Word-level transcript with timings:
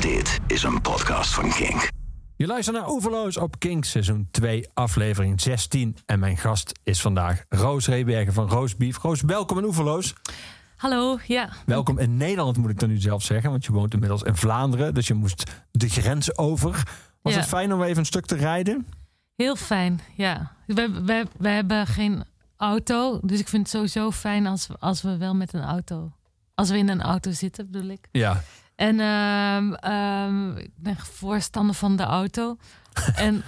Dit 0.00 0.38
is 0.46 0.62
een 0.62 0.80
podcast 0.80 1.34
van 1.34 1.50
Kink. 1.50 1.88
Je 2.36 2.46
luistert 2.46 2.76
naar 2.76 2.90
Oeverloos 2.90 3.36
op 3.36 3.58
King 3.58 3.84
seizoen 3.86 4.28
2, 4.30 4.68
aflevering 4.74 5.40
16. 5.40 5.96
En 6.06 6.18
mijn 6.18 6.36
gast 6.36 6.78
is 6.82 7.00
vandaag 7.00 7.44
Roos 7.48 7.86
Rebergen 7.86 8.32
van 8.32 8.48
Roosbeef. 8.48 8.98
Roos, 8.98 9.20
welkom 9.20 9.58
in 9.58 9.64
Oeverloos. 9.64 10.14
Hallo, 10.76 11.18
ja. 11.26 11.48
Welkom 11.66 11.98
in 11.98 12.16
Nederland 12.16 12.56
moet 12.56 12.70
ik 12.70 12.78
dan 12.78 12.88
nu 12.88 12.96
zelf 13.00 13.22
zeggen, 13.22 13.50
want 13.50 13.64
je 13.64 13.72
woont 13.72 13.92
inmiddels 13.92 14.22
in 14.22 14.36
Vlaanderen. 14.36 14.94
Dus 14.94 15.06
je 15.06 15.14
moest 15.14 15.50
de 15.70 15.88
grens 15.88 16.38
over. 16.38 16.70
Was 17.22 17.32
Ja. 17.32 17.38
het 17.38 17.48
fijn 17.48 17.72
om 17.74 17.82
even 17.82 17.98
een 17.98 18.04
stuk 18.06 18.26
te 18.26 18.36
rijden? 18.36 18.86
Heel 19.36 19.56
fijn, 19.56 20.00
ja. 20.16 20.52
We, 20.66 21.02
we, 21.04 21.26
we 21.38 21.48
hebben 21.48 21.86
geen 21.86 22.24
auto, 22.56 23.20
dus 23.22 23.40
ik 23.40 23.48
vind 23.48 23.62
het 23.62 23.70
sowieso 23.72 24.10
fijn 24.10 24.46
als, 24.46 24.66
we- 24.66 24.76
als 24.78 25.02
we 25.02 25.16
wel 25.16 25.34
met 25.34 25.52
een 25.52 25.62
auto... 25.62 26.12
Als 26.54 26.70
we 26.70 26.78
in 26.78 26.88
een 26.88 27.02
auto 27.02 27.30
zitten, 27.32 27.70
bedoel 27.70 27.90
ik. 27.90 28.08
Ja. 28.12 28.42
En 28.80 29.00
ehm, 29.00 29.72
ehm, 29.72 30.56
ik 30.56 30.70
ben 30.76 30.96
voorstander 30.96 31.74
van 31.74 31.96
de 31.96 32.02
auto. 32.02 32.56
en, 33.14 33.42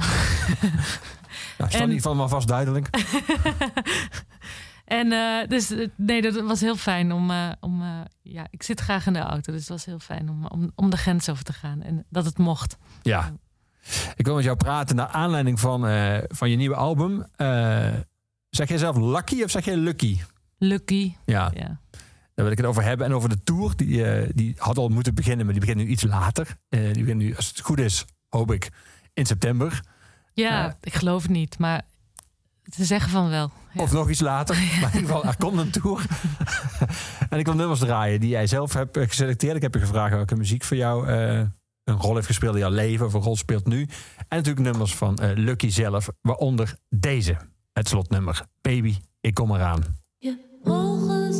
Nou, 1.58 1.70
is 1.70 1.74
in 1.74 1.80
ieder 1.80 1.96
geval 1.96 2.14
maar 2.14 2.28
vast 2.28 2.48
duidelijk. 2.48 2.88
en 4.84 5.12
eh, 5.12 5.48
dus 5.48 5.70
eh, 5.70 5.88
nee, 5.96 6.22
dat 6.22 6.40
was 6.40 6.60
heel 6.60 6.76
fijn 6.76 7.12
om... 7.12 7.30
eh, 7.30 7.48
om 7.60 7.82
ja, 8.22 8.46
ik 8.50 8.62
zit 8.62 8.80
graag 8.80 9.06
in 9.06 9.12
de 9.12 9.18
auto, 9.18 9.52
dus 9.52 9.60
het 9.60 9.70
was 9.70 9.84
heel 9.84 9.98
fijn 9.98 10.28
om, 10.30 10.46
om, 10.46 10.72
om 10.74 10.90
de 10.90 10.96
grens 10.96 11.28
over 11.28 11.44
te 11.44 11.52
gaan. 11.52 11.82
En 11.82 12.04
dat 12.08 12.24
het 12.24 12.38
mocht. 12.38 12.76
Ja. 13.02 13.32
Ik 14.16 14.24
wil 14.24 14.34
met 14.34 14.44
jou 14.44 14.56
praten 14.56 14.96
naar 14.96 15.08
aanleiding 15.08 15.60
van, 15.60 15.80
van 16.28 16.50
je 16.50 16.56
nieuwe 16.56 16.76
album. 16.76 17.26
Zeg 18.50 18.68
jij 18.68 18.78
zelf 18.78 18.96
Lucky 18.96 19.42
of 19.42 19.50
zeg 19.50 19.64
jij 19.64 19.76
Lucky? 19.76 20.20
Lucky, 20.58 21.14
Ja, 21.24 21.50
ja. 21.54 21.80
Daar 22.42 22.50
wil 22.50 22.52
ik 22.52 22.58
het 22.58 22.66
over 22.66 22.82
hebben. 22.82 23.06
En 23.06 23.14
over 23.14 23.28
de 23.28 23.42
tour. 23.42 23.76
Die, 23.76 24.04
eh, 24.04 24.30
die 24.34 24.54
had 24.58 24.78
al 24.78 24.88
moeten 24.88 25.14
beginnen, 25.14 25.44
maar 25.44 25.54
die 25.54 25.64
begint 25.64 25.84
nu 25.84 25.86
iets 25.90 26.02
later. 26.02 26.56
Eh, 26.68 26.80
die 26.92 27.02
begint 27.02 27.18
nu, 27.20 27.36
als 27.36 27.48
het 27.48 27.60
goed 27.60 27.78
is, 27.78 28.04
hoop 28.28 28.52
ik, 28.52 28.68
in 29.14 29.26
september. 29.26 29.80
Ja, 30.34 30.48
Ja. 30.50 30.76
ik 30.80 30.94
geloof 30.94 31.22
het 31.22 31.30
niet, 31.30 31.58
maar 31.58 31.82
ze 32.76 32.84
zeggen 32.84 33.10
van 33.10 33.28
wel. 33.28 33.50
Ja. 33.72 33.82
Of 33.82 33.92
nog 33.92 34.10
iets 34.10 34.20
later. 34.20 34.56
Maar 34.80 34.94
in 34.94 35.00
ieder 35.00 35.14
geval, 35.14 35.24
er 35.24 35.36
komt 35.36 35.58
een 35.58 35.70
tour. 35.70 36.06
en 37.30 37.38
ik 37.38 37.46
wil 37.46 37.54
nummers 37.54 37.80
draaien 37.80 38.20
die 38.20 38.28
jij 38.28 38.46
zelf 38.46 38.72
hebt 38.72 38.96
eh, 38.96 39.08
geselecteerd. 39.08 39.56
Ik 39.56 39.62
heb 39.62 39.74
je 39.74 39.80
gevraagd 39.80 40.14
welke 40.14 40.36
muziek 40.36 40.64
voor 40.64 40.76
jou 40.76 41.08
eh, 41.08 41.38
een 41.84 41.96
rol 41.96 42.14
heeft 42.14 42.26
gespeeld 42.26 42.54
in 42.54 42.60
jouw 42.60 42.70
leven. 42.70 43.06
Of 43.06 43.14
een 43.14 43.20
rol 43.20 43.36
speelt 43.36 43.66
nu. 43.66 43.80
En 44.18 44.36
natuurlijk 44.36 44.66
nummers 44.66 44.94
van 44.94 45.16
eh, 45.16 45.30
Lucky 45.34 45.68
zelf. 45.68 46.08
Waaronder 46.20 46.76
deze. 46.88 47.36
Het 47.72 47.88
slotnummer. 47.88 48.46
Baby, 48.60 48.96
ik 49.20 49.34
kom 49.34 49.54
eraan. 49.54 49.82
Je 50.18 50.60
ogen 50.64 51.34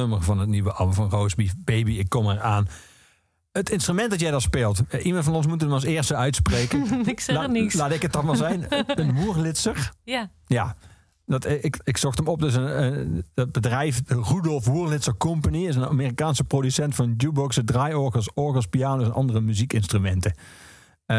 slotnummer 0.00 0.22
van 0.22 0.38
het 0.38 0.48
nieuwe 0.48 0.72
album 0.72 0.94
van 0.94 1.10
Roosbeef. 1.10 1.54
Baby, 1.64 1.90
ik 1.92 2.08
kom 2.08 2.30
eraan. 2.30 2.68
Het 3.52 3.70
instrument 3.70 4.10
dat 4.10 4.20
jij 4.20 4.30
dan 4.30 4.40
speelt. 4.40 4.82
eh, 4.88 5.04
Iemand 5.04 5.24
van 5.24 5.34
ons 5.34 5.46
moet 5.46 5.60
hem 5.60 5.72
als 5.72 5.84
eerste 5.84 6.14
uitspreken. 6.16 7.06
ik 7.08 7.20
zeg 7.20 7.36
La- 7.36 7.42
er 7.42 7.50
niks. 7.50 7.74
Laat 7.74 7.90
ik 7.92 8.02
het 8.02 8.12
dan 8.12 8.24
maar 8.24 8.36
zijn. 8.36 8.66
Een 9.00 9.14
Woerlitzer. 9.14 9.92
Ja, 10.04 10.30
Ja, 10.46 10.76
dat, 11.26 11.44
eh, 11.44 11.64
ik, 11.64 11.80
ik 11.84 11.96
zocht 11.96 12.18
hem 12.18 12.28
op. 12.28 12.40
Dus 12.40 12.54
een, 12.54 12.68
eh, 12.68 13.20
dat 13.34 13.52
bedrijf 13.52 14.00
Rudolf 14.06 14.64
Woerlitzer 14.66 15.16
Company 15.16 15.66
is 15.66 15.76
een 15.76 15.86
Amerikaanse 15.86 16.44
producent 16.44 16.94
van 16.94 17.14
jukeboxen, 17.16 17.64
draaiorgels, 17.64 18.30
orgels, 18.34 18.66
piano's 18.66 19.04
en 19.06 19.12
andere 19.14 19.40
muziekinstrumenten. 19.40 20.34
Eh, 21.10 21.16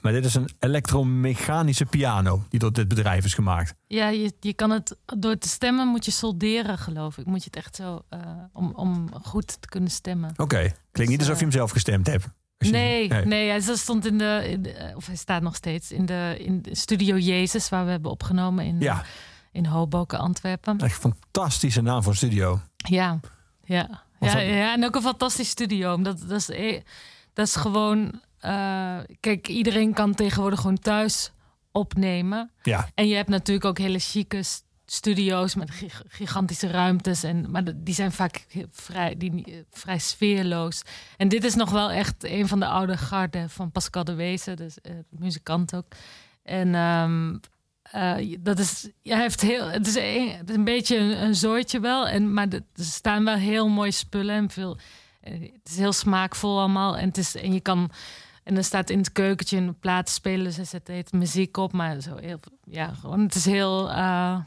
maar 0.00 0.12
dit 0.12 0.24
is 0.24 0.34
een 0.34 0.48
elektromechanische 0.58 1.84
piano 1.86 2.42
die 2.48 2.60
door 2.60 2.72
dit 2.72 2.88
bedrijf 2.88 3.24
is 3.24 3.34
gemaakt. 3.34 3.74
ja 3.86 4.08
je, 4.08 4.32
je 4.40 4.52
kan 4.54 4.70
het 4.70 4.96
door 5.18 5.38
te 5.38 5.48
stemmen 5.48 5.86
moet 5.86 6.04
je 6.04 6.10
solderen, 6.10 6.78
geloof 6.78 7.18
ik. 7.18 7.26
Moet 7.26 7.38
je 7.38 7.50
het 7.52 7.56
echt 7.56 7.76
zo, 7.76 8.02
eh, 8.08 8.20
om, 8.52 8.72
om 8.74 9.08
goed 9.22 9.46
te 9.60 9.68
kunnen 9.68 9.90
stemmen. 9.90 10.32
Oké, 10.36 10.72
klinkt 10.92 11.12
niet 11.12 11.20
alsof 11.20 11.36
je 11.38 11.42
hem 11.42 11.52
zelf 11.52 11.70
gestemd 11.70 12.06
hebt. 12.06 12.26
Nee, 12.58 13.08
nee, 13.08 13.48
hij 13.50 13.60
stond 13.60 14.06
in 14.06 14.18
de, 14.18 14.44
in 14.48 14.62
de- 14.62 14.92
of 14.94 15.06
hij 15.06 15.16
staat 15.16 15.42
nog 15.42 15.54
steeds 15.56 15.92
in 15.92 16.06
de, 16.06 16.36
in 16.38 16.62
de 16.62 16.74
Studio 16.74 17.16
Jezus, 17.16 17.68
waar 17.68 17.84
we 17.84 17.90
hebben 17.90 18.10
opgenomen 18.10 18.64
in, 18.64 18.80
Ja, 18.80 19.04
in 19.52 19.66
Hoboken, 19.66 20.18
Antwerpen. 20.18 20.78
echt 20.78 21.04
een 21.04 21.14
fantastische 21.20 21.80
naam 21.82 22.02
voor 22.02 22.16
studio. 22.16 22.60
Ja, 22.76 23.20
ja. 23.64 24.02
Ja, 24.20 24.38
ja, 24.38 24.72
en 24.74 24.84
ook 24.84 24.94
een 24.94 25.02
fantastisch 25.02 25.48
studio. 25.48 25.94
omdat 25.94 26.20
Dat 26.28 26.30
is, 26.38 26.50
eh, 26.50 26.80
dat 27.32 27.46
is 27.46 27.56
gewoon 27.56 28.20
eh, 28.40 28.98
kijk, 29.20 29.48
iedereen 29.48 29.92
kan 29.94 30.14
tegenwoordig 30.14 30.60
gewoon 30.60 30.78
thuis 30.78 31.32
opnemen. 31.72 32.50
Ja, 32.62 32.88
En 32.94 33.08
je 33.08 33.14
hebt 33.14 33.28
natuurlijk 33.28 33.66
ook 33.66 33.78
hele 33.78 33.98
chique 33.98 34.42
studio's 34.86 35.54
met 35.54 35.70
gig- 35.70 36.02
gigantische 36.08 36.66
ruimtes. 36.70 37.22
En, 37.22 37.50
maar 37.50 37.62
die 37.76 37.94
zijn 37.94 38.12
vaak 38.12 38.46
vrij, 38.70 39.14
die, 39.16 39.64
vrij 39.70 39.98
sfeerloos. 39.98 40.82
En 41.16 41.28
dit 41.28 41.44
is 41.44 41.54
nog 41.54 41.70
wel 41.70 41.90
echt 41.90 42.24
een 42.24 42.48
van 42.48 42.60
de 42.60 42.66
oude 42.66 42.96
garde 42.96 43.48
van 43.48 43.70
Pascal 43.70 44.04
de 44.04 44.14
Wezen, 44.14 44.56
dus 44.56 44.80
eh, 44.80 44.92
muzikant 45.10 45.74
ook. 45.74 45.86
En 46.42 46.74
ehm, 46.74 47.36
eh, 47.82 48.36
dat 48.40 48.58
is, 48.58 48.88
hij 49.02 49.20
heeft 49.20 49.40
heel, 49.40 49.66
het 49.68 49.86
is 49.86 49.94
een, 49.96 50.30
het 50.30 50.50
is 50.50 50.56
een 50.56 50.64
beetje 50.64 50.96
een, 50.98 51.22
een 51.22 51.34
zooitje 51.34 51.80
wel. 51.80 52.08
En, 52.08 52.32
maar 52.32 52.48
er 52.48 52.62
staan 52.74 53.24
wel 53.24 53.34
heel 53.36 53.68
mooie 53.68 53.90
spullen 53.90 54.34
en 54.36 54.50
veel. 54.50 54.78
Het 55.20 55.60
is 55.64 55.76
heel 55.76 55.92
smaakvol 55.92 56.58
allemaal. 56.58 56.96
En, 56.96 57.08
het 57.08 57.18
is, 57.18 57.34
en 57.36 57.52
je 57.52 57.60
kan. 57.60 57.90
En 58.50 58.56
er 58.56 58.64
staat 58.64 58.90
in 58.90 58.98
het 58.98 59.12
keukentje 59.12 59.56
een 59.56 59.78
plaat 59.78 60.08
spelen. 60.08 60.52
Ze 60.52 60.64
zetten 60.64 60.96
het 60.96 61.12
muziek 61.12 61.56
op. 61.56 61.72
Maar 61.72 62.00
zo 62.00 62.16
heel. 62.16 62.40
Ja, 62.64 62.94
gewoon. 62.94 63.20
Het 63.20 63.34
is 63.34 63.44
heel. 63.44 63.88
ja, 63.88 64.46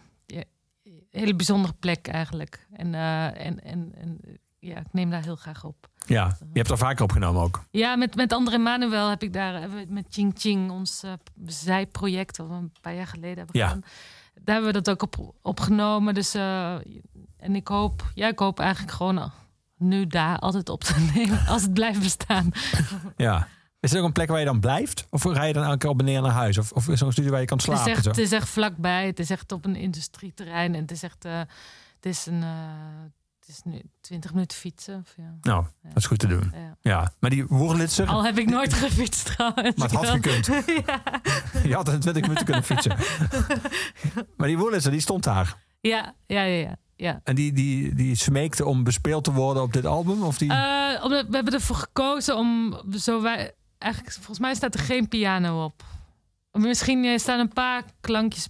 een 0.84 1.20
hele 1.20 1.36
bijzondere 1.36 1.74
plek 1.80 2.08
eigenlijk. 2.08 2.68
En, 2.74 2.94
eh, 2.94 3.46
en, 3.46 3.64
en, 3.64 3.92
en 3.96 4.20
ja, 4.60 4.78
ik 4.80 4.88
neem 4.94 5.10
daar 5.10 5.24
heel 5.24 5.36
graag 5.36 5.64
op. 5.64 5.88
ja. 6.06 6.38
Je 6.40 6.60
hebt 6.60 6.70
er 6.72 6.78
vaker 6.78 7.04
opgenomen 7.04 7.42
ook. 7.42 7.64
Ja, 7.72 7.96
met, 7.96 8.16
met 8.16 8.34
André 8.34 8.58
Manuel 8.58 9.10
heb 9.10 9.24
ik 9.24 9.34
daar 9.34 9.70
met 9.88 10.06
Ching 10.10 10.34
Ching, 10.38 10.72
ons 10.72 11.04
eh, 11.04 11.14
zijproject, 11.46 12.38
we 12.38 12.44
een 12.44 12.72
paar 12.82 12.96
jaar 12.96 13.08
geleden 13.08 13.38
hebben 13.38 13.60
Ja. 13.60 13.68
gedaan. 13.68 13.84
Daar 14.34 14.56
hebben 14.56 14.74
we 14.74 14.82
dat 14.82 14.90
ook 14.90 15.02
op, 15.02 15.34
opgenomen. 15.42 16.14
Dus, 16.14 16.34
en 17.38 17.56
ik 17.56 17.68
hoop, 17.68 18.12
ja, 18.14 18.28
ik 18.28 18.40
hoop 18.40 18.60
eigenlijk 18.60 18.92
gewoon 18.94 19.32
nu 19.78 20.08
daar 20.08 20.40
altijd 20.40 20.70
op 20.70 20.84
te 20.84 21.00
nemen, 21.16 21.46
als 21.48 21.62
het 21.62 21.74
blijft 21.74 22.00
bestaan. 22.00 22.52
Ja. 23.18 23.48
Is 23.84 23.94
er 23.94 24.00
ook 24.00 24.06
een 24.06 24.12
plek 24.12 24.30
waar 24.30 24.40
je 24.40 24.46
dan 24.46 24.60
blijft? 24.60 25.06
Of 25.10 25.24
rij 25.24 25.48
je 25.48 25.54
dan 25.54 25.64
elke 25.64 25.78
keer 25.78 25.90
op 25.90 26.00
en 26.00 26.06
neer 26.06 26.22
naar 26.22 26.32
huis? 26.32 26.58
Of, 26.58 26.72
of 26.72 26.88
is 26.88 27.00
er 27.00 27.06
een 27.06 27.12
studio 27.12 27.32
waar 27.32 27.40
je 27.40 27.46
kan 27.46 27.58
Het 27.58 27.68
is, 27.68 27.74
slapen? 27.74 27.92
echt, 27.92 28.04
zo? 28.04 28.10
het 28.10 28.20
is 28.20 28.32
echt 28.32 28.50
vlakbij, 28.50 29.06
het 29.06 29.20
is 29.20 29.30
echt 29.30 29.52
op 29.52 29.66
een 29.66 29.76
industrieterrein 29.76 30.76
en 30.76 30.82
het 30.82 30.92
is 30.92 31.04
echt, 31.04 31.26
eh, 31.26 31.38
het 31.96 32.06
is 32.06 32.26
een, 32.26 32.44
eh, 32.44 32.50
het 33.40 33.50
is 33.50 33.62
nu 33.64 33.82
20 34.02 34.34
minuten 34.34 34.58
fietsen. 34.58 35.00
Of, 35.06 35.14
ja. 35.18 35.36
Nou, 35.42 35.66
dat 35.84 35.96
is 35.98 36.06
goed 36.06 36.20
te 36.20 36.28
doen. 36.28 36.52
Ja. 36.54 36.76
Ja, 36.82 37.14
maar 37.20 37.30
die 37.30 37.46
Woerlitzer, 37.48 38.08
Al 38.08 38.24
heb 38.24 38.38
ik 38.38 38.50
nooit 38.50 38.74
gefietst 38.84 39.26
trouwens. 39.26 39.76
maar 39.76 39.90
het 39.90 39.98
had 39.98 40.08
gekund. 40.08 40.46
ja. 40.86 41.02
Je 41.70 41.74
had 41.76 41.90
in 41.90 42.00
20 42.00 42.22
minuten 42.22 42.46
kunnen 42.46 42.64
fietsen. 42.64 42.96
maar 44.38 44.48
die 44.48 44.58
Woerlitzer, 44.58 44.92
die 44.92 45.02
stond 45.02 45.24
daar. 45.24 45.58
ja, 45.82 46.14
ja, 46.28 46.42
ja, 46.42 46.76
ja. 46.96 47.20
En 47.24 47.36
die, 47.36 47.54
die, 47.54 47.96
die 47.96 48.16
smeekte 48.16 48.66
om 48.66 48.84
bespeeld 48.84 49.24
te 49.24 49.32
worden 49.34 49.64
op 49.64 49.74
dit 49.74 49.86
album? 49.86 50.24
Of 50.24 50.38
die... 50.38 50.54
Eh, 50.54 51.04
omdat 51.04 51.26
we 51.28 51.36
hebben 51.36 51.54
ervoor 51.54 51.76
gekozen 51.76 52.38
om 52.38 52.82
zo 52.92 53.22
wij 53.22 53.54
eigenlijk 53.84 54.14
volgens 54.16 54.40
mij 54.40 54.56
staat 54.56 54.74
er 54.74 54.80
geen 54.80 55.08
piano 55.08 55.64
op. 55.64 55.84
Misschien 56.52 57.06
eh, 57.06 57.18
staan 57.18 57.40
een 57.40 57.54
paar 57.54 57.84
klankjes 58.02 58.48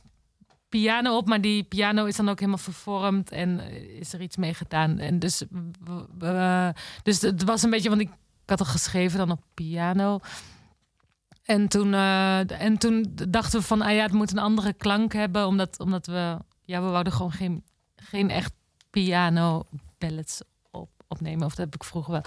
piano 0.70 1.18
op, 1.18 1.28
maar 1.28 1.42
die 1.42 1.64
piano 1.64 2.06
is 2.06 2.16
dan 2.16 2.30
ook 2.30 2.40
helemaal 2.40 2.58
vervormd 2.60 3.32
en 3.32 3.60
eh, 3.60 4.00
is 4.00 4.14
er 4.14 4.22
iets 4.22 4.36
mee 4.38 4.54
gedaan. 4.54 4.98
En 5.00 5.20
dus, 5.20 5.44
we- 6.18 6.74
dus 7.04 7.22
het 7.22 7.44
was 7.44 7.64
een 7.64 7.70
beetje, 7.70 7.90
want 7.90 8.02
ik, 8.02 8.10
had 8.46 8.60
er 8.60 8.66
geschreven 8.66 9.18
dan 9.18 9.32
op 9.32 9.42
piano. 9.54 10.20
En 11.44 11.68
toen, 11.68 11.94
eh, 11.94 12.62
en 12.62 12.78
toen 12.78 13.12
dachten 13.30 13.60
we 13.60 13.66
van, 13.66 13.82
ah 13.82 13.94
ja, 13.94 14.02
het 14.04 14.12
moet 14.12 14.32
een 14.32 14.38
andere 14.40 14.74
klank 14.74 15.14
hebben, 15.14 15.48
omdat, 15.48 15.80
omdat 15.80 16.06
we, 16.06 16.38
ja, 16.64 16.82
we 16.82 16.88
wouden 16.90 17.14
gewoon 17.14 17.32
geen, 17.32 17.64
geen 17.96 18.30
echt 18.30 18.54
piano 18.90 19.64
ballads 19.98 20.42
op, 20.72 20.90
opnemen. 21.08 21.46
Of 21.46 21.56
dat 21.56 21.66
heb 21.66 21.76
ik 21.76 21.84
vroeger 21.84 22.12
wel 22.12 22.24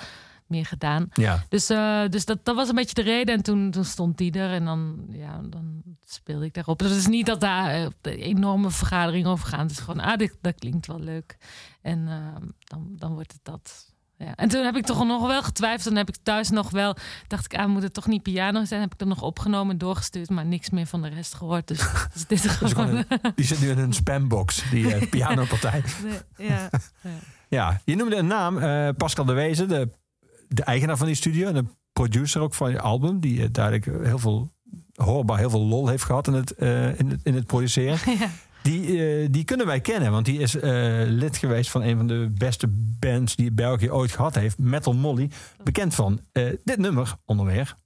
meer 0.49 0.67
gedaan. 0.67 1.09
ja. 1.13 1.45
Dus, 1.49 1.71
eh, 1.71 2.01
dus 2.09 2.25
dat, 2.25 2.45
dat 2.45 2.57
was 2.57 2.69
een 2.69 2.75
beetje 2.75 2.95
de 2.95 3.03
reden. 3.03 3.35
En 3.35 3.43
toen, 3.43 3.71
toen 3.71 3.85
stond 3.85 4.19
die 4.19 4.33
er 4.33 4.51
en 4.53 4.65
dan, 4.65 5.07
ja, 5.09 5.41
dan 5.51 5.83
speelde 6.05 6.45
ik 6.45 6.55
daarop. 6.55 6.79
Dus 6.79 6.89
het 6.91 6.99
is 6.99 7.07
niet 7.07 7.27
dat 7.27 7.41
daar 7.41 7.89
de 8.01 8.17
enorme 8.17 8.71
vergadering 8.71 9.27
over 9.27 9.47
gaat. 9.49 9.61
Het 9.61 9.71
is 9.71 9.79
gewoon, 9.79 10.01
ah, 10.01 10.17
dit, 10.19 10.37
dat 10.41 10.55
klinkt 10.59 10.87
wel 10.87 11.01
leuk. 11.01 11.37
En 11.83 12.09
eh, 12.09 12.43
dan, 12.59 12.87
dan 12.97 13.15
wordt 13.15 13.33
het 13.33 13.41
dat. 13.43 13.95
Ja. 14.19 14.35
En 14.35 14.49
toen 14.49 14.65
heb 14.65 14.77
ik 14.77 14.85
toch 14.87 15.05
nog 15.07 15.27
wel 15.27 15.43
getwijfeld. 15.43 15.85
Dan 15.85 15.97
heb 15.97 16.09
ik 16.09 16.17
thuis 16.23 16.51
nog 16.51 16.71
wel, 16.71 16.97
dacht 17.27 17.45
ik, 17.53 17.59
ah, 17.59 17.67
moet 17.69 17.83
het 17.83 17.95
toch 17.95 18.07
niet 18.07 18.23
piano 18.23 18.65
zijn? 18.65 18.81
Heb 18.81 18.95
ik 18.95 19.01
er 19.01 19.07
nog 19.07 19.23
opgenomen 19.23 19.73
en 19.73 19.79
doorgestuurd, 19.79 20.31
maar 20.31 20.47
niks 20.47 20.71
meer 20.71 20.87
van 20.87 21.03
de 21.03 21.09
rest 21.09 21.35
gehoord. 21.35 21.69
Dus, 21.69 21.79
dus 22.13 22.27
dit 22.27 22.45
is 22.45 22.59
Dus 22.59 22.73
gewoon. 22.73 22.97
een- 23.09 23.33
die 23.35 23.45
zit 23.45 23.61
nu 23.61 23.71
in 23.71 23.79
een 23.79 23.93
spambox, 23.93 24.71
die 24.71 24.95
eh, 24.95 25.09
pianopartij. 25.11 25.83
Nee, 26.05 26.49
ja. 26.49 26.69
ja. 27.03 27.11
Ja, 27.49 27.81
je 27.85 27.97
noemde 27.97 28.17
een 28.17 28.27
naam, 28.27 28.55
Pascal 28.97 29.25
de 29.25 29.33
Wezen, 29.33 29.69
de, 29.69 29.89
de 30.49 30.63
eigenaar 30.63 30.97
van 30.97 31.07
die 31.07 31.17
studio 31.17 31.49
en 31.49 31.55
de 31.55 31.65
producer 31.93 32.41
ook 32.41 32.55
van 32.55 32.71
je 32.71 32.81
album, 32.81 33.21
die 33.21 33.43
eh, 33.43 33.49
duidelijk 33.53 34.05
heel 34.07 34.19
veel 34.19 34.53
hoorbaar, 34.95 35.39
heel 35.39 35.51
veel 35.51 35.67
lol 35.67 35.89
heeft 35.89 36.05
gehad 36.05 36.27
in 36.27 36.33
het, 36.33 36.55
eh, 36.55 36.99
in 36.99 37.11
het, 37.11 37.21
in 37.23 37.35
het 37.35 37.47
produceren. 37.47 37.99
Ja. 38.19 38.73
Die, 38.73 39.07
eh, 39.07 39.29
die 39.31 39.45
kunnen 39.45 39.67
wij 39.67 39.81
kennen, 39.81 40.11
want 40.11 40.25
die 40.25 40.39
is 40.39 40.57
lid 41.07 41.37
geweest 41.37 41.71
van 41.71 41.83
een 41.83 41.97
van 41.97 42.07
de 42.07 42.31
beste 42.39 42.67
bands 43.01 43.37
die 43.37 43.53
België 43.53 43.91
ooit 43.91 44.13
gehad 44.13 44.35
heeft, 44.35 44.59
Metal 44.59 44.95
Molly. 44.95 45.31
Bekend 45.63 45.95
van 45.95 46.21
dit 46.65 46.77
nummer 46.77 47.17
onderweg. 47.25 47.77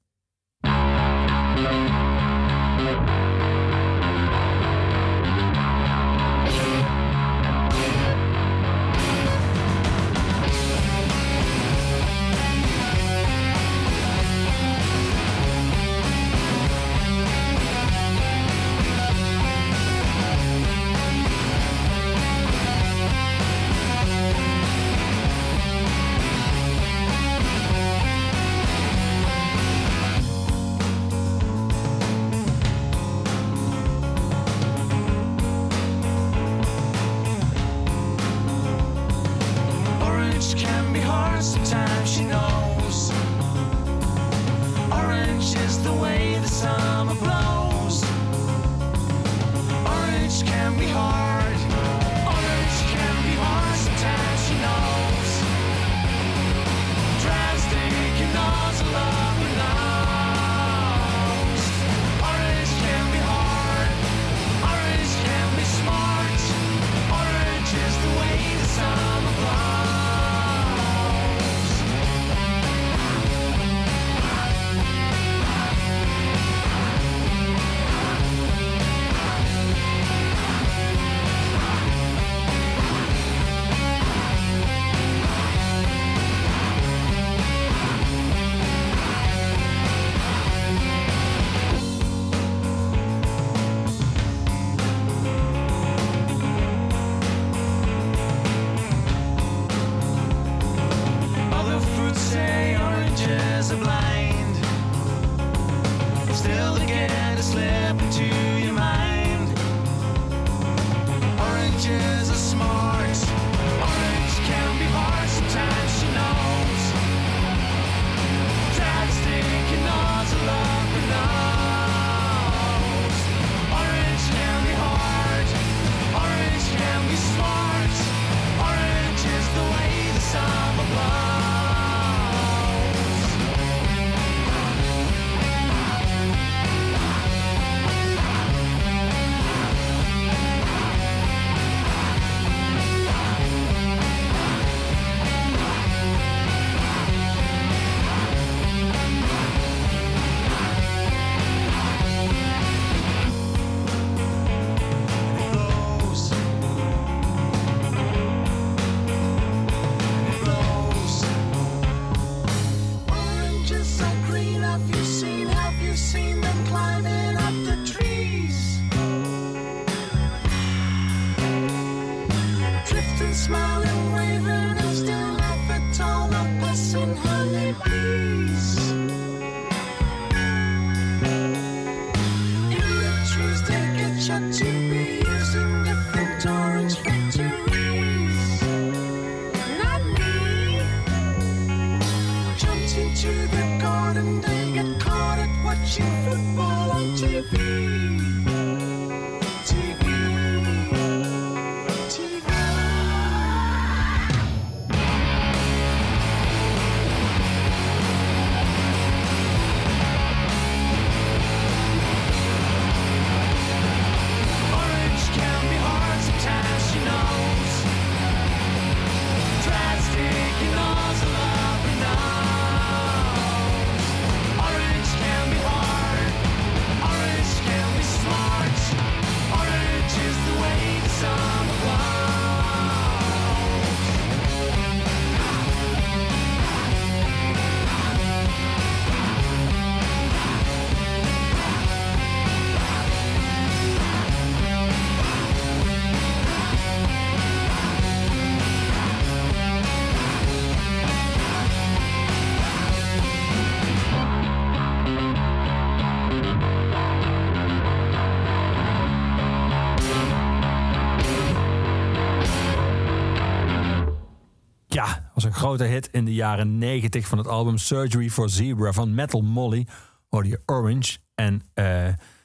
Grote 265.60 265.84
hit 265.84 266.08
in 266.12 266.24
de 266.24 266.34
jaren 266.34 266.78
90 266.78 267.26
van 267.26 267.38
het 267.38 267.46
album 267.46 267.78
Surgery 267.78 268.30
for 268.30 268.50
Zebra 268.50 268.92
van 268.92 269.14
Metal 269.14 269.42
Molly. 269.42 269.86
Hoorde 270.28 270.48
je 270.48 270.60
Orange. 270.66 271.18
En 271.34 271.62
eh, 271.74 271.84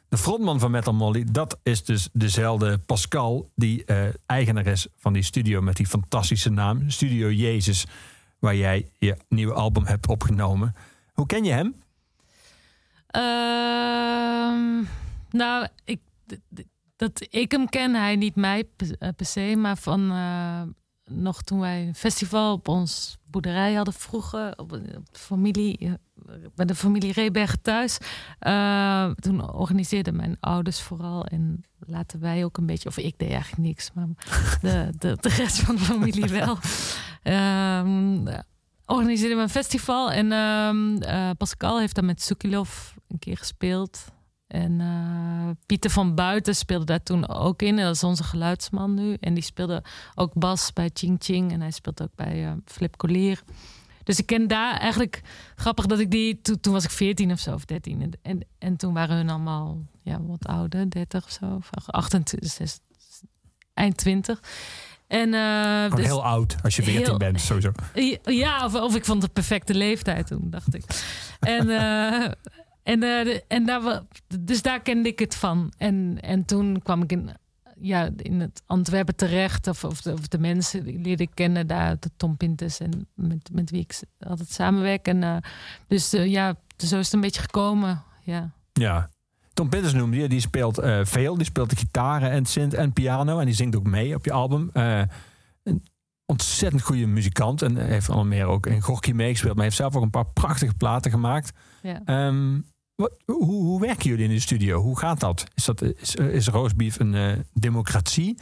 de 0.10 0.17
frontman 0.17 0.60
van 0.60 0.72
Metal 0.72 0.93
Molly, 0.93 1.24
dat 1.31 1.60
is 1.63 1.84
dus 1.84 2.10
dezelfde 2.13 2.77
Pascal, 2.77 3.51
die 3.55 3.86
eh, 3.86 4.07
eigenaar 4.25 4.65
is 4.65 4.88
van 4.95 5.13
die 5.13 5.24
studio 5.24 5.62
met 5.62 5.75
die 5.75 5.88
fantastische 5.88 6.50
naam, 6.50 6.89
Studio 6.89 7.31
Jezus, 7.31 7.86
waar 8.39 8.55
jij 8.55 8.89
je 8.98 9.17
nieuwe 9.29 9.53
album 9.53 9.86
hebt 9.86 10.07
opgenomen. 10.07 10.75
Hoe 11.13 11.25
ken 11.25 11.43
je 11.43 11.51
hem? 11.51 11.75
Ehm, 13.07 14.84
nou, 15.29 15.67
ik, 15.84 16.00
dat 16.95 17.27
ik 17.29 17.51
hem 17.51 17.69
ken, 17.69 17.93
hij 17.93 18.15
niet 18.15 18.36
mij 18.36 18.63
per, 18.75 18.95
eh, 19.00 19.10
per 19.15 19.25
se, 19.25 19.55
maar 19.57 19.77
van 19.77 20.12
nog 21.06 21.42
toen 21.42 21.60
wij 21.60 21.88
een 21.88 21.96
festival 21.96 22.54
op 22.54 22.68
ons 22.68 23.18
boerderij 23.26 23.74
hadden 23.74 23.94
vroeger, 23.94 24.54
op, 24.58 24.70
de 24.70 25.02
familie, 25.12 25.78
eh, 25.80 25.92
bij 26.56 26.66
de 26.66 26.76
familie 26.76 27.12
Rebergen 27.12 27.62
thuis. 27.62 27.98
Eh, 28.40 29.12
toen 29.12 29.54
organiseerden 29.54 30.16
mijn 30.16 30.38
ouders 30.40 30.82
vooral 30.82 31.26
en 31.26 31.64
laten 31.80 32.20
wij 32.20 32.44
ook 32.44 32.58
een 32.58 32.66
beetje, 32.66 32.90
of 32.90 32.98
ik 32.98 33.18
deed 33.18 33.32
eigenlijk 33.32 33.62
niks, 33.62 33.92
maar 33.94 34.08
de, 34.62 34.90
de, 34.98 35.18
de 35.20 35.30
rest 35.30 35.60
van 35.60 35.76
de 35.76 35.82
familie 35.82 36.28
wel. 36.28 36.58
Ehm 37.24 38.44
organiseerden 38.86 39.38
we 39.38 39.44
een 39.44 39.50
festival 39.50 40.12
en 40.12 40.32
ehm, 40.32 40.98
eh, 40.98 41.30
Pascal 41.38 41.80
heeft 41.80 41.96
daar 41.96 42.06
met 42.06 42.22
Sukilov 42.22 42.92
een 43.08 43.20
keer 43.20 43.38
gespeeld. 43.38 44.06
En 44.48 44.82
eh, 44.82 45.50
Pieter 45.66 45.90
van 45.90 46.16
Buiten 46.16 46.56
speelde 46.56 46.86
daar 46.86 47.04
toen 47.04 47.28
ook 47.28 47.62
in. 47.62 47.75
Dat 47.75 47.96
is 47.96 48.04
onze 48.04 48.24
geluidsman 48.24 48.94
nu. 48.94 49.18
En 49.20 49.34
die 49.34 49.44
speelde 49.44 49.84
ook 50.16 50.34
bas 50.34 50.74
bij 50.74 50.90
Ching 50.94 51.18
Ching. 51.24 51.52
En 51.52 51.62
hij 51.62 51.72
speelt 51.72 52.02
ook 52.02 52.16
bij 52.16 52.46
eh, 52.46 52.52
Flip 52.66 52.98
Collier. 52.98 53.42
Dus 54.04 54.20
ik 54.20 54.25
ken 54.25 54.48
daar 54.48 54.78
eigenlijk... 54.78 55.22
Grappig 55.56 55.86
dat 55.86 56.00
ik 56.00 56.12
die... 56.12 56.42
Toen, 56.42 56.60
toen 56.60 56.74
was 56.74 56.84
ik 56.84 56.90
14 56.90 57.32
of 57.32 57.40
zo, 57.40 57.54
of 57.54 57.66
13. 57.66 58.02
En, 58.02 58.12
en, 58.22 58.46
en 58.60 58.78
toen 58.78 58.94
waren 58.94 59.16
hun 59.16 59.30
allemaal 59.30 59.78
ja, 60.02 60.22
wat 60.22 60.46
ouder. 60.46 60.90
30 60.90 61.25
of 61.25 61.32
zo. 61.32 61.46
Of 61.46 61.70
28, 61.86 62.52
zes- 62.52 62.80
eind 63.74 63.98
20. 63.98 64.40
En, 65.08 65.32
dus- 65.96 66.06
heel 66.06 66.24
oud 66.25 66.56
als 66.64 66.75
je 66.75 66.84
14 66.84 67.04
heel- 67.06 67.18
bent, 67.18 67.42
sowieso. 67.42 67.72
ja, 68.24 68.66
of, 68.66 68.75
of 68.75 68.96
ik 68.96 69.06
vond 69.06 69.22
het 69.22 69.36
de 69.36 69.42
perfecte 69.42 69.74
leeftijd 69.74 70.28
toen, 70.28 70.50
dacht 70.50 70.75
ik. 70.75 70.84
En, 71.40 71.70
en, 72.86 73.04
eh, 73.04 73.24
de- 73.24 73.44
en 73.48 73.65
daar, 73.65 74.01
dus 74.39 74.62
daar 74.62 74.82
kende 74.82 75.10
ik 75.10 75.20
het 75.20 75.36
van. 75.36 75.74
En, 75.77 76.18
en 76.22 76.46
toen 76.46 76.82
kwam 76.84 77.01
ik 77.01 77.12
in, 77.12 77.30
ja, 77.80 78.10
in 78.18 78.39
het 78.39 78.62
Antwerpen 78.65 79.15
terecht. 79.15 79.68
Of, 79.68 79.84
of, 79.84 80.01
de, 80.01 80.13
of 80.13 80.27
de 80.27 80.39
mensen 80.39 80.84
die 80.84 81.00
leerde 81.00 81.24
ik 81.24 81.32
kennen 81.34 81.68
daar, 81.68 82.00
de 82.00 82.10
Tom 82.18 82.38
Pintes 82.38 82.80
en 82.80 83.08
met, 83.13 83.50
met 83.54 83.70
wie 83.70 83.82
ik 83.82 84.00
altijd 84.20 84.50
samenwerk. 84.51 85.08
En, 85.08 85.24
eh, 85.24 85.38
dus 85.88 86.13
eh, 86.13 86.25
ja, 86.25 86.56
zo 86.77 86.98
is 87.00 87.06
het 87.06 87.13
een 87.13 87.22
beetje 87.22 87.42
gekomen. 87.42 88.04
Ja. 88.24 88.51
Ja. 88.74 89.10
Tom 89.54 89.70
Pitters 89.70 89.94
noemde 89.94 90.18
je, 90.18 90.30
die 90.30 90.39
speelt 90.39 90.80
veel. 91.04 91.36
Die 91.38 91.46
speelt 91.46 91.70
de 91.70 91.75
gitaren 91.75 92.30
en 92.32 92.46
synth 92.46 92.74
en 92.74 92.94
piano. 92.94 93.39
En 93.39 93.46
die 93.46 93.56
zingt 93.56 93.75
ook 93.75 93.88
mee 93.88 94.15
op 94.15 94.25
je 94.25 94.32
album. 94.32 94.70
Een 94.74 95.84
ontzettend 96.25 96.82
goede 96.82 97.06
muzikant. 97.06 97.62
En 97.62 97.77
heeft 97.77 98.08
allemaal 98.08 98.25
meer 98.25 98.46
ook 98.46 98.65
in 98.65 98.82
Gorky 98.82 99.12
meegespeeld. 99.12 99.56
Maar 99.56 99.63
heeft 99.63 99.75
zelf 99.75 99.96
ook 99.96 100.04
een 100.04 100.10
paar 100.10 100.25
prachtige 100.25 100.74
platen 100.74 101.12
gemaakt. 101.12 101.51
Ja. 101.82 102.01
Ehm, 102.06 102.60
wat, 102.96 103.12
hoe, 103.25 103.46
hoe 103.46 103.80
werken 103.80 104.10
jullie 104.10 104.25
in 104.25 104.30
de 104.30 104.40
studio? 104.40 104.82
Hoe 104.82 105.00
gaat 105.00 105.20
dat? 105.20 105.46
Is, 105.56 105.66
dat, 105.66 105.82
is, 105.82 106.16
is 106.16 106.48
Roastbeef 106.48 107.00
een 107.00 107.16
eh, 107.16 107.32
democratie? 107.54 108.38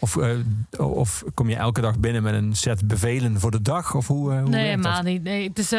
Of, 0.00 0.16
eh, 0.16 0.38
of 0.78 1.24
kom 1.34 1.48
je 1.48 1.56
elke 1.56 1.80
dag 1.80 1.98
binnen 1.98 2.22
met 2.22 2.34
een 2.34 2.56
set 2.56 2.86
bevelen 2.86 3.40
voor 3.40 3.50
de 3.50 3.62
dag? 3.62 3.94
Of 3.94 4.06
hoe, 4.06 4.32
eh, 4.32 4.40
hoe 4.40 4.48
nee, 4.48 4.66
werkt 4.66 4.82
dat? 4.82 4.92
helemaal 4.92 5.12
niet. 5.12 5.22
Nee, 5.22 5.48
het 5.48 5.58
is, 5.58 5.70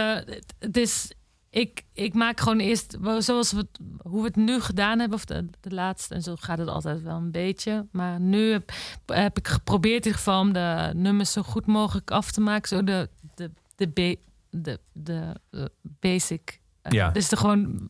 het, 0.60 0.78
is 0.78 1.12
ik, 1.54 1.84
ik 1.94 2.14
maak 2.14 2.40
gewoon 2.40 2.60
eerst 2.60 2.98
zoals 3.18 3.52
we 3.52 3.58
het, 3.58 3.80
hoe 4.02 4.22
we 4.22 4.28
het 4.28 4.36
nu 4.36 4.62
gedaan 4.62 5.00
hebben, 5.00 5.18
of 5.18 5.26
de, 5.26 5.46
de 5.60 5.72
laatste, 5.72 6.14
en 6.16 6.22
zo 6.22 6.36
gaat 6.36 6.58
het 6.58 6.68
altijd 6.68 7.02
wel 7.02 7.18
een 7.18 7.32
beetje. 7.32 7.86
Maar 7.92 8.20
nu 8.20 8.52
heb, 8.52 8.72
heb 9.06 9.38
ik 9.38 9.48
geprobeerd 9.48 10.00
in 10.00 10.06
ieder 10.06 10.18
geval 10.18 10.40
om 10.40 10.54
de 10.54 10.92
nummers 10.96 11.32
zo 11.32 11.42
goed 11.42 11.66
mogelijk 11.66 12.12
af 12.12 12.32
te 12.32 12.42
maken, 12.42 12.68
zo 12.68 12.84
de, 12.84 13.10
de, 13.36 13.52
de, 13.76 14.18
de, 14.50 14.80
de 14.92 15.36
eh, 15.52 15.66
basic. 15.82 16.62
Eh, 16.84 16.92
Ja. 16.92 17.10
Dus 17.10 17.30
de 17.30 17.38
gewoon, 17.38 17.90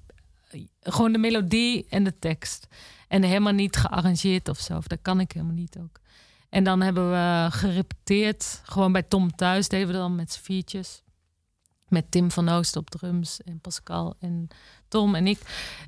gewoon 0.80 1.12
de 1.12 1.18
melodie 1.18 1.86
en 1.90 2.04
de 2.04 2.20
tekst. 2.20 2.68
En 3.08 3.24
helemaal 3.24 3.54
niet 3.54 3.76
gearrangeerd 3.76 4.48
of 4.48 4.60
zo. 4.60 4.78
Of 4.78 4.88
dat 4.88 5.00
kan 5.02 5.20
ik 5.20 5.32
helemaal 5.32 5.56
niet 5.56 5.78
ook. 5.82 6.00
En 6.50 6.64
dan 6.64 6.82
hebben 6.82 7.10
we 7.10 7.48
gerepeteerd. 7.52 8.62
Gewoon 8.64 8.92
bij 8.92 9.04
Tom 9.04 9.36
thuis 9.36 9.68
deden 9.68 9.88
we 9.88 9.94
dan 9.94 10.16
met 10.16 10.32
z'n 10.32 10.42
viertjes. 10.42 11.02
Met 11.88 12.12
Tim 12.12 12.32
van 12.32 12.50
Oost 12.50 12.76
op 12.76 12.90
drums 12.90 13.42
en 13.42 13.60
Pascal 13.60 14.16
en 14.20 14.48
Tom 14.88 15.16
en 15.16 15.28
ik. 15.28 15.40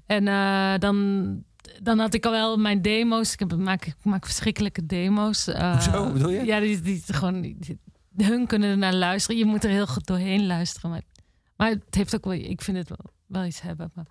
En 0.05 0.27
eh, 0.27 0.73
dan, 0.79 1.43
dan 1.81 1.99
had 1.99 2.13
ik 2.13 2.25
al 2.25 2.31
wel 2.31 2.57
mijn 2.57 2.81
demo's. 2.81 3.33
Ik, 3.33 3.39
heb, 3.39 3.53
ik 3.53 3.59
maak, 3.59 3.85
ik 3.85 3.95
maak 4.03 4.25
verschrikkelijke 4.25 4.85
demo's. 4.85 5.47
Eh, 5.47 5.71
Hoezo? 5.73 6.11
Bedoel 6.11 6.29
je? 6.29 6.45
Ja, 6.45 6.59
die, 6.59 6.81
die, 6.81 7.03
gewoon, 7.05 7.41
die- 7.41 7.79
hun 8.17 8.47
kunnen 8.47 8.69
er 8.69 8.77
naar 8.77 8.93
luisteren. 8.93 9.37
Je 9.37 9.45
moet 9.45 9.63
er 9.63 9.69
heel 9.69 9.87
goed 9.87 10.05
doorheen 10.07 10.45
luisteren. 10.47 10.89
Maar, 10.89 11.01
maar 11.57 11.69
het 11.69 11.95
heeft 11.95 12.15
ook 12.15 12.23
wel, 12.25 12.33
ik 12.33 12.61
vind 12.61 12.77
het 12.77 12.89
wel, 12.89 13.11
wel 13.25 13.43
iets 13.45 13.61
hebben. 13.61 13.91
Maar. 13.93 14.05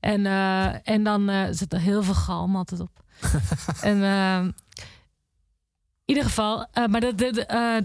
En, 0.00 0.26
eh, 0.26 0.88
en 0.94 1.02
dan 1.02 1.28
eh, 1.28 1.46
zit 1.50 1.72
er 1.72 1.80
heel 1.80 2.02
veel 2.02 2.14
galm 2.14 2.56
altijd 2.56 2.80
op. 2.80 3.04
en 3.82 4.02
eh, 4.02 4.44
in 6.04 6.16
ieder 6.16 6.24
geval, 6.24 6.66
eh, 6.72 6.86
maar 6.86 7.00
dat, 7.00 7.18
dat, 7.18 7.34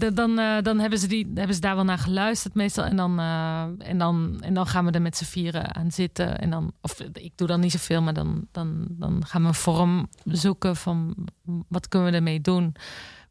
dat- 0.00 0.16
dan, 0.16 0.36
dan 0.62 0.78
hebben, 0.78 0.98
ze 0.98 1.06
die, 1.06 1.30
hebben 1.34 1.54
ze 1.54 1.60
daar 1.60 1.74
wel 1.74 1.84
naar 1.84 1.98
geluisterd 1.98 2.54
meestal. 2.54 2.84
En 2.84 2.96
dan, 2.96 3.20
en 3.80 3.98
dan, 3.98 4.38
en 4.40 4.54
dan 4.54 4.66
gaan 4.66 4.84
we 4.84 4.90
er 4.90 5.02
met 5.02 5.16
z'n 5.16 5.24
vieren 5.24 5.74
aan 5.74 5.90
zitten. 5.90 6.38
En 6.38 6.50
dan, 6.50 6.72
of 6.80 7.00
ik 7.00 7.32
doe 7.36 7.46
dan 7.48 7.60
niet 7.60 7.72
zoveel, 7.72 8.02
maar 8.02 8.14
dan, 8.14 8.46
dan, 8.52 8.86
dan 8.90 9.26
gaan 9.26 9.42
we 9.42 9.48
een 9.48 9.54
vorm 9.54 10.08
zoeken 10.24 10.76
van 10.76 11.14
wat 11.68 11.88
kunnen 11.88 12.10
we 12.10 12.16
ermee 12.16 12.40
doen. 12.40 12.74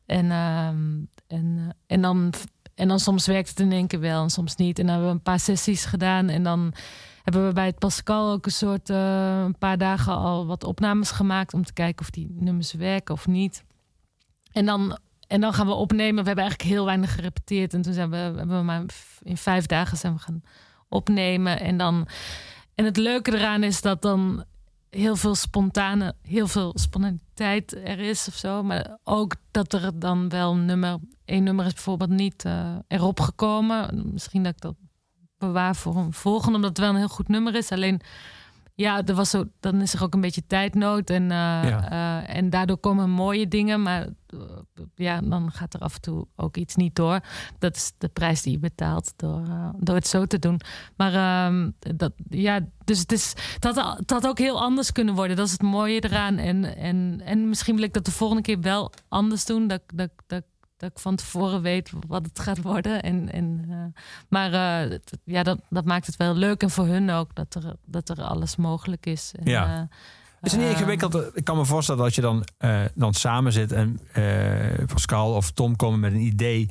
En, 0.06 0.32
ehm, 0.32 0.94
en, 1.28 1.76
en, 1.88 2.02
dan, 2.02 2.34
en 2.76 2.88
dan 2.88 3.00
soms 3.00 3.28
werkt 3.28 3.50
het 3.50 3.60
in 3.60 3.72
één 3.72 3.88
keer 3.88 4.00
wel 4.00 4.24
en 4.24 4.30
soms 4.30 4.56
niet. 4.56 4.80
En 4.80 4.86
dan 4.86 4.94
hebben 4.94 5.12
we 5.12 5.18
een 5.18 5.24
paar 5.24 5.40
sessies 5.40 5.86
gedaan. 5.86 6.30
En 6.30 6.44
dan 6.44 6.74
hebben 7.24 7.48
we 7.48 7.54
bij 7.54 7.66
het 7.66 7.80
Pascal 7.80 8.32
ook 8.32 8.46
een 8.46 8.52
soort 8.52 8.90
eh, 8.90 9.42
een 9.44 9.58
paar 9.58 9.78
dagen 9.78 10.14
al 10.14 10.46
wat 10.46 10.64
opnames 10.64 11.12
gemaakt 11.12 11.54
om 11.54 11.64
te 11.64 11.74
kijken 11.74 12.02
of 12.02 12.10
die 12.10 12.28
nummers 12.40 12.74
werken 12.74 13.14
of 13.14 13.28
niet. 13.28 13.64
En 14.52 14.66
dan, 14.66 14.98
en 15.28 15.42
dan 15.42 15.54
gaan 15.54 15.68
we 15.68 15.74
opnemen. 15.74 16.22
We 16.22 16.28
hebben 16.28 16.46
eigenlijk 16.46 16.74
heel 16.76 16.86
weinig 16.86 17.16
gerepeteerd. 17.16 17.74
En 17.74 17.82
toen 17.82 17.94
zijn 17.94 18.10
we, 18.10 18.16
hebben 18.16 18.58
we 18.58 18.64
maar 18.64 18.84
in 19.22 19.38
vijf 19.38 19.66
dagen 19.66 19.98
zijn 19.98 20.14
we 20.14 20.20
gaan 20.20 20.44
opnemen. 20.90 21.60
En, 21.60 21.78
dan, 21.78 22.08
en 22.76 22.86
het 22.86 22.98
leuke 22.98 23.38
eraan 23.38 23.64
is 23.64 23.82
dat 23.82 24.02
dan 24.02 24.46
heel 24.96 25.16
veel 25.16 25.36
spontane, 25.36 26.16
heel 26.22 26.48
veel 26.48 26.72
spontaniteit 26.76 27.72
er 27.74 28.00
is 28.00 28.28
of 28.28 28.34
zo. 28.34 28.64
Maar 28.64 28.98
ook 29.04 29.36
dat 29.52 29.74
er 29.74 30.00
dan 30.00 30.30
wel 30.30 30.52
een 30.52 30.66
nummer, 30.66 30.98
één 31.26 31.44
nummer 31.44 31.66
is 31.66 31.74
bijvoorbeeld 31.74 32.10
niet 32.10 32.46
eh, 32.46 32.76
erop 32.88 33.20
gekomen. 33.20 34.10
Misschien 34.14 34.44
dat 34.44 34.54
ik 34.54 34.62
dat 34.62 34.76
bewaar 35.38 35.76
voor 35.76 35.96
een 35.96 36.14
volgende, 36.14 36.56
omdat 36.56 36.70
het 36.70 36.80
wel 36.80 36.90
een 36.90 36.96
heel 36.96 37.08
goed 37.08 37.28
nummer 37.28 37.56
is. 37.56 37.72
Alleen, 37.72 38.02
ja, 38.76 39.04
er 39.06 39.14
was 39.16 39.30
zo, 39.30 39.44
dan 39.60 39.82
is 39.82 39.94
er 39.94 40.04
ook 40.04 40.14
een 40.14 40.22
beetje 40.22 40.48
tijdnood. 40.48 41.10
En, 41.10 41.24
eh, 41.24 41.38
Ja. 41.38 41.90
eh, 42.28 42.36
en 42.36 42.50
daardoor 42.50 42.78
komen 42.78 43.10
mooie 43.10 43.48
dingen. 43.48 43.82
Maar 43.82 44.02
eh, 44.28 44.40
ja, 44.96 45.22
dan 45.22 45.52
gaat 45.52 45.74
er 45.74 45.80
af 45.80 45.96
en 45.96 46.02
toe 46.02 46.28
ook 46.36 46.58
iets 46.58 46.76
niet 46.76 46.96
door. 46.96 47.20
Dat 47.60 47.76
is 47.76 47.92
de 47.98 48.08
prijs 48.08 48.42
die 48.42 48.52
je 48.52 48.60
betaalt 48.60 49.14
door, 49.16 49.48
door 49.80 49.96
het 49.96 50.08
zo 50.08 50.26
te 50.26 50.40
doen. 50.40 50.60
Maar 50.96 51.14
ehm, 51.14 51.70
dat, 51.96 52.12
ja, 52.30 52.60
dus 52.84 53.00
het, 53.00 53.12
is, 53.12 53.34
had, 53.60 53.98
het 53.98 54.10
had 54.12 54.28
ook 54.28 54.38
heel 54.38 54.62
anders 54.62 54.92
kunnen 54.92 55.16
worden. 55.16 55.36
Dat 55.36 55.46
is 55.46 55.52
het 55.52 55.62
mooie 55.62 56.04
eraan. 56.04 56.38
En, 56.38 56.78
en, 56.78 57.22
en 57.26 57.50
misschien 57.50 57.76
wil 57.76 57.84
ik 57.84 57.94
dat 57.94 58.06
de 58.06 58.12
volgende 58.12 58.44
keer 58.44 58.60
wel 58.62 58.92
anders 59.08 59.46
doen. 59.46 59.68
Dat, 59.68 59.82
dat, 59.94 60.10
dat, 60.28 60.44
dat 60.86 60.96
ik 60.96 61.00
van 61.04 61.16
tevoren 61.16 61.62
weet 61.62 61.92
wat 62.08 62.26
het 62.26 62.40
gaat 62.40 62.62
worden. 62.62 63.02
En, 63.04 63.32
en, 63.32 63.66
eh, 63.70 64.02
maar 64.30 64.54
eh, 64.54 64.90
het- 64.92 65.18
ja, 65.24 65.44
dat, 65.44 65.60
dat 65.70 65.86
maakt 65.86 66.06
het 66.06 66.18
wel 66.18 66.36
leuk. 66.36 66.62
En 66.62 66.70
voor 66.70 66.86
hun 66.86 67.10
ook 67.10 67.36
dat 67.36 67.56
er, 67.56 67.74
dat 67.86 68.10
er 68.10 68.22
alles 68.24 68.56
mogelijk 68.56 69.06
is. 69.06 69.32
En, 69.40 69.46
Ja. 69.52 69.74
eh, 69.76 69.80
Het 70.42 70.54
is 70.54 70.60
niet 70.60 70.62
ehm, 70.70 70.72
ingewikkeld. 70.80 71.36
Ik 71.38 71.44
kan 71.44 71.58
me 71.58 71.66
voorstellen 71.66 72.04
dat 72.04 72.16
je 72.16 72.22
dan, 72.22 72.46
dan 72.96 73.14
samen 73.14 73.52
zit 73.52 73.72
en 73.72 74.00
Pascal 74.88 75.34
of 75.34 75.52
Tom 75.52 75.76
komen 75.76 76.00
met 76.00 76.12
een 76.12 76.20
idee. 76.22 76.70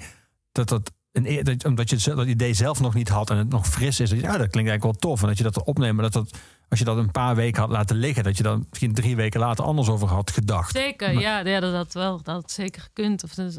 Dat 0.52 0.68
dat, 0.68 0.92
een, 1.12 1.26
e- 1.26 1.42
dat, 1.42 1.64
omdat 1.64 1.90
je 1.90 1.97
het 1.97 2.04
dat 2.16 2.26
idee 2.26 2.54
zelf 2.54 2.80
nog 2.80 2.94
niet 2.94 3.09
had 3.09 3.30
en 3.30 3.37
het 3.37 3.49
nog 3.49 3.66
fris 3.66 4.00
is. 4.00 4.11
dat 4.11 4.21
Ja, 4.21 4.26
dat 4.38 4.50
klinkt 4.50 4.54
eigenlijk 4.71 4.83
wel 4.83 4.92
tof. 4.92 5.21
En 5.23 5.28
dat 5.28 5.37
je 5.38 5.42
dat 5.44 5.62
opneemt. 5.64 5.94
Maar 5.94 6.11
dat 6.11 6.12
dat, 6.12 6.38
als 6.68 6.78
je 6.78 6.85
dat 6.85 6.97
een 6.97 7.11
paar 7.11 7.35
weken 7.37 7.61
had 7.61 7.71
laten 7.71 7.97
liggen, 7.97 8.25
dat 8.25 8.37
je 8.37 8.42
dan 8.42 8.66
misschien 8.68 8.94
drie 8.94 9.16
weken 9.16 9.40
later 9.40 9.64
anders 9.64 9.88
over 9.88 10.09
had 10.09 10.30
gedacht. 10.30 10.71
Zeker, 10.76 11.12
Maar- 11.14 11.23
ja, 11.23 11.38
ja, 11.38 11.61
dat 11.61 11.75
had 11.75 11.92
wel, 11.92 12.16
dat 12.23 12.35
had 12.35 12.50
zeker 12.50 12.83
gekund. 12.83 13.25
Of 13.25 13.35
dus, 13.35 13.59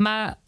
maar 0.00 0.38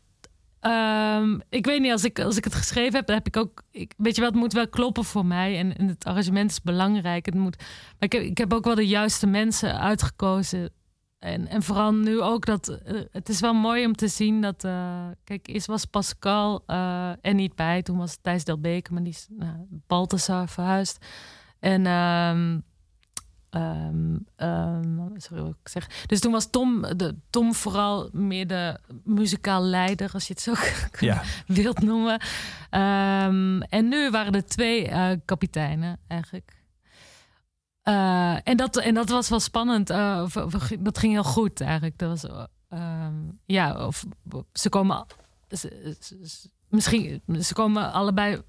ehm, 0.61 1.39
ik 1.49 1.67
weet 1.67 1.81
niet, 1.81 1.93
als 1.93 2.05
ik, 2.05 2.21
als 2.21 2.37
ik 2.37 2.45
het 2.45 2.55
geschreven 2.55 2.95
heb, 2.95 3.09
heb 3.09 3.27
ik 3.27 3.37
ook, 3.37 3.63
ik, 3.71 3.95
weet 3.97 4.15
je 4.15 4.21
wel, 4.21 4.31
het 4.31 4.39
moet 4.39 4.53
wel 4.53 4.69
kloppen 4.69 5.05
voor 5.05 5.27
mij 5.27 5.59
en, 5.59 5.77
en 5.77 5.89
het 5.89 6.05
arrangement 6.05 6.51
is 6.51 6.63
belangrijk. 6.63 7.27
Het 7.27 7.35
moet, 7.35 7.57
maar 7.59 7.97
ik 7.99 8.13
heb, 8.13 8.23
ik 8.23 8.39
heb 8.39 8.53
ook 8.53 8.65
wel 8.65 8.75
de 8.75 8.87
juiste 8.87 9.27
mensen 9.27 9.81
uitgekozen. 9.81 10.73
En, 11.19 11.49
en 11.49 11.63
vooral 11.63 11.95
nu 11.95 12.21
ook 12.21 12.47
dat 12.47 12.69
eh, 12.69 13.01
het 13.11 13.29
is 13.29 13.41
wel 13.41 13.55
mooi 13.55 13.85
om 13.85 13.95
te 13.95 14.09
zien 14.09 14.41
dat, 14.41 14.65
eh, 14.65 15.07
kijk, 15.25 15.49
eerst 15.49 15.67
was 15.67 15.85
Pascal 15.85 16.63
eh, 16.67 17.11
er 17.21 17.35
niet 17.35 17.55
bij. 17.55 17.83
Toen 17.83 17.99
was 17.99 18.19
Thijs 18.23 18.45
Delbeke, 18.45 18.93
maar 18.93 19.03
die 19.03 19.13
is 19.13 19.27
nou, 19.31 19.57
Balthasar 19.69 20.49
verhuisd. 20.49 21.07
En 21.59 21.87
ehm, 21.87 22.59
ehm, 23.53 24.17
ehm, 24.37 25.09
sorry 25.17 25.43
wat 25.43 25.55
ik 25.63 25.69
zeg. 25.69 26.05
Dus 26.07 26.21
toen 26.21 26.33
was 26.33 26.51
Tom, 26.51 26.97
de, 26.97 27.17
Tom 27.31 27.55
vooral 27.55 28.09
meer 28.13 28.47
de 28.47 28.79
muzikaal 29.05 29.63
leider, 29.63 30.11
als 30.13 30.27
je 30.27 30.33
het 30.33 30.43
zo 30.43 30.55
Ja. 31.07 31.23
wilt 31.47 31.81
noemen. 31.83 32.21
Ehm, 32.71 33.61
en 33.61 33.89
nu 33.89 34.11
waren 34.11 34.33
er 34.35 34.47
twee 34.47 34.89
eh, 34.89 35.11
kapiteinen 35.25 35.99
eigenlijk. 36.07 36.61
Eh, 37.83 38.37
en, 38.49 38.57
dat, 38.57 38.77
en 38.77 38.95
dat 38.95 39.09
was 39.09 39.29
wel 39.29 39.41
spannend. 39.41 39.91
Eh, 39.91 40.27
dat 40.79 40.99
ging 40.99 41.13
heel 41.13 41.25
goed 41.25 41.61
eigenlijk. 41.61 41.99
Dat 41.99 42.09
was, 42.23 42.47
ehm, 42.69 43.15
ja, 43.47 43.87
of 43.87 44.05
ze 44.53 44.69
komen. 44.69 45.07
ze- 45.49 45.97
ze- 46.01 46.27
ze- 46.29 46.51
misschien, 46.69 47.23
ze 47.41 47.55
komen 47.55 47.93
allebei 47.93 48.43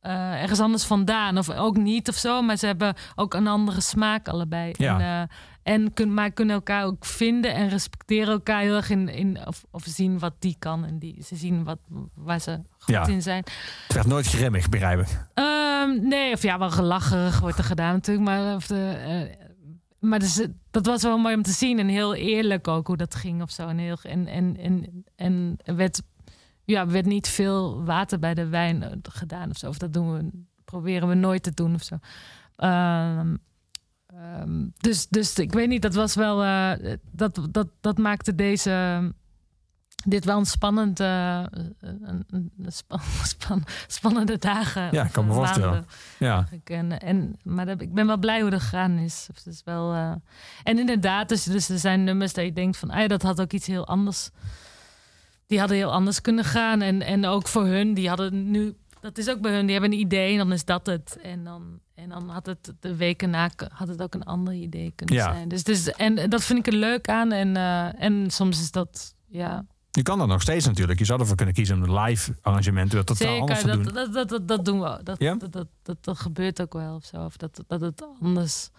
eh, 0.00 0.42
ergens 0.42 0.60
anders 0.60 0.84
vandaan. 0.84 1.38
Of 1.38 1.50
ook 1.50 1.76
niet 1.76 2.08
of 2.08 2.14
zo. 2.14 2.42
Maar 2.42 2.56
ze 2.56 2.66
hebben 2.66 2.94
ook 3.14 3.34
een 3.34 3.46
andere 3.46 3.80
smaak 3.80 4.28
allebei. 4.28 4.74
Ja. 4.76 4.94
En, 5.00 5.28
eh, 5.28 5.36
en 5.74 5.92
kun, 5.92 6.14
maar 6.14 6.30
kunnen 6.30 6.54
elkaar 6.54 6.84
ook 6.84 7.04
vinden 7.04 7.54
en 7.54 7.68
respecteren 7.68 8.32
elkaar 8.32 8.60
heel 8.60 8.76
erg 8.76 8.90
in, 8.90 9.08
in 9.08 9.46
of, 9.46 9.64
of 9.70 9.82
zien 9.86 10.18
wat 10.18 10.34
die 10.38 10.56
kan. 10.58 10.84
En 10.84 10.98
die, 10.98 11.22
ze 11.24 11.36
zien 11.36 11.64
wat, 11.64 11.78
waar 12.14 12.40
ze 12.40 12.60
goed 12.78 12.94
Ja. 12.94 13.06
in 13.06 13.22
zijn. 13.22 13.42
Het 13.86 13.94
werd 13.94 14.06
nooit 14.06 14.26
grimmig, 14.26 14.68
begrijp 14.68 15.00
ik. 15.00 15.26
Ehm, 15.34 16.08
nee, 16.08 16.32
of 16.32 16.42
ja, 16.42 16.58
wel 16.58 16.70
gelacherig 16.70 17.40
wordt 17.40 17.58
er 17.58 17.64
gedaan 17.64 17.92
natuurlijk. 17.92 18.26
Maar, 18.26 18.54
of 18.54 18.66
de, 18.66 18.90
eh, 18.90 19.46
maar 20.00 20.18
dus, 20.18 20.40
eh, 20.40 20.46
dat 20.70 20.86
was 20.86 21.02
wel 21.02 21.18
mooi 21.18 21.34
om 21.34 21.42
te 21.42 21.50
zien. 21.50 21.78
En 21.78 21.88
heel 21.88 22.14
eerlijk 22.14 22.68
ook 22.68 22.86
hoe 22.86 22.96
dat 22.96 23.14
ging 23.14 23.42
of 23.42 23.50
zo. 23.50 23.68
En, 23.68 23.78
heel, 23.78 23.96
en, 24.02 24.26
en, 24.26 24.56
en, 24.56 25.04
en 25.16 25.56
er 25.64 25.76
werd, 25.76 26.02
ja, 26.74 26.80
er 26.80 26.90
werd 26.90 27.06
niet 27.06 27.28
veel 27.28 27.84
water 27.84 28.18
bij 28.18 28.34
de 28.34 28.46
wijn 28.48 28.82
eh, 28.82 28.90
gedaan 29.02 29.50
of 29.50 29.56
zo. 29.56 29.68
Of 29.68 29.78
dat 29.78 29.92
doen 29.92 30.12
we, 30.12 30.30
proberen 30.64 31.08
we 31.08 31.14
nooit 31.14 31.42
te 31.42 31.54
doen 31.54 31.74
of 31.74 31.82
zo. 31.82 31.98
Ehm, 32.56 33.36
ehm, 34.06 34.66
dus, 34.78 35.08
dus 35.08 35.38
ik 35.38 35.52
weet 35.52 35.68
niet, 35.68 35.82
dat 35.82 35.94
was 35.94 36.14
wel... 36.14 36.44
eh, 36.44 36.96
dat, 37.10 37.40
dat, 37.50 37.68
dat 37.80 37.98
maakte 37.98 38.34
deze... 38.34 39.12
Dit 40.04 40.24
wel 40.24 40.38
een 40.38 40.46
spannend, 40.46 41.00
eh, 41.00 41.42
een, 41.80 42.24
een 42.30 42.52
span, 42.66 43.00
span- 43.34 43.64
spannende 43.86 44.38
dagen. 44.38 44.88
Ja, 44.92 45.04
ik 45.04 45.12
kan 45.12 45.26
me 45.26 45.32
voorstellen. 45.32 45.86
Ja. 46.18 46.48
En, 46.64 46.98
en, 47.00 47.36
maar 47.42 47.66
dat- 47.66 47.80
ik 47.80 47.94
ben 47.94 48.06
wel 48.06 48.18
blij 48.18 48.40
hoe 48.40 48.50
dat 48.50 48.60
gegaan 48.60 48.98
is. 48.98 49.28
Het 49.34 49.46
is 49.46 49.62
wel, 49.64 49.94
En 50.62 50.78
inderdaad, 50.78 51.28
dus, 51.28 51.44
dus 51.44 51.68
er 51.68 51.78
zijn 51.78 52.04
nummers 52.04 52.32
dat 52.32 52.44
je 52.44 52.52
denkt 52.52 52.76
van... 52.76 52.90
Ah 52.90 53.00
ja, 53.00 53.06
dat 53.08 53.22
had 53.22 53.40
ook 53.40 53.52
iets 53.52 53.66
heel 53.66 53.86
anders... 53.86 54.30
Die 55.48 55.58
hadden 55.58 55.76
heel 55.76 55.92
anders 55.92 56.20
kunnen 56.20 56.44
gaan. 56.44 56.80
En, 56.80 57.02
en 57.02 57.26
ook 57.26 57.48
voor 57.48 57.66
hun, 57.66 57.94
die 57.94 58.08
hadden 58.08 58.50
nu... 58.50 58.76
Dat 59.00 59.18
is 59.18 59.28
ook 59.28 59.40
bij 59.40 59.52
hun, 59.52 59.62
die 59.66 59.72
hebben 59.72 59.92
een 59.92 59.98
idee 59.98 60.32
en 60.32 60.38
dan 60.38 60.52
is 60.52 60.64
dat 60.64 60.86
het. 60.86 61.18
En 61.22 61.44
dan, 61.44 61.78
en 61.94 62.08
dan 62.08 62.28
had 62.28 62.46
het 62.46 62.72
de 62.80 62.96
weken 62.96 63.30
na 63.30 63.50
had 63.72 63.88
het 63.88 64.02
ook 64.02 64.14
een 64.14 64.22
ander 64.24 64.54
idee 64.54 64.92
kunnen 64.96 65.14
Ja. 65.16 65.32
zijn. 65.32 65.48
Dus, 65.48 65.62
dus, 65.64 65.92
en 65.92 66.30
dat 66.30 66.44
vind 66.44 66.58
ik 66.58 66.66
er 66.72 66.78
leuk 66.78 67.08
aan. 67.08 67.32
En, 67.32 67.56
eh, 67.56 68.02
en 68.02 68.30
soms 68.30 68.60
is 68.60 68.70
dat, 68.70 69.14
ja, 69.26 69.64
Je 69.90 70.02
kan 70.02 70.18
dat 70.18 70.28
nog 70.28 70.42
steeds 70.42 70.66
natuurlijk. 70.66 70.98
Je 70.98 71.04
zou 71.04 71.20
ervoor 71.20 71.36
kunnen 71.36 71.54
kiezen 71.54 71.76
om 71.76 71.82
een 71.82 72.00
live 72.00 72.34
arrangement 72.40 72.92
weer 72.92 73.04
totaal 73.04 73.40
anders 73.40 73.60
te 73.60 73.70
doen. 73.70 73.82
dat, 73.82 73.94
dat, 73.94 74.12
dat, 74.12 74.28
dat, 74.28 74.48
dat 74.48 74.64
doen 74.64 74.80
we. 74.80 75.00
Dat, 75.02 75.18
Ja? 75.18 75.34
dat, 75.34 75.52
dat, 75.52 75.66
dat, 75.82 75.96
dat 76.04 76.18
gebeurt 76.18 76.62
ook 76.62 76.72
wel 76.72 76.94
of 76.94 77.04
zo. 77.04 77.24
Of 77.24 77.36
dat, 77.36 77.64
dat 77.66 77.80
het 77.80 78.04
anders. 78.22 78.70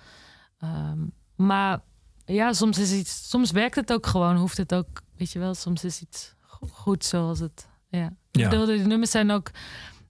ehm, 0.59 0.99
maar 1.35 1.81
ja, 2.25 2.53
soms 2.53 2.77
is 2.77 2.91
iets. 2.93 3.29
Soms 3.29 3.51
werkt 3.51 3.75
het 3.75 3.93
ook 3.93 4.05
gewoon. 4.07 4.35
Hoeft 4.35 4.57
het 4.57 4.73
ook. 4.73 4.87
Weet 5.17 5.31
je 5.31 5.39
wel, 5.39 5.53
soms 5.53 5.83
is 5.83 6.01
iets 6.01 6.35
goed 6.71 7.05
zoals 7.05 7.39
het. 7.39 7.67
Ja. 7.89 8.13
Ja. 8.31 8.43
Ik 8.43 8.49
bedoel, 8.49 8.65
de 8.65 8.73
nummers 8.77 9.11
zijn 9.11 9.31
ook. 9.31 9.51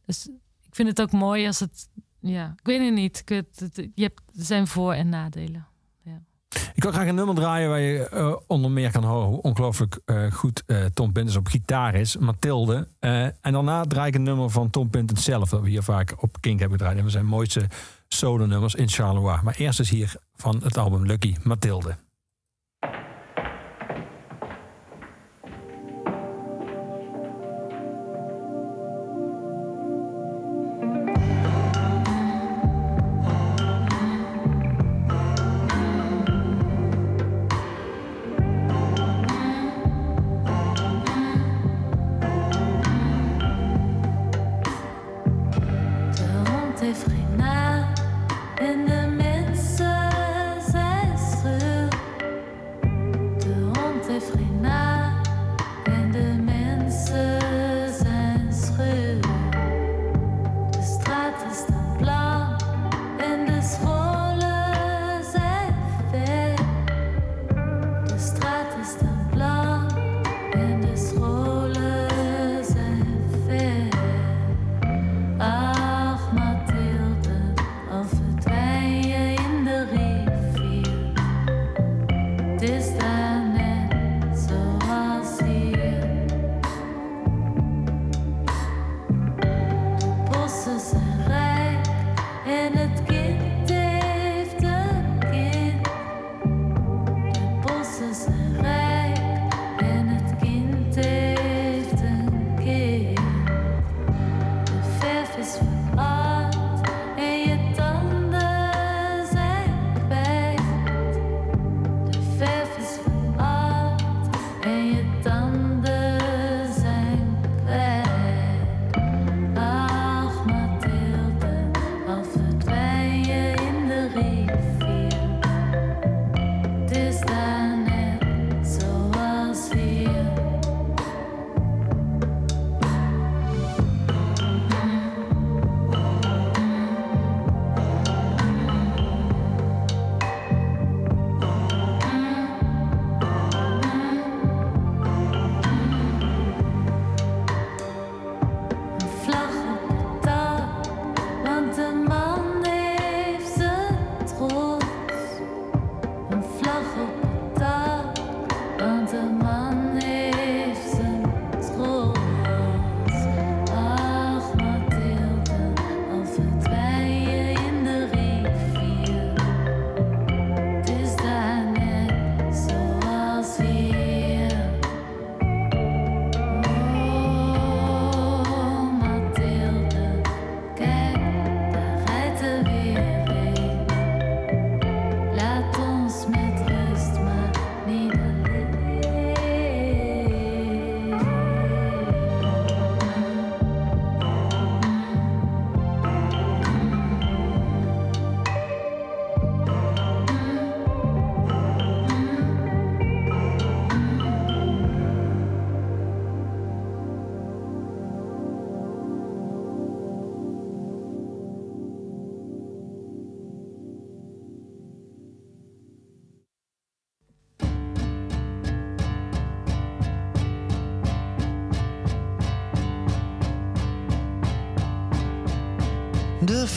Dus 0.05 0.27
ik 0.62 0.75
vind 0.75 0.89
het 0.89 1.01
ook 1.01 1.12
mooi 1.12 1.47
als 1.47 1.59
het. 1.59 1.89
Ja, 2.19 2.53
ik 2.59 2.65
weet 2.65 2.79
het 2.85 2.93
niet. 2.93 3.19
Ik 3.19 3.29
weet, 3.29 3.59
het, 3.59 3.75
je 3.95 4.03
hebt, 4.03 4.21
er 4.38 4.45
zijn 4.45 4.67
voor- 4.67 4.93
en 4.93 5.09
nadelen. 5.09 5.67
Ik 6.73 6.83
wil 6.83 6.91
graag 6.91 7.07
een 7.07 7.15
nummer 7.15 7.35
draaien 7.35 7.69
waar 7.69 7.79
je 7.79 8.09
eh, 8.09 8.35
onder 8.47 8.71
meer 8.71 8.91
kan 8.91 9.03
horen 9.03 9.27
hoe 9.27 9.41
ongelooflijk 9.41 9.99
eh, 10.05 10.31
goed 10.31 10.63
eh, 10.65 10.85
Tom 10.85 11.12
Pintens 11.12 11.35
op 11.38 11.47
gitaar 11.47 11.95
is. 11.95 12.17
Mathilde. 12.17 12.88
En 12.99 13.33
daarna 13.41 13.83
draai 13.83 14.07
ik 14.07 14.15
een 14.15 14.23
nummer 14.23 14.49
van 14.49 14.69
Tom 14.69 14.89
Pintens 14.89 15.23
zelf, 15.23 15.49
dat 15.49 15.62
we 15.62 15.69
hier 15.69 15.83
vaak 15.83 16.21
op 16.23 16.38
Kink 16.41 16.59
hebben 16.59 16.77
gedraaid. 16.77 16.97
En 16.97 17.03
we 17.03 17.09
zijn 17.09 17.25
mooiste 17.25 17.67
solo 18.07 18.45
nummers 18.45 18.75
in 18.75 18.89
Charleroi. 18.89 19.39
Maar 19.43 19.55
eerst 19.55 19.79
is 19.79 19.89
hier 19.89 20.15
van 20.35 20.62
het 20.63 20.77
album 20.77 21.05
Lucky, 21.05 21.35
Mathilde. 21.43 21.97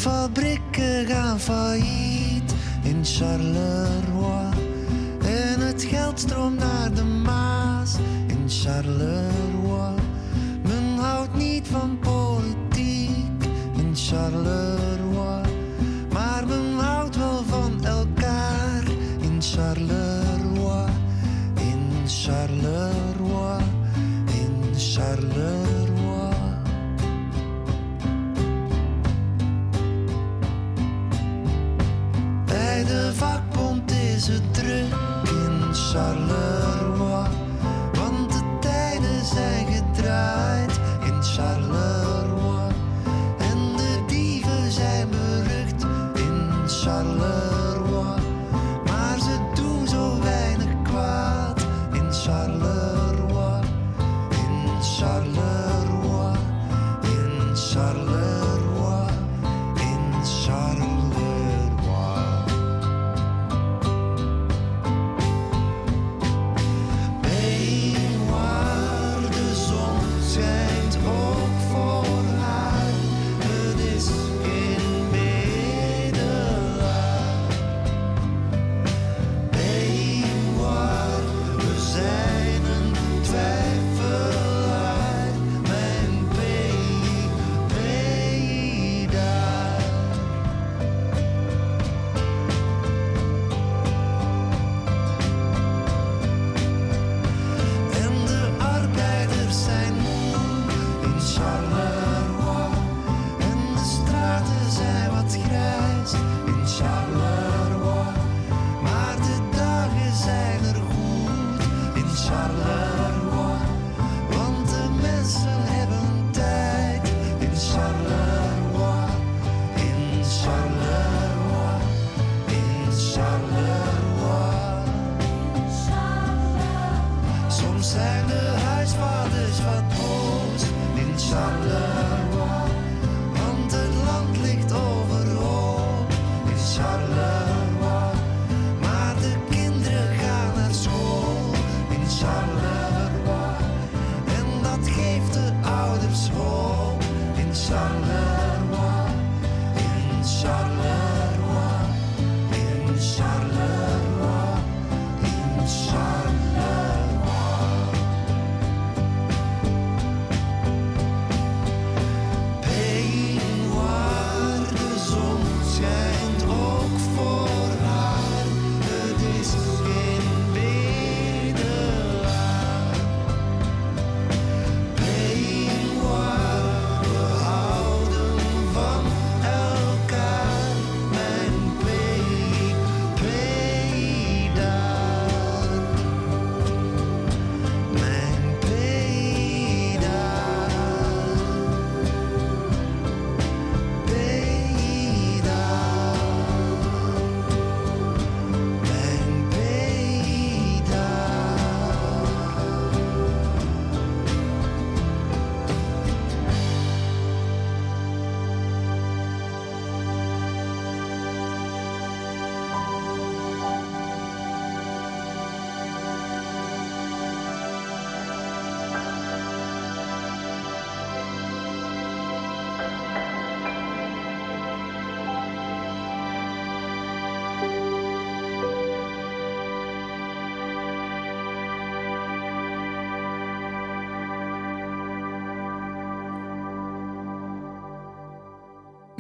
Fabrieken 0.02 1.06
gaan 1.06 1.40
failliet 1.40 2.54
in 2.82 3.04
Charleroi. 3.04 4.46
En 5.24 5.60
het 5.60 5.82
geld 5.82 6.20
stroomt 6.20 6.58
naar 6.58 6.94
de 6.94 7.04
Maas 7.04 7.96
in 8.26 8.44
Charleroi. 8.48 9.12
Þessu 34.22 34.38
drukkin 34.54 35.56
Charleroi 35.74 37.01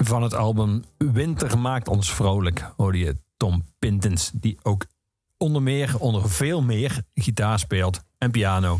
Van 0.04 0.22
het 0.22 0.34
album 0.34 0.84
Winter 0.98 1.58
maakt 1.58 1.88
ons 1.88 2.14
vrolijk 2.14 2.72
hoorde 2.76 2.98
je 2.98 3.16
Tom 3.36 3.64
Pintens. 3.78 4.30
Die 4.34 4.58
ook 4.62 4.86
onder 5.36 5.62
meer, 5.62 5.98
onder 5.98 6.30
veel 6.30 6.62
meer 6.62 7.02
gitaar 7.14 7.58
speelt 7.58 8.00
en 8.18 8.30
piano 8.30 8.78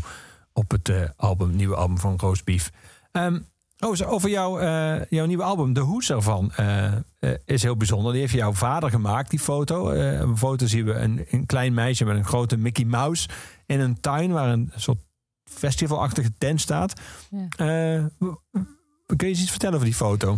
op 0.53 0.71
het 0.71 0.89
eh, 0.89 1.01
album, 1.15 1.55
nieuwe 1.55 1.75
album 1.75 1.97
van 1.97 2.17
Roosbeef. 2.17 2.71
Ehm 3.11 3.39
oh, 3.79 4.11
over 4.11 4.29
jouw, 4.29 4.59
eh, 4.59 5.05
jouw 5.09 5.25
nieuwe 5.25 5.43
album, 5.43 5.73
de 5.73 5.79
hoes 5.79 6.09
ervan, 6.09 6.51
eh, 6.51 6.91
is 7.45 7.63
heel 7.63 7.77
bijzonder. 7.77 8.11
Die 8.11 8.21
heeft 8.21 8.33
jouw 8.33 8.53
vader 8.53 8.89
gemaakt, 8.89 9.29
die 9.29 9.39
foto. 9.39 9.89
Een 9.89 10.37
foto 10.37 10.65
zien 10.65 10.85
we 10.85 10.93
een, 10.93 11.25
een 11.29 11.45
klein 11.45 11.73
meisje 11.73 12.05
met 12.05 12.15
een 12.15 12.25
grote 12.25 12.57
Mickey 12.57 12.85
Mouse 12.85 13.29
in 13.65 13.79
een 13.79 13.99
tuin 13.99 14.31
waar 14.31 14.49
een 14.49 14.71
soort 14.75 14.99
festivalachtige 15.43 16.31
tent 16.37 16.61
staat. 16.61 17.01
Ja. 17.29 18.09
Kun 19.05 19.17
je 19.17 19.25
eens 19.25 19.41
iets 19.41 19.49
vertellen 19.49 19.75
over 19.75 19.87
die 19.87 19.97
foto? 19.97 20.37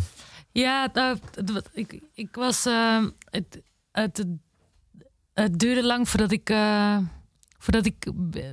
Ja, 0.55 0.89
nou, 0.93 1.17
ik, 1.73 2.01
ik 2.13 2.35
was. 2.35 2.65
ehm, 2.65 3.09
het, 3.29 3.61
het, 3.91 4.25
duurde 5.59 5.83
lang 5.83 6.09
voordat 6.09 6.31
ik. 6.31 6.49
eh, 6.49 6.97
voordat 7.57 7.85
ik. 7.85 8.05
eh, 8.31 8.51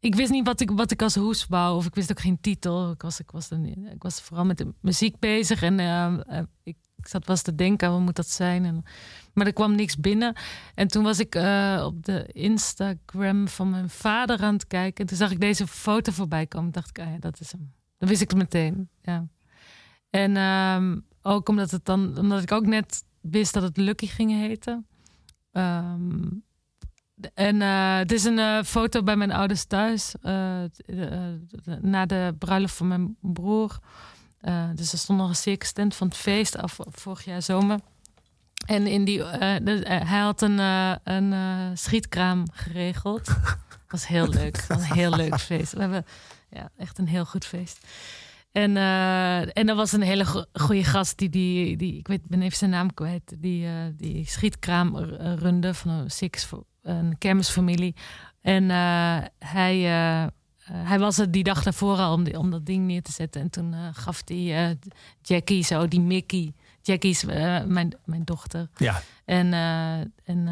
ik 0.00 0.14
wist 0.14 0.30
niet 0.30 0.46
wat 0.46 0.60
ik, 0.60 0.70
wat 0.70 0.90
ik 0.90 1.02
als 1.02 1.14
hoes 1.14 1.46
wou, 1.46 1.76
of 1.76 1.86
ik 1.86 1.94
wist 1.94 2.10
ook 2.10 2.20
geen 2.20 2.40
titel. 2.40 2.90
Ik 2.90 3.02
was, 3.02 3.20
ik 3.20 3.30
was, 3.30 3.48
dan, 3.48 3.64
ik 3.64 4.02
was 4.02 4.20
vooral 4.20 4.44
met 4.44 4.58
de 4.58 4.74
muziek 4.80 5.18
bezig 5.18 5.62
en 5.62 5.80
ehm, 5.80 6.20
eh, 6.20 6.42
ik, 6.62 6.76
zat 6.96 7.26
was 7.26 7.42
te 7.42 7.54
denken, 7.54 7.90
wat 7.90 8.00
moet 8.00 8.16
dat 8.16 8.28
zijn? 8.30 8.64
En, 8.64 8.82
maar 9.34 9.46
er 9.46 9.52
kwam 9.52 9.74
niks 9.74 9.96
binnen. 9.96 10.34
En 10.74 10.88
toen 10.88 11.02
was 11.02 11.18
ik 11.18 11.34
op 11.84 12.04
de 12.04 12.26
Instagram 12.32 13.48
van 13.48 13.70
mijn 13.70 13.90
vader 13.90 14.40
aan 14.42 14.54
het 14.54 14.66
kijken. 14.66 15.00
En 15.00 15.06
toen 15.06 15.16
zag 15.16 15.30
ik 15.30 15.40
deze 15.40 15.66
foto 15.66 16.12
voorbij 16.12 16.46
komen. 16.46 16.72
dacht 16.72 16.88
ik, 16.88 16.98
ah 16.98 17.10
ja, 17.12 17.18
dat 17.18 17.40
is 17.40 17.52
hem. 17.52 17.72
Dan 17.98 18.08
wist 18.08 18.20
ik 18.20 18.30
het 18.30 18.38
meteen. 18.38 18.88
Ja. 19.02 19.26
En 20.10 20.36
ehm, 20.36 20.98
ook 21.26 21.48
omdat, 21.48 21.70
het 21.70 21.84
dan, 21.84 22.18
omdat 22.18 22.42
ik 22.42 22.52
ook 22.52 22.66
net 22.66 23.04
wist 23.20 23.52
dat 23.54 23.62
het 23.62 23.76
Lucky 23.76 24.06
ging 24.06 24.30
heten. 24.30 24.86
Ehm, 25.52 26.22
en 27.34 27.62
eh, 27.62 27.96
het 27.96 28.12
is 28.12 28.24
een 28.24 28.38
eh, 28.38 28.62
foto 28.62 29.02
bij 29.02 29.16
mijn 29.16 29.32
ouders 29.32 29.64
thuis. 29.64 30.14
eh, 30.20 30.62
na 31.80 32.06
de 32.06 32.34
bruiloft 32.38 32.74
van 32.74 32.88
mijn 32.88 33.16
broer. 33.20 33.78
Dus 34.74 34.92
er 34.92 34.98
stond 34.98 35.18
nog 35.18 35.28
een 35.28 35.34
circus 35.36 35.72
tent 35.72 35.94
van 35.94 36.06
het 36.08 36.16
feest 36.16 36.56
af 36.56 36.78
vorig 36.90 37.24
jaar 37.24 37.42
zomer. 37.42 37.78
En 38.66 38.86
in 38.86 39.04
die, 39.04 39.18
de- 39.18 39.82
hij 40.04 40.20
had 40.20 40.42
een, 40.42 40.58
een 41.04 41.78
schietkraam 41.78 42.44
geregeld. 42.52 43.28
was 43.88 44.06
heel 44.06 44.28
leuk. 44.28 44.64
was 44.66 44.78
een 44.88 44.94
heel 44.96 45.10
leuk 45.16 45.40
feest. 45.40 45.72
We 45.72 45.80
hebben 45.80 46.04
ja, 46.50 46.70
echt 46.76 46.98
een 46.98 47.08
heel 47.08 47.24
goed 47.24 47.44
feest. 47.44 47.86
En, 48.56 48.76
eh, 48.76 49.40
en 49.40 49.68
er 49.68 49.74
was 49.74 49.92
een 49.92 50.02
hele 50.02 50.24
go- 50.24 50.44
goede 50.52 50.84
gast 50.84 51.18
die, 51.18 51.28
die, 51.28 51.76
die, 51.76 51.98
ik 51.98 52.06
weet, 52.08 52.20
ben 52.28 52.42
even 52.42 52.58
zijn 52.58 52.70
naam 52.70 52.94
kwijt, 52.94 53.34
die, 53.38 53.66
eh, 53.66 53.72
die 53.96 54.24
schietkraam 54.28 54.96
eh, 54.96 55.32
runde 55.34 55.74
van 55.74 55.90
een 55.90 56.10
six, 56.10 56.48
een 56.82 57.18
kermisfamilie. 57.18 57.94
En 58.40 58.70
hij, 59.38 59.76
hij 60.72 60.98
was 60.98 61.18
er 61.18 61.30
die 61.30 61.42
dag 61.44 61.62
daarvoor 61.62 61.96
al 61.96 62.12
om, 62.12 62.24
die- 62.24 62.38
om 62.38 62.50
dat 62.50 62.66
ding 62.66 62.86
neer 62.86 63.02
te 63.02 63.12
zetten. 63.12 63.40
En 63.40 63.50
toen 63.50 63.74
gaf 63.92 64.22
die 64.22 64.52
eh, 64.52 64.70
Jackie 65.22 65.64
zo, 65.64 65.88
die 65.88 66.00
Mickey. 66.00 66.52
Jackie 66.82 67.10
is 67.10 67.24
mijn, 67.24 67.94
mijn 68.04 68.24
dochter. 68.24 68.68
Ja, 68.76 69.02
En, 69.24 69.52
en, 70.24 70.48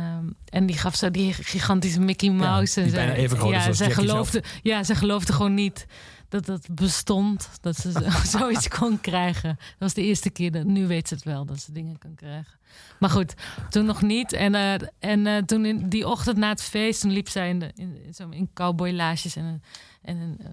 en 0.49 0.67
die 0.67 0.79
gaf 0.79 0.95
zo 0.95 1.11
die 1.11 1.33
gigantische 1.33 2.01
Mickey 2.01 2.31
Mouse. 2.31 2.75
die 2.83 2.88
en 2.90 2.97
bijna 2.97 3.14
zij- 3.14 3.23
even 3.23 3.49
ja, 3.49 3.67
als 3.67 3.77
zij 3.77 3.90
geloofde, 3.90 4.43
Ja, 4.62 4.83
ze 4.85 4.95
geloofde 4.95 5.33
gewoon 5.33 5.55
niet 5.55 5.87
dat 6.35 6.47
dat 6.47 6.75
bestond. 6.75 7.49
Dat 7.61 7.77
ze 7.77 7.92
zo- 7.92 8.11
zoiets 8.38 8.68
kon 8.68 9.01
krijgen. 9.01 9.57
Dat 9.59 9.79
was 9.79 9.94
de 9.94 10.03
eerste 10.03 10.31
keer. 10.31 10.53
Dat, 10.53 10.64
nu 10.64 10.87
weet 10.87 11.09
ze 11.09 11.14
het 11.14 11.25
wel, 11.25 11.44
dat 11.44 11.61
ze 11.61 11.73
dingen 11.73 11.99
kan 11.99 12.14
krijgen. 12.14 12.59
Maar 12.99 13.11
goed, 13.11 13.35
toen 13.70 13.85
nog 13.85 14.03
niet. 14.03 14.33
En, 14.33 14.55
eh, 14.55 14.75
en 14.99 15.27
eh, 15.27 15.42
toen 15.42 15.64
in 15.64 15.88
die 15.88 16.09
ochtend 16.09 16.37
na 16.37 16.49
het 16.49 16.62
feest... 16.62 17.01
toen 17.01 17.11
liep 17.11 17.29
zij 17.29 17.49
in, 17.49 17.59
de, 17.59 17.70
in, 17.75 18.05
in, 18.05 18.14
zo 18.14 18.29
in 18.29 18.51
cowboylaarsjes 18.55 19.37
en 19.37 19.44
een, 19.44 19.62
en 20.03 20.16
een 20.16 20.38
eh, 20.40 20.47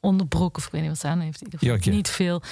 onderbroek... 0.00 0.56
of 0.56 0.66
ik 0.66 0.72
weet 0.72 0.80
niet 0.80 0.90
wat 0.90 1.00
ze 1.00 1.08
aan 1.08 1.20
heeft. 1.20 1.40
In 1.42 1.52
ieder 1.52 1.78
geval. 1.78 1.94
Niet 1.94 2.08
veel. 2.08 2.42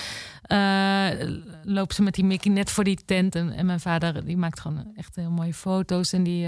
Loopt 1.62 1.94
ze 1.94 2.02
met 2.02 2.14
die 2.14 2.24
Mickey 2.24 2.52
net 2.52 2.70
voor 2.70 2.85
die 2.85 2.98
tent. 3.04 3.35
En, 3.35 3.52
en 3.52 3.66
mijn 3.66 3.80
vader 3.80 4.24
die 4.24 4.37
maakt 4.37 4.61
gewoon 4.61 4.92
echt 4.96 5.16
heel 5.16 5.30
mooie 5.30 5.54
foto's. 5.54 6.12
En 6.12 6.22
die, 6.22 6.40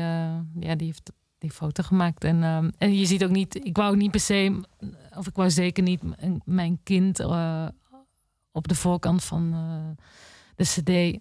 ja, 0.61 0.75
die 0.77 0.87
heeft 0.87 1.13
die 1.43 1.51
foto 1.51 1.83
gemaakt. 1.83 2.25
En, 2.25 2.43
ehm, 2.43 2.71
en 2.79 2.95
je 2.95 3.07
ziet 3.07 3.25
ook 3.25 3.31
niet... 3.31 3.65
Ik 3.65 3.77
wou 3.77 3.91
ook 3.91 3.97
niet 3.97 4.11
per 4.11 4.21
se... 4.21 4.61
of 5.17 5.27
ik 5.27 5.35
wou 5.35 5.51
zeker 5.51 5.83
niet 5.83 6.01
mijn 6.45 6.81
kind... 6.83 7.21
eh, 7.21 7.67
op 8.53 8.69
de 8.69 8.75
voorkant 8.75 9.25
van 9.25 9.53
eh, 9.53 10.05
de 10.57 10.65
cd 10.65 11.21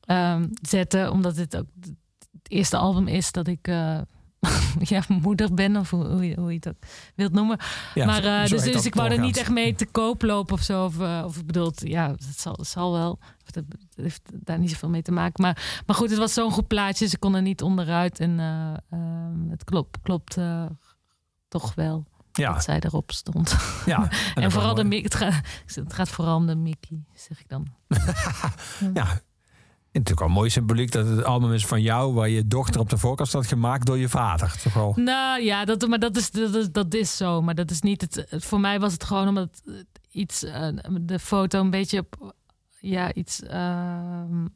ehm, 0.00 0.46
zetten. 0.62 1.12
Omdat 1.12 1.34
dit 1.34 1.56
ook 1.56 1.66
het 2.32 2.50
eerste 2.50 2.76
album 2.76 3.08
is 3.08 3.32
dat 3.32 3.46
ik... 3.46 3.68
eh, 3.68 4.00
ja, 4.80 5.02
moeder 5.08 5.54
ben, 5.54 5.76
of 5.76 5.90
hoe, 5.90 6.06
hoe, 6.06 6.28
je, 6.28 6.34
hoe 6.40 6.48
je 6.48 6.56
het 6.56 6.68
ook 6.68 6.82
wilt 7.14 7.32
noemen. 7.32 7.58
ja 7.94 8.06
maar 8.06 8.22
dus, 8.22 8.62
dus 8.62 8.72
dat 8.72 8.84
ik 8.84 8.94
wou 8.94 9.10
er 9.10 9.20
niet 9.20 9.36
echt 9.36 9.50
mee 9.50 9.74
te 9.74 9.86
koop 9.86 10.22
lopen 10.22 10.54
of 10.54 10.62
zo. 10.62 10.84
Of, 10.84 10.98
of 11.24 11.36
ik 11.36 11.46
bedoel, 11.46 11.72
ja, 11.74 12.10
het 12.10 12.38
zal, 12.38 12.52
het 12.52 12.66
zal 12.66 12.92
wel. 12.92 13.18
Het 13.54 13.66
heeft 13.96 14.22
daar 14.34 14.58
niet 14.58 14.70
zoveel 14.70 14.88
mee 14.88 15.02
te 15.02 15.12
maken. 15.12 15.42
Maar, 15.42 15.82
maar 15.86 15.96
goed, 15.96 16.10
het 16.10 16.18
was 16.18 16.32
zo'n 16.32 16.52
goed 16.52 16.66
plaatje. 16.66 17.06
Ze 17.08 17.18
kon 17.18 17.34
er 17.34 17.42
niet 17.42 17.62
onderuit. 17.62 18.20
En 18.20 18.40
eh, 18.40 18.72
ehm, 18.90 19.50
het 19.50 19.64
klopt, 19.64 19.98
klopt 20.02 20.36
eh, 20.36 20.64
toch 21.48 21.74
wel 21.74 22.06
Ja, 22.32 22.52
dat 22.52 22.62
zij 22.64 22.80
erop 22.80 23.10
stond. 23.12 23.56
ja. 23.86 24.08
En, 24.34 24.42
dat 24.42 24.52
vooral 24.52 24.74
de. 24.74 24.84
Mickey. 24.84 25.02
Het, 25.04 25.14
gaat- 25.14 25.44
het 25.74 25.92
gaat 25.92 26.08
vooral 26.08 26.36
om 26.36 26.46
de 26.46 26.56
Mickey, 26.56 27.04
zeg 27.14 27.40
ik 27.40 27.48
dan. 27.48 27.66
Ja. 28.94 29.20
En 29.92 30.00
natuurlijk 30.00 30.26
wel 30.28 30.36
mooi 30.38 30.50
symboliek 30.50 30.92
dat 30.92 31.06
het 31.06 31.24
album 31.24 31.52
is 31.52 31.66
van 31.66 31.82
jou... 31.82 32.14
waar 32.14 32.28
je 32.28 32.46
dochter 32.46 32.80
op 32.80 32.88
de 32.90 32.98
voorkant 32.98 33.28
staat 33.28 33.46
gemaakt 33.46 33.86
door 33.86 33.98
je 33.98 34.08
vader. 34.08 34.56
Toch 34.62 34.74
wel? 34.74 34.92
Nou 34.96 35.42
ja, 35.42 35.64
dat, 35.64 35.88
maar 35.88 35.98
dat 35.98 36.16
is, 36.16 36.30
dat, 36.30 36.54
is, 36.54 36.70
dat 36.72 36.94
is 36.94 37.16
zo. 37.16 37.42
Maar 37.42 37.54
dat 37.54 37.70
is 37.70 37.80
niet 37.80 38.00
het. 38.00 38.26
Voor 38.44 38.60
mij 38.60 38.80
was 38.80 38.92
het 38.92 39.04
gewoon 39.04 39.28
omdat 39.28 39.62
het 39.64 39.86
iets. 40.10 40.44
eh, 40.44 40.68
de 41.00 41.18
foto 41.18 41.60
een 41.60 41.70
beetje 41.70 41.98
op. 41.98 42.34
Ja, 42.80 43.12
iets. 43.14 43.42
ehm, 43.42 44.46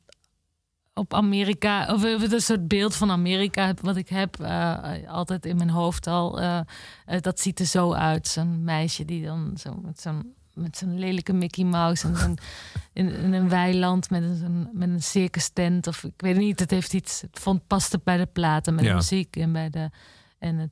op 0.95 1.15
Amerika. 1.15 1.93
Of 1.95 2.03
een 2.03 2.41
soort 2.41 2.69
beeld 2.69 2.95
van 2.97 3.11
Amerika. 3.11 3.75
Wat 3.83 3.97
ik 3.97 4.09
heb. 4.09 4.41
eh, 4.41 4.83
altijd 5.09 5.47
in 5.47 5.57
mijn 5.57 5.71
hoofd 5.71 6.07
al. 6.07 6.41
eh, 6.41 6.61
eh, 7.07 7.21
dat 7.21 7.41
ziet 7.41 7.59
er 7.61 7.67
zo 7.67 7.93
uit. 7.93 8.29
Zo'n 8.29 8.65
meisje 8.65 9.05
die 9.05 9.25
dan 9.25 9.57
zo 9.59 9.75
met 9.83 10.01
zo'n. 10.01 10.35
Met 10.55 10.77
zo'n 10.77 10.99
lelijke 10.99 11.33
Mickey 11.33 11.65
Mouse 11.65 12.09
en 12.09 12.35
in, 12.93 13.09
in 13.15 13.33
een 13.33 13.49
weiland 13.49 14.11
met 14.11 14.23
een, 14.23 14.69
met 14.73 14.89
een 14.89 15.03
circus 15.03 15.49
tent. 15.49 15.87
Of 15.87 16.05
ik 16.05 16.13
weet 16.17 16.37
niet, 16.37 16.61
het 16.61 16.71
heeft 16.71 16.95
iets. 16.95 17.21
Het 17.21 17.39
vond, 17.39 17.67
paste 17.67 18.01
bij 18.05 18.17
de 18.17 18.27
platen 18.27 18.75
met 18.75 18.85
Ja. 18.85 18.91
de 18.91 18.97
muziek 18.97 19.37
en 19.37 19.53
bij 19.53 19.71
de 19.71 19.91
en 20.39 20.57
het 20.57 20.71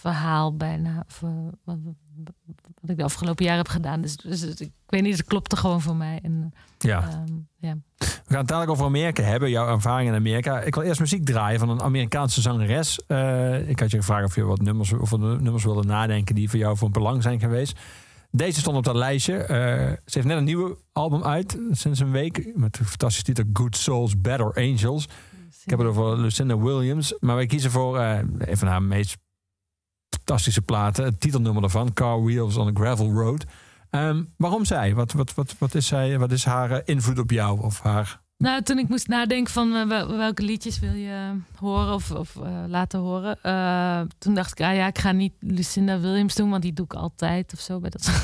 verhaal 0.00 0.56
bijna. 0.56 1.04
Of, 1.08 1.22
eh, 1.22 1.28
wat, 1.64 1.76
wat 2.80 2.90
ik 2.90 2.96
de 2.96 3.04
afgelopen 3.04 3.44
jaren 3.44 3.58
heb 3.62 3.68
gedaan. 3.68 4.00
Dus, 4.00 4.16
dus 4.16 4.42
ik 4.44 4.70
weet 4.86 5.02
niet, 5.02 5.16
het 5.16 5.26
klopte 5.26 5.56
gewoon 5.56 5.80
voor 5.80 5.96
mij. 5.96 6.18
En, 6.22 6.52
Ja. 6.78 7.02
ehm, 7.08 7.26
ja. 7.56 7.76
We 7.98 8.06
gaan 8.36 8.38
het 8.38 8.48
dadelijk 8.48 8.70
over 8.70 8.84
Amerika 8.84 9.22
hebben, 9.22 9.50
jouw 9.50 9.68
ervaring 9.68 10.08
in 10.08 10.14
Amerika. 10.14 10.60
Ik 10.60 10.74
wil 10.74 10.84
eerst 10.84 11.00
muziek 11.00 11.24
draaien 11.24 11.58
van 11.58 11.68
een 11.68 11.82
Amerikaanse 11.82 12.40
zangeres. 12.40 13.06
Eh, 13.06 13.68
ik 13.68 13.80
had 13.80 13.90
je 13.90 13.96
gevraagd 13.96 14.24
of 14.24 14.34
je 14.34 14.42
wat 14.44 14.60
nummers, 14.60 14.92
of 14.92 15.16
nummers 15.18 15.64
wilde 15.64 15.84
nadenken 15.84 16.34
die 16.34 16.50
voor 16.50 16.58
jou 16.58 16.76
van 16.76 16.90
belang 16.92 17.22
zijn 17.22 17.40
geweest. 17.40 17.78
Deze 18.30 18.60
stond 18.60 18.76
op 18.76 18.84
dat 18.84 18.94
lijstje. 18.94 19.36
Eh, 19.36 19.48
ze 19.88 19.94
heeft 20.04 20.26
net 20.26 20.36
een 20.36 20.44
nieuwe 20.44 20.76
album 20.92 21.24
uit, 21.24 21.58
sinds 21.70 22.00
een 22.00 22.10
week. 22.10 22.50
Met 22.56 22.74
de 22.74 22.84
fantastische 22.84 23.24
titel 23.24 23.44
Good 23.52 23.76
Souls, 23.76 24.20
Better 24.20 24.54
Angels. 24.54 25.04
Ik 25.64 25.70
heb 25.70 25.78
het 25.78 25.88
over 25.88 26.18
Lucinda 26.18 26.58
Williams. 26.58 27.14
Maar 27.20 27.34
wij 27.36 27.46
kiezen 27.46 27.70
voor 27.70 27.98
eh, 27.98 28.18
een 28.38 28.56
van 28.56 28.68
haar 28.68 28.82
meest 28.82 29.16
fantastische 30.16 30.62
platen. 30.62 31.04
Het 31.04 31.20
titelnummer 31.20 31.60
daarvan, 31.60 31.92
Car 31.92 32.22
Wheels 32.24 32.56
on 32.56 32.68
a 32.68 32.70
Gravel 32.74 33.12
Road. 33.12 33.44
Ehm, 33.90 34.22
waarom 34.36 34.64
zij? 34.64 34.94
Wat, 34.94 35.12
wat, 35.12 35.34
wat, 35.34 35.54
wat, 35.58 35.74
is 35.74 35.86
zij? 35.86 36.18
wat 36.18 36.32
is 36.32 36.44
haar 36.44 36.70
eh, 36.70 36.78
invloed 36.84 37.18
op 37.18 37.30
jou? 37.30 37.60
Of 37.62 37.80
haar... 37.80 38.20
Nou, 38.36 38.62
toen 38.62 38.78
ik 38.78 38.88
moest 38.88 39.08
nadenken 39.08 39.52
van 39.52 39.74
eh, 39.74 39.86
wel- 39.88 40.16
welke 40.16 40.42
liedjes 40.42 40.78
wil 40.78 40.92
je 40.92 41.32
horen 41.56 41.94
of, 41.94 42.10
of 42.10 42.36
eh, 42.36 42.64
laten 42.66 43.00
horen. 43.00 43.38
eh, 43.42 44.00
toen 44.18 44.34
dacht 44.34 44.50
ik, 44.60 44.66
ah 44.66 44.74
ja, 44.74 44.86
ik 44.86 44.98
ga 44.98 45.12
niet 45.12 45.32
Lucinda 45.40 46.00
Williams 46.00 46.34
doen, 46.34 46.50
want 46.50 46.62
die 46.62 46.72
doe 46.72 46.84
ik 46.84 46.94
altijd 46.94 47.52
of 47.52 47.60
zo. 47.60 47.80
Bij 47.80 47.90
dat 47.90 48.10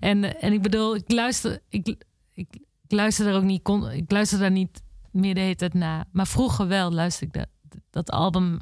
en, 0.00 0.24
eh, 0.24 0.44
en 0.44 0.52
ik 0.52 0.62
bedoel, 0.62 0.94
ik 0.96 1.10
luister, 1.12 1.58
ik, 1.68 1.96
ik, 2.34 2.48
luister 2.88 3.26
er 3.26 3.34
ook 3.34 3.42
niet, 3.42 3.62
kon, 3.62 3.90
ik 3.90 4.10
luister 4.10 4.38
daar 4.38 4.50
niet 4.50 4.82
meer 5.10 5.34
de 5.34 5.40
hele 5.40 5.54
tijd 5.56 5.74
na. 5.74 6.04
Maar 6.12 6.26
vroeger 6.26 6.66
wel 6.68 6.92
luisterde 6.92 7.38
ik 7.38 7.46
dat, 7.68 7.80
dat 7.90 8.10
album, 8.10 8.58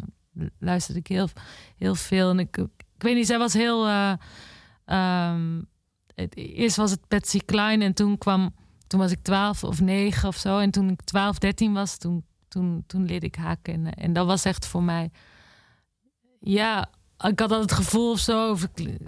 luisterde 0.59 1.01
ik 1.01 1.07
heel, 1.07 1.29
heel 1.77 1.95
veel. 1.95 2.31
En 2.31 2.39
ik, 2.39 2.57
ik 2.57 3.03
weet 3.03 3.15
niet, 3.15 3.27
zij 3.27 3.39
was 3.39 3.53
heel... 3.53 3.87
eh, 3.87 4.13
ehm, 4.85 5.63
het, 6.15 6.37
eerst 6.37 6.77
was 6.77 6.91
het 6.91 7.09
Patsy 7.09 7.39
Klein 7.39 7.83
en 7.83 7.95
toen 7.95 8.19
kwam 8.19 8.55
toen 8.91 9.01
was 9.01 9.11
ik 9.11 9.23
12 9.23 9.65
of 9.65 9.81
9 9.81 10.29
of 10.29 10.37
zo. 10.37 10.59
En 10.59 10.71
toen 10.71 10.91
ik 10.91 11.03
12, 11.03 11.39
13 11.39 11.73
was, 11.73 11.97
toen, 11.97 12.25
toen, 12.49 12.85
toen 12.87 13.05
leerde 13.07 13.27
ik 13.27 13.35
haken. 13.35 13.75
En, 13.75 13.95
en 13.95 14.13
dat 14.13 14.27
was 14.27 14.45
echt 14.45 14.67
voor 14.67 14.83
mij. 14.83 15.11
Ja, 16.41 16.81
ik 17.19 17.41
had 17.41 17.51
altijd 17.53 17.61
het 17.61 17.73
gevoel 17.73 18.11
of 18.11 18.19
zo. 18.19 18.57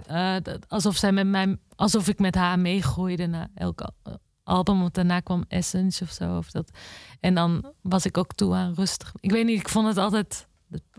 Eh, 0.07 0.35
alsof, 0.67 0.95
zij 0.97 1.11
met 1.11 1.27
mij, 1.27 1.57
alsof 1.75 2.07
ik 2.07 2.19
met 2.19 2.35
haar 2.35 2.59
meegroeide 2.59 3.27
naar 3.27 3.47
elk 3.55 3.81
al- 3.81 4.19
album. 4.43 4.79
Want 4.79 4.93
daarna 4.93 5.19
kwam 5.19 5.45
Essence 5.47 6.03
of 6.03 6.11
zo. 6.11 6.37
Of 6.37 6.51
dat. 6.51 6.71
En 7.19 7.33
dan 7.35 7.73
was 7.81 8.05
ik 8.05 8.17
ook 8.17 8.33
toe 8.33 8.53
aan 8.53 8.73
rustig. 8.73 9.13
Ik 9.19 9.31
weet 9.31 9.45
niet, 9.45 9.59
ik 9.59 9.69
vond 9.69 9.87
het 9.87 9.97
altijd. 9.97 10.47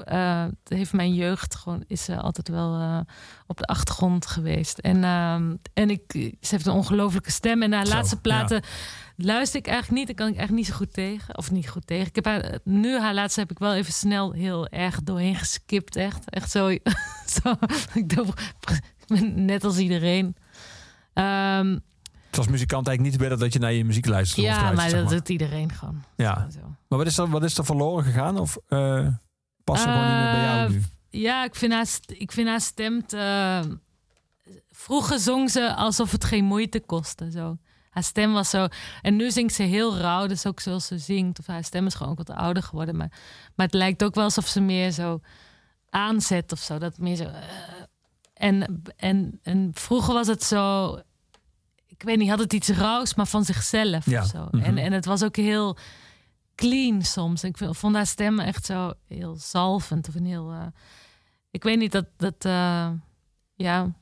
Eh, 0.04 0.42
het 0.42 0.78
heeft 0.78 0.92
mijn 0.92 1.14
jeugd 1.14 1.54
gewoon 1.54 1.84
is 1.86 2.04
ze 2.04 2.16
altijd 2.16 2.48
wel 2.48 2.74
eh, 2.74 3.00
op 3.46 3.56
de 3.56 3.64
achtergrond 3.64 4.26
geweest. 4.26 4.78
En, 4.78 5.04
ehm, 5.04 5.54
en 5.72 5.90
ik, 5.90 6.02
ze 6.40 6.48
heeft 6.54 6.66
een 6.66 6.72
ongelofelijke 6.72 7.30
stem. 7.30 7.62
En 7.62 7.72
haar 7.72 7.86
Zo, 7.86 7.92
laatste 7.92 8.14
ja. 8.14 8.20
platen 8.20 8.62
luister 9.16 9.60
ik 9.60 9.66
eigenlijk 9.66 9.98
niet. 9.98 10.06
Daar 10.06 10.26
kan 10.26 10.34
ik 10.34 10.40
echt 10.40 10.50
niet 10.50 10.66
zo 10.66 10.74
goed 10.74 10.92
tegen. 10.92 11.36
Of 11.38 11.50
niet 11.50 11.68
goed 11.68 11.86
tegen. 11.86 12.06
Ik 12.06 12.14
heb 12.14 12.24
haar, 12.24 12.58
nu 12.64 12.98
haar 12.98 13.14
laatste 13.14 13.40
heb 13.40 13.50
ik 13.50 13.58
wel 13.58 13.74
even 13.74 13.92
snel 13.92 14.32
heel 14.32 14.68
erg 14.68 15.02
doorheen 15.02 15.36
geskipt. 15.36 15.96
Echt, 15.96 16.30
echt 16.30 16.50
zo. 16.50 16.68
zo 17.42 17.54
ik 17.94 18.06
ben 18.06 18.34
net 19.44 19.64
als 19.64 19.78
iedereen. 19.78 20.36
Het 22.34 22.44
was 22.44 22.52
muzikant 22.52 22.86
eigenlijk 22.86 23.16
niet 23.16 23.28
beter 23.28 23.44
dat 23.44 23.52
je 23.52 23.58
naar 23.58 23.72
je 23.72 23.84
muziek 23.84 24.06
luistert. 24.06 24.46
ja, 24.46 24.52
luistert, 24.52 24.76
maar 24.76 24.90
zeg 24.90 25.00
dat 25.00 25.10
doet 25.10 25.28
iedereen 25.28 25.72
gewoon. 25.72 26.02
Ja. 26.16 26.46
Zo. 26.50 26.60
Maar 26.88 26.98
wat 26.98 27.06
is, 27.06 27.18
er, 27.18 27.28
wat 27.28 27.42
is 27.42 27.58
er 27.58 27.64
verloren 27.64 28.04
gegaan? 28.04 28.38
Of 28.38 28.58
ze 29.64 29.72
gewoon 29.82 30.06
niet 30.06 30.22
meer 30.22 30.32
bij 30.32 30.42
jou 30.42 30.64
Eh, 30.66 30.70
nu? 30.70 30.82
Ja, 31.10 31.44
ik 31.44 31.54
vind 31.54 31.72
haar, 31.72 31.86
ik 32.06 32.32
vind 32.32 32.48
haar. 32.48 33.64
Vroeger 34.70 35.18
zong 35.18 35.50
ze 35.50 35.74
alsof 35.74 36.12
het 36.12 36.24
geen 36.24 36.44
moeite 36.44 36.80
kostte. 36.80 37.30
Zo. 37.30 37.56
Haar 37.90 38.02
stem 38.02 38.32
was 38.32 38.50
zo... 38.50 38.66
En 39.02 39.16
nu 39.16 39.30
zingt 39.30 39.54
ze 39.54 39.62
heel 39.62 39.96
rauw, 39.96 40.26
dus 40.26 40.46
ook 40.46 40.60
zoals 40.60 40.86
ze 40.86 40.98
zingt. 40.98 41.38
Of 41.38 41.46
haar 41.46 41.64
stem 41.64 41.86
is 41.86 41.94
gewoon 41.94 42.12
ook 42.12 42.26
wat 42.26 42.30
ouder 42.36 42.62
geworden. 42.62 42.96
Maar, 42.96 43.10
maar 43.54 43.66
het 43.66 43.74
lijkt 43.74 44.04
ook 44.04 44.14
wel 44.14 44.24
alsof 44.24 44.46
ze 44.46 44.60
meer 44.60 44.90
zo 44.90 45.20
aanzet 45.90 46.52
of 46.52 46.58
zo. 46.58 46.78
Dat 46.78 46.98
meer 46.98 47.16
zo... 47.16 47.24
eh, 47.24 47.32
en, 48.34 48.82
en, 48.96 49.38
en 49.42 49.70
vroeger 49.74 50.14
was 50.14 50.26
het 50.26 50.42
zo... 50.42 50.94
ik 51.86 52.02
weet 52.02 52.18
niet, 52.18 52.28
had 52.30 52.38
het 52.38 52.52
iets 52.52 52.68
rauws, 52.68 53.14
maar 53.14 53.26
van 53.26 53.44
zichzelf 53.44 54.06
Ja, 54.10 54.22
of 54.22 54.28
zo. 54.28 54.48
mhm. 54.50 54.64
En, 54.64 54.78
en 54.78 54.92
het 54.92 55.04
was 55.04 55.22
ook 55.24 55.36
heel 55.36 55.76
clean 56.54 57.02
soms. 57.02 57.44
Ik 57.44 57.56
vond 57.58 57.94
haar 57.94 58.06
stem 58.06 58.40
echt 58.40 58.64
zo 58.64 58.92
heel 59.08 59.36
zalvend. 59.36 60.08
Of 60.08 60.14
een 60.14 60.26
heel, 60.26 60.50
eh, 60.50 60.66
ik 61.50 61.62
weet 61.62 61.78
niet, 61.78 61.92
dat, 61.92 62.06
dat 62.16 62.44
eh, 62.44 62.90
ja, 63.54 63.92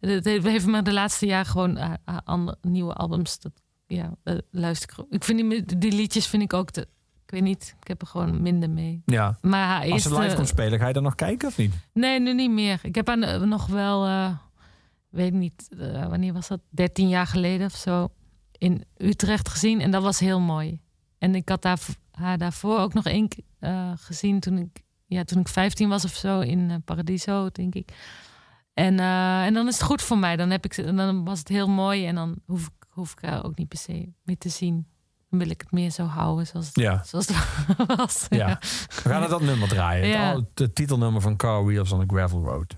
het 0.00 0.24
heeft 0.24 0.66
me 0.66 0.82
de 0.82 0.92
laatste 0.92 1.26
jaar 1.26 1.44
gewoon 1.44 1.76
haar 1.76 2.22
andere, 2.24 2.58
nieuwe 2.62 2.92
albums, 2.92 3.38
dat, 3.38 3.52
ja, 3.86 4.14
eh, 4.22 4.38
luister 4.50 4.98
ik. 4.98 5.06
Ik 5.10 5.24
vind 5.24 5.50
die, 5.50 5.78
die 5.78 5.92
liedjes 5.92 6.26
vind 6.26 6.42
ik 6.42 6.52
ook 6.52 6.70
te, 6.70 6.88
ik 7.30 7.36
weet 7.36 7.48
niet, 7.48 7.76
ik 7.80 7.88
heb 7.88 8.00
er 8.00 8.06
gewoon 8.06 8.42
minder 8.42 8.70
mee. 8.70 9.02
Ja. 9.04 9.38
Maar 9.40 9.66
haar 9.66 9.90
Als 9.90 10.02
ze 10.02 10.18
live 10.18 10.34
komt 10.34 10.48
spelen, 10.48 10.78
ga 10.78 10.86
je 10.86 10.92
dan 10.92 11.02
nog 11.02 11.14
kijken 11.14 11.48
of 11.48 11.56
niet? 11.56 11.74
Nee, 11.92 12.20
nu 12.20 12.34
niet 12.34 12.50
meer. 12.50 12.78
Ik 12.82 12.94
heb 12.94 13.06
haar 13.06 13.18
eh, 13.18 13.40
nog 13.40 13.66
wel, 13.66 14.06
eh, 14.06 14.30
weet 15.08 15.32
niet, 15.32 15.68
eh, 15.78 16.06
wanneer 16.08 16.32
was 16.32 16.48
dat? 16.48 16.60
13 16.68 17.08
jaar 17.08 17.26
geleden 17.26 17.66
of 17.66 17.74
zo. 17.74 18.08
In 18.58 18.84
Utrecht 18.96 19.48
gezien. 19.48 19.80
En 19.80 19.90
dat 19.90 20.02
was 20.02 20.18
heel 20.18 20.40
mooi. 20.40 20.80
En 21.20 21.34
ik 21.34 21.48
had 21.48 21.62
daar, 21.62 21.78
haar 22.12 22.38
daarvoor 22.38 22.78
ook 22.78 22.92
nog 22.94 23.04
één 23.06 23.28
keer 23.28 23.44
eh, 23.58 23.92
gezien 23.96 24.40
toen 24.40 24.58
ik, 24.58 24.82
ja, 25.06 25.24
toen 25.24 25.40
ik 25.40 25.48
15 25.48 25.88
was 25.88 26.04
of 26.04 26.14
zo 26.14 26.40
in 26.40 26.70
eh, 26.70 26.76
Paradiso, 26.84 27.48
denk 27.52 27.74
ik. 27.74 27.90
En, 28.74 28.98
eh, 29.00 29.44
en 29.44 29.54
dan 29.54 29.66
is 29.68 29.74
het 29.74 29.82
goed 29.82 30.02
voor 30.02 30.18
mij. 30.18 30.36
Dan, 30.36 30.50
heb 30.50 30.64
ik, 30.64 30.72
ze- 30.72 30.94
dan 30.94 31.24
was 31.24 31.38
het 31.38 31.48
heel 31.48 31.68
mooi. 31.68 32.06
En 32.06 32.14
dan 32.14 32.36
hoef 32.46 32.66
ik, 32.66 32.86
hoef 32.88 33.12
ik 33.12 33.18
haar 33.28 33.44
ook 33.44 33.56
niet 33.56 33.68
per 33.68 33.78
se 33.78 34.08
meer 34.22 34.38
te 34.38 34.48
zien. 34.48 34.86
Dan 35.30 35.38
wil 35.38 35.50
ik 35.50 35.60
het 35.60 35.72
meer 35.72 35.90
zo 35.90 36.04
houden 36.04 36.46
zoals 36.46 36.66
het, 36.66 36.76
Ja. 36.76 37.02
zoals 37.04 37.26
het 37.28 37.36
was. 37.96 38.26
Ja. 38.28 38.58
We 39.02 39.08
gaan 39.08 39.28
dat 39.28 39.40
nummer 39.40 39.68
draaien. 39.68 40.08
Ja. 40.08 40.42
het 40.54 40.74
titelnummer 40.74 41.20
van 41.20 41.36
Car 41.36 41.64
Wheels 41.64 41.92
on 41.92 42.00
a 42.00 42.04
Gravel 42.06 42.42
Road. 42.44 42.74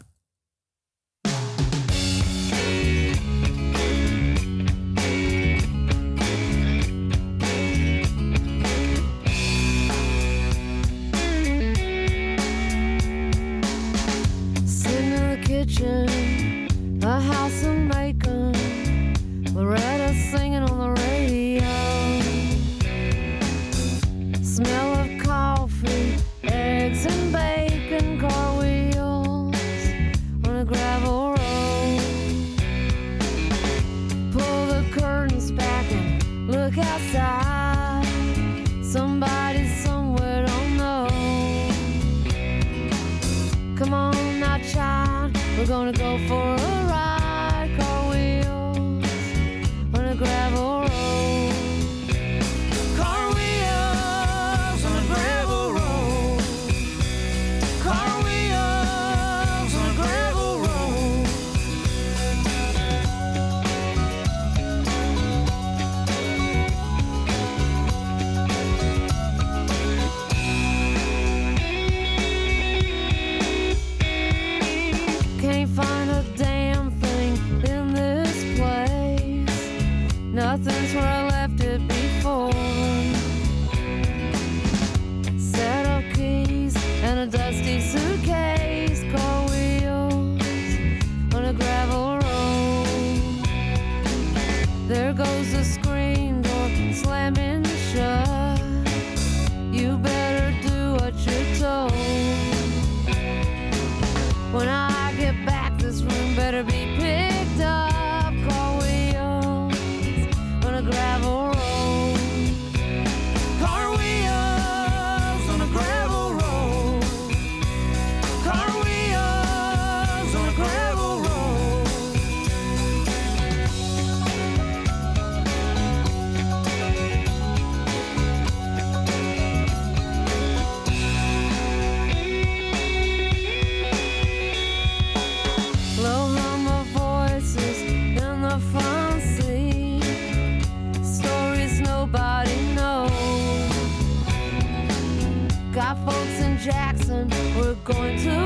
Going 147.85 148.17
to 148.19 148.42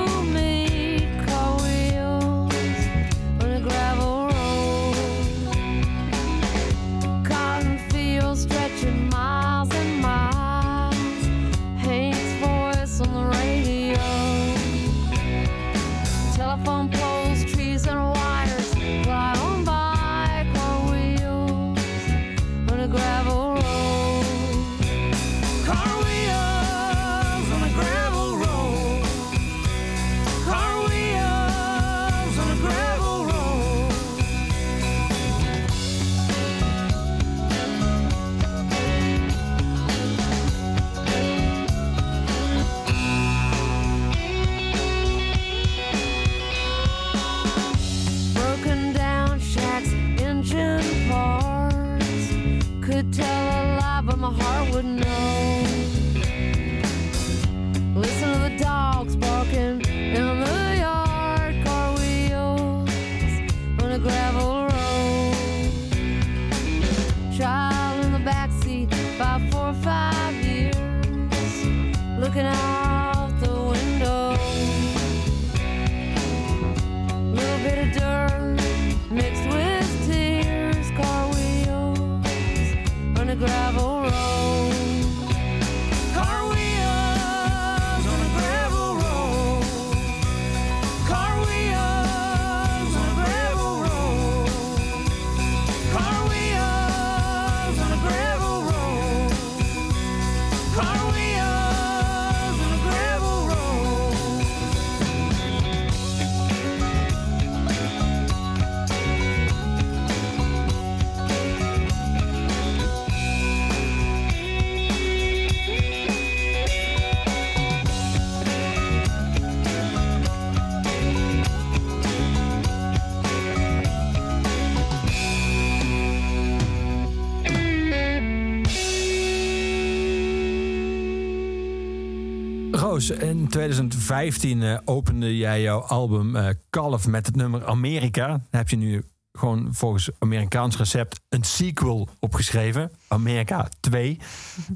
In 132.96 133.48
2015 133.48 134.62
eh, 134.62 134.78
opende 134.84 135.36
jij 135.36 135.62
jouw 135.62 135.80
album 135.80 136.36
eh 136.36 136.48
Kalf 136.70 137.06
met 137.06 137.26
het 137.26 137.36
nummer 137.36 137.66
Amerika. 137.66 138.26
Daar 138.26 138.40
heb 138.50 138.68
je 138.68 138.76
nu 138.76 139.04
gewoon 139.32 139.68
volgens 139.74 140.10
Amerikaans 140.18 140.76
recept 140.76 141.20
een 141.28 141.44
sequel 141.44 142.08
opgeschreven. 142.18 142.90
Amerika 143.08 143.68
2. 143.80 144.18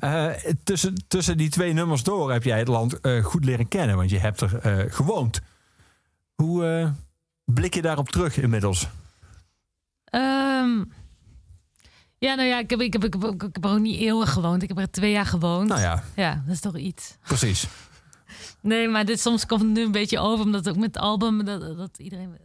Eh, 0.01 0.27
tussen, 0.65 1.05
tussen 1.09 1.37
die 1.37 1.49
twee 1.49 1.73
nummers 1.73 2.03
door 2.03 2.33
heb 2.33 2.45
jij 2.45 2.59
het 2.59 2.69
land 2.69 2.99
goed 3.23 3.45
leren 3.45 3.69
kennen, 3.69 3.97
want 3.97 4.11
je 4.11 4.19
hebt 4.19 4.41
er 4.41 4.87
gewoond. 4.93 5.41
Hoe 6.35 6.93
blik 7.45 7.75
je 7.75 7.83
daarop 7.83 8.09
terug 8.09 8.37
inmiddels? 8.37 8.89
Ehm, 10.05 10.85
ja, 12.19 12.35
nou 12.35 12.49
ja, 12.49 12.59
ik 12.59 12.71
heb, 12.71 12.81
ik, 12.81 12.93
heb, 12.93 13.05
ik, 13.05 13.13
heb, 13.13 13.25
ik 13.25 13.41
heb 13.41 13.65
er 13.65 13.71
ook 13.71 13.79
niet 13.79 14.01
eeuwig 14.01 14.33
gewoond. 14.33 14.63
Ik 14.63 14.69
heb 14.69 14.79
er 14.79 14.91
twee 14.91 15.13
jaar 15.13 15.27
gewoond. 15.27 15.69
Nou 15.69 15.81
ja, 15.81 16.03
Ja, 16.17 16.43
dat 16.47 16.55
is 16.55 16.61
toch 16.61 16.77
iets. 16.77 17.17
precies. 17.23 17.67
Nee, 18.63 18.89
maar 18.89 19.05
dit, 19.05 19.21
soms 19.21 19.47
komt 19.47 19.61
het 19.61 19.71
nu 19.71 19.83
een 19.83 19.93
beetje 19.93 20.19
over, 20.19 20.45
omdat 20.45 20.69
ook 20.69 20.77
met 20.77 20.95
het 20.95 20.99
album, 20.99 21.45
dat, 21.45 21.77
dat 21.77 21.99
iedereen... 21.99 22.39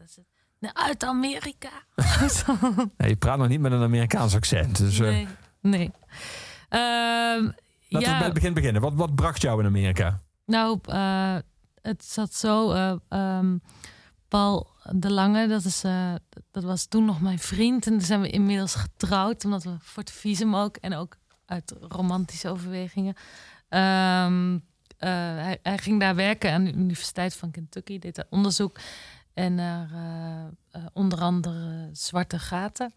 uit 0.60 1.04
Amerika. 1.04 1.70
Nee, 2.98 3.10
je 3.10 3.16
praat 3.16 3.38
nog 3.38 3.48
niet 3.48 3.60
met 3.60 3.72
een 3.72 3.82
Amerikaans 3.82 4.36
accent. 4.36 4.78
Dus 4.78 5.00
eh, 5.00 5.08
nee, 5.08 5.28
nee. 5.62 5.92
Ehm, 6.70 7.44
laten 7.44 7.56
we 7.90 8.00
ja, 8.00 8.18
bij 8.18 8.26
het 8.26 8.34
begin 8.34 8.54
beginnen. 8.54 8.82
Wat, 8.82 8.94
wat 8.94 9.16
bracht 9.16 9.42
jou 9.42 9.60
in 9.60 9.66
Amerika? 9.66 10.22
Nou, 10.46 10.80
eh, 10.84 11.36
het 11.82 12.06
zat 12.06 12.34
zo. 12.34 12.72
eh, 12.72 12.96
ehm, 13.10 13.58
Paul 14.28 14.68
de 14.92 15.12
Lange, 15.12 15.48
dat, 15.48 15.64
is, 15.64 15.84
dat 16.52 16.64
was 16.64 16.86
toen 16.86 17.06
nog 17.06 17.22
mijn 17.22 17.40
vriend. 17.40 17.86
En 17.86 17.92
toen 17.92 18.02
zijn 18.02 18.22
we 18.22 18.30
inmiddels 18.30 18.76
getrouwd, 18.76 19.46
omdat 19.46 19.64
we 19.64 19.76
voor 19.80 20.04
het 20.04 20.12
visum 20.12 20.56
ook 20.56 20.78
en 20.78 20.96
ook 20.96 21.18
uit 21.46 21.76
romantische 21.80 22.50
overwegingen. 22.50 23.16
Ehm, 23.70 24.58
eh, 24.98 25.10
hij, 25.10 25.60
hij 25.64 25.78
ging 25.78 26.00
daar 26.00 26.16
werken 26.16 26.52
aan 26.52 26.64
de 26.64 26.74
Universiteit 26.74 27.36
van 27.36 27.52
Kentucky, 27.52 28.00
deed 28.00 28.16
daar 28.16 28.28
onderzoek. 28.30 28.78
En 29.34 29.56
naar 29.56 29.90
eh, 29.94 30.46
eh, 30.72 30.86
onder 30.94 31.20
andere 31.20 31.90
zwarte 31.92 32.40
gaten. 32.40 32.94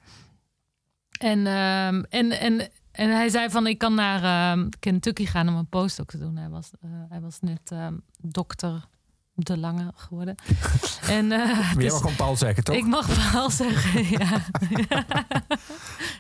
En, 1.19 1.47
ehm, 1.47 2.03
en, 2.09 2.41
en, 2.41 2.71
en 2.93 3.11
hij 3.11 3.29
zei 3.29 3.51
van, 3.51 3.67
ik 3.67 3.79
kan 3.79 3.95
naar 3.95 4.23
ehm, 4.53 4.69
Kentucky 4.79 5.27
gaan 5.27 5.49
om 5.49 5.55
een 5.55 5.69
postdoc 5.69 6.11
te 6.11 6.19
doen. 6.19 6.37
Hij 6.37 6.49
was, 6.49 6.71
hij 7.09 7.21
was 7.21 7.41
net 7.41 7.71
ehm, 7.71 7.95
dokter 8.21 8.89
De 9.35 9.57
Lange 9.57 9.93
geworden. 9.95 10.35
en, 11.09 11.27
Maar 11.27 11.75
dus 11.77 11.91
mag 11.91 12.01
gewoon 12.01 12.17
Paul 12.17 12.37
zeggen, 12.37 12.65
toch? 12.65 12.77
ik 12.77 12.87
mag 12.87 13.33
wel 13.33 13.51
zeggen, 13.51 14.19
ja. 14.19 14.45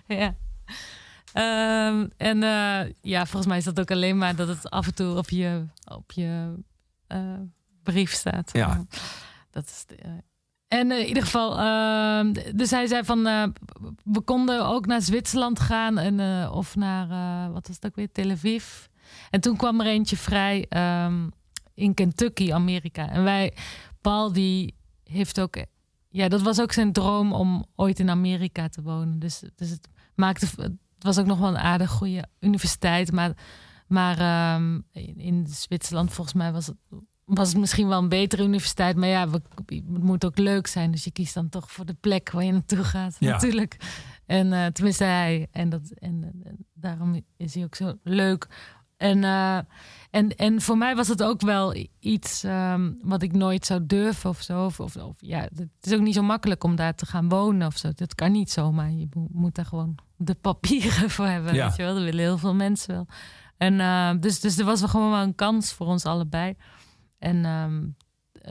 ja. 0.21 0.35
Ehm, 1.39 2.07
en 2.17 2.43
eh, 2.43 2.93
ja, 3.01 3.27
volgens 3.27 3.47
mij 3.47 3.57
is 3.57 3.65
dat 3.65 3.81
ook 3.81 3.91
alleen 3.91 4.19
maar 4.19 4.37
dat 4.37 4.49
het 4.49 4.71
af 4.71 4.87
en 4.87 4.95
toe 4.95 5.17
op 5.17 5.31
je, 5.31 5.67
op 5.85 6.13
je 6.13 6.55
eh, 7.07 7.41
brief 7.83 8.13
staat. 8.13 8.51
Ja. 8.53 8.85
Dat 9.51 9.65
is 9.65 9.85
de, 9.87 9.95
eh, 9.95 10.11
en 10.69 10.93
in 10.93 11.07
ieder 11.07 11.23
geval, 11.23 11.59
ehm, 11.59 12.33
dus 12.55 12.71
hij 12.71 12.87
zei 12.87 13.05
van, 13.05 13.23
we 14.05 14.21
konden 14.25 14.67
ook 14.67 14.87
naar 14.87 15.03
Zwitserland 15.03 15.61
gaan 15.61 15.99
en, 15.99 16.49
of 16.51 16.77
naar, 16.77 17.09
wat 17.53 17.67
was 17.67 17.77
het 17.77 17.87
ook 17.87 17.97
weer, 17.97 18.13
Tel 18.13 18.31
Aviv. 18.31 18.87
En 19.31 19.41
toen 19.41 19.57
kwam 19.57 19.81
er 19.81 19.87
eentje 19.87 20.17
vrij 20.17 20.67
ehm, 20.69 21.29
in 21.75 21.95
Kentucky, 21.95 22.53
Amerika. 22.53 23.09
En 23.11 23.25
wij, 23.25 23.53
Paul, 24.01 24.33
die 24.33 24.75
heeft 25.05 25.41
ook, 25.41 25.57
ja, 26.09 26.29
dat 26.29 26.43
was 26.43 26.61
ook 26.61 26.73
zijn 26.73 26.93
droom 26.93 27.33
om 27.33 27.65
ooit 27.75 27.99
in 27.99 28.11
Amerika 28.11 28.69
te 28.69 28.83
wonen. 28.83 29.19
Dus, 29.19 29.43
dus 29.55 29.71
het 29.71 29.89
maakte, 30.15 30.47
het 30.99 31.07
was 31.07 31.19
ook 31.19 31.27
nog 31.27 31.39
wel 31.39 31.49
een 31.49 31.59
aardig 31.59 31.91
goede 31.91 32.25
universiteit, 32.41 33.13
maar, 33.13 33.33
maar 33.87 34.19
ehm, 34.19 34.81
in, 34.93 35.19
in 35.19 35.47
Zwitserland 35.47 36.13
volgens 36.13 36.37
mij 36.37 36.53
was 36.53 36.67
het 36.67 36.77
was 37.29 37.49
het 37.49 37.59
misschien 37.59 37.89
wel 37.89 37.99
een 37.99 38.09
betere 38.09 38.43
universiteit. 38.43 38.97
Maar 38.97 39.09
ja, 39.09 39.29
we, 39.29 39.43
het 39.67 40.03
moet 40.03 40.25
ook 40.25 40.39
leuk 40.39 40.67
zijn. 40.67 40.91
Dus 40.91 41.05
je 41.05 41.11
kiest 41.11 41.35
dan 41.35 41.49
toch 41.49 41.71
voor 41.71 41.85
de 41.85 41.97
plek 42.01 42.31
waar 42.31 42.45
je 42.45 42.53
naartoe 42.53 42.85
gaat. 42.85 43.17
Ja. 43.19 43.31
Natuurlijk. 43.31 43.77
En 44.27 44.53
eh, 44.53 44.67
tenminste 44.67 45.05
hij. 45.05 45.49
En, 45.51 45.69
dat, 45.69 45.91
en, 45.95 46.41
en 46.45 46.67
daarom 46.75 47.25
is 47.37 47.55
hij 47.55 47.65
ook 47.65 47.75
zo 47.75 47.99
leuk. 48.03 48.49
En, 48.99 49.25
eh, 49.25 49.59
en, 50.11 50.37
en 50.37 50.61
voor 50.61 50.79
mij 50.79 50.97
was 50.97 51.09
het 51.09 51.23
ook 51.23 51.41
wel 51.41 51.87
iets 52.01 52.45
ehm, 52.45 52.93
wat 53.03 53.23
ik 53.23 53.33
nooit 53.33 53.67
zou 53.67 53.87
durven 53.87 54.31
of 54.31 54.41
zo. 54.43 54.65
Of, 54.65 54.81
of, 54.81 54.97
of, 54.97 55.15
ja, 55.19 55.41
het 55.41 55.69
is 55.81 55.93
ook 55.93 56.01
niet 56.01 56.15
zo 56.15 56.23
makkelijk 56.23 56.65
om 56.65 56.77
daar 56.77 56.95
te 56.95 57.07
gaan 57.07 57.29
wonen 57.29 57.67
of 57.67 57.77
zo. 57.77 57.91
Dat 57.95 58.15
kan 58.15 58.33
niet 58.33 58.51
zomaar. 58.51 58.91
Je 58.91 59.09
mo- 59.13 59.29
moet 59.33 59.55
daar 59.55 59.65
gewoon 59.67 59.95
de 60.17 60.35
papieren 60.35 61.11
voor 61.17 61.27
hebben. 61.27 61.55
Ja. 61.55 61.67
Weet 61.67 61.77
je 61.77 61.83
wel? 61.83 61.95
Dat 61.95 62.03
willen 62.03 62.21
heel 62.25 62.39
veel 62.39 62.55
mensen 62.55 62.95
wel. 62.95 63.07
En 63.57 63.81
eh, 63.81 64.11
dus, 64.21 64.41
dus 64.41 64.59
er 64.59 64.65
was 64.65 64.81
wel 64.81 64.89
gewoon 64.89 65.11
wel 65.11 65.23
een 65.23 65.35
kans 65.35 65.73
voor 65.73 65.87
ons 65.87 66.05
allebei. 66.05 66.55
En 67.19 67.45
ehm, 67.45 67.87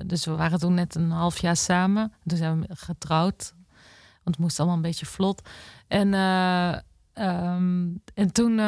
dus 0.07 0.25
we 0.25 0.31
waren 0.31 0.59
toen 0.59 0.73
net 0.73 0.95
een 0.95 1.11
half 1.11 1.39
jaar 1.39 1.55
samen. 1.57 2.13
Toen 2.25 2.37
zijn 2.37 2.61
we 2.61 2.67
getrouwd. 2.75 3.53
Want 4.23 4.35
het 4.35 4.39
moest 4.39 4.57
allemaal 4.59 4.75
een 4.77 4.81
beetje 4.81 5.05
vlot. 5.05 5.49
En, 5.87 6.13
eh, 6.13 6.73
ehm, 7.13 7.87
en 8.13 8.31
toen, 8.31 8.59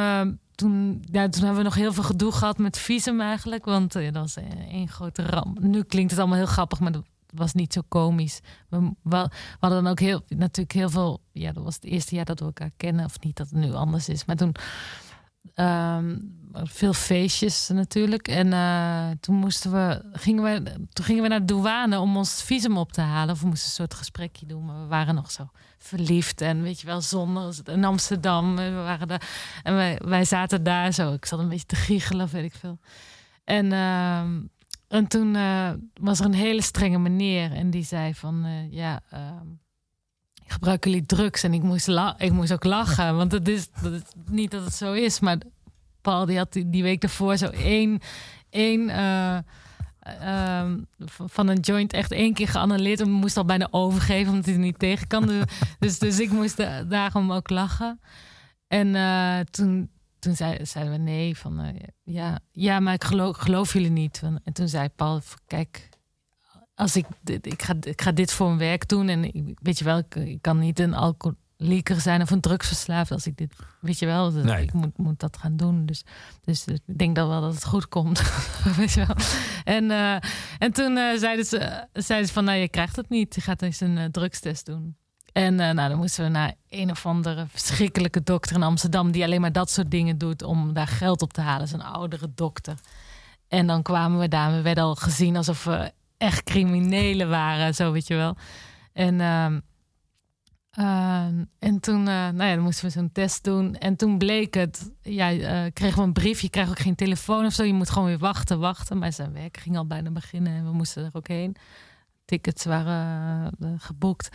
toen, 0.60 1.04
ja, 1.12 1.30
toen 1.30 1.44
hebben 1.44 1.58
we 1.58 1.64
nog 1.64 1.76
heel 1.76 1.94
veel 1.94 2.04
gedoe 2.04 2.32
gehad 2.32 2.58
met 2.58 2.78
visum 2.78 3.22
eigenlijk. 3.22 3.66
Want 3.66 3.96
eh, 3.96 4.04
dat 4.04 4.22
was 4.22 4.38
één 4.70 4.88
grote 4.88 5.24
ramp. 5.24 5.60
Nu 5.60 5.84
klinkt 5.84 6.12
het 6.12 6.20
allemaal 6.20 6.38
heel 6.38 6.46
grappig, 6.46 6.80
maar 6.80 6.92
dat 6.92 7.04
was 7.34 7.54
niet 7.54 7.74
zo 7.74 7.82
komisch. 7.88 8.40
We, 8.70 8.94
we 9.04 9.30
hadden 9.60 9.84
dan 9.84 9.88
ook 9.88 10.00
heel, 10.00 10.22
natuurlijk 10.28 10.72
heel 10.72 10.90
veel... 10.90 11.22
Ja, 11.32 11.52
dat 11.52 11.64
was 11.64 11.76
het 11.76 11.84
eerste 11.84 12.16
jaar 12.16 12.26
dat 12.26 12.40
we 12.40 12.46
elkaar 12.46 12.72
kennen. 12.78 13.06
Of 13.06 13.20
niet 13.20 13.38
dat 13.38 13.50
het 13.50 13.60
nu 13.60 13.74
anders 13.74 14.10
is. 14.10 14.26
Maar 14.26 14.36
toen... 14.36 14.56
ehm, 15.54 16.18
veel 16.54 16.94
feestjes 16.94 17.68
natuurlijk. 17.68 18.28
En 18.28 18.54
eh, 18.54 19.10
toen, 19.20 19.36
moesten 19.36 19.72
we, 19.72 20.02
gingen 20.14 20.44
we, 20.44 20.64
toen 20.94 21.06
gingen 21.06 21.24
we 21.24 21.30
naar 21.30 21.40
de 21.40 21.54
douane 21.54 22.00
om 22.00 22.18
ons 22.18 22.44
visum 22.44 22.78
op 22.78 22.92
te 22.92 23.02
halen. 23.02 23.34
Of 23.34 23.42
we 23.42 23.48
moesten 23.48 23.68
een 23.68 23.74
soort 23.74 23.94
gesprekje 23.94 24.46
doen. 24.46 24.66
Maar 24.66 24.82
we 24.82 24.88
waren 24.88 25.16
nog 25.16 25.32
zo 25.32 25.50
verliefd. 25.78 26.42
En 26.42 26.62
weet 26.62 26.80
je 26.80 26.86
wel, 26.86 27.02
zonder 27.02 27.56
in 27.66 27.86
Amsterdam. 27.86 28.56
We 28.56 28.72
waren 28.72 29.08
daar, 29.08 29.30
en 29.64 29.76
wij, 29.76 30.00
wij 30.06 30.26
zaten 30.26 30.64
daar 30.64 30.92
zo. 30.92 31.14
Ik 31.14 31.26
zat 31.26 31.40
een 31.40 31.50
beetje 31.50 31.66
te 31.66 31.76
giechelen, 31.76 32.28
weet 32.28 32.44
ik 32.44 32.54
veel. 32.54 32.80
En, 33.44 33.72
ehm, 33.72 34.42
en 34.88 35.08
toen 35.08 35.36
eh, 35.36 35.72
was 35.94 36.20
er 36.20 36.26
een 36.26 36.34
hele 36.34 36.62
strenge 36.62 37.00
meneer. 37.00 37.52
En 37.52 37.70
die 37.70 37.84
zei 37.84 38.16
van, 38.16 38.46
eh, 38.46 38.72
ja... 38.72 39.02
ehm, 39.10 39.48
gebruiken 40.52 40.92
jullie 40.92 41.06
drugs? 41.06 41.44
En 41.44 41.54
ik 41.54 41.64
moest, 41.64 41.88
ik 42.18 42.32
moest 42.32 42.54
ook 42.54 42.64
lachen. 42.64 43.16
Want 43.16 43.32
het 43.32 43.46
dat 43.46 43.56
is 43.56 43.70
niet 44.26 44.52
dat 44.52 44.64
het 44.64 44.74
zo 44.74 44.94
is, 44.94 45.20
maar 45.20 45.38
Paul 46.02 46.26
die 46.26 46.38
had 46.38 46.54
die, 46.54 46.84
week 46.84 47.02
daarvoor 47.02 47.38
zo 47.38 47.46
één, 47.46 48.00
één 48.50 48.90
eh, 48.90 49.38
ehm, 50.00 50.78
van 51.08 51.48
een 51.48 51.60
joint 51.60 51.94
echt 51.94 52.12
één 52.12 52.34
keer 52.34 52.48
geannuleerd 52.48 53.00
en 53.00 53.12
moest 53.12 53.38
al 53.38 53.46
bijna 53.46 53.68
overgeven 53.72 54.30
omdat 54.30 54.46
hij 54.46 54.54
er 54.54 54.60
niet 54.60 54.80
tegen 54.80 55.08
kan. 55.08 55.26
Dus, 55.26 55.44
dus, 55.80 56.00
dus 56.00 56.20
ik 56.20 56.32
moest 56.32 56.58
da- 56.58 56.84
daarom 56.84 57.32
ook 57.32 57.50
lachen. 57.50 58.00
En 58.68 58.96
eh, 58.96 59.40
toen, 59.40 59.90
toen 60.20 60.36
zei, 60.36 60.66
zeiden 60.66 60.94
we 60.94 61.00
nee, 61.00 61.38
van 61.38 61.60
eh, 61.60 61.74
ja, 62.04 62.40
ja, 62.52 62.80
maar 62.80 62.94
ik 62.94 63.04
geloof, 63.04 63.38
geloof 63.38 63.74
jullie 63.74 63.90
niet. 63.92 64.22
En 64.44 64.54
toen 64.54 64.68
zei 64.68 64.90
Paul, 64.90 65.22
kijk, 65.48 65.90
als 66.76 66.96
ik, 66.96 67.06
ik, 67.42 67.62
ga, 67.62 67.74
ik 67.82 68.02
ga 68.02 68.12
dit 68.12 68.34
voor 68.34 68.48
mijn 68.48 68.60
werk 68.60 68.88
doen 68.88 69.10
en 69.10 69.22
weet 69.62 69.78
je 69.78 69.84
wel, 69.84 69.98
ik, 69.98 70.42
kan 70.42 70.60
niet 70.60 70.80
een 70.80 70.94
alcoholieker 71.60 72.02
zijn 72.02 72.22
of 72.22 72.32
een 72.32 72.42
drugsverslaafd 72.42 73.12
als 73.12 73.26
ik 73.26 73.38
dit, 73.38 73.54
weet 73.82 74.00
je 74.00 74.06
wel, 74.06 74.32
dus 74.32 74.44
Nee. 74.44 74.64
ik 74.64 74.74
moet, 74.74 74.98
moet 74.98 75.20
dat 75.20 75.38
gaan 75.38 75.58
doen. 75.58 75.86
Dus, 75.86 76.04
dus 76.44 76.66
ik 76.66 76.82
denk 76.86 77.16
dan 77.16 77.28
wel 77.28 77.42
dat 77.42 77.54
het 77.54 77.66
goed 77.66 77.88
komt, 77.88 78.22
weet 78.78 78.92
je 78.92 79.06
wel. 79.06 79.16
En, 79.64 79.92
eh, 79.92 80.16
en 80.60 80.72
toen 80.72 80.98
eh, 80.98 81.18
zeiden, 81.18 81.46
ze, 81.46 81.88
zeiden 81.94 82.28
ze 82.28 82.34
van, 82.34 82.44
nou, 82.44 82.58
je 82.58 82.70
krijgt 82.70 82.96
het 82.96 83.10
niet, 83.10 83.36
je 83.36 83.42
gaat 83.42 83.62
eens 83.62 83.80
een 83.80 83.98
eh, 83.98 84.06
drugstest 84.06 84.66
doen. 84.66 84.98
En 85.32 85.56
nou, 85.56 85.76
dan 85.76 85.98
moesten 85.98 86.24
we 86.24 86.30
naar 86.30 86.54
een 86.70 86.92
of 86.92 87.06
andere 87.06 87.46
verschrikkelijke 87.50 88.24
dokter 88.24 88.56
in 88.56 88.64
Amsterdam 88.64 89.12
die 89.12 89.24
alleen 89.24 89.42
maar 89.42 89.52
dat 89.52 89.70
soort 89.70 89.92
dingen 89.92 90.18
doet 90.18 90.44
om 90.44 90.74
daar 90.74 90.88
geld 90.88 91.22
op 91.22 91.34
te 91.34 91.42
halen. 91.42 91.68
Zo'n 91.68 91.82
oudere 91.82 92.32
dokter. 92.36 92.76
En 93.48 93.68
dan 93.68 93.82
kwamen 93.82 94.20
we 94.20 94.28
daar 94.28 94.52
we 94.52 94.62
werden 94.62 94.84
al 94.84 94.96
gezien 94.96 95.38
alsof 95.38 95.64
we 95.64 95.92
echt 96.18 96.44
criminelen 96.44 97.30
waren, 97.30 97.76
zo 97.76 97.92
weet 97.92 98.08
je 98.08 98.16
wel. 98.16 98.36
En, 98.94 99.20
ehm, 100.80 101.44
en 101.60 101.80
toen, 101.80 102.00
eh, 102.00 102.14
nou 102.14 102.44
ja, 102.44 102.54
dan 102.54 102.64
moesten 102.64 102.86
we 102.86 102.92
zo'n 102.92 103.12
test 103.12 103.44
doen. 103.44 103.76
En 103.76 103.96
toen 103.96 104.18
bleek 104.18 104.54
het, 104.54 104.92
ja, 105.02 105.32
eh, 105.32 105.72
kregen 105.74 105.98
we 105.98 106.04
een 106.04 106.14
brief. 106.14 106.42
Je 106.42 106.50
krijgt 106.50 106.70
ook 106.70 106.80
geen 106.80 106.96
telefoon 106.96 107.46
of 107.46 107.54
zo. 107.54 107.64
Je 107.64 107.74
moet 107.74 107.90
gewoon 107.90 108.08
weer 108.08 108.18
wachten, 108.18 108.60
wachten. 108.60 108.98
Maar 108.98 109.14
zijn 109.14 109.34
werk 109.34 109.58
ging 109.58 109.78
al 109.78 109.88
bijna 109.88 110.12
beginnen 110.12 110.54
en 110.54 110.66
we 110.66 110.72
moesten 110.72 111.06
er 111.06 111.10
ook 111.14 111.28
heen. 111.28 111.56
Tickets 112.26 112.66
waren 112.66 113.52
eh, 113.60 113.70
geboekt. 113.78 114.30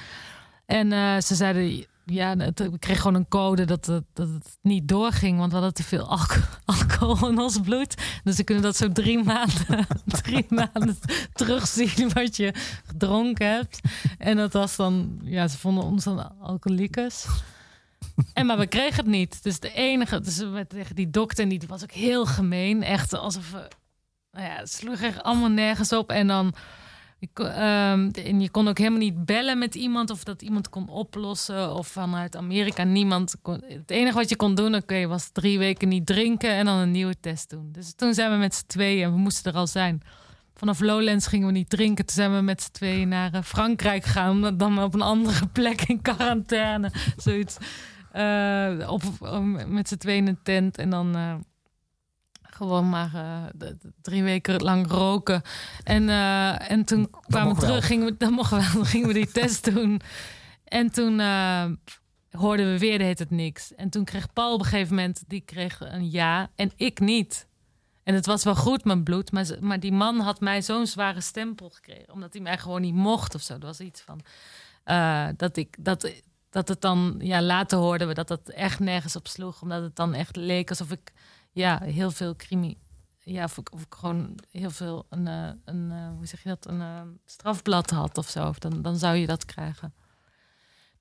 En 0.66 1.22
ze 1.22 1.34
zeiden, 1.34 1.86
ja, 2.04 2.36
het, 2.36 2.58
we 2.58 2.78
kregen 2.78 3.02
gewoon 3.02 3.16
een 3.16 3.28
code 3.28 3.64
dat 3.64 3.86
het, 3.86 4.04
niet 4.62 4.88
doorging. 4.88 5.38
Want 5.38 5.48
we 5.48 5.56
hadden 5.56 5.74
te 5.74 5.82
veel 5.82 6.08
alco- 6.08 6.40
alcohol 6.64 7.28
in 7.28 7.38
ons 7.38 7.60
bloed. 7.60 7.94
Dus 8.24 8.36
ze 8.36 8.44
kunnen 8.44 8.64
dat 8.64 8.76
zo 8.76 8.92
drie 8.92 9.24
maanden, 9.24 9.86
drie 10.22 10.46
maanden 10.48 10.98
terugzien 11.32 12.12
wat 12.12 12.36
je 12.36 12.54
gedronken 12.86 13.48
hebt. 13.48 13.80
En 14.18 14.36
dat 14.36 14.52
was 14.52 14.76
dan, 14.76 15.18
ja, 15.22 15.48
ze 15.48 15.58
vonden 15.58 15.84
ons 15.84 16.04
dan 16.04 16.38
alcoholicus. 16.40 17.26
En 18.32 18.46
maar 18.46 18.58
we 18.58 18.66
kregen 18.66 18.96
het 18.96 19.06
niet. 19.06 19.42
Dus 19.42 19.60
de 19.60 19.72
enige, 19.72 20.20
dus 20.20 20.42
tegen 20.68 20.94
die 20.94 21.10
dokter, 21.10 21.42
en 21.42 21.48
die 21.48 21.62
was 21.66 21.82
ook 21.82 21.92
heel 21.92 22.26
gemeen. 22.26 22.82
Echt 22.82 23.12
alsof 23.12 23.50
we 23.50 23.68
nou 24.32 24.46
ja, 24.46 24.56
het 24.56 24.72
sloeg 24.72 25.00
echt 25.00 25.22
allemaal 25.22 25.48
nergens 25.48 25.92
op. 25.92 26.10
En 26.10 26.26
dan. 26.26 26.54
Ehm, 27.32 28.08
en 28.12 28.40
je 28.40 28.50
kon 28.50 28.68
ook 28.68 28.78
helemaal 28.78 28.98
niet 28.98 29.24
bellen 29.24 29.58
met 29.58 29.74
iemand 29.74 30.10
of 30.10 30.24
dat 30.24 30.42
iemand 30.42 30.68
kon 30.68 30.88
oplossen. 30.88 31.74
Of 31.74 31.86
vanuit 31.86 32.36
Amerika 32.36 32.84
niemand. 32.84 33.34
Kon, 33.42 33.62
het 33.66 33.90
enige 33.90 34.16
wat 34.16 34.28
je 34.28 34.36
kon 34.36 34.54
doen, 34.54 34.74
oké, 34.74 35.06
was 35.06 35.30
drie 35.32 35.58
weken 35.58 35.88
niet 35.88 36.06
drinken 36.06 36.50
en 36.50 36.64
dan 36.64 36.78
een 36.78 36.90
nieuwe 36.90 37.20
test 37.20 37.50
doen. 37.50 37.68
Dus 37.72 37.94
toen 37.94 38.14
zijn 38.14 38.30
we 38.30 38.36
met 38.36 38.54
z'n 38.54 38.66
tweeën, 38.66 39.12
we 39.12 39.18
moesten 39.18 39.52
er 39.52 39.58
al 39.58 39.66
zijn. 39.66 40.02
Vanaf 40.54 40.80
Lowlands 40.80 41.26
gingen 41.26 41.46
we 41.46 41.52
niet 41.52 41.70
drinken. 41.70 42.06
Toen 42.06 42.14
zijn 42.14 42.34
we 42.34 42.40
met 42.40 42.62
z'n 42.62 42.70
tweeën 42.72 43.08
naar 43.08 43.32
eh, 43.32 43.42
Frankrijk 43.42 44.04
gegaan. 44.04 44.30
Omdat 44.30 44.58
Dan 44.58 44.82
op 44.82 44.94
een 44.94 45.02
andere 45.02 45.46
plek 45.58 45.82
in 45.82 46.02
quarantaine. 46.02 46.92
Zoiets. 47.16 47.56
Eh, 48.12 48.90
op, 48.90 49.02
met 49.66 49.88
z'n 49.88 49.96
tweeën 49.96 50.18
in 50.18 50.26
een 50.26 50.42
tent. 50.42 50.78
En 50.78 50.90
dan 50.90 51.16
eh, 51.16 51.34
gewoon 52.54 52.88
maar 52.88 53.10
eh, 53.14 53.68
drie 54.02 54.22
weken 54.22 54.62
lang 54.62 54.90
roken. 54.90 55.42
En, 55.84 56.08
eh, 56.08 56.70
en 56.70 56.84
toen 56.84 57.10
kwamen 57.10 57.54
we 57.54 57.60
wel. 57.60 57.68
terug. 57.68 57.86
Gingen 57.86 58.06
we, 58.06 58.16
dat 58.16 58.30
mocht 58.30 58.50
wel. 58.50 58.60
Dan 58.74 58.86
gingen 58.86 59.08
we 59.08 59.14
die 59.14 59.30
test 59.42 59.74
doen. 59.74 60.00
En 60.64 60.90
toen 60.90 61.20
eh, 61.20 61.64
hoorden 62.30 62.72
we 62.72 62.78
weer, 62.78 63.00
heet 63.00 63.18
het 63.18 63.30
niks. 63.30 63.74
En 63.74 63.90
toen 63.90 64.04
kreeg 64.04 64.32
Paul 64.32 64.54
op 64.54 64.58
een 64.58 64.66
gegeven 64.66 64.94
moment, 64.94 65.22
die 65.26 65.40
kreeg 65.40 65.80
een 65.80 66.10
ja. 66.10 66.50
En 66.54 66.72
ik 66.76 67.00
niet. 67.00 67.46
En 68.02 68.14
het 68.14 68.26
was 68.26 68.44
wel 68.44 68.56
goed, 68.56 68.84
mijn 68.84 69.02
bloed. 69.02 69.32
Maar, 69.32 69.46
maar 69.60 69.80
die 69.80 69.92
man 69.92 70.20
had 70.20 70.40
mij 70.40 70.62
zo'n 70.62 70.86
zware 70.86 71.20
stempel 71.20 71.70
gekregen. 71.70 72.12
Omdat 72.12 72.32
hij 72.32 72.42
mij 72.42 72.58
gewoon 72.58 72.80
niet 72.80 72.94
mocht 72.94 73.34
of 73.34 73.42
zo. 73.42 73.52
Er 73.54 73.60
was 73.60 73.80
iets 73.80 74.04
van. 74.06 74.20
dat 75.36 75.56
ik. 75.56 75.76
Dat, 75.78 76.12
dat 76.50 76.68
het 76.68 76.80
dan. 76.80 77.14
Ja, 77.18 77.42
later 77.42 77.78
hoorden 77.78 78.08
we 78.08 78.14
dat 78.14 78.28
het 78.28 78.50
echt 78.50 78.78
nergens 78.78 79.16
op 79.16 79.28
sloeg. 79.28 79.62
Omdat 79.62 79.82
het 79.82 79.96
dan 79.96 80.14
echt 80.14 80.36
leek 80.36 80.68
alsof 80.68 80.90
ik. 80.90 81.12
Ja, 81.54 81.80
heel 81.82 82.10
veel 82.10 82.36
crimi. 82.36 82.78
Ja, 83.20 83.44
of 83.44 83.58
ik, 83.58 83.72
of 83.72 83.80
ik 83.80 83.94
gewoon 83.98 84.38
heel 84.50 84.70
veel. 84.70 85.06
Een, 85.08 85.26
eh, 85.26 85.48
een, 85.64 85.90
eh, 85.92 86.08
hoe 86.16 86.26
zeg 86.26 86.42
je 86.42 86.48
dat? 86.48 86.66
Een 86.66 86.80
eh, 86.80 87.00
strafblad 87.24 87.90
had 87.90 88.18
of 88.18 88.28
zo. 88.28 88.52
Dan, 88.58 88.82
dan 88.82 88.96
zou 88.96 89.16
je 89.16 89.26
dat 89.26 89.44
krijgen. 89.44 89.94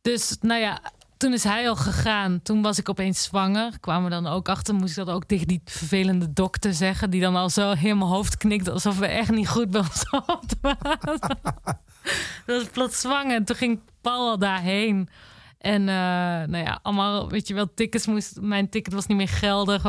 Dus, 0.02 0.38
nou 0.42 0.62
ja, 0.62 0.82
toen 1.18 1.34
is 1.34 1.44
hij 1.44 1.70
al 1.70 1.76
gegaan. 1.76 2.42
Toen 2.42 2.62
was 2.62 2.80
ik 2.80 2.90
opeens 2.90 3.24
zwanger. 3.24 3.80
Kwamen 3.80 4.04
we 4.04 4.10
dan 4.10 4.28
ook 4.28 4.50
achter. 4.50 4.74
Moest 4.76 4.98
ik 4.98 5.06
dat 5.06 5.16
ook 5.16 5.26
tegen 5.26 5.48
die 5.48 5.62
vervelende 5.66 6.34
dokter 6.34 6.74
zeggen. 6.74 7.10
Die 7.10 7.22
dan 7.22 7.36
al 7.36 7.50
zo 7.50 7.72
helemaal 7.72 8.10
hoofd 8.10 8.38
knikt. 8.38 8.70
Alsof 8.70 9.00
we 9.00 9.06
echt 9.06 9.32
niet 9.32 9.48
goed 9.50 9.70
bij 9.70 9.82
ons 9.82 10.10
op 10.12 10.44
waren. 10.62 11.20
Dat 12.46 12.62
was 12.62 12.70
plots 12.72 13.00
zwanger. 13.00 13.36
En 13.36 13.46
toen 13.46 13.56
ging 13.56 13.80
Paul 14.02 14.30
al 14.30 14.38
daarheen. 14.38 15.10
En 15.64 15.82
eh, 15.82 15.96
nou 16.48 16.58
ja, 16.58 16.80
allemaal, 16.82 17.30
weet 17.30 17.48
je 17.48 17.54
wel, 17.54 17.74
tickets 17.74 18.08
moest... 18.08 18.42
Mijn 18.42 18.70
ticket 18.70 18.94
was 18.94 19.06
niet 19.06 19.18
meer 19.18 19.28
geldig. 19.28 19.82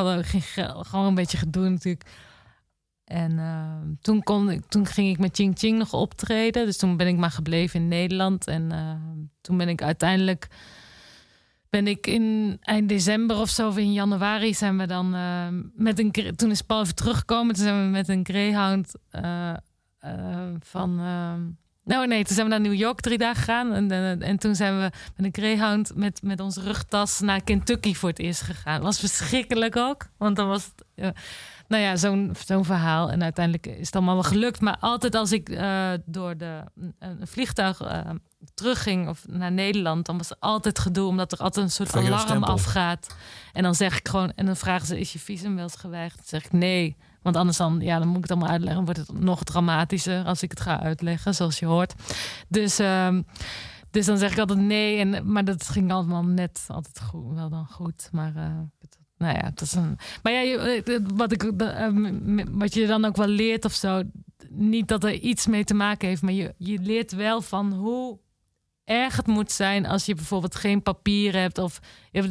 Geld, 0.55 0.87
gewoon 0.87 1.07
een 1.07 1.14
beetje 1.14 1.37
gedoe 1.37 1.68
natuurlijk. 1.68 2.11
En 3.05 3.39
eh, 3.39 3.97
toen, 4.01 4.22
kon 4.22 4.51
ik, 4.51 4.64
toen 4.68 4.87
ging 4.87 5.09
ik 5.09 5.18
met 5.18 5.37
Ching 5.37 5.59
Ching 5.59 5.79
nog 5.79 5.93
optreden. 5.93 6.66
Dus 6.66 6.77
toen 6.77 6.97
ben 6.97 7.07
ik 7.07 7.16
maar 7.16 7.31
gebleven 7.31 7.81
in 7.81 7.89
Nederland. 7.89 8.47
En 8.47 8.72
eh, 8.72 8.95
toen 9.41 9.57
ben 9.57 9.68
ik 9.68 9.83
uiteindelijk... 9.83 10.49
Ben 11.70 11.87
ik 11.87 12.07
in 12.07 12.57
eind 12.61 12.89
december 12.89 13.37
of 13.37 13.49
zo, 13.49 13.68
of 13.68 13.79
in 13.79 13.93
januari, 13.93 14.55
zijn 14.55 14.79
we 14.79 14.87
dan 14.87 15.14
eh, 15.14 15.47
met 15.75 15.99
een. 15.99 16.37
Toen 16.37 16.51
is 16.51 16.62
Paul 16.62 16.83
even 16.83 16.95
teruggekomen. 16.95 17.55
Toen 17.55 17.64
zijn 17.64 17.85
we 17.85 17.91
met 17.91 18.09
een 18.09 18.25
Greyhound 18.25 18.95
eh, 19.11 19.55
eh, 19.99 20.53
van. 20.61 21.01
Nou 21.85 22.07
nee, 22.07 22.24
toen 22.24 22.35
zijn 22.35 22.47
we 22.47 22.53
naar 22.53 22.62
New 22.62 22.74
York 22.74 23.01
drie 23.01 23.18
dagen 23.18 23.37
gegaan. 23.37 23.72
En, 23.72 23.91
eh, 23.91 24.28
en 24.28 24.39
toen 24.39 24.55
zijn 24.55 24.76
we 24.76 24.91
met 25.16 25.26
een 25.26 25.43
Greyhound 25.43 25.93
met, 25.95 26.22
met 26.22 26.41
onze 26.41 26.61
rugtas 26.61 27.20
naar 27.20 27.43
Kentucky 27.43 27.95
voor 27.95 28.09
het 28.09 28.18
eerst 28.18 28.41
gegaan. 28.41 28.82
Was 28.82 28.99
verschrikkelijk 29.01 29.76
ook. 29.76 30.07
Want 30.18 30.37
dan 30.37 30.49
was 30.49 30.64
het. 30.64 30.85
eh, 30.95 31.09
nou 31.68 31.82
ja, 31.82 31.97
zo'n 31.97 32.35
zo'n 32.47 32.64
verhaal. 32.64 33.11
En 33.11 33.22
uiteindelijk 33.22 33.66
is 33.66 33.87
het 33.87 33.97
allemaal 33.97 34.14
wel 34.14 34.22
gelukt. 34.22 34.61
Maar 34.61 34.76
altijd 34.80 35.14
als 35.14 35.32
ik 35.32 35.49
eh, 35.49 35.91
door 36.05 36.37
de, 36.37 36.61
een 36.99 37.26
vliegtuig 37.26 37.80
terugging 38.55 39.09
of 39.09 39.24
naar 39.28 39.53
Nederland, 39.53 40.07
dan 40.07 40.18
was 40.18 40.30
er 40.30 40.37
altijd 40.41 40.78
gedoe, 40.78 41.09
omdat 41.09 41.32
er 41.32 41.39
altijd 41.39 41.64
een 41.64 41.70
soort 41.72 41.97
alarm 41.97 42.45
afgaat. 42.45 43.16
En 43.53 43.62
dan 43.62 43.74
zeg 43.74 43.99
ik 43.99 44.09
gewoon, 44.09 44.32
en 44.37 44.47
dan 44.47 44.57
vragen 44.57 44.87
ze: 44.87 45.01
is 45.01 45.12
je 45.12 45.18
visum 45.18 45.55
wel 45.55 45.64
eens 45.64 45.76
geweigerd? 45.76 46.16
Dan 46.16 46.41
zeg 46.41 46.45
ik 46.45 46.53
nee. 46.53 46.97
Want 47.25 47.37
anders 47.37 47.57
dan, 47.57 47.81
ja, 47.81 47.99
dan 47.99 48.07
moet 48.09 48.16
ik 48.16 48.22
het 48.22 48.31
allemaal 48.31 48.49
uitleggen. 48.51 48.85
Wordt 48.85 49.01
het 49.01 49.20
nog 49.20 49.43
dramatischer 49.45 50.25
als 50.25 50.43
ik 50.43 50.51
het 50.51 50.61
ga 50.61 50.81
uitleggen, 50.81 51.35
zoals 51.35 51.59
je 51.59 51.66
hoort. 51.66 51.95
Dus, 52.49 52.79
ehm, 52.79 53.22
dus 53.91 54.07
dan 54.07 54.18
zeg 54.18 54.33
ik 54.33 54.39
altijd 54.39 54.59
nee. 54.59 54.99
En, 54.99 55.33
maar 55.33 55.45
dat 55.45 55.68
ging 55.68 55.93
allemaal 55.93 56.22
net 56.25 56.64
altijd 56.68 57.01
goed, 57.01 57.35
wel 57.35 57.49
dan 57.49 57.66
goed. 57.70 58.09
Maar 58.12 58.37
eh, 58.37 58.59
nou 59.18 59.35
ja, 59.37 59.45
het 59.45 59.61
is 59.61 59.72
een. 59.75 59.99
Maar 60.22 60.33
ja, 60.33 60.41
je- 60.41 60.83
eh, 60.85 61.01
wat, 61.14 61.33
ik, 61.33 61.43
eh, 61.43 61.89
m- 61.89 62.35
m- 62.35 62.59
wat 62.59 62.75
je 62.75 62.87
dan 62.87 63.05
ook 63.05 63.16
wel 63.16 63.27
leert 63.27 63.64
of 63.64 63.72
zo. 63.72 64.03
Niet 64.51 64.89
dat 64.89 65.05
er 65.05 65.12
iets 65.12 65.47
mee 65.47 65.64
te 65.64 65.75
maken 65.75 66.09
heeft, 66.09 66.22
maar 66.22 66.33
je, 66.33 66.55
je 66.59 66.79
leert 66.79 67.12
wel 67.12 67.41
van 67.43 67.72
hoe 67.72 68.18
erg 68.85 69.16
het 69.16 69.26
moet 69.26 69.53
zijn 69.53 69.87
als 69.87 70.07
je 70.07 70.14
bijvoorbeeld 70.14 70.55
geen 70.55 70.82
papier 70.82 71.32
hebt. 71.37 71.59
Of 71.59 71.80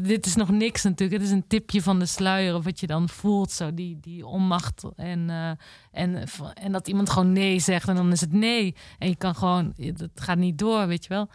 dit 0.01 0.26
is 0.26 0.36
nog 0.36 0.49
niks 0.49 0.84
natuurlijk. 0.84 1.20
Het 1.22 1.30
is 1.30 1.36
een 1.36 1.47
tipje 1.47 1.82
van 1.82 1.99
de 1.99 2.06
sluier. 2.06 2.56
Of 2.56 2.64
wat 2.64 2.80
je 2.80 2.88
dan 2.88 3.10
voelt, 3.10 3.51
zo 3.51 3.74
die, 3.74 3.97
die 3.99 4.26
onmacht. 4.26 4.84
En, 4.95 5.30
eh, 5.30 5.51
en, 5.91 6.24
en 6.54 6.72
dat 6.72 6.88
iemand 6.88 7.10
gewoon 7.10 7.32
nee 7.32 7.60
zegt 7.60 7.88
en 7.88 7.95
dan 7.95 8.12
is 8.12 8.22
het 8.22 8.34
nee. 8.34 8.76
En 8.99 9.10
je 9.10 9.16
kan 9.16 9.36
gewoon, 9.36 9.74
het 9.78 10.10
gaat 10.16 10.38
niet 10.38 10.58
door, 10.58 10.88
weet 10.88 11.04
je 11.04 11.10
wel. 11.10 11.30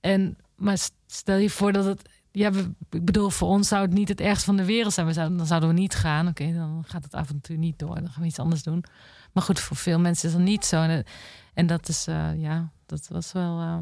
En, 0.00 0.36
maar 0.56 0.78
stel 1.06 1.36
je 1.36 1.50
voor 1.50 1.72
dat 1.72 1.84
het. 1.84 2.08
Ja, 2.32 2.50
ik 2.90 3.04
bedoel, 3.04 3.30
voor 3.30 3.48
ons 3.48 3.68
zou 3.68 3.82
het 3.82 3.92
niet 3.92 4.08
het 4.08 4.20
ergste 4.20 4.44
van 4.44 4.56
de 4.56 4.64
wereld 4.64 4.92
zijn. 4.92 5.06
We 5.06 5.12
zouden, 5.12 5.36
dan 5.36 5.46
zouden 5.46 5.68
we 5.68 5.74
niet 5.74 5.94
gaan. 5.94 6.28
Oké, 6.28 6.52
dan 6.52 6.84
gaat 6.86 7.04
het 7.04 7.14
avontuur 7.14 7.58
niet 7.58 7.78
door. 7.78 7.94
Dan 7.94 8.08
gaan 8.08 8.22
we 8.22 8.28
iets 8.28 8.38
anders 8.38 8.62
doen. 8.62 8.84
Maar 9.32 9.42
goed, 9.42 9.60
voor 9.60 9.76
veel 9.76 9.98
mensen 9.98 10.28
is 10.28 10.34
dat 10.34 10.44
niet 10.44 10.64
zo. 10.64 10.82
En, 10.82 11.04
en 11.54 11.66
dat 11.66 11.88
is, 11.88 12.06
eh, 12.06 12.40
ja, 12.40 12.70
dat 12.86 13.08
was 13.08 13.32
wel. 13.32 13.60
eh, 13.60 13.78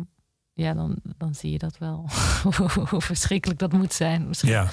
ja, 0.65 0.75
dan, 0.75 0.97
dan 1.19 1.35
zie 1.35 1.51
je 1.51 1.59
dat 1.59 1.79
wel. 1.79 2.09
Hoe 2.91 3.01
verschrikkelijk 3.03 3.59
dat 3.59 3.73
moet 3.73 3.93
zijn. 3.93 4.29
Misschien- 4.29 4.51
Ja. 4.51 4.69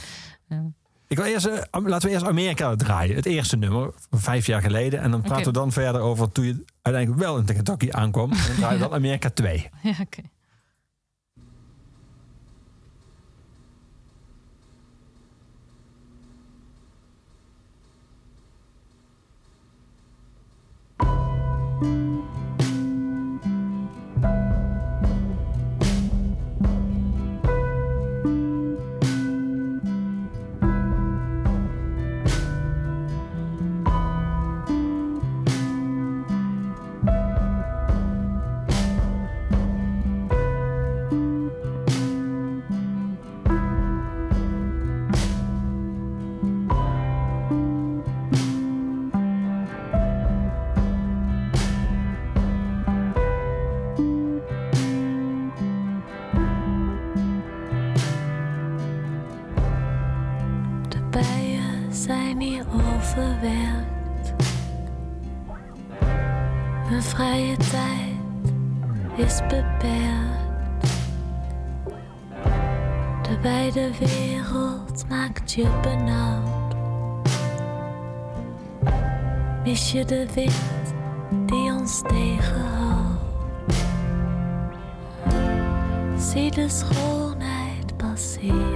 Ja. 0.48 0.64
Ik 1.08 1.18
wil 1.18 1.26
eerst, 1.26 1.46
eh, 1.46 1.62
laten 1.72 2.08
we 2.08 2.14
eerst 2.14 2.26
Amerika 2.26 2.76
draaien. 2.76 3.16
Het 3.16 3.26
eerste 3.26 3.58
nummer, 3.58 3.94
vijf 4.12 4.46
jaar 4.46 4.62
geleden. 4.62 5.00
En 5.00 5.12
dan 5.12 5.22
praten 5.22 5.46
we 5.46 5.52
dan 5.52 5.72
verder 5.72 6.02
over 6.02 6.32
toen 6.32 6.46
je 6.46 6.64
uiteindelijk 6.82 7.24
wel 7.24 7.38
in 7.38 7.46
Kentucky 7.46 7.88
aankwam. 7.92 8.32
En 8.32 8.38
dan 8.48 8.56
draaien 8.56 8.80
we 8.80 8.84
dan 8.88 8.94
Amerika 8.94 9.30
2. 9.30 9.70
Ja, 9.84 9.94
oké. 10.02 10.22
Je 75.56 75.68
benauwd. 75.82 76.76
Mis 79.64 79.92
je 79.92 80.06
de 80.06 80.26
wind 80.34 80.94
die 81.46 81.72
ons 81.72 82.02
tegenhoudt? 82.02 83.20
Zie 86.18 86.52
de 86.52 86.70
schoonheid 86.70 87.98
passeren. 87.98 88.75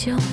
Weet 0.00 0.29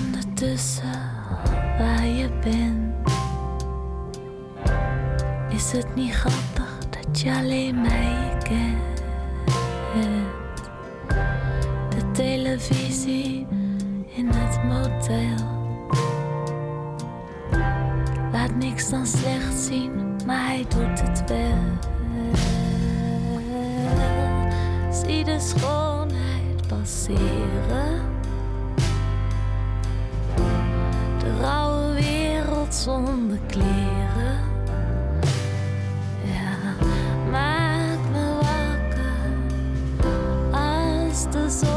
als 41.43 41.59
de 41.59 41.76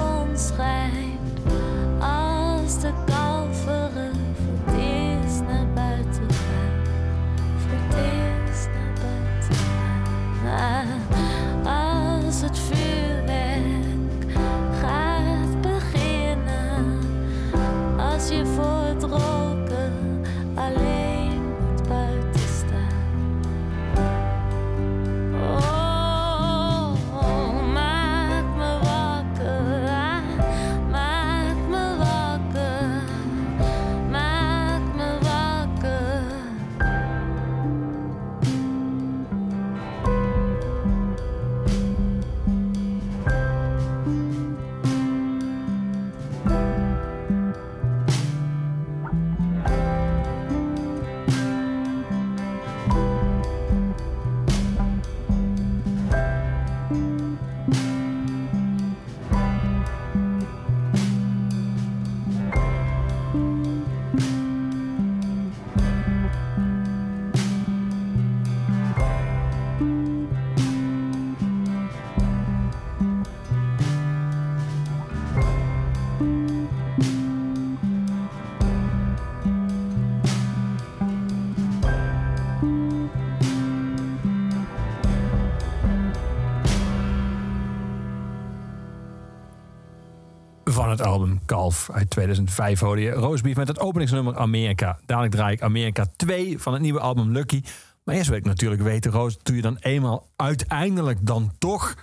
Kalf 91.71 91.91
uit 91.91 92.11
2005 92.11 92.81
hoorde 92.81 93.03
je 93.03 93.11
Roosbeef 93.11 93.57
met 93.57 93.68
het 93.68 93.79
openingsnummer 93.79 94.37
Amerika. 94.37 94.99
Dadelijk 95.07 95.35
draai 95.35 95.53
ik 95.53 95.62
Amerika 95.62 96.07
2 96.16 96.59
van 96.59 96.73
het 96.73 96.83
nieuwe 96.83 97.01
album 97.01 97.33
Lucky. 97.33 97.62
Maar 98.05 98.14
eerst 98.14 98.29
wil 98.29 98.39
ik 98.39 98.45
natuurlijk 98.45 98.83
weten, 98.83 99.11
Roos, 99.11 99.39
toen 99.43 99.57
je 99.57 99.62
dan 99.62 99.77
eenmaal 99.77 100.29
uiteindelijk 100.37 101.27
dan 101.27 101.53
toch 101.59 101.95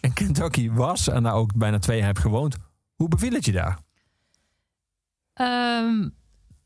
in 0.00 0.12
Kentucky 0.12 0.70
was 0.70 1.08
en 1.08 1.22
daar 1.22 1.34
ook 1.34 1.54
bijna 1.54 1.78
twee 1.78 1.96
jaar 1.96 2.06
hebt 2.06 2.18
gewoond. 2.18 2.56
Hoe 2.94 3.08
beviel 3.08 3.32
het 3.32 3.44
je 3.44 3.52
daar? 3.52 3.78
Ehm, 5.32 6.08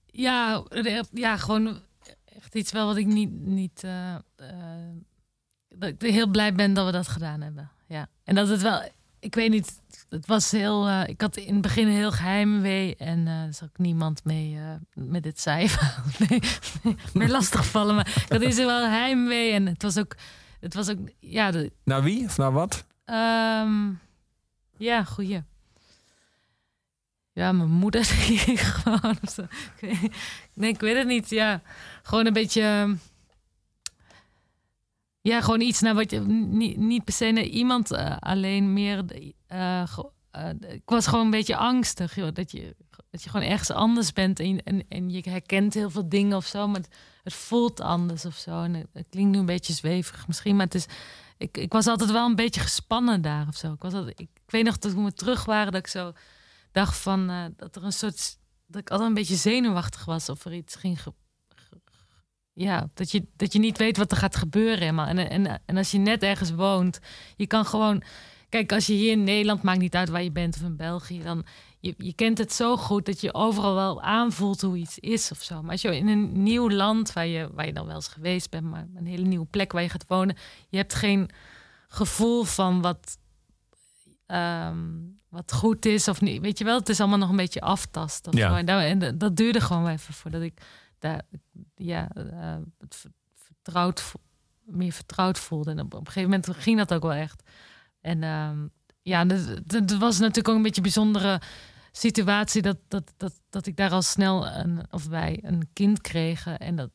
ja, 0.06 0.64
ja, 1.12 1.36
gewoon 1.36 1.80
echt 2.24 2.54
iets 2.54 2.72
wel 2.72 2.86
wat 2.86 2.96
ik 2.96 3.06
niet. 3.06 3.30
niet 3.32 3.84
eh, 3.84 4.14
eh, 4.14 4.20
dat 5.68 5.88
ik 5.88 6.00
heel 6.00 6.28
blij 6.28 6.54
ben 6.54 6.74
dat 6.74 6.86
we 6.86 6.92
dat 6.92 7.08
gedaan 7.08 7.40
hebben. 7.40 7.70
Ja. 7.86 8.08
En 8.24 8.34
dat 8.34 8.48
het 8.48 8.62
wel. 8.62 8.82
Ik 9.24 9.34
weet 9.34 9.50
niet. 9.50 9.80
Het 10.08 10.26
was 10.26 10.50
heel. 10.50 10.88
eh, 10.88 11.08
ik 11.08 11.20
had 11.20 11.36
in 11.36 11.52
het 11.52 11.62
begin 11.62 11.86
heel 11.88 12.12
geheimwee. 12.12 12.96
En 12.96 13.26
eh, 13.26 13.42
er 13.42 13.54
zat 13.54 13.68
ook 13.68 13.78
niemand 13.78 14.24
mee 14.24 14.56
eh, 14.56 15.04
met 15.04 15.22
dit 15.22 15.40
cijfer. 15.40 16.02
mee, 16.28 16.40
mee, 16.82 16.96
mee 17.12 17.28
lastigvallen. 17.28 17.94
Maar 17.94 18.08
ik 18.24 18.32
had 18.32 18.40
eerst 18.40 18.58
wel 18.58 18.88
heimwee. 18.88 19.52
En 19.52 19.66
het 19.66 19.82
was 19.82 19.98
ook. 19.98 20.14
Het 20.60 20.74
was 20.74 20.90
ook. 20.90 20.98
Ja, 21.20 21.50
de, 21.50 21.72
Naar 21.84 22.02
wie 22.02 22.24
of 22.24 22.36
naar 22.36 22.52
wat? 22.52 22.86
Ehm, 23.04 23.90
ja, 24.76 25.04
goeie. 25.04 25.42
Ja, 27.32 27.52
mijn 27.52 27.70
moeder 27.70 28.00
ik 28.46 28.58
gewoon. 28.60 29.18
Ik 29.80 30.10
Nee, 30.54 30.70
ik 30.70 30.80
weet 30.80 30.96
het 30.96 31.06
niet. 31.06 31.30
Ja, 31.30 31.62
gewoon 32.02 32.26
een 32.26 32.32
beetje. 32.32 32.96
Ja, 35.26 35.40
gewoon 35.40 35.60
iets 35.60 35.80
naar 35.80 35.94
wat 35.94 36.10
je. 36.10 36.20
Niet, 36.20 36.76
niet 36.76 37.04
per 37.04 37.14
se 37.14 37.50
iemand 37.50 37.90
eh, 37.90 38.16
alleen 38.20 38.72
meer. 38.72 39.04
eh, 39.46 39.82
eh, 40.30 40.48
ik 40.68 40.82
was 40.84 41.06
gewoon 41.06 41.24
een 41.24 41.30
beetje 41.30 41.56
angstig, 41.56 42.14
joh. 42.14 42.32
Dat 42.32 42.50
je, 42.50 42.76
dat 43.10 43.22
je 43.22 43.30
gewoon 43.30 43.46
ergens 43.46 43.70
anders 43.70 44.12
bent 44.12 44.40
en, 44.40 44.62
en, 44.62 44.84
en 44.88 45.10
je 45.10 45.20
herkent 45.30 45.74
heel 45.74 45.90
veel 45.90 46.08
dingen 46.08 46.36
of 46.36 46.46
zo. 46.46 46.66
Maar 46.68 46.80
het, 47.22 47.34
voelt 47.34 47.80
anders 47.80 48.24
of 48.24 48.36
zo. 48.36 48.62
En 48.62 48.74
het, 48.74 49.06
klinkt 49.10 49.32
nu 49.32 49.38
een 49.38 49.46
beetje 49.46 49.72
zweverig 49.72 50.26
misschien, 50.26 50.56
maar 50.56 50.64
het 50.64 50.74
is 50.74 50.86
ik, 51.38 51.56
ik 51.56 51.72
was 51.72 51.86
altijd 51.86 52.10
wel 52.10 52.26
een 52.26 52.34
beetje 52.36 52.60
gespannen 52.60 53.22
daar 53.22 53.48
of 53.48 53.56
zo. 53.56 53.72
Ik, 53.72 53.82
was 53.82 53.92
altijd, 53.94 54.20
ik, 54.20 54.28
weet 54.46 54.64
nog 54.64 54.78
dat 54.78 54.92
toen 54.92 55.04
we 55.04 55.12
terug 55.12 55.44
waren, 55.44 55.72
dat 55.72 55.80
ik 55.80 55.86
zo 55.86 56.12
dacht 56.72 56.96
van 56.96 57.26
dat 57.56 57.76
er 57.76 57.84
een 57.84 57.92
soort. 57.92 58.38
dat 58.66 58.80
ik 58.80 58.90
altijd 58.90 59.08
een 59.08 59.14
beetje 59.14 59.36
zenuwachtig 59.36 60.04
was 60.04 60.28
of 60.28 60.44
er 60.44 60.54
iets 60.54 60.74
ging. 60.74 61.02
ge- 61.02 61.10
ge- 61.10 61.14
ja, 62.54 62.88
dat 62.94 63.10
je, 63.10 63.26
dat 63.36 63.52
je 63.52 63.58
niet 63.58 63.78
weet 63.78 63.96
wat 63.96 64.10
er 64.10 64.16
gaat 64.16 64.36
gebeuren 64.36 64.78
helemaal. 64.78 65.06
En, 65.06 65.30
en, 65.30 65.60
en 65.66 65.76
als 65.76 65.90
je 65.90 65.98
net 65.98 66.22
ergens 66.22 66.50
woont, 66.50 66.98
je 67.36 67.46
kan 67.46 67.64
gewoon. 67.66 68.02
Kijk, 68.48 68.72
als 68.72 68.86
je 68.86 68.92
hier 68.92 69.10
in 69.12 69.24
Nederland, 69.24 69.62
maakt 69.62 69.78
niet 69.78 69.94
uit 69.94 70.08
waar 70.08 70.22
je 70.22 70.32
bent 70.32 70.56
of 70.56 70.62
in 70.62 70.76
België, 70.76 71.22
dan 71.22 71.44
je, 71.80 71.94
je 71.98 72.12
kent 72.12 72.38
het 72.38 72.52
zo 72.52 72.76
goed 72.76 73.06
dat 73.06 73.20
je 73.20 73.34
overal 73.34 73.74
wel 73.74 74.02
aanvoelt 74.02 74.60
hoe 74.60 74.76
iets 74.76 74.98
is 74.98 75.30
of 75.30 75.42
zo. 75.42 75.62
Maar 75.62 75.70
als 75.70 75.82
je 75.82 75.96
in 75.96 76.08
een 76.08 76.42
nieuw 76.42 76.70
land 76.70 77.12
waar 77.12 77.26
je, 77.26 77.48
waar 77.54 77.66
je 77.66 77.72
dan 77.72 77.86
wel 77.86 77.94
eens 77.94 78.08
geweest 78.08 78.50
bent, 78.50 78.64
maar 78.64 78.86
een 78.94 79.06
hele 79.06 79.24
nieuwe 79.24 79.46
plek 79.46 79.72
waar 79.72 79.82
je 79.82 79.88
gaat 79.88 80.04
wonen, 80.08 80.36
je 80.68 80.76
hebt 80.76 80.94
geen 80.94 81.30
gevoel 81.88 82.44
van 82.44 82.80
wat, 82.80 83.18
ehm, 84.26 84.86
wat 85.28 85.52
goed 85.52 85.86
is 85.86 86.08
of 86.08 86.20
niet. 86.20 86.40
Weet 86.40 86.58
je 86.58 86.64
wel, 86.64 86.78
het 86.78 86.88
is 86.88 87.00
allemaal 87.00 87.18
nog 87.18 87.30
een 87.30 87.36
beetje 87.36 87.60
aftasten. 87.60 88.36
Ja. 88.36 88.58
En, 88.58 88.66
dat, 88.66 88.82
en 88.82 89.18
dat- 89.18 89.36
duurde 89.36 89.60
gewoon 89.60 89.88
even 89.88 90.14
voordat 90.14 90.42
ik 90.42 90.60
ja, 91.74 92.10
eh, 92.14 92.56
het 92.78 92.94
ver- 92.94 93.12
vertrouwd, 93.34 94.12
meer 94.64 94.92
vertrouwd 94.92 95.38
voelde. 95.38 95.70
En 95.70 95.80
op, 95.80 95.94
een 95.94 96.06
gegeven 96.06 96.30
moment 96.30 96.56
ging 96.56 96.78
dat 96.78 96.94
ook 96.94 97.02
wel 97.02 97.12
echt. 97.12 97.42
En 98.00 98.22
ehm, 98.22 98.66
ja, 99.02 99.24
dat 99.24 99.98
was 99.98 100.18
natuurlijk 100.18 100.48
ook 100.48 100.56
een 100.56 100.62
beetje 100.62 100.76
een 100.76 100.92
bijzondere 100.92 101.40
situatie 101.92 102.62
dat, 102.62 102.78
dat, 102.88 103.12
dat, 103.16 103.40
dat 103.50 103.66
ik 103.66 103.76
daar 103.76 103.90
al 103.90 104.02
snel 104.02 104.46
een, 104.46 104.86
of 104.90 105.06
wij 105.06 105.38
een 105.42 105.68
kind 105.72 106.00
kregen. 106.00 106.58
En 106.58 106.76
dat, 106.76 106.90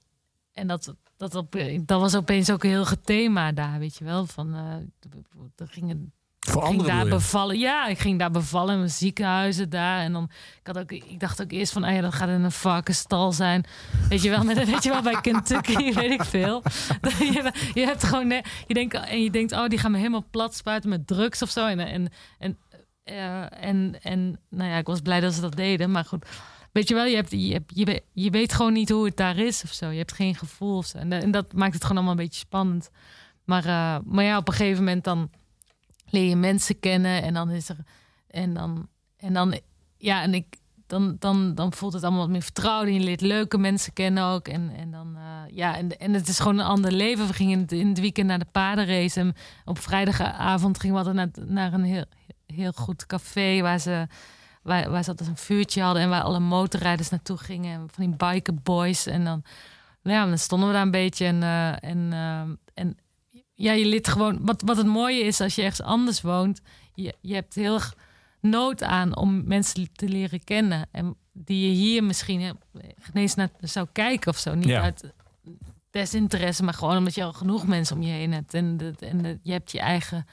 en 0.51 0.67
dat, 0.67 0.95
dat, 1.17 1.35
op, 1.35 1.55
dat 1.85 2.01
was 2.01 2.15
opeens 2.15 2.51
ook 2.51 2.63
een 2.63 2.69
heel 2.69 3.01
thema 3.03 3.51
daar, 3.51 3.79
weet 3.79 3.95
je 3.95 4.03
wel. 4.03 4.25
Van, 4.25 4.55
eh 4.55 4.75
er 5.55 5.67
gingen 5.67 6.13
Voor 6.49 6.61
ik 6.63 6.67
ging 6.67 6.83
daar 6.83 7.07
bevallen. 7.07 7.59
Ja, 7.59 7.87
ik 7.87 7.99
ging 7.99 8.19
daar 8.19 8.31
bevallen 8.31 8.73
in 8.73 8.79
mijn 8.79 8.91
ziekenhuizen 8.91 9.69
daar. 9.69 10.01
En 10.01 10.13
dan, 10.13 10.29
ik, 10.59 10.67
had 10.67 10.77
ook, 10.77 10.91
ik 10.91 11.19
dacht 11.19 11.41
ook 11.41 11.51
eerst 11.51 11.71
van, 11.71 11.83
ah 11.83 11.95
ja, 11.95 12.01
dat 12.01 12.13
gaat 12.13 12.29
in 12.29 12.43
een 12.43 12.51
varkenstal 12.51 13.31
zijn. 13.31 13.65
Weet 14.09 14.21
je 14.21 14.29
wel, 14.29 14.43
met, 14.53 14.65
weet 14.65 14.83
je 14.83 14.89
wel 14.89 15.01
bij 15.01 15.21
Kentucky, 15.21 15.93
weet 16.01 16.11
ik 16.11 16.23
veel. 16.23 16.63
je, 17.19 17.51
je 17.73 17.85
hebt 17.85 18.03
gewoon, 18.03 18.29
je 18.67 18.73
denkt, 18.73 18.93
en 18.93 19.23
je 19.23 19.31
denkt, 19.31 19.51
oh, 19.51 19.67
die 19.67 19.79
gaan 19.79 19.91
me 19.91 19.97
helemaal 19.97 20.25
plat 20.31 20.55
spuiten 20.55 20.89
met 20.89 21.07
drugs 21.07 21.41
of 21.41 21.49
zo. 21.49 21.67
En, 21.67 21.79
en, 21.79 22.09
en, 22.37 22.57
eh, 23.03 23.63
en, 23.63 23.95
en 24.01 24.39
nou 24.49 24.69
ja, 24.69 24.77
ik 24.77 24.87
was 24.87 25.01
blij 25.01 25.19
dat 25.19 25.33
ze 25.33 25.41
dat 25.41 25.55
deden. 25.55 25.91
Maar 25.91 26.05
goed, 26.05 26.25
weet 26.71 26.87
je 26.87 26.93
wel, 26.93 27.05
je, 27.05 27.15
hebt, 27.15 27.31
je, 27.31 27.53
hebt, 27.53 27.71
je, 27.75 27.85
weet, 27.85 28.03
je 28.13 28.29
weet 28.29 28.53
gewoon 28.53 28.73
niet 28.73 28.89
hoe 28.89 29.05
het 29.05 29.17
daar 29.17 29.37
is 29.37 29.63
of 29.63 29.71
zo. 29.71 29.89
Je 29.89 29.97
hebt 29.97 30.13
geen 30.13 30.35
gevoel 30.35 30.77
of 30.77 30.85
zo. 30.85 30.97
En, 30.97 31.11
en 31.11 31.31
dat 31.31 31.53
maakt 31.53 31.73
het 31.73 31.81
gewoon 31.81 31.97
allemaal 31.97 32.17
een 32.17 32.25
beetje 32.25 32.39
spannend. 32.39 32.89
Maar, 33.45 33.65
eh, 33.65 33.97
maar 34.05 34.23
ja, 34.23 34.37
op 34.37 34.47
een 34.47 34.53
gegeven 34.53 34.83
moment 34.83 35.03
dan 35.03 35.29
leer 36.11 36.29
je 36.29 36.35
mensen 36.35 36.79
kennen 36.79 37.23
en 37.23 37.33
dan 37.33 37.49
is 37.49 37.69
er 37.69 37.77
en 38.27 38.53
dan 38.53 38.87
en 39.17 39.33
dan 39.33 39.59
ja 39.97 40.21
en 40.21 40.33
ik 40.33 40.45
dan, 40.89 41.15
dan, 41.19 41.55
dan 41.55 41.73
voelt 41.73 41.93
het 41.93 42.03
allemaal 42.03 42.21
wat 42.21 42.29
meer 42.29 42.41
vertrouwd 42.41 42.85
en 42.85 42.93
je 42.93 42.99
leert 42.99 43.21
leuke 43.21 43.57
mensen 43.57 43.93
kennen 43.93 44.23
ook 44.23 44.47
en, 44.47 44.71
en 44.75 44.91
dan 44.91 45.15
eh, 45.15 45.55
ja 45.55 45.77
en, 45.77 45.97
en 45.99 46.13
het 46.13 46.27
is 46.27 46.39
gewoon 46.39 46.59
een 46.59 46.65
ander 46.65 46.91
leven. 46.91 47.27
We 47.27 47.33
gingen 47.33 47.53
in 47.53 47.59
het, 47.59 47.71
in 47.71 47.87
het 47.87 47.99
weekend 47.99 48.27
naar 48.27 48.39
de 48.39 48.45
paardenrace 48.51 49.19
en 49.19 49.35
op 49.65 49.79
vrijdagavond 49.79 50.79
gingen 50.79 50.95
we 50.95 51.07
altijd 51.07 51.35
naar, 51.35 51.47
naar 51.47 51.73
een 51.73 51.83
heel, 51.83 52.05
heel 52.45 52.71
goed 52.71 53.05
café 53.05 53.61
waar 53.61 53.79
ze 53.79 54.07
waar, 54.61 54.91
waar 54.91 55.03
ze 55.03 55.09
altijd 55.09 55.29
een 55.29 55.37
vuurtje 55.37 55.81
hadden 55.81 56.03
en 56.03 56.09
waar 56.09 56.21
alle 56.21 56.39
motorrijders 56.39 57.09
naartoe 57.09 57.37
gingen 57.37 57.73
en 57.73 57.87
van 57.91 58.05
die 58.05 58.15
biker 58.15 58.53
boys 58.53 59.05
en 59.05 59.23
dan 59.23 59.43
ja 60.01 60.25
dan 60.25 60.37
stonden 60.37 60.67
we 60.67 60.73
daar 60.73 60.83
een 60.83 60.91
beetje 60.91 61.25
en 61.25 61.43
eh, 61.43 61.89
en 61.89 62.13
eh, 62.13 62.41
en 62.73 62.97
ja, 63.59 63.71
je 63.71 63.85
leert 63.85 64.07
gewoon. 64.07 64.45
Wat, 64.45 64.61
wat 64.65 64.77
het 64.77 64.85
mooie 64.85 65.19
is 65.19 65.41
als 65.41 65.55
je 65.55 65.61
ergens 65.61 65.81
anders 65.81 66.21
woont, 66.21 66.61
je, 66.93 67.13
je 67.21 67.33
hebt 67.33 67.55
heel 67.55 67.73
erg 67.73 67.95
nood 68.41 68.83
aan 68.83 69.15
om 69.17 69.47
mensen 69.47 69.89
te 69.93 70.07
leren 70.09 70.43
kennen. 70.43 70.87
En 70.91 71.15
die 71.33 71.69
je 71.69 71.75
hier 71.75 72.03
misschien 72.03 72.41
eh, 72.41 72.49
geen 72.99 73.21
eens 73.21 73.35
naar 73.35 73.49
zou 73.59 73.87
kijken 73.91 74.31
of 74.31 74.37
zo. 74.37 74.53
Niet 74.55 74.65
Ja. 74.67 74.81
uit 74.81 75.13
desinteresse, 75.89 76.63
maar 76.63 76.73
gewoon 76.73 76.97
omdat 76.97 77.15
je 77.15 77.23
al 77.23 77.33
genoeg 77.33 77.67
mensen 77.67 77.95
om 77.95 78.01
je 78.01 78.11
heen 78.11 78.31
hebt. 78.33 78.53
En, 78.53 78.77
de, 78.77 78.93
en 78.99 79.21
de- 79.21 79.39
je 79.43 79.51
hebt 79.51 79.71
je 79.71 79.79
eigen 79.79 80.25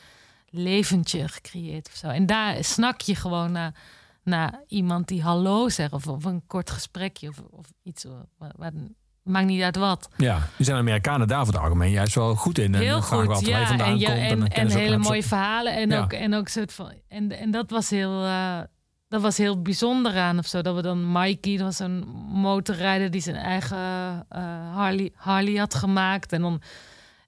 leventje 0.51 1.29
gecreëerd 1.29 1.87
of 1.89 1.95
zo. 1.95 2.07
En 2.09 2.27
daar 2.27 2.65
snak 2.65 3.01
je 3.01 3.15
gewoon 3.15 3.53
naar, 3.53 3.75
naar 4.23 4.61
iemand 4.69 5.09
die 5.09 5.23
hallo 5.23 5.69
zegt. 5.69 5.93
Of, 5.93 6.07
of 6.07 6.25
een 6.25 6.47
kort 6.47 6.71
gesprekje 6.71 7.29
of, 7.29 7.39
of 7.51 7.67
iets. 7.83 8.05
eh, 8.05 8.13
Waar, 8.39 8.53
waar- 8.57 8.73
maakt 9.27 9.47
niet 9.47 9.63
uit 9.63 9.77
wat. 9.77 10.09
Ja, 10.17 10.39
die 10.57 10.67
zijn 10.67 10.79
Amerikanen 10.79 11.29
daar 11.29 11.45
voor 11.45 11.55
het 11.55 11.63
algemeen 11.63 11.91
juist 11.91 12.15
wel 12.15 12.35
goed 12.35 12.59
in. 12.59 12.75
En 12.75 12.81
Heel 12.81 12.97
we 12.97 13.03
goed, 13.03 13.41
je 13.41 13.51
ja. 13.51 13.67
vandaan 13.67 13.89
En, 13.89 13.99
ja, 13.99 14.07
komt. 14.09 14.21
en, 14.53 14.53
en, 14.53 14.71
hele 14.71 14.99
mooie 14.99 15.23
verhalen. 15.23 15.73
En, 15.77 15.91
Ja. 15.91 16.03
ook, 16.03 16.13
en 16.13 16.35
ook 16.35 16.49
soort 16.49 16.73
van. 16.73 16.93
En, 17.09 17.33
en 17.39 17.51
dat 17.51 17.71
was 17.71 17.91
heel. 17.91 18.25
eh, 18.25 18.59
dat 19.09 19.23
was 19.23 19.37
heel 19.37 19.63
bijzonder 19.63 20.17
aan 20.17 20.39
of 20.39 20.47
zo. 20.47 20.63
Dat 20.63 20.75
we 20.75 20.83
dan 20.83 21.13
Mikey, 21.13 21.57
dat 21.57 21.67
was 21.67 21.79
een 21.79 21.99
motorrijder 22.33 23.11
die 23.11 23.21
zijn 23.21 23.37
eigen 23.37 23.77
eh, 24.29 24.43
Harley, 24.75 25.11
Harley 25.15 25.55
had 25.55 25.75
gemaakt. 25.75 26.33
En 26.33 26.41
dan. 26.43 26.61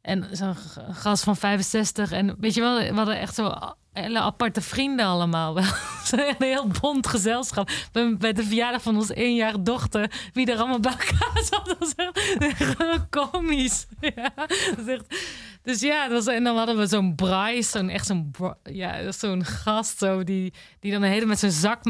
En 0.00 0.28
zo'n 0.32 0.54
gast 0.90 1.24
van 1.24 1.36
65. 1.36 2.12
En 2.12 2.36
weet 2.40 2.54
je 2.54 2.60
wel, 2.60 2.78
we 2.78 2.94
hadden 2.94 3.18
echt 3.18 3.34
zo 3.34 3.52
hele 3.92 4.20
aparte 4.20 4.60
vrienden 4.60 5.06
allemaal. 5.06 5.54
Wel. 5.54 5.64
Een 6.10 6.34
heel 6.38 6.66
bond 6.80 7.06
gezelschap. 7.06 7.70
Bij, 8.18 8.32
de 8.32 8.42
verjaardag 8.44 8.82
van 8.82 8.96
onze 8.96 9.14
eenjarige 9.14 9.62
dochter. 9.62 10.10
Wie 10.32 10.46
er 10.52 10.58
allemaal 10.58 10.80
bij 10.80 10.92
elkaar 10.92 11.42
zat. 11.50 11.66
Dat 11.66 11.78
was 11.78 11.94
echt 12.38 12.62
gewoon 12.64 13.08
komisch. 13.08 13.86
Echt- 14.86 15.36
dus 15.62 15.80
ja, 15.80 16.10
en 16.26 16.44
dan 16.44 16.56
hadden 16.56 16.76
we 16.76 16.86
zo'n 16.86 17.14
Bryce. 17.14 17.70
Zo'n 17.70 17.88
echt 17.88 18.06
zo'n 18.06 18.34
ja, 18.62 19.12
zo'n 19.12 19.44
gast. 19.44 19.98
Zo, 19.98 20.24
die, 20.24 20.52
die 20.80 20.92
dan 20.92 21.00
de 21.00 21.06
hele 21.06 21.26
met 21.26 21.38
zijn 21.38 21.52
zak, 21.52 21.82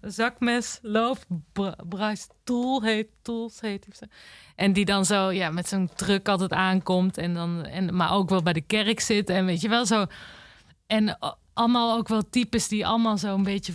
zakmes 0.00 0.78
loopt. 0.82 1.26
Br- 1.52 1.84
Bryce 1.88 2.26
Tool 2.44 2.82
heet, 2.82 3.08
Tools 3.22 3.60
heet 3.60 3.86
hij. 3.98 4.08
En 4.54 4.72
die 4.72 4.84
dan 4.84 5.04
zo 5.04 5.30
ja, 5.30 5.50
met 5.50 5.68
zo'n 5.68 5.90
truck 5.94 6.28
altijd 6.28 6.52
aankomt. 6.52 7.18
En 7.18 7.34
dan, 7.34 7.64
en, 7.64 7.96
maar 7.96 8.12
ook 8.12 8.28
wel 8.28 8.42
bij 8.42 8.52
de 8.52 8.60
kerk 8.60 9.00
zit. 9.00 9.30
En 9.30 9.44
weet 9.46 9.60
je 9.60 9.68
wel 9.68 9.86
zo. 9.86 10.06
En 10.86 11.18
allemaal 11.52 11.96
ook 11.96 12.08
wel 12.08 12.22
types 12.30 12.68
die 12.68 12.86
allemaal 12.86 13.18
zo 13.18 13.34
een 13.34 13.42
beetje 13.42 13.72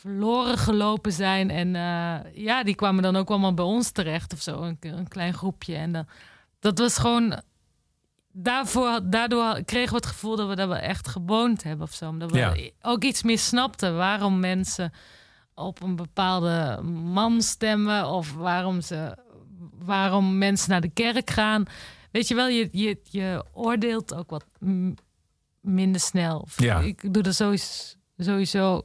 verloren 0.00 0.58
gelopen 0.58 1.12
zijn. 1.12 1.50
En 1.50 1.76
eh, 1.76 2.44
ja, 2.44 2.62
die 2.62 2.74
kwamen 2.74 3.02
dan 3.02 3.16
ook 3.16 3.28
allemaal 3.30 3.54
bij 3.54 3.64
ons 3.64 3.90
terecht 3.90 4.32
of 4.32 4.40
zo. 4.40 4.62
Een, 4.62 4.76
een 4.80 5.08
klein 5.08 5.34
groepje. 5.34 5.74
En 5.74 5.92
dan, 5.92 6.06
dat 6.60 6.78
was 6.78 6.98
gewoon. 6.98 7.40
Daarvoor, 8.32 9.00
daardoor 9.04 9.62
kregen 9.64 9.90
we 9.90 9.96
het 9.96 10.06
gevoel 10.06 10.36
dat 10.36 10.48
we 10.48 10.54
dat 10.54 10.68
we 10.68 10.74
echt 10.74 11.08
gewoond 11.08 11.62
hebben 11.62 11.86
of 11.86 11.92
zo. 11.94 12.08
Omdat 12.08 12.30
we 12.30 12.38
Ja. 12.38 12.54
ook 12.82 13.02
iets 13.04 13.22
meer 13.22 13.38
snapten 13.38 13.96
waarom 13.96 14.40
mensen 14.40 14.92
op 15.54 15.82
een 15.82 15.96
bepaalde 15.96 16.82
man 16.92 17.42
stemmen. 17.42 18.06
Of 18.08 18.32
waarom, 18.34 18.80
ze, 18.80 19.16
waarom 19.84 20.38
mensen 20.38 20.70
naar 20.70 20.80
de 20.80 20.90
kerk 20.90 21.30
gaan. 21.30 21.64
Weet 22.10 22.28
je 22.28 22.34
wel, 22.34 22.48
je, 22.48 22.68
je, 22.72 22.98
je 23.02 23.44
oordeelt 23.52 24.14
ook 24.14 24.30
wat 24.30 24.44
minder 25.60 26.00
snel. 26.00 26.48
Ja. 26.56 26.80
Ik 26.80 27.14
doe 27.14 27.22
dat 27.22 27.34
sowieso, 27.34 27.94
sowieso 28.16 28.82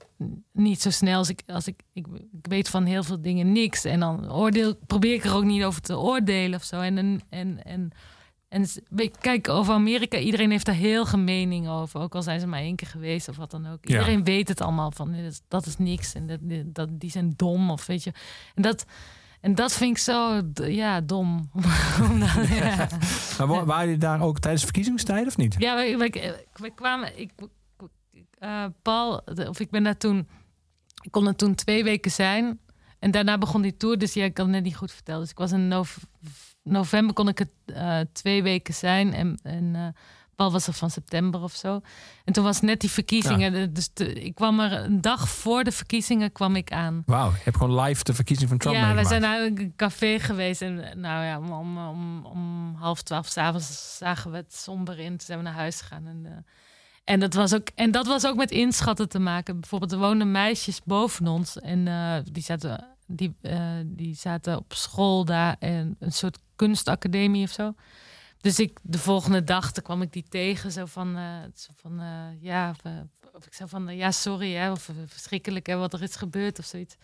niet 0.52 0.82
zo 0.82 0.89
snel 0.89 1.18
als 1.18 1.30
ik, 1.30 1.41
als 1.46 1.68
ik, 1.68 1.82
ik. 1.94 2.06
Ik 2.32 2.48
weet 2.48 2.70
van 2.70 2.86
heel 2.86 3.04
veel 3.04 3.22
dingen 3.22 3.52
niks. 3.52 3.86
En 3.86 4.00
dan 4.00 4.32
oordeel, 4.32 4.76
probeer 4.88 5.14
ik 5.14 5.24
er 5.24 5.36
ook 5.36 5.44
niet 5.44 5.64
over 5.64 5.82
te 5.82 5.98
oordelen 5.98 6.60
of 6.60 6.64
zo. 6.64 6.80
En, 6.82 6.98
en, 6.98 7.22
en, 7.30 7.64
en, 7.64 7.91
en 8.50 8.68
kijk, 9.20 9.50
over 9.50 9.74
Amerika, 9.74 10.18
iedereen 10.18 10.52
heeft 10.52 10.66
daar 10.66 10.76
heel 10.76 11.06
geen 11.06 11.24
mening 11.24 11.70
over. 11.70 12.00
Ook 12.00 12.16
al 12.16 12.22
zijn 12.22 12.39
ze 12.39 12.48
maar 12.48 12.60
één 12.60 12.76
keer 12.76 12.88
geweest 12.88 13.30
of 13.30 13.36
wat 13.36 13.52
dan 13.52 13.68
ook. 13.68 13.88
Ja. 13.88 13.94
Iedereen 13.94 14.24
weet 14.24 14.48
het 14.48 14.62
allemaal 14.62 14.91
van, 14.91 15.12
dat 15.12 15.22
is, 15.22 15.41
dat 15.48 15.66
is 15.66 15.78
niks. 15.78 16.14
En 16.14 16.28
dat, 16.28 16.39
dat, 16.66 16.89
die 16.91 17.12
zijn 17.12 17.34
dom 17.36 17.72
of 17.72 17.86
weet 17.86 18.04
je. 18.04 18.12
En 18.56 18.62
dat, 18.62 18.86
en 19.44 19.56
dat 19.56 19.74
vind 19.74 19.91
ik 19.91 19.98
zo, 20.04 20.41
ja, 20.54 21.02
dom. 21.02 21.50
Omdat- 22.10 22.48
ja. 22.50 22.88
Maar 23.38 23.48
wa- 23.48 23.66
waren 23.66 23.84
jullie 23.86 24.00
daar 24.00 24.22
ook 24.22 24.39
tijdens 24.39 24.62
de 24.62 24.68
verkiezingstijd 24.68 25.28
of 25.28 25.38
niet? 25.38 25.56
Ja, 25.58 25.76
wij 25.76 26.72
kwamen. 26.76 27.20
Ik, 27.20 27.32
eh, 28.39 28.66
Paul, 28.82 29.22
of 29.48 29.60
ik 29.60 29.70
ben 29.70 29.84
daar 29.84 29.98
toen. 29.98 30.28
Ik 31.02 31.12
kon 31.12 31.28
er 31.28 31.36
toen 31.36 31.56
twee 31.56 31.84
weken 31.84 32.12
zijn. 32.12 32.60
En 33.00 33.12
daarna 33.12 33.38
begon 33.38 33.62
die 33.62 33.78
tour. 33.78 33.98
Dus 33.98 34.14
ja, 34.14 34.24
ik 34.24 34.34
kan 34.34 34.46
het 34.46 34.54
net 34.54 34.64
niet 34.64 34.76
goed 34.76 34.91
vertellen. 34.91 35.22
Dus 35.22 35.30
ik 35.30 35.38
was 35.38 35.52
in 35.52 35.68
nov- 35.68 35.98
november 36.64 37.14
kon 37.14 37.28
ik 37.28 37.38
het 37.38 37.52
eh, 37.66 38.00
twee 38.14 38.44
weken 38.44 38.74
zijn. 38.74 39.14
En, 39.14 39.39
en 39.44 39.76
eh, 39.76 39.88
Paul 40.36 40.51
was 40.51 40.67
er 40.67 40.73
van 40.73 40.89
september 40.89 41.41
of 41.41 41.53
zo. 41.53 41.81
En 42.25 42.34
toen 42.34 42.43
was 42.43 42.61
net 42.61 42.79
die 42.79 42.89
verkiezingen. 42.89 43.73
Dus 43.73 43.89
ik 44.13 44.36
kwam 44.36 44.59
er 44.59 44.71
een 44.71 45.01
dag 45.01 45.29
voor 45.29 45.63
de 45.63 45.71
verkiezingen 45.71 46.31
kwam 46.31 46.55
ik 46.55 46.71
aan. 46.71 47.03
Wauw, 47.05 47.29
je 47.31 47.41
hebt 47.43 47.57
gewoon 47.57 47.81
live 47.81 48.03
de 48.03 48.13
verkiezing 48.13 48.49
van 48.49 48.57
Trump 48.57 48.75
Ja, 48.75 48.95
we 48.95 49.05
zijn 49.05 49.21
naar 49.21 49.41
een 49.41 49.73
café 49.75 50.19
geweest. 50.19 50.61
En 50.61 50.75
nou 50.75 51.25
ja, 51.25 51.38
om, 51.38 51.51
om, 51.51 51.77
om, 51.77 52.25
om 52.25 52.75
half 52.75 53.01
twaalf 53.01 53.27
s'avonds 53.27 53.97
zagen 53.97 54.31
we 54.31 54.38
het 54.38 54.55
somber 54.55 54.99
in. 54.99 55.09
Toen 55.09 55.19
zijn 55.19 55.38
we 55.38 55.43
naar 55.43 55.53
huis 55.53 55.81
gegaan. 55.81 56.07
En, 56.07 56.25
eh, 56.25 56.31
en, 57.03 57.19
dat 57.19 57.34
was 57.34 57.53
ook, 57.53 57.67
en 57.75 57.91
dat 57.91 58.07
was 58.07 58.25
ook 58.25 58.36
met 58.36 58.51
inschatten 58.51 59.09
te 59.09 59.19
maken. 59.19 59.59
Bijvoorbeeld, 59.59 59.91
er 59.91 59.97
woonden 59.97 60.31
meisjes 60.31 60.81
boven 60.84 61.27
ons. 61.27 61.59
En 61.59 61.88
eh, 61.88 62.15
die, 62.31 62.43
zaten, 62.43 62.88
die, 63.07 63.36
eh, 63.41 63.59
die 63.86 64.15
zaten 64.15 64.57
op 64.57 64.73
school 64.73 65.25
daar. 65.25 65.55
En 65.59 65.95
een 65.99 66.11
soort 66.11 66.39
kunstacademie 66.55 67.43
of 67.43 67.51
zo. 67.51 67.73
Dus 68.44 68.60
ik, 68.60 68.80
de 68.82 68.98
volgende 68.98 69.44
dag 69.44 69.72
toen 69.72 69.84
kwam 69.84 70.02
ik 70.02 70.12
die 70.14 70.26
tegen. 70.30 70.72
Zo 70.72 70.86
van, 70.86 71.18
eh, 71.18 71.38
zo 71.56 71.72
van 71.76 72.00
eh, 72.00 72.41
ja, 72.41 72.70
of, 72.70 72.78
eh, 72.84 72.91
of 73.34 73.46
ik 73.46 73.54
zei 73.54 73.70
van, 73.70 73.96
ja, 73.96 74.12
sorry, 74.12 74.54
hè, 74.54 74.72
of 74.72 74.89
verschrikkelijk 75.08 75.66
hè, 75.68 75.76
wat 75.76 75.94
er 75.94 76.02
is 76.02 76.16
gebeurd 76.16 76.60
of 76.60 76.66
zoiets. 76.66 76.96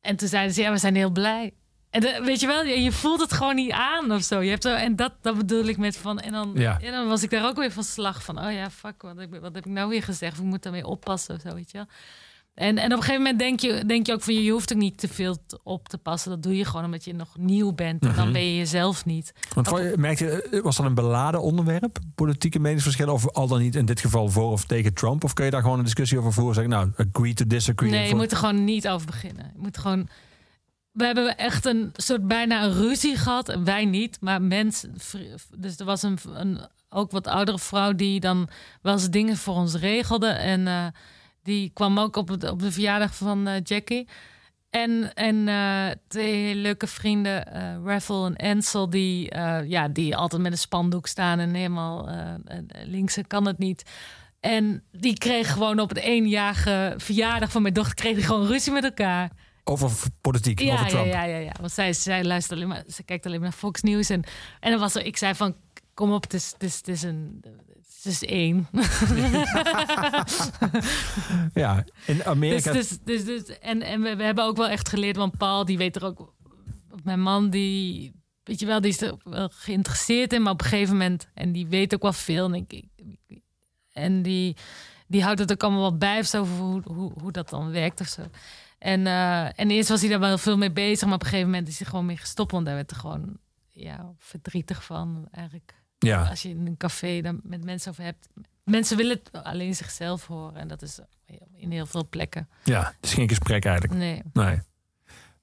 En 0.00 0.16
toen 0.16 0.28
zeiden 0.28 0.54
ze, 0.54 0.60
ja, 0.60 0.70
we 0.70 0.78
zijn 0.78 0.94
heel 0.94 1.10
blij. 1.10 1.54
En 1.90 2.24
weet 2.24 2.40
je 2.40 2.46
wel, 2.46 2.64
je, 2.64 2.82
je 2.82 2.92
voelt 2.92 3.20
het 3.20 3.32
gewoon 3.32 3.54
niet 3.54 3.70
aan 3.70 4.12
of 4.12 4.22
zo. 4.22 4.40
Je 4.40 4.50
hebt 4.50 4.62
zo 4.62 4.74
en 4.74 4.96
dat, 4.96 5.12
dat 5.20 5.36
bedoel 5.36 5.64
ik 5.64 5.76
met 5.76 5.96
van. 5.96 6.18
En 6.20 6.32
dan, 6.32 6.52
Ja. 6.54 6.80
en 6.80 6.92
dan 6.92 7.08
was 7.08 7.22
ik 7.22 7.30
daar 7.30 7.46
ook 7.46 7.56
weer 7.56 7.72
van 7.72 7.84
slag 7.84 8.24
van. 8.24 8.44
Oh 8.44 8.52
ja, 8.52 8.70
fuck, 8.70 9.02
wat 9.02 9.16
heb, 9.16 9.34
ik- 9.34 9.40
wat 9.40 9.54
heb 9.54 9.66
ik 9.66 9.72
nou 9.72 9.88
weer 9.88 10.02
gezegd? 10.02 10.32
Of 10.32 10.38
ik 10.38 10.44
moet 10.50 10.62
daarmee 10.62 10.86
oppassen 10.86 11.34
of 11.34 11.40
zo, 11.40 11.54
weet 11.54 11.70
je 11.70 11.78
wel. 11.78 11.86
En, 12.54 12.78
en 12.78 12.84
op 12.84 12.90
een 12.98 12.98
gegeven 13.04 13.22
moment 13.22 13.38
denk 13.38 13.60
je, 13.60 13.84
denk 13.86 14.06
je 14.06 14.12
ook 14.12 14.22
van 14.22 14.34
je 14.34 14.50
hoeft 14.52 14.72
ook 14.72 14.78
niet 14.78 14.98
te 14.98 15.08
veel 15.08 15.36
op 15.62 15.88
te 15.88 15.98
passen. 15.98 16.30
Dat 16.30 16.42
doe 16.42 16.56
je 16.56 16.64
gewoon 16.64 16.84
omdat 16.84 17.04
je 17.04 17.14
nog 17.14 17.36
nieuw 17.38 17.72
bent. 17.72 18.02
En 18.06 18.14
dan 18.14 18.24
Mhm. 18.24 18.32
ben 18.32 18.44
je 18.44 18.56
jezelf 18.56 19.04
niet. 19.04 19.32
Want 19.54 19.68
voor 19.68 19.80
je- 19.82 19.94
merk 19.98 20.18
je, 20.18 20.42
eh, 20.42 20.60
was 20.62 20.76
dat 20.76 20.86
een 20.86 20.94
beladen 20.94 21.42
onderwerp? 21.42 21.98
Politieke 22.14 22.58
meningsverschillen? 22.58 23.12
Of 23.14 23.28
al 23.30 23.46
dan 23.48 23.60
niet 23.60 23.74
in 23.74 23.86
dit 23.86 24.00
geval 24.00 24.28
voor 24.28 24.50
of 24.50 24.64
tegen 24.64 24.94
Trump? 24.94 25.24
Of 25.24 25.32
kun 25.32 25.44
je 25.44 25.50
daar 25.50 25.62
gewoon 25.62 25.78
een 25.78 25.84
discussie 25.84 26.18
over 26.18 26.32
voeren? 26.32 26.54
Zeggen, 26.54 26.72
nou, 26.72 26.90
agree 27.12 27.34
to 27.34 27.46
disagree. 27.46 27.90
Nee, 27.90 28.08
je 28.08 28.14
moet 28.14 28.30
er 28.30 28.36
gewoon 28.36 28.64
niet 28.64 28.88
over 28.88 29.06
beginnen. 29.06 29.50
Je 29.54 29.60
moet 29.60 29.78
gewoon. 29.78 30.08
We 30.92 31.04
hebben 31.04 31.36
echt 31.36 31.66
een 31.66 31.90
soort 31.92 32.26
bijna 32.28 32.64
een 32.64 32.72
ruzie 32.72 33.16
gehad. 33.16 33.48
En 33.48 33.64
Wij 33.64 33.84
niet, 33.84 34.16
maar 34.20 34.42
mensen. 34.42 34.94
Dus 35.58 35.76
er 35.78 35.84
was 35.84 36.02
een, 36.02 36.18
een 36.34 36.60
ook 36.88 37.10
wat 37.10 37.26
oudere 37.26 37.58
vrouw 37.58 37.92
die 37.94 38.20
dan 38.20 38.48
wel 38.82 38.92
eens 38.92 39.10
dingen 39.10 39.36
voor 39.36 39.54
ons 39.54 39.74
regelde. 39.74 40.26
En 40.26 40.66
eh, 40.66 40.86
die 41.42 41.70
kwam 41.74 41.98
ook 41.98 42.16
op, 42.16 42.28
het, 42.28 42.50
op 42.50 42.60
de 42.60 42.72
verjaardag 42.72 43.14
van 43.14 43.46
eh, 43.46 43.60
Jackie. 43.62 44.08
En, 44.70 45.14
en 45.14 45.48
eh, 45.48 45.86
twee 46.08 46.54
leuke 46.54 46.86
vrienden, 46.86 47.52
eh 47.52 47.76
Raffle 47.84 48.26
en 48.34 48.56
Ansel, 48.56 48.90
die, 48.90 49.34
ja, 49.66 49.88
die 49.88 50.16
altijd 50.16 50.42
met 50.42 50.52
een 50.52 50.58
spandoek 50.58 51.06
staan 51.06 51.38
en 51.38 51.54
helemaal 51.54 52.08
linkse 52.84 53.24
kan 53.26 53.46
het 53.46 53.58
niet. 53.58 53.82
En 54.40 54.82
die 54.92 55.18
kreeg 55.18 55.52
gewoon 55.52 55.80
op 55.80 55.88
het 55.88 55.98
eenjarige 55.98 56.94
verjaardag 56.96 57.50
van 57.50 57.62
mijn 57.62 57.74
dochter 57.74 57.94
kreeg 57.94 58.14
die 58.14 58.24
gewoon 58.24 58.46
ruzie 58.46 58.72
met 58.72 58.84
elkaar. 58.84 59.30
Over 59.64 59.90
politiek, 60.20 60.60
Ja, 60.60 60.72
over 60.72 60.84
ja, 60.84 60.90
Trump. 60.90 61.06
ja, 61.06 61.22
ja, 61.22 61.36
ja. 61.36 61.52
Want 61.60 61.72
zij, 61.72 61.92
zij 61.92 62.24
luistert 62.24 62.56
alleen 62.56 62.68
maar, 62.68 62.84
ze 62.88 63.02
kijkt 63.02 63.26
alleen 63.26 63.40
maar 63.40 63.48
naar 63.48 63.58
Fox 63.58 63.82
News. 63.82 64.10
En, 64.10 64.22
en 64.60 64.70
dan 64.70 64.80
was 64.80 64.94
er, 64.94 65.04
ik 65.04 65.16
zei 65.16 65.34
van, 65.34 65.54
kom 65.94 66.12
op, 66.12 66.22
het 66.22 66.34
is, 66.34 66.50
het 66.52 66.62
is, 66.62 66.76
het 66.76 66.88
is 66.88 67.02
een, 67.02 67.44
is 68.06 68.24
één. 68.24 68.68
Ja, 71.54 71.84
in 72.06 72.16
dus, 72.16 72.24
Amerika... 72.24 72.72
dus, 72.72 72.98
dus, 73.04 73.24
dus, 73.24 73.58
en 73.58 73.82
en 73.82 74.02
we, 74.02 74.16
we 74.16 74.22
hebben 74.22 74.44
ook 74.44 74.56
wel 74.56 74.68
echt 74.68 74.88
geleerd, 74.88 75.16
want 75.16 75.36
Paul, 75.36 75.64
die 75.64 75.78
weet 75.78 75.96
er 75.96 76.04
ook, 76.04 76.34
mijn 77.02 77.20
man, 77.20 77.50
die, 77.50 78.12
weet 78.42 78.60
je 78.60 78.66
wel, 78.66 78.80
die 78.80 78.90
is 78.90 79.00
er 79.00 79.16
wel 79.24 79.50
geïnteresseerd 79.54 80.32
in, 80.32 80.42
maar 80.42 80.52
op 80.52 80.60
een 80.60 80.66
gegeven 80.66 80.92
moment, 80.92 81.28
en 81.34 81.52
die 81.52 81.66
weet 81.66 81.94
ook 81.94 82.02
wel 82.02 82.12
veel, 82.12 82.48
denk 82.48 82.72
ik. 82.72 82.84
En 83.92 84.22
die, 84.22 84.56
die 85.06 85.22
houdt 85.22 85.38
het 85.38 85.52
ook 85.52 85.62
allemaal 85.62 85.80
wel 85.80 85.98
bij 85.98 86.18
of 86.18 86.26
zo, 86.26 86.40
over 86.40 86.56
hoe, 86.56 86.82
hoe, 86.84 87.12
hoe 87.20 87.32
dat 87.32 87.48
dan 87.48 87.70
werkt 87.70 88.00
of 88.00 88.06
zo. 88.06 88.22
En, 88.78 89.06
eh, 89.06 89.58
en 89.58 89.70
eerst 89.70 89.88
was 89.88 90.00
hij 90.00 90.10
daar 90.10 90.20
wel 90.20 90.38
veel 90.38 90.56
mee 90.56 90.72
bezig, 90.72 91.04
maar 91.04 91.14
op 91.14 91.22
een 91.22 91.28
gegeven 91.28 91.50
moment 91.50 91.68
is 91.68 91.78
hij 91.78 91.88
gewoon 91.88 92.06
mee 92.06 92.16
gestopt, 92.16 92.52
want 92.52 92.66
daar 92.66 92.74
werd 92.74 92.90
er 92.90 92.96
gewoon 92.96 93.38
ja, 93.72 94.12
verdrietig 94.18 94.84
van 94.84 95.28
eigenlijk. 95.30 95.81
Ja, 96.08 96.28
Als 96.28 96.42
je 96.42 96.48
in 96.48 96.66
een 96.66 96.76
café 96.76 97.20
dan 97.20 97.40
met 97.42 97.64
mensen 97.64 97.90
over 97.90 98.04
hebt. 98.04 98.28
Mensen 98.64 98.96
willen 98.96 99.20
het 99.22 99.44
alleen 99.44 99.74
zichzelf 99.74 100.26
horen. 100.26 100.56
En 100.56 100.68
dat 100.68 100.82
is 100.82 100.98
in 101.56 101.70
heel 101.70 101.86
veel 101.86 102.06
plekken. 102.08 102.48
ja, 102.64 102.82
het 102.96 103.04
is 103.04 103.14
geen 103.14 103.28
gesprek 103.28 103.64
eigenlijk. 103.64 103.98
Nee. 103.98 104.22
Nee. 104.32 104.60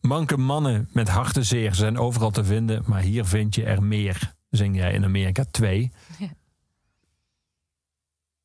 Manke 0.01 0.37
mannen 0.37 0.89
met 0.93 1.09
hartenzeer 1.09 1.75
zijn 1.75 1.97
overal 1.97 2.31
te 2.31 2.43
vinden, 2.43 2.83
maar 2.85 3.01
hier 3.01 3.25
vind 3.25 3.55
je 3.55 3.63
er 3.65 3.83
meer, 3.83 4.33
zing 4.49 4.75
jij 4.75 4.93
in 4.93 5.03
Amerika 5.03 5.43
2. 5.51 5.91
Ja. 6.17 6.27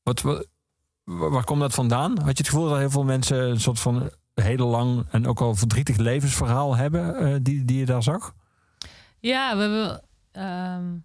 Wat, 0.02 0.20
wat, 0.22 0.46
wa- 1.04 1.28
waar 1.28 1.44
komt 1.44 1.60
dat 1.60 1.74
vandaan? 1.74 2.10
Had 2.18 2.36
je 2.36 2.42
het 2.44 2.48
gevoel 2.48 2.68
dat 2.68 2.78
heel 2.78 2.90
veel 2.90 3.04
mensen 3.04 3.50
een 3.50 3.60
soort 3.60 3.80
van 3.80 4.10
heel 4.34 4.66
lang 4.66 5.06
en 5.10 5.26
ook 5.26 5.40
al 5.40 5.54
verdrietig 5.54 5.96
levensverhaal 5.96 6.76
hebben 6.76 7.16
eh, 7.16 7.34
die, 7.42 7.64
die 7.64 7.78
je 7.78 7.86
daar 7.86 8.02
zag? 8.02 8.34
Ja, 9.18 9.56
we 9.56 9.62
hebben. 9.62 10.02
ehm 10.32 10.96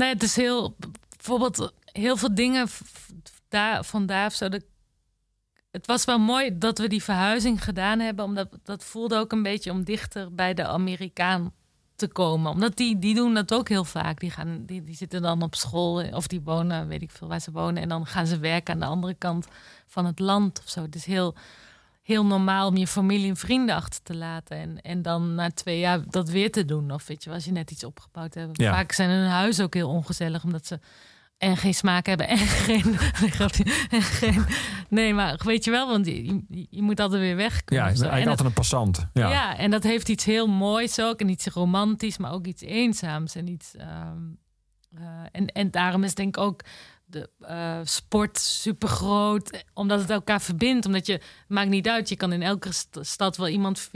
nee, 0.00 0.12
het 0.12 0.22
is 0.22 0.36
heel. 0.36 0.76
Bijvoorbeeld 1.16 1.72
heel 1.84 2.16
veel 2.16 2.34
dingen 2.34 2.68
daar, 3.48 3.84
vandaar 3.84 4.26
of 4.26 4.34
zo. 4.34 4.48
Dat, 4.48 4.64
het 5.70 5.86
was 5.86 6.04
wel 6.04 6.18
mooi 6.18 6.58
dat 6.58 6.78
we 6.78 6.88
die 6.88 7.02
verhuizing 7.02 7.64
gedaan 7.64 7.98
hebben. 7.98 8.24
Omdat 8.24 8.58
dat 8.62 8.84
voelde 8.84 9.16
ook 9.16 9.32
een 9.32 9.42
beetje 9.42 9.70
om 9.70 9.84
dichter 9.84 10.34
bij 10.34 10.54
de 10.54 10.66
Amerikaan 10.66 11.52
te 11.96 12.08
komen. 12.08 12.50
Omdat 12.50 12.76
die, 12.76 12.98
die 12.98 13.14
doen 13.14 13.34
dat 13.34 13.54
ook 13.54 13.68
heel 13.68 13.84
vaak. 13.84 14.20
Die, 14.20 14.30
gaan, 14.30 14.62
die, 14.66 14.84
die 14.84 14.96
zitten 14.96 15.22
dan 15.22 15.42
op 15.42 15.54
school 15.54 16.02
of 16.12 16.26
die 16.26 16.40
wonen, 16.40 16.88
weet 16.88 17.02
ik 17.02 17.10
veel 17.10 17.28
waar 17.28 17.40
ze 17.40 17.50
wonen. 17.50 17.82
En 17.82 17.88
dan 17.88 18.06
gaan 18.06 18.26
ze 18.26 18.38
werken 18.38 18.74
aan 18.74 18.80
de 18.80 18.86
andere 18.86 19.14
kant 19.14 19.46
van 19.86 20.06
het 20.06 20.18
land 20.18 20.60
of 20.64 20.68
zo. 20.68 20.82
Het 20.82 20.94
is 20.94 21.04
heel, 21.04 21.34
heel 22.10 22.26
normaal 22.26 22.68
om 22.68 22.76
je 22.76 22.86
familie 22.86 23.28
en 23.28 23.36
vrienden 23.36 23.74
achter 23.74 24.02
te 24.02 24.16
laten. 24.16 24.56
En, 24.56 24.80
en 24.80 25.02
dan 25.02 25.34
na 25.34 25.50
twee 25.50 25.78
jaar 25.78 26.00
dat 26.08 26.28
weer 26.28 26.52
te 26.52 26.64
doen. 26.64 26.90
Of 26.90 27.06
weet 27.06 27.22
je, 27.22 27.28
wel, 27.28 27.38
als 27.38 27.44
je 27.44 27.52
net 27.52 27.70
iets 27.70 27.84
opgebouwd 27.84 28.34
hebt. 28.34 28.60
Ja. 28.60 28.72
Vaak 28.72 28.92
zijn 28.92 29.10
hun 29.10 29.28
huis 29.28 29.60
ook 29.60 29.74
heel 29.74 29.88
ongezellig, 29.88 30.44
omdat 30.44 30.66
ze 30.66 30.78
en 31.40 31.56
geen 31.56 31.74
smaak 31.74 32.06
hebben 32.06 32.28
en 32.28 32.38
geen, 32.66 32.98
en 33.90 34.02
geen. 34.02 34.44
Nee, 34.88 35.14
maar 35.14 35.40
weet 35.44 35.64
je 35.64 35.70
wel, 35.70 35.88
want 35.88 36.06
je, 36.06 36.42
je, 36.70 36.82
moet 36.82 37.00
altijd 37.00 37.20
weer 37.20 37.36
weg. 37.36 37.54
Ja, 37.54 37.60
kunnen. 37.64 37.86
En 37.86 37.94
eigenlijk 37.94 38.28
altijd 38.28 38.48
een 38.48 38.54
passant. 38.54 39.06
Ja. 39.12 39.30
ja. 39.30 39.56
en 39.56 39.70
dat 39.70 39.82
heeft 39.82 40.08
iets 40.08 40.24
heel 40.24 40.46
moois 40.46 41.00
ook. 41.00 41.20
En 41.20 41.28
iets 41.28 41.46
romantisch, 41.46 42.18
maar 42.18 42.32
ook 42.32 42.46
iets 42.46 42.62
eenzaams. 42.62 43.34
En, 43.34 43.48
iets, 43.48 43.76
ehm, 43.76 44.18
eh, 44.96 45.02
en, 45.32 45.46
en 45.46 45.70
daarom 45.70 46.04
is 46.04 46.14
denk 46.14 46.36
ik 46.36 46.42
ook 46.42 46.62
de 47.10 47.30
eh, 47.40 47.80
sport 47.84 48.38
super 48.38 48.88
groot. 48.88 49.64
Omdat 49.74 50.00
het 50.00 50.10
elkaar 50.10 50.40
verbindt. 50.40 50.86
Omdat 50.86 51.06
je, 51.06 51.20
maakt 51.48 51.68
niet 51.70 51.88
uit, 51.88 52.08
je 52.08 52.16
kan 52.16 52.32
in 52.32 52.42
elke 52.42 52.72
st- 52.72 52.98
stad 53.00 53.36
wel 53.36 53.48
iemand 53.48 53.90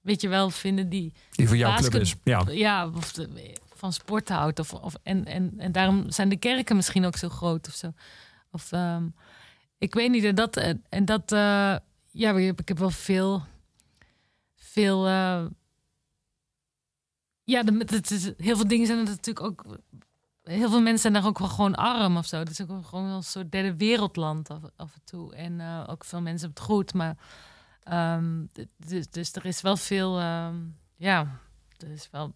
weet 0.00 0.20
je 0.20 0.28
wel, 0.28 0.50
vinden 0.50 0.88
die 0.88 1.12
Die 1.30 1.48
voor 1.48 1.56
jouw 1.56 1.76
club 1.76 1.94
is. 1.94 2.14
Ja. 2.24 2.44
ja, 2.50 2.88
of 2.88 3.12
de- 3.12 3.54
van 3.74 3.92
sport 3.92 4.28
houdt. 4.28 4.58
Of, 4.58 4.72
of, 4.74 4.94
en, 5.02 5.24
en, 5.24 5.54
en 5.58 5.72
daarom 5.72 6.10
zijn 6.10 6.28
de 6.28 6.36
kerken 6.36 6.76
misschien 6.76 7.04
ook 7.04 7.16
zo 7.16 7.28
groot 7.28 7.68
of 7.68 7.74
zo. 7.74 7.92
Of, 8.50 8.72
ehm, 8.72 9.06
ik 9.78 9.94
weet 9.94 10.10
niet. 10.10 10.24
En 10.24 10.34
dat, 10.34 10.56
eh, 10.56 10.72
en 10.88 11.04
dat 11.04 11.32
eh, 11.32 11.76
ja, 12.10 12.32
ik 12.36 12.44
heb, 12.46 12.60
ik 12.60 12.68
heb 12.68 12.78
wel 12.78 12.90
veel, 12.90 13.42
veel, 14.56 15.06
eh, 15.06 15.44
ja, 17.44 17.62
de, 17.62 17.82
het 17.86 18.10
is, 18.10 18.24
heel 18.36 18.56
veel 18.56 18.68
dingen 18.68 18.86
zijn 18.86 18.98
er 18.98 19.04
natuurlijk 19.04 19.46
ook. 19.46 19.78
Heel 20.44 20.70
veel 20.70 20.80
mensen 20.80 20.98
zijn 20.98 21.12
daar 21.12 21.26
ook 21.26 21.38
wel 21.38 21.48
gewoon 21.48 21.74
arm 21.74 22.16
of 22.16 22.26
zo. 22.26 22.38
Het 22.38 22.50
is 22.50 22.60
ook 22.60 22.86
gewoon 22.86 23.04
een 23.04 23.22
soort 23.22 23.52
derde 23.52 23.76
wereldland 23.76 24.50
af, 24.50 24.62
af 24.76 24.94
en 24.94 25.04
toe. 25.04 25.34
En 25.34 25.60
eh, 25.60 25.84
ook 25.86 26.04
veel 26.04 26.20
mensen 26.20 26.46
hebben 26.46 26.62
het 26.62 26.72
goed, 26.72 26.94
maar 26.94 27.16
ehm, 27.82 28.44
dus, 28.76 29.10
dus 29.10 29.32
er 29.32 29.46
is 29.46 29.60
wel 29.60 29.76
veel, 29.76 30.20
ehm, 30.20 30.56
ja, 30.96 31.40
er 31.78 31.90
is 31.90 32.08
wel 32.10 32.34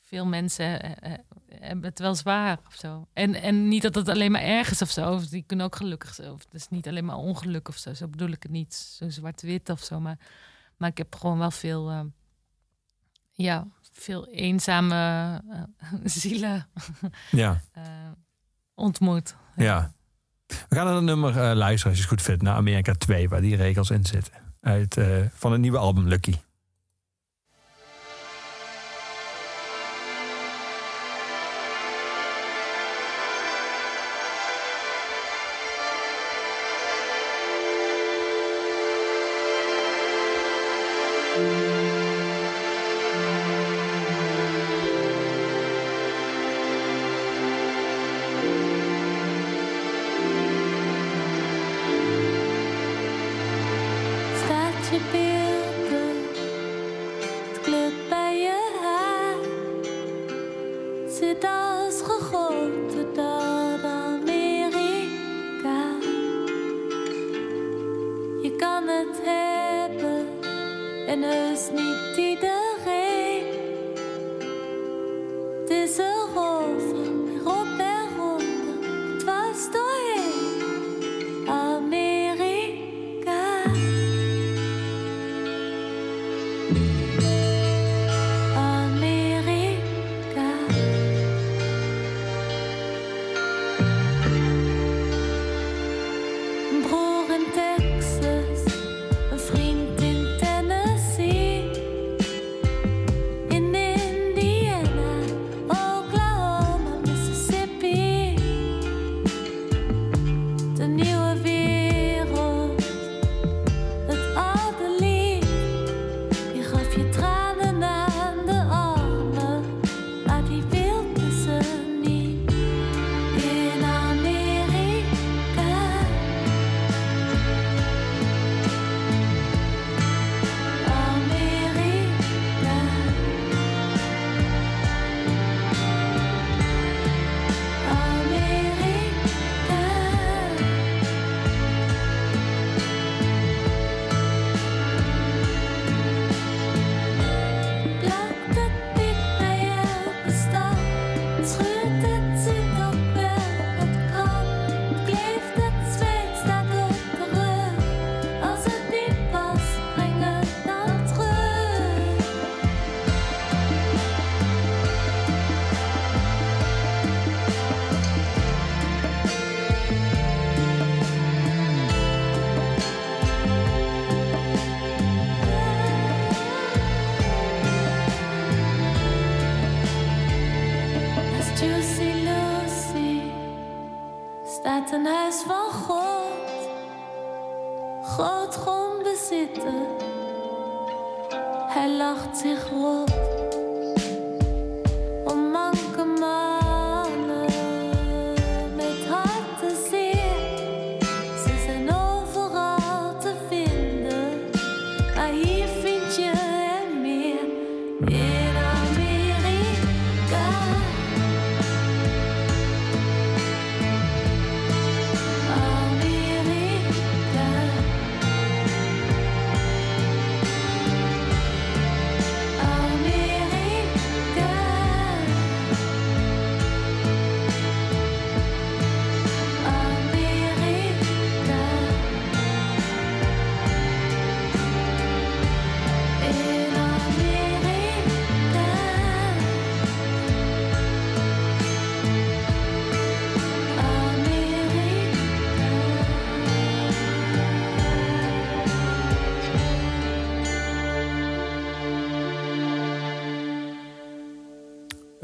veel 0.00 0.26
mensen 0.26 0.82
eh, 0.82 1.12
eh, 1.12 1.18
hebben 1.48 1.84
het 1.84 1.98
wel 1.98 2.14
zwaar 2.14 2.58
of 2.66 2.74
zo. 2.74 3.06
En, 3.12 3.34
en 3.34 3.68
niet 3.68 3.82
dat 3.82 3.94
het 3.94 4.08
alleen 4.08 4.32
maar 4.32 4.42
erg 4.42 4.70
is 4.70 4.82
of 4.82 4.90
zo. 4.90 5.12
Of 5.12 5.26
die 5.26 5.44
kunnen 5.46 5.66
ook 5.66 5.76
gelukkig 5.76 6.14
zijn. 6.14 6.30
Of 6.30 6.44
het 6.44 6.54
is 6.54 6.68
niet 6.68 6.88
alleen 6.88 7.04
maar 7.04 7.16
ongeluk 7.16 7.68
of 7.68 7.76
zo. 7.76 7.94
Zo 7.94 8.08
bedoel 8.08 8.28
ik 8.30 8.42
het 8.42 8.52
niet. 8.52 8.74
Zo 8.74 9.08
zwart-wit 9.08 9.70
of 9.70 9.82
zo. 9.82 10.00
Maar, 10.00 10.18
maar 10.76 10.88
ik 10.88 10.98
heb 10.98 11.14
gewoon 11.14 11.38
wel 11.38 11.50
veel, 11.50 11.90
ehm, 11.90 12.06
ja, 13.30 13.66
veel 13.92 14.28
eenzame 14.28 14.94
eh, 15.50 15.88
zielen 16.04 16.66
Ja. 17.30 17.60
eh, 17.72 17.82
ontmoet. 18.74 19.36
Ja. 19.56 19.92
We 20.46 20.76
gaan 20.76 20.86
naar 20.86 20.96
een 20.96 21.04
nummer 21.04 21.30
eh, 21.30 21.56
luisteren 21.56 21.90
als 21.90 21.96
je 21.96 22.08
het 22.08 22.12
goed 22.12 22.22
vindt. 22.22 22.42
Naar 22.42 22.54
Amerika 22.54 22.92
2, 22.92 23.28
waar 23.28 23.40
die 23.40 23.56
regels 23.56 23.90
in 23.90 24.04
zitten. 24.04 24.32
Uit, 24.60 24.98
van 25.32 25.52
het 25.52 25.60
nieuwe 25.60 25.78
album 25.78 26.08
Lucky. 26.08 26.34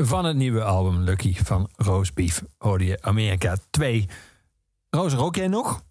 Van 0.09 0.25
het 0.25 0.37
nieuwe 0.37 0.63
album 0.65 1.01
Lucky 1.01 1.35
van 1.35 1.71
Roast 1.77 2.15
Beef 2.15 2.43
hoorde 2.59 2.85
je 2.85 3.03
Amerika 3.03 3.57
2. 3.71 4.09
Roos, 4.91 5.13
rook 5.13 5.37
jij 5.37 5.49
nog? 5.49 5.85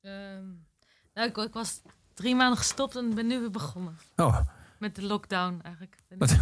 Ehm, 0.00 0.42
nou, 1.14 1.28
ik, 1.28 1.36
ik 1.36 1.52
was 1.52 1.80
drie 2.14 2.34
maanden 2.34 2.58
gestopt 2.58 2.96
en 2.96 3.14
ben 3.14 3.26
nu 3.26 3.40
weer 3.40 3.50
begonnen. 3.50 3.98
Oh, 4.16 4.40
Met 4.78 4.94
de 4.94 5.02
lockdown 5.02 5.58
eigenlijk. 5.62 5.96
Wat? 6.08 6.36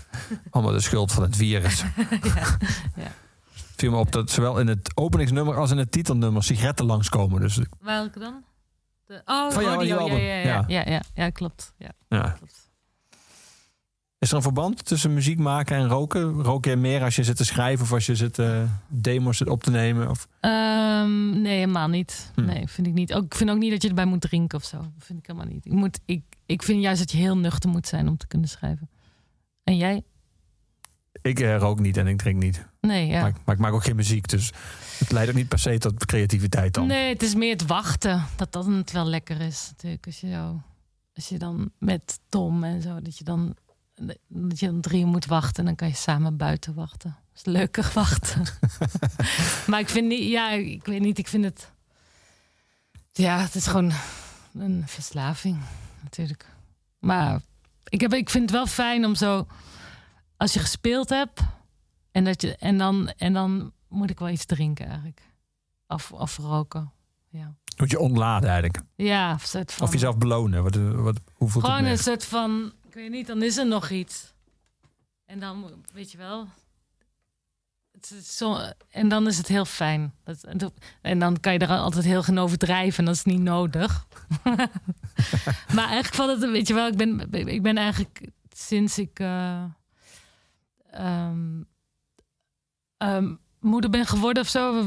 allemaal 0.50 0.72
de 0.72 0.80
schuld 0.80 1.12
van 1.12 1.22
het 1.22 1.36
virus. 1.36 1.80
ja, 2.34 2.58
ja. 2.96 3.12
Het 3.52 3.74
viel 3.76 3.90
me 3.90 3.96
op 3.96 4.12
dat 4.12 4.30
zowel 4.30 4.60
in 4.60 4.66
het 4.66 4.90
openingsnummer 4.94 5.56
als 5.56 5.70
in 5.70 5.78
het 5.78 5.92
titelnummer 5.92 6.42
sigaretten 6.42 6.86
langskomen. 6.86 7.40
Dus 7.40 7.60
Welke 7.80 8.18
dan? 8.18 8.44
De, 9.06 9.22
oh, 9.24 9.50
Van 9.50 9.62
jou, 9.62 9.84
ja, 9.84 10.06
ja, 10.06 10.16
Ja. 10.16 10.42
ja. 10.42 10.64
Ja, 10.66 10.90
ja, 10.90 11.02
ja, 11.14 11.30
klopt. 11.30 11.74
Ja, 11.78 11.90
ja. 12.08 12.30
klopt. 12.30 12.65
Is 14.18 14.30
er 14.30 14.36
een 14.36 14.42
verband 14.42 14.84
tussen 14.84 15.14
muziek 15.14 15.38
maken 15.38 15.76
en 15.76 15.88
roken? 15.88 16.42
Rook 16.42 16.64
jij 16.64 16.76
meer 16.76 17.02
als 17.02 17.16
je 17.16 17.24
zit 17.24 17.36
te 17.36 17.44
schrijven 17.44 17.84
of 17.84 17.92
als 17.92 18.06
je 18.06 18.14
zit 18.16 18.38
eh, 18.38 18.62
demos 18.88 19.44
op 19.44 19.62
te 19.62 19.70
nemen? 19.70 20.10
Of... 20.10 20.28
Ehm, 20.40 21.40
nee, 21.42 21.54
helemaal 21.58 21.88
niet. 21.88 22.30
Hm. 22.34 22.44
Nee, 22.44 22.66
vind 22.68 22.86
ik 22.86 22.92
niet. 22.92 23.14
Ook, 23.14 23.24
ik 23.24 23.34
vind 23.34 23.50
ook 23.50 23.58
niet 23.58 23.70
dat 23.70 23.82
je 23.82 23.88
erbij 23.88 24.04
moet 24.04 24.20
drinken 24.20 24.58
of 24.58 24.64
zo. 24.64 24.76
Dat 24.76 24.88
vind 24.98 25.18
ik 25.18 25.26
helemaal 25.26 25.48
niet. 25.48 25.66
Ik, 25.66 25.72
moet, 25.72 26.00
ik, 26.04 26.22
ik 26.46 26.62
vind 26.62 26.82
juist 26.82 26.98
dat 26.98 27.10
je 27.10 27.16
heel 27.18 27.36
nuchter 27.36 27.70
moet 27.70 27.86
zijn 27.86 28.08
om 28.08 28.16
te 28.16 28.26
kunnen 28.26 28.48
schrijven. 28.48 28.88
En 29.64 29.76
jij? 29.76 30.02
Ik 31.22 31.40
eh, 31.40 31.56
rook 31.58 31.80
niet 31.80 31.96
en 31.96 32.06
ik 32.06 32.18
drink 32.18 32.42
niet. 32.42 32.66
Nee, 32.80 33.06
ja. 33.06 33.20
Maar, 33.20 33.28
ik- 33.30 33.36
maar 33.44 33.54
ik 33.54 33.60
maak 33.60 33.72
ook 33.72 33.84
geen 33.84 33.96
muziek. 33.96 34.28
Dus 34.28 34.52
het 34.98 35.12
leidt 35.12 35.30
ook 35.30 35.36
niet 35.36 35.48
per 35.48 35.58
se 35.58 35.78
tot 35.78 36.06
creativiteit 36.06 36.74
dan. 36.74 36.86
Nee, 36.86 37.12
het 37.12 37.22
is 37.22 37.34
meer 37.34 37.52
het 37.52 37.66
wachten. 37.66 38.24
Dat 38.36 38.52
dat 38.52 38.66
het 38.66 38.92
wel 38.92 39.06
lekker 39.06 39.40
is 39.40 39.68
natuurlijk. 39.70 40.06
Als 40.06 40.20
je, 40.20 40.30
zo, 40.30 40.62
als 41.14 41.28
je 41.28 41.38
dan 41.38 41.70
met 41.78 42.20
Tom 42.28 42.64
en 42.64 42.82
zo, 42.82 43.00
dat 43.02 43.18
je 43.18 43.24
dan, 43.24 43.56
dat 44.28 44.58
je 44.60 44.66
dan 44.66 44.80
drie 44.80 45.00
uur 45.00 45.06
moet 45.06 45.26
wachten. 45.26 45.56
En 45.56 45.64
dan 45.64 45.74
kan 45.74 45.88
je 45.88 45.94
samen 45.94 46.36
buiten 46.36 46.74
wachten. 46.74 47.16
Dat 47.32 47.46
is 47.46 47.52
leuker 47.52 47.90
wachten. 47.94 48.44
maar 49.70 49.80
ik 49.80 49.88
vind 49.88 50.08
niet, 50.08 50.30
ja, 50.30 50.50
ik 50.50 50.84
weet 50.84 51.00
niet, 51.00 51.18
ik 51.18 51.28
vind 51.28 51.44
het... 51.44 51.72
Ja, 53.12 53.38
het 53.38 53.54
is 53.54 53.66
gewoon 53.66 53.92
een 54.54 54.82
verslaving 54.86 55.58
natuurlijk. 56.02 56.46
Maar 56.98 57.40
ik, 57.88 58.00
heb, 58.00 58.14
ik 58.14 58.30
vind 58.30 58.42
het 58.42 58.52
wel 58.52 58.66
fijn 58.66 59.04
om 59.04 59.14
zo... 59.14 59.46
Als 60.36 60.52
je 60.52 60.58
gespeeld 60.58 61.08
hebt 61.08 61.40
en, 62.10 62.24
dat 62.24 62.42
je, 62.42 62.56
en, 62.56 62.78
dan, 62.78 63.12
en 63.16 63.32
dan 63.32 63.72
moet 63.88 64.10
ik 64.10 64.18
wel 64.18 64.28
iets 64.28 64.44
drinken 64.44 64.86
eigenlijk. 64.86 65.22
Of, 65.86 66.12
of 66.12 66.36
roken. 66.36 66.92
Ja, 67.28 67.54
Moet 67.76 67.90
je 67.90 67.98
ontladen 67.98 68.50
eigenlijk. 68.50 68.82
ja 68.96 69.32
een 69.32 69.40
soort 69.40 69.72
van... 69.72 69.86
Of 69.86 69.92
jezelf 69.92 70.18
belonen. 70.18 70.62
Wat, 70.62 70.74
wat, 70.76 71.20
hoe 71.32 71.48
voelt 71.48 71.64
Gewoon 71.64 71.84
het 71.84 71.98
een 71.98 72.04
soort 72.04 72.24
van... 72.24 72.72
Weet 72.96 73.10
niet, 73.10 73.26
dan 73.26 73.42
is 73.42 73.56
er 73.56 73.66
nog 73.66 73.90
iets. 73.90 74.34
En 75.24 75.40
dan, 75.40 75.84
weet 75.92 76.10
je 76.10 76.18
wel... 76.18 76.48
Het 77.92 78.10
is 78.10 78.36
zo, 78.36 78.58
en 78.90 79.08
dan 79.08 79.26
is 79.26 79.38
het 79.38 79.46
heel 79.48 79.64
fijn. 79.64 80.14
Dat, 80.24 80.44
en 80.44 80.58
dat- 80.58 80.72
dan 81.02 81.40
kan 81.40 81.52
je 81.52 81.58
er 81.58 81.68
altijd 81.68 82.04
heel 82.04 82.22
gaan 82.22 82.38
overdrijven. 82.38 82.98
En 82.98 83.04
dat 83.04 83.14
is 83.14 83.24
niet 83.24 83.40
nodig. 83.40 84.06
maar 85.74 85.88
eigenlijk 85.88 86.14
valt 86.14 86.40
het... 86.40 86.50
Weet 86.50 86.68
je 86.68 86.74
wel, 86.74 86.86
ik 86.86 86.96
ben, 86.96 87.32
ik 87.46 87.62
ben 87.62 87.76
eigenlijk 87.76 88.28
sinds 88.48 88.98
ik... 88.98 89.18
eh, 89.18 89.64
ehm, 90.90 91.62
ehm, 92.96 93.34
moeder 93.60 93.90
ben 93.90 94.06
geworden 94.06 94.42
of 94.42 94.48
zo... 94.48 94.86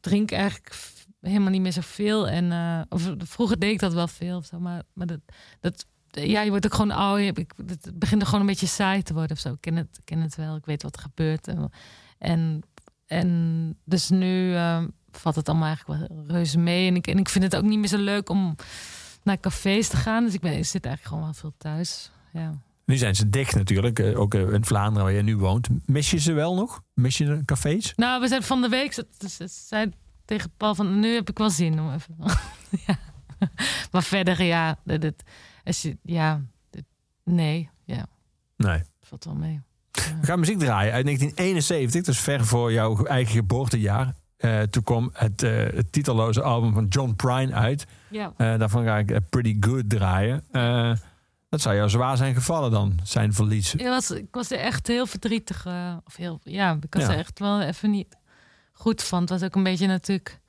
drink 0.00 0.30
eigenlijk 0.30 0.76
helemaal 1.20 1.50
niet 1.50 1.60
meer 1.60 1.72
zoveel. 1.72 2.28
En, 2.28 2.52
of, 2.88 3.14
vroeger 3.18 3.58
deed 3.58 3.72
ik 3.72 3.80
dat 3.80 3.92
wel 3.92 4.08
veel. 4.08 4.36
Of 4.36 4.46
zo, 4.46 4.60
maar, 4.60 4.82
maar 4.92 5.06
dat, 5.06 5.20
dat, 5.60 5.86
ja, 6.20 6.40
je 6.42 6.50
wordt 6.50 6.64
ook 6.66 6.74
gewoon 6.74 6.90
oud. 6.90 7.18
Ik, 7.18 7.52
het 7.66 7.90
begint 7.98 8.20
er 8.20 8.26
gewoon 8.26 8.40
een 8.40 8.46
beetje 8.46 8.66
saai 8.66 9.02
te 9.02 9.12
worden 9.12 9.32
of 9.36 9.38
zo. 9.42 9.52
Ik 9.52 9.60
ken 9.60 9.76
het, 9.76 9.88
ik 9.98 10.04
ken 10.04 10.20
het 10.20 10.36
wel. 10.36 10.56
Ik 10.56 10.64
weet 10.66 10.82
wat 10.82 10.96
er 10.96 11.02
gebeurt. 11.02 11.48
En, 12.18 12.62
en, 13.06 13.76
dus 13.84 14.08
nu 14.08 14.54
eh, 14.54 14.82
valt 15.10 15.34
het 15.34 15.48
allemaal 15.48 15.66
eigenlijk 15.66 16.08
wel 16.10 16.24
reuze 16.26 16.58
mee. 16.58 16.88
En 16.88 16.96
ik, 16.96 17.06
en 17.06 17.18
ik 17.18 17.28
vind 17.28 17.44
het 17.44 17.56
ook 17.56 17.62
niet 17.64 17.78
meer 17.78 17.88
zo 17.88 17.98
leuk 17.98 18.28
om 18.28 18.54
naar 19.22 19.40
cafés 19.40 19.88
te 19.88 19.96
gaan. 19.96 20.24
Dus 20.24 20.34
ik, 20.34 20.40
ben, 20.40 20.52
ik 20.58 20.64
zit 20.64 20.84
eigenlijk 20.84 21.04
gewoon 21.14 21.24
wel 21.24 21.32
veel 21.40 21.54
thuis. 21.58 22.10
Ja. 22.32 22.52
Nu 22.84 22.96
zijn 22.96 23.14
ze 23.14 23.30
dicht 23.30 23.54
natuurlijk. 23.54 23.98
eh, 23.98 24.20
Ook 24.20 24.34
eh, 24.34 24.52
in 24.52 24.64
Vlaanderen 24.64 25.04
waar 25.06 25.16
je 25.16 25.22
nu 25.22 25.36
woont. 25.36 25.68
Mis 25.86 26.10
je 26.10 26.18
ze 26.18 26.32
wel 26.32 26.54
nog? 26.54 26.82
Mis 26.94 27.18
je 27.18 27.24
de 27.24 27.44
cafés? 27.44 27.92
Nou, 27.96 28.20
we 28.20 28.28
zijn 28.28 28.42
van 28.42 28.60
de 28.60 28.68
week. 28.68 28.92
ze- 28.92 29.06
ze- 29.18 29.28
ze 29.28 29.48
zei 29.48 29.90
tegen 30.24 30.50
Paul 30.56 30.74
van 30.74 31.00
nu 31.00 31.14
heb 31.14 31.30
ik 31.30 31.38
wel 31.38 31.50
zin 31.50 31.80
om 31.80 31.92
even. 31.92 32.14
ja. 32.86 32.98
Maar 33.90 34.02
verder, 34.02 34.42
ja, 34.42 34.78
dit, 34.84 35.22
je, 35.82 35.96
ja, 36.02 36.40
nee, 37.24 37.70
ja, 37.84 38.06
Nee. 38.56 38.82
valt 39.00 39.24
wel 39.24 39.34
mee. 39.34 39.60
We 40.20 40.26
gaan 40.26 40.38
muziek 40.38 40.58
draaien 40.58 40.92
uit 40.92 41.04
1971. 41.04 42.02
Dus 42.04 42.18
ver 42.20 42.44
voor 42.46 42.72
jouw 42.72 43.04
eigen 43.04 43.34
geboortejaar. 43.34 44.14
Eh, 44.36 44.60
toen 44.62 44.82
kwam 44.82 45.10
het, 45.12 45.42
eh, 45.42 45.50
het 45.56 45.92
titelloze 45.92 46.42
album 46.42 46.72
van 46.72 46.86
John 46.88 47.12
Prine 47.14 47.52
uit. 47.52 47.86
Ja. 48.10 48.32
Eh, 48.36 48.58
daarvan 48.58 48.84
ga 48.84 48.98
ik 48.98 49.20
Pretty 49.30 49.56
Good 49.60 49.90
draaien. 49.90 50.44
Eh, 50.50 50.92
dat 51.48 51.60
zou 51.60 51.74
jou 51.76 51.88
zwaar 51.88 52.16
zijn 52.16 52.34
gevallen 52.34 52.70
dan, 52.70 52.98
zijn 53.02 53.32
verlies. 53.32 53.74
Ik 53.74 53.86
was, 53.86 54.10
ik 54.10 54.26
was 54.34 54.50
er 54.50 54.58
echt 54.58 54.86
heel 54.86 55.06
verdrietig. 55.06 55.66
eh, 55.66 55.96
of 56.04 56.16
heel, 56.16 56.40
ja, 56.42 56.78
ik 56.80 56.94
was 56.94 57.02
Ja. 57.02 57.10
er 57.12 57.18
echt 57.18 57.38
wel 57.38 57.60
even 57.60 57.90
niet 57.90 58.16
goed 58.72 59.02
van. 59.02 59.20
Het 59.20 59.30
was 59.30 59.42
ook 59.42 59.54
een 59.54 59.62
beetje 59.62 59.86
natuurlijk 59.86 60.40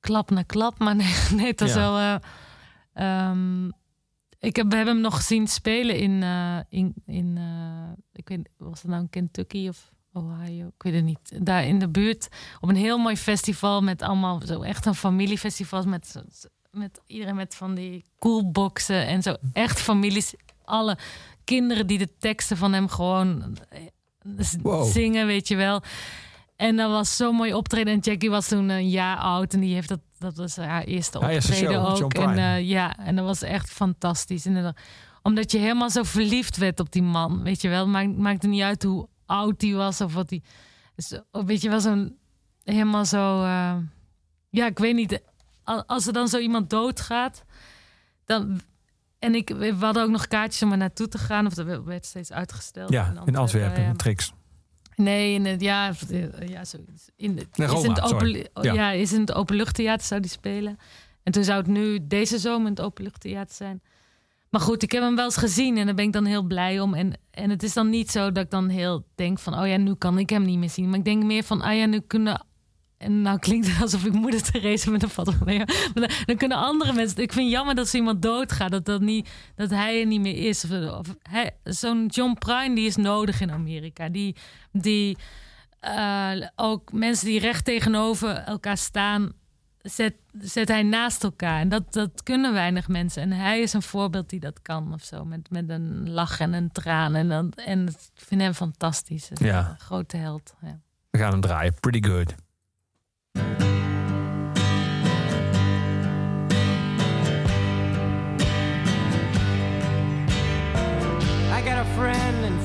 klap 0.00 0.30
na 0.30 0.42
klap. 0.42 0.78
Maar 0.78 0.96
nee, 0.96 1.14
nee 1.36 1.46
het 1.46 1.60
was 1.60 1.74
Ja. 1.74 1.78
wel... 1.78 1.98
eh, 1.98 3.28
ehm, 3.28 3.70
ik 4.42 4.56
heb, 4.56 4.70
we 4.70 4.76
hebben 4.76 4.94
hem 4.94 5.02
nog 5.02 5.16
gezien 5.16 5.46
spelen 5.48 5.96
in... 5.96 6.22
eh, 6.22 6.58
in, 6.68 6.94
in 7.06 7.34
eh, 7.36 7.92
ik 8.12 8.28
weet 8.28 8.48
was 8.56 8.82
het 8.82 8.90
nou 8.90 9.06
Kentucky 9.10 9.68
of 9.68 9.92
Ohio? 10.12 10.66
Ik 10.66 10.82
weet 10.82 10.94
het 10.94 11.04
niet. 11.04 11.46
Daar 11.46 11.64
in 11.66 11.78
de 11.78 11.88
buurt 11.88 12.28
op 12.60 12.68
een 12.68 12.76
heel 12.76 12.98
mooi 12.98 13.16
festival 13.16 13.82
met 13.82 14.02
allemaal... 14.02 14.40
Zo 14.46 14.62
echt 14.62 14.86
een 14.86 14.94
familiefestival 14.94 15.84
met... 15.84 16.22
Met 16.70 17.00
iedereen 17.06 17.34
met 17.34 17.54
van 17.54 17.74
die 17.74 18.04
coolboxen 18.18 19.06
en 19.06 19.22
zo. 19.22 19.36
Echt 19.52 19.80
families. 19.80 20.34
Alle 20.64 20.98
kinderen 21.44 21.86
die 21.86 21.98
de 21.98 22.08
teksten 22.18 22.56
van 22.56 22.72
hem 22.72 22.88
gewoon 22.88 23.56
eh, 23.68 23.80
Wow. 24.62 24.84
zingen, 24.90 25.26
weet 25.26 25.48
je 25.48 25.56
wel. 25.56 25.82
En 26.62 26.76
dat 26.76 26.90
was 26.90 27.16
zo 27.16 27.32
mooi 27.32 27.54
optreden. 27.54 27.92
En 27.92 27.98
Jackie 27.98 28.30
was 28.30 28.48
toen 28.48 28.68
een 28.68 28.88
jaar 28.88 29.16
oud 29.16 29.52
en 29.54 29.60
die 29.60 29.74
heeft 29.74 29.88
dat, 29.88 30.00
dat 30.18 30.36
was 30.36 30.56
haar 30.56 30.84
eerste 30.84 31.18
optreden 31.36 31.80
ook. 32.04 32.12
En 32.14 32.38
eh, 32.38 32.68
ja, 32.68 32.96
en 32.96 33.16
dat 33.16 33.24
was 33.24 33.42
echt 33.42 33.70
fantastisch. 33.70 34.46
En 34.46 34.54
dan- 34.62 34.76
omdat 35.22 35.52
je 35.52 35.58
helemaal 35.58 35.90
zo 35.90 36.02
verliefd 36.02 36.56
werd 36.56 36.80
op 36.80 36.92
die 36.92 37.02
man, 37.02 37.42
weet 37.42 37.60
je 37.62 37.68
wel. 37.68 37.86
Maakt, 37.88 38.16
maakte 38.16 38.46
niet 38.46 38.62
uit 38.62 38.82
hoe 38.82 39.08
oud 39.26 39.60
hij 39.62 39.72
was 39.72 40.00
of 40.00 40.14
wat 40.14 40.30
hij. 40.30 40.42
Dus, 40.94 41.20
weet 41.30 41.62
je 41.62 41.68
wel, 41.68 41.80
zo'n 41.80 42.16
helemaal 42.64 43.04
zo. 43.04 43.42
eh, 43.42 43.76
ja, 44.50 44.66
ik 44.66 44.78
weet 44.78 44.94
niet. 44.94 45.22
Al- 45.64 45.84
Als 45.86 46.06
er 46.06 46.12
dan 46.12 46.28
zo 46.28 46.38
iemand 46.38 46.70
doodgaat, 46.70 47.44
dan. 48.24 48.60
En 49.18 49.34
ik, 49.34 49.48
we 49.48 49.74
hadden 49.80 50.02
ook 50.02 50.10
nog 50.10 50.26
kaartjes 50.26 50.62
om 50.62 50.70
er 50.72 50.76
naartoe 50.78 51.08
te 51.08 51.18
gaan, 51.18 51.46
of 51.46 51.54
dat 51.54 51.84
werd 51.84 52.06
steeds 52.06 52.32
uitgesteld. 52.32 52.90
Ja, 52.90 53.06
in 53.24 53.36
Antwerpen, 53.36 53.82
ja. 53.82 53.92
Trix. 53.92 54.32
Nee, 54.96 55.34
in 55.34 55.44
het, 55.44 55.60
ja, 55.60 55.92
eh, 56.10 56.48
ja. 56.48 56.62
In, 57.16 57.34
de, 57.36 57.46
Nee, 57.52 57.66
is 57.68 57.72
Roma, 57.72 57.88
het 57.88 58.12
open, 58.12 58.48
ja. 58.74 58.90
is 58.90 59.12
in 59.12 59.20
het 59.20 59.32
openluchttheater 59.32 60.06
zou 60.06 60.20
die 60.20 60.30
spelen. 60.30 60.78
En 61.22 61.32
toen 61.32 61.44
zou 61.44 61.58
het 61.58 61.66
nu 61.66 62.06
deze 62.06 62.38
zomer 62.38 62.66
in 62.66 62.72
het 62.72 62.80
openluchttheater 62.80 63.54
zijn. 63.54 63.82
Maar 64.50 64.60
goed, 64.60 64.82
ik 64.82 64.92
heb 64.92 65.02
hem 65.02 65.16
wel 65.16 65.24
eens 65.24 65.36
gezien 65.36 65.76
en 65.76 65.86
daar 65.86 65.94
ben 65.94 66.04
ik 66.04 66.12
dan 66.12 66.24
heel 66.24 66.42
blij 66.42 66.80
om. 66.80 66.94
En, 66.94 67.12
en 67.30 67.50
het 67.50 67.62
is 67.62 67.72
dan 67.72 67.90
niet 67.90 68.10
zo 68.10 68.32
dat 68.32 68.44
ik 68.44 68.50
dan 68.50 68.68
heel 68.68 69.04
denk 69.14 69.38
van... 69.38 69.58
oh 69.58 69.66
ja, 69.66 69.76
nu 69.76 69.94
kan 69.94 70.18
ik 70.18 70.30
hem 70.30 70.44
niet 70.44 70.58
meer 70.58 70.70
zien. 70.70 70.88
Maar 70.88 70.98
ik 70.98 71.04
denk 71.04 71.22
meer 71.22 71.42
van, 71.42 71.62
ah 71.62 71.76
ja, 71.76 71.86
nu 71.86 72.00
kunnen... 72.00 72.46
En 73.02 73.22
nou 73.22 73.38
klinkt 73.38 73.66
het 73.66 73.82
alsof 73.82 74.04
ik 74.04 74.12
moeder 74.12 74.42
Therese 74.42 74.90
met 74.90 75.02
een 75.02 75.10
wel 75.14 75.34
mee. 75.44 75.58
Dan, 75.94 76.10
dan 76.24 76.36
kunnen 76.36 76.58
andere 76.58 76.92
mensen... 76.92 77.22
Ik 77.22 77.32
vind 77.32 77.44
het 77.44 77.54
jammer 77.54 77.74
dat 77.74 77.88
zo 77.88 77.96
iemand 77.96 78.22
doodgaat. 78.22 78.70
Dat, 78.70 78.84
dat, 78.84 79.00
niet, 79.00 79.28
dat 79.56 79.70
hij 79.70 80.00
er 80.00 80.06
niet 80.06 80.20
meer 80.20 80.48
is. 80.48 80.64
Of, 80.70 81.16
Zo'n 81.64 82.06
John 82.06 82.34
Prine, 82.38 82.74
die 82.74 82.86
is 82.86 82.96
nodig 82.96 83.40
in 83.40 83.50
Amerika. 83.50 84.08
Die... 84.08 84.36
die 84.72 85.16
eh, 85.80 86.32
ook 86.56 86.92
mensen 86.92 87.26
die 87.26 87.40
recht 87.40 87.64
tegenover 87.64 88.36
elkaar 88.36 88.76
staan, 88.76 89.32
zet, 89.78 90.14
zet 90.40 90.68
hij 90.68 90.82
naast 90.82 91.24
elkaar. 91.24 91.60
En 91.60 91.68
dat, 91.68 91.92
dat 91.92 92.22
kunnen 92.22 92.52
weinig 92.52 92.88
mensen. 92.88 93.22
En 93.22 93.32
hij 93.32 93.60
is 93.60 93.72
een 93.72 93.82
voorbeeld 93.82 94.30
die 94.30 94.40
dat 94.40 94.62
kan 94.62 94.92
of 94.92 95.04
zo. 95.04 95.24
Met, 95.24 95.50
met 95.50 95.68
een 95.68 96.10
lach 96.10 96.40
en 96.40 96.52
een 96.52 96.72
traan. 96.72 97.14
En, 97.14 97.28
dan, 97.28 97.52
en 97.52 97.86
ik 97.88 97.94
vind 98.14 98.40
hem 98.40 98.54
fantastisch. 98.54 99.30
Ja. 99.34 99.68
Een 99.70 99.78
grote 99.78 100.16
held. 100.16 100.54
Ja. 100.60 100.80
We 101.10 101.18
gaan 101.18 101.30
hem 101.30 101.40
draaien. 101.40 101.74
Pretty 101.80 102.08
good. 102.08 102.34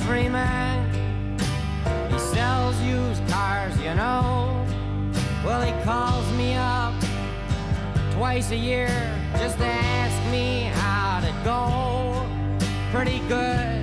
Friend 0.07 0.31
man. 0.31 1.37
He 2.09 2.17
sells 2.17 2.79
used 2.81 3.21
cars, 3.27 3.77
you 3.81 3.93
know. 3.93 4.65
Well, 5.43 5.61
he 5.61 5.73
calls 5.83 6.25
me 6.37 6.55
up 6.55 6.93
twice 8.13 8.51
a 8.51 8.55
year 8.55 8.87
just 9.33 9.57
to 9.57 9.65
ask 9.65 10.31
me 10.31 10.71
how'd 10.79 11.25
it 11.25 11.35
go. 11.43 12.25
Pretty 12.93 13.19
good, 13.27 13.75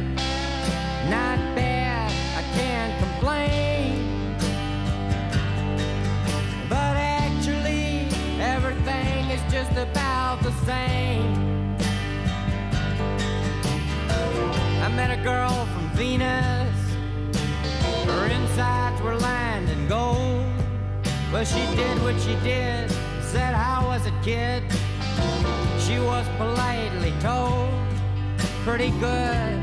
not 1.10 1.38
bad, 1.54 2.10
I 2.40 2.42
can't 2.56 2.94
complain. 3.04 4.36
But 6.70 6.96
actually, 6.96 8.08
everything 8.40 9.28
is 9.28 9.42
just 9.52 9.72
about 9.72 10.42
the 10.42 10.52
same. 10.64 11.44
I 14.82 14.88
met 14.88 15.10
a 15.18 15.22
girl 15.22 15.66
Venus. 15.94 16.76
Her 18.04 18.26
insides 18.26 19.00
were 19.00 19.16
lined 19.16 19.70
in 19.70 19.86
gold. 19.86 20.44
Well, 21.32 21.44
she 21.44 21.64
did 21.76 22.02
what 22.02 22.20
she 22.20 22.34
did. 22.42 22.90
Said, 23.22 23.54
How 23.54 23.86
was 23.86 24.04
it, 24.04 24.14
kid? 24.24 24.64
She 25.78 26.00
was 26.00 26.26
politely 26.36 27.14
told. 27.20 27.70
Pretty 28.64 28.90
good. 28.98 29.56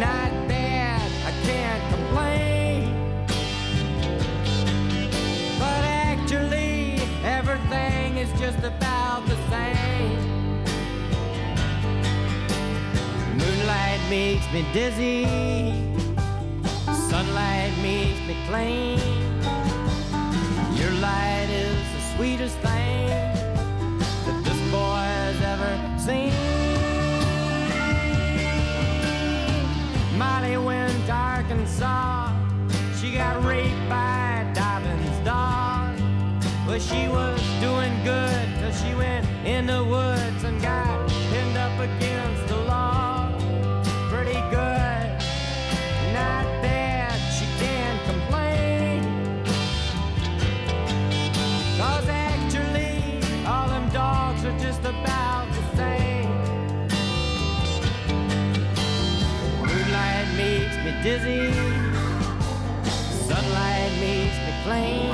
Not 0.00 0.30
bad. 0.48 1.08
I 1.24 1.32
can't 1.46 1.84
complain. 1.94 3.26
But 5.60 5.84
actually, 5.84 6.98
everything 7.22 8.16
is 8.16 8.30
just 8.40 8.58
about 8.64 9.24
the 9.28 9.36
same. 9.50 9.91
Makes 14.12 14.52
me 14.52 14.62
dizzy. 14.74 15.24
Sunlight 17.08 17.72
makes 17.80 18.20
me 18.28 18.36
clean. 18.46 18.98
Your 20.76 20.90
light 21.00 21.48
is 21.48 21.80
the 21.94 22.02
sweetest 22.14 22.58
thing 22.58 23.08
that 24.26 24.38
this 24.44 24.60
boy 24.70 25.06
has 25.20 25.40
ever 25.52 25.72
seen. 26.06 26.34
Molly 30.18 30.58
went 30.58 31.06
to 31.06 31.12
Arkansas. 31.12 32.34
She 33.00 33.12
got 33.12 33.42
raped 33.46 33.88
by 33.88 34.46
Dobbin's 34.52 35.24
dog. 35.24 35.96
But 36.66 36.82
she 36.82 37.08
was 37.08 37.40
doing 37.62 37.94
good 38.04 38.46
till 38.58 38.72
she 38.72 38.94
went 38.94 39.26
in 39.46 39.68
the 39.68 39.82
woods 39.82 40.44
and 40.44 40.60
got 40.60 41.08
pinned 41.30 41.56
up 41.56 41.80
against 41.80 42.31
me 60.84 60.92
dizzy, 61.02 61.52
sunlight 63.28 63.92
makes 64.00 64.36
me 64.38 64.52
plain. 64.64 65.06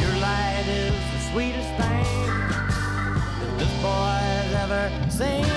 Your 0.00 0.14
light 0.20 0.64
is 0.68 0.94
the 1.12 1.30
sweetest 1.30 1.68
thing 1.78 2.06
that 3.40 3.58
this 3.58 3.72
boy 3.82 4.18
has 4.32 4.52
ever 4.54 5.10
seen. 5.10 5.55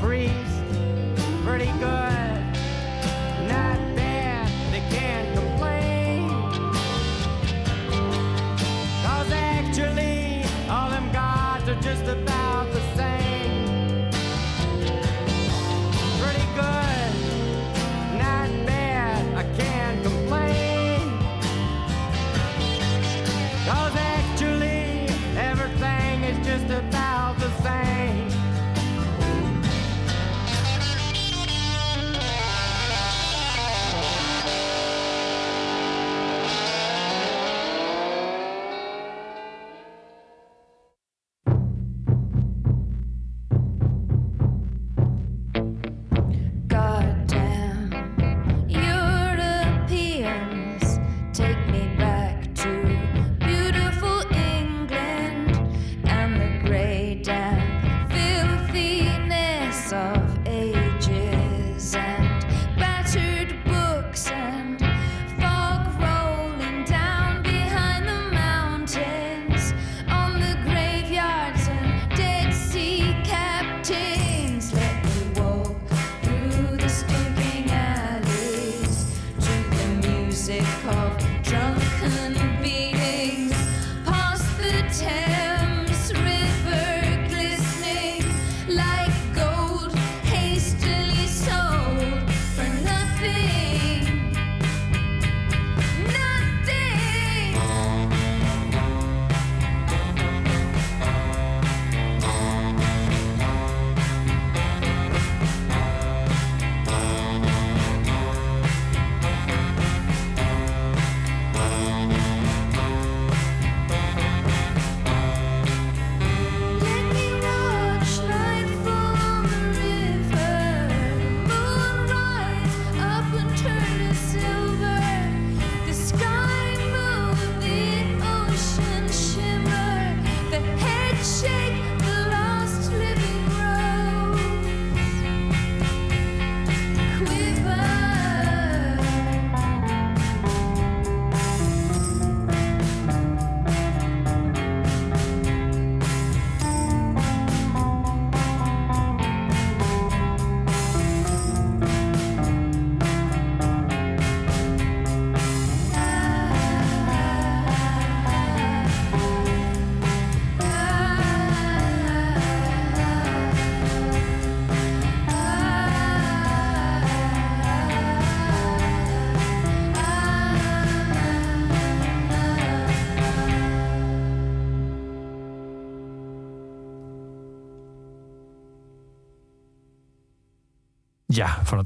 priest, 0.00 0.62
pretty 1.44 1.70
good, 1.78 2.40
not 3.48 3.78
bad, 3.96 4.48
they 4.72 4.82
can't 4.90 5.34
complain. 5.34 6.28
Cause 9.04 9.30
actually, 9.32 10.44
all 10.68 10.90
them 10.90 11.10
gods 11.12 11.68
are 11.68 11.80
just 11.80 12.04
about 12.04 12.72
the 12.72 12.80
same. 12.96 14.10
Pretty 16.20 16.46
good, 16.54 17.12
not 18.18 18.48
bad, 18.66 19.22
I 19.36 19.44
can't 19.56 20.02
complain. 20.02 21.18
Cause 23.66 23.94
actually, 23.96 25.06
everything 25.36 26.24
is 26.24 26.46
just 26.46 26.70
about 26.70 27.01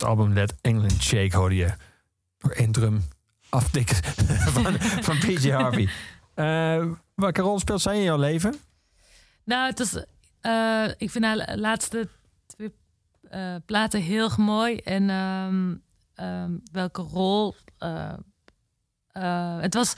album 0.06 0.32
Let 0.32 0.54
England 0.60 1.02
Shake 1.02 1.36
hoorde 1.36 1.54
je 1.56 1.72
nog 2.38 2.52
één 2.52 2.72
drum 2.72 3.04
aftikken 3.48 3.96
van, 4.54 4.80
van 4.80 5.18
PJ 5.18 5.50
Harvey. 5.50 5.88
Eh, 6.34 6.84
welke 7.14 7.40
rol 7.40 7.58
speelt 7.58 7.80
zij 7.80 7.96
in 7.96 8.02
jouw 8.02 8.16
leven? 8.18 8.54
Nou, 9.44 9.66
het 9.70 9.80
is, 9.80 10.04
eh, 10.40 10.84
ik 10.96 11.10
vind 11.10 11.24
haar 11.24 11.56
laatste 11.58 12.08
twee 12.46 12.72
eh, 13.30 13.54
platen 13.66 14.00
heel 14.02 14.30
mooi. 14.36 14.76
En 14.76 15.10
ehm, 15.10 15.74
ehm, 16.14 16.50
welke 16.72 17.02
rol. 17.02 17.54
eh, 17.78 18.12
eh, 19.12 19.60
het 19.60 19.74
was 19.74 19.94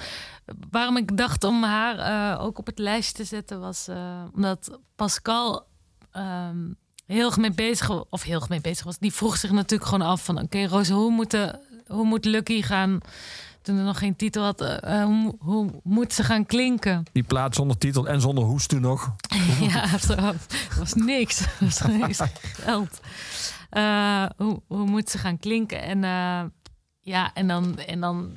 waarom 0.70 0.96
ik 0.96 1.16
dacht 1.16 1.44
om 1.44 1.62
haar 1.62 1.98
eh, 1.98 2.44
ook 2.44 2.58
op 2.58 2.66
het 2.66 2.78
lijstje 2.78 3.14
te 3.16 3.24
zetten, 3.24 3.60
was 3.60 3.88
eh, 3.88 4.22
omdat 4.34 4.78
Pascal 4.96 5.66
ehm, 6.10 6.72
heel 7.08 7.26
erg 7.26 7.36
mee 7.36 7.52
bezig 7.52 8.04
of 8.10 8.22
heel 8.22 8.34
erg 8.40 8.48
mee 8.48 8.60
bezig 8.60 8.84
was. 8.84 8.98
Die 8.98 9.12
vroeg 9.12 9.36
zich 9.36 9.50
natuurlijk 9.50 9.90
gewoon 9.90 10.06
af 10.08 10.24
van 10.24 10.40
oké, 10.40 10.64
Roos, 10.66 10.88
hoe 10.88 11.10
moet, 11.10 11.30
de- 11.30 11.58
hoe 11.86 12.04
moet 12.04 12.24
Lucky 12.24 12.62
gaan? 12.62 13.00
Toen 13.62 13.76
er 13.78 13.84
nog 13.84 13.98
geen 13.98 14.16
titel 14.16 14.42
had, 14.44 14.60
eh, 14.60 15.00
eh, 15.00 15.04
hoe, 15.04 15.34
hoe 15.38 15.70
moet 15.82 16.12
ze 16.12 16.24
gaan 16.24 16.46
klinken? 16.46 17.02
Die 17.12 17.22
plaat 17.22 17.54
zonder 17.54 17.78
titel 17.78 18.08
en 18.08 18.20
zonder 18.20 18.44
hoest 18.44 18.68
toen 18.68 18.80
nog. 18.80 19.14
Ja, 19.60 19.86
dat 20.06 20.34
was 20.78 20.94
niks. 20.94 21.42
Dat 21.60 21.80
was 22.16 22.20
geld. 22.42 23.00
Eh, 23.70 24.24
hoe, 24.36 24.62
hoe 24.66 24.86
moet 24.86 25.10
ze 25.10 25.18
gaan 25.18 25.38
klinken? 25.38 25.82
En 25.82 26.00
ja, 27.00 27.34
en 27.34 27.48
dan. 27.48 27.78
En 27.78 28.00
dan 28.00 28.36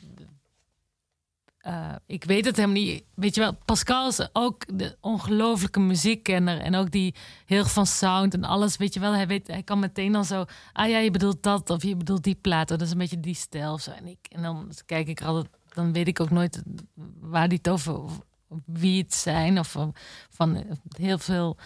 eh, 1.62 1.96
ik 2.06 2.24
weet 2.24 2.46
het 2.46 2.56
helemaal 2.56 2.82
niet. 2.82 3.04
Weet 3.14 3.36
je 3.36 3.42
wel, 3.42 3.56
Pascal 3.66 4.08
is 4.08 4.30
ook 4.34 4.78
de 4.78 4.98
ongelofelijke 5.00 5.80
muziekkenner. 5.80 6.60
En 6.60 6.76
ook 6.76 6.92
die 6.92 7.16
heel 7.46 7.66
van 7.66 7.86
sound 7.86 8.34
en 8.34 8.44
alles. 8.44 8.78
Weet 8.78 8.94
je 8.94 9.00
wel, 9.00 9.14
hij, 9.14 9.28
weet, 9.28 9.48
hij 9.48 9.64
kan 9.64 9.80
meteen 9.80 10.12
dan 10.12 10.26
zo. 10.26 10.46
Ah 10.74 10.90
ja, 10.90 10.98
je 10.98 11.12
bedoelt 11.12 11.44
dat 11.44 11.70
of 11.70 11.84
je 11.84 11.96
bedoelt 11.96 12.24
die 12.24 12.36
plaat. 12.36 12.68
Dat 12.68 12.82
is 12.82 12.92
een 12.92 12.98
beetje 12.98 13.20
die 13.20 13.36
stijl 13.36 13.78
zo. 13.78 13.92
En, 13.92 14.08
ik, 14.08 14.18
en 14.30 14.42
dan 14.42 14.72
kijk 14.86 15.08
ik 15.08 15.22
altijd. 15.22 15.50
Dan 15.74 15.94
weet 15.94 16.08
ik 16.08 16.20
ook 16.20 16.30
nooit 16.30 16.62
waar 17.20 17.48
die 17.48 17.58
het 17.58 17.70
over. 17.70 18.00
of 18.00 18.22
wie 18.66 19.02
het 19.02 19.14
zijn. 19.14 19.60
Of 19.60 19.78
van 20.30 20.64
heel 20.98 21.18
veel 21.18 21.58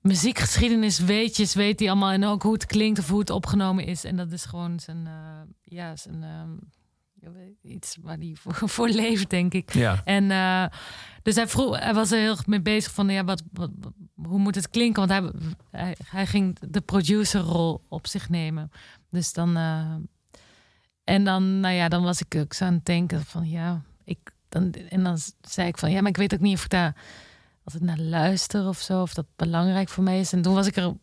muziekgeschiedenis 0.00 0.98
weetjes 0.98 1.54
weet 1.54 1.78
hij 1.78 1.88
allemaal. 1.88 2.10
En 2.10 2.24
ook 2.24 2.42
hoe 2.42 2.52
het 2.52 2.66
klinkt 2.66 2.98
of 2.98 3.08
hoe 3.08 3.20
het 3.20 3.30
opgenomen 3.30 3.84
is. 3.86 4.04
En 4.04 4.16
dat 4.16 4.32
is 4.32 4.44
gewoon 4.44 4.80
zijn, 4.80 5.06
eh, 5.06 5.40
ja, 5.62 5.94
ehm, 6.06 6.50
iets 7.62 7.96
waar 8.00 8.16
hij 8.16 8.36
voor, 8.38 8.68
voor 8.74 8.88
leeft, 8.88 9.30
denk 9.30 9.54
ik. 9.54 9.74
Ja. 9.74 10.02
En 10.04 10.30
eh, 10.30 10.64
dus 11.22 11.34
hij, 11.34 11.48
vroeg, 11.48 11.78
hij 11.78 11.94
was 11.94 12.10
er 12.10 12.18
heel 12.18 12.30
erg 12.30 12.46
mee 12.46 12.60
bezig 12.60 12.92
van, 12.92 13.08
ja, 13.08 13.24
wat, 13.24 13.42
wat, 13.52 13.70
hoe 14.14 14.38
moet 14.38 14.54
het 14.54 14.70
klinken? 14.70 15.08
Want 15.08 15.20
hij, 15.20 15.50
hij, 15.70 15.96
hij 16.06 16.26
ging 16.26 16.58
de 16.68 16.80
producerrol 16.80 17.84
op 17.88 18.06
zich 18.06 18.28
nemen. 18.28 18.70
Dus 19.10 19.32
dan, 19.32 19.56
eh, 19.56 19.94
en 21.04 21.24
dan, 21.24 21.60
nou 21.60 21.74
ja, 21.74 21.88
dan 21.88 22.02
was 22.02 22.20
ik 22.20 22.34
ook 22.34 22.52
zo 22.52 22.64
aan 22.64 22.72
het 22.72 22.84
denken 22.84 23.24
van, 23.24 23.48
ja, 23.48 23.82
ik, 24.04 24.18
dan, 24.48 24.72
en 24.72 25.02
dan 25.02 25.18
zei 25.40 25.68
ik 25.68 25.78
van, 25.78 25.90
ja, 25.90 26.00
maar 26.00 26.10
ik 26.10 26.16
weet 26.16 26.34
ook 26.34 26.40
niet 26.40 26.56
of 26.56 26.64
ik 26.64 26.70
daar 26.70 26.96
altijd 27.64 27.82
naar 27.82 27.98
luister 27.98 28.68
of 28.68 28.78
zo, 28.78 29.02
of 29.02 29.14
dat 29.14 29.26
belangrijk 29.36 29.88
voor 29.88 30.04
mij 30.04 30.20
is. 30.20 30.32
En 30.32 30.42
toen 30.42 30.54
was 30.54 30.66
ik 30.66 30.76
er, 30.76 30.94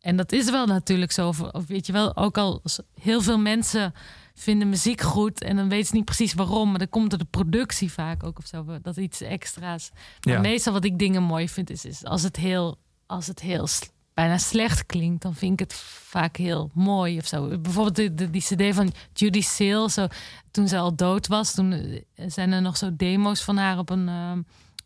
en 0.00 0.16
dat 0.16 0.32
is 0.32 0.50
wel 0.50 0.66
natuurlijk 0.66 1.12
zo, 1.12 1.28
of, 1.28 1.40
of 1.40 1.66
weet 1.66 1.86
je 1.86 1.92
wel, 1.92 2.16
ook 2.16 2.38
al 2.38 2.62
heel 3.00 3.20
veel 3.22 3.38
mensen 3.38 3.94
vinden 4.38 4.68
muziek 4.68 5.00
goed 5.00 5.42
en 5.42 5.56
dan 5.56 5.68
weten 5.68 5.86
ze 5.86 5.94
niet 5.94 6.04
precies 6.04 6.34
waarom, 6.34 6.68
maar 6.70 6.78
dan 6.78 6.88
komt 6.88 7.12
er 7.12 7.18
de 7.18 7.24
productie 7.30 7.92
vaak 7.92 8.24
ook 8.24 8.38
of 8.38 8.46
zo, 8.46 8.64
dat 8.82 8.96
iets 8.96 9.20
extra's. 9.20 9.90
Maar 10.20 10.34
Ja. 10.34 10.40
meestal 10.40 10.72
wat 10.72 10.84
ik 10.84 10.98
dingen 10.98 11.22
mooi 11.22 11.48
vind 11.48 11.70
is, 11.70 11.84
is 11.84 12.04
als 12.04 12.22
het 12.22 12.36
heel, 12.36 12.78
als 13.06 13.26
het 13.26 13.40
heel 13.40 13.68
bijna 14.14 14.38
slecht 14.38 14.86
klinkt, 14.86 15.22
dan 15.22 15.34
vind 15.34 15.52
ik 15.52 15.58
het 15.58 15.74
vaak 15.84 16.36
heel 16.36 16.70
mooi 16.74 17.18
of 17.18 17.26
zo. 17.26 17.58
Bijvoorbeeld 17.58 17.96
de, 17.96 18.14
de- 18.14 18.30
die 18.30 18.42
cd 18.42 18.74
van 18.74 18.92
Judy 19.12 19.40
Sale, 19.40 19.90
zo, 19.90 20.06
toen 20.50 20.68
ze 20.68 20.78
al 20.78 20.94
dood 20.96 21.26
was, 21.26 21.54
toen 21.54 21.72
eh, 21.72 22.00
zijn 22.28 22.52
er 22.52 22.62
nog 22.62 22.76
zo 22.76 22.96
demo's 22.96 23.42
van 23.42 23.56
haar 23.56 23.78
op 23.78 23.90
een 23.90 24.08
ehm, 24.08 24.40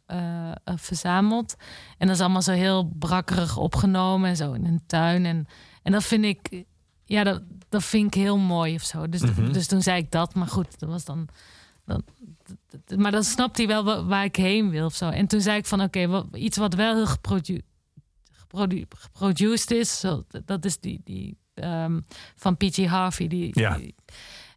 eh, 0.07 0.49
eh, 0.51 0.55
verzameld. 0.77 1.57
En 1.99 2.07
dat 2.07 2.17
is 2.17 2.23
allemaal 2.23 2.43
zo 2.43 2.53
heel 2.53 2.93
brakkerig 2.99 3.57
opgenomen 3.57 4.29
en 4.29 4.37
zo 4.37 4.53
in 4.53 4.65
een 4.65 4.83
tuin. 4.87 5.25
En, 5.27 5.47
en 5.83 5.93
dat 5.93 6.05
vind 6.05 6.25
ik, 6.25 6.65
ja, 7.11 7.25
dat, 7.25 7.43
dat 7.69 7.85
vind 7.85 8.07
ik 8.15 8.21
heel 8.23 8.39
mooi 8.39 8.75
of 8.75 8.83
zo. 8.83 9.09
Dus, 9.09 9.21
Mhm. 9.23 9.53
dus 9.53 9.67
toen 9.67 9.83
zei 9.83 9.99
ik 10.03 10.11
dat, 10.11 10.35
maar 10.35 10.47
goed, 10.47 10.79
dat 10.81 10.89
was 10.89 11.05
dan. 11.05 11.29
dan 11.85 12.03
maar 12.97 13.11
dan 13.11 13.25
snapt 13.25 13.57
hij 13.57 13.67
wel 13.67 13.85
wa- 13.85 14.05
waar 14.05 14.25
ik 14.25 14.37
heen 14.37 14.71
wil 14.71 14.85
of 14.85 14.95
zo. 14.95 15.09
En 15.09 15.27
toen 15.27 15.41
zei 15.41 15.57
ik 15.59 15.67
van, 15.67 15.81
oké, 15.83 16.25
iets 16.33 16.57
wat 16.57 16.75
wel 16.75 16.95
heel 16.95 17.07
geprodu 17.07 17.63
geprodu 18.33 18.87
geproduced 18.97 19.71
is, 19.71 20.01
zo, 20.01 20.25
dat 20.45 20.65
is 20.65 20.79
die, 20.79 21.01
die 21.05 21.37
ehm, 21.55 22.01
van 22.37 22.57
P.G. 22.57 22.87
Harvey. 22.87 23.27
Die, 23.29 23.51
Ja. 23.61 23.77
die- 23.77 23.95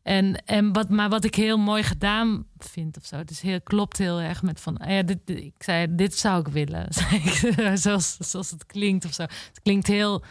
en, 0.04 0.46
en 0.46 0.74
wat, 0.74 0.90
maar 0.90 1.10
wat 1.10 1.24
ik 1.24 1.36
heel 1.36 1.58
mooi 1.58 1.84
gedaan 1.84 2.46
vind 2.58 2.98
of 2.98 3.06
zo. 3.06 3.16
Het 3.16 3.32
is 3.32 3.42
heel, 3.42 3.62
klopt 3.62 3.98
heel 3.98 4.20
erg 4.20 4.42
met 4.42 4.60
van. 4.60 4.78
ah 4.78 4.90
Ja, 4.90 5.02
dit, 5.04 5.18
dit- 5.26 5.38
ik 5.40 5.54
zei, 5.64 5.96
dit 5.96 6.18
zou 6.18 6.40
ik 6.40 6.48
willen. 6.48 6.86
zei 6.94 7.16
ik, 7.24 7.78
zoals, 7.78 8.18
zoals 8.20 8.50
het 8.50 8.66
klinkt 8.66 9.06
of 9.06 9.14
zo. 9.14 9.22
Het 9.24 9.60
klinkt 9.64 9.88
heel. 9.88 10.24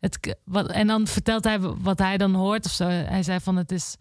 Het, 0.00 0.36
wat, 0.44 0.70
en 0.70 0.86
dan 0.86 1.06
vertelt 1.06 1.44
hij 1.44 1.60
wat 1.60 1.98
hij 1.98 2.16
dan 2.16 2.34
hoort 2.34 2.64
of 2.64 2.72
zo. 2.72 2.86
Hij 2.88 3.22
zei 3.22 3.40
van 3.40 3.56
het 3.56 3.72
is. 3.72 3.96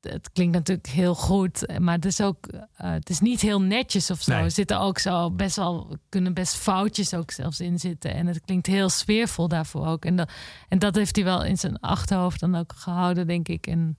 Het 0.00 0.32
klinkt 0.32 0.54
natuurlijk 0.54 0.88
heel 0.88 1.14
goed, 1.14 1.78
maar 1.78 1.94
het 1.94 2.04
is 2.04 2.20
ook. 2.20 2.46
eh, 2.46 2.90
het 2.90 3.10
is 3.10 3.20
niet 3.20 3.40
heel 3.40 3.60
netjes 3.60 4.10
of 4.10 4.22
zo. 4.22 4.32
Nee. 4.32 4.42
Er 4.42 4.50
zitten 4.50 4.80
ook 4.80 4.98
zo 4.98 5.30
best 5.30 5.56
wel. 5.56 5.96
kunnen 6.08 6.34
best 6.34 6.54
foutjes 6.56 7.14
ook 7.14 7.30
zelfs 7.30 7.60
in 7.60 7.78
zitten. 7.78 8.14
En 8.14 8.26
het 8.26 8.40
klinkt 8.44 8.66
heel 8.66 8.88
sfeervol 8.88 9.48
daarvoor 9.48 9.86
ook. 9.86 10.04
En 10.04 10.16
dat, 10.16 10.30
en 10.68 10.78
dat 10.78 10.94
heeft 10.94 11.16
hij 11.16 11.24
wel 11.24 11.44
in 11.44 11.58
zijn 11.58 11.80
achterhoofd 11.80 12.40
dan 12.40 12.54
ook 12.54 12.72
gehouden, 12.76 13.26
denk 13.26 13.48
ik. 13.48 13.66
En, 13.66 13.96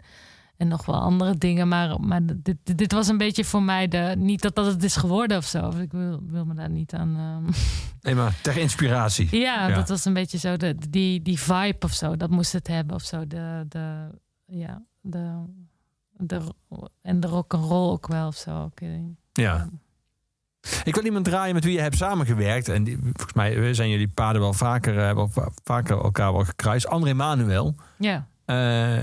en 0.63 0.69
nog 0.69 0.85
wel 0.85 0.95
andere 0.99 1.37
dingen. 1.37 1.67
Maar, 1.67 1.99
maar 1.99 2.25
dit, 2.25 2.45
dit, 2.63 2.77
dit 2.77 2.91
was 2.91 3.07
een 3.07 3.17
beetje 3.17 3.45
voor 3.45 3.63
mij 3.63 3.87
de. 3.87 4.13
Niet 4.17 4.41
dat 4.41 4.55
dat 4.55 4.65
het 4.65 4.83
is 4.83 4.95
geworden 4.95 5.37
of 5.37 5.45
zo. 5.45 5.69
Ik 5.69 5.91
wil, 5.91 6.19
wil 6.27 6.45
me 6.45 6.53
daar 6.53 6.69
niet 6.69 6.93
aan. 6.93 7.15
ehm, 7.17 7.51
Nee, 8.01 8.15
maar 8.15 8.39
ter 8.41 8.57
inspiratie. 8.57 9.39
ja, 9.39 9.67
Ja. 9.67 9.75
dat 9.75 9.89
was 9.89 10.05
een 10.05 10.13
beetje 10.13 10.37
zo. 10.37 10.57
De, 10.57 10.75
die, 10.89 11.21
die 11.21 11.39
vibe 11.39 11.85
of 11.85 11.91
zo. 11.93 12.17
Dat 12.17 12.29
moest 12.29 12.51
het 12.53 12.67
hebben 12.67 12.95
of 12.95 13.01
zo. 13.03 13.27
De, 13.27 13.65
de, 13.69 14.07
ja, 14.45 14.81
de, 15.01 15.43
de, 16.17 16.39
en 17.01 17.19
de 17.19 17.27
rock 17.27 17.53
and 17.53 17.65
roll 17.65 17.91
ook 17.91 18.07
wel 18.07 18.27
of 18.27 18.35
zo. 18.35 18.69
eh. 18.75 18.89
Ja. 19.33 19.67
Ik 20.83 20.95
wil 20.95 21.05
iemand 21.05 21.25
draaien 21.25 21.53
met 21.53 21.63
wie 21.63 21.73
je 21.73 21.79
hebt 21.81 21.95
samengewerkt. 21.97 22.67
En 22.69 22.83
die, 22.83 22.97
volgens 23.03 23.33
mij 23.33 23.73
zijn 23.73 23.89
jullie 23.89 24.07
paden 24.07 24.41
wel 24.41 24.53
vaker, 24.53 25.07
eh, 25.07 25.15
wel 25.15 25.27
va- 25.27 25.51
vaker 25.63 25.97
elkaar 26.03 26.33
wel 26.33 26.43
gekruist. 26.43 26.87
André 26.87 27.13
Manuel. 27.13 27.75
Ja. 27.97 28.27
eh, 28.45 28.97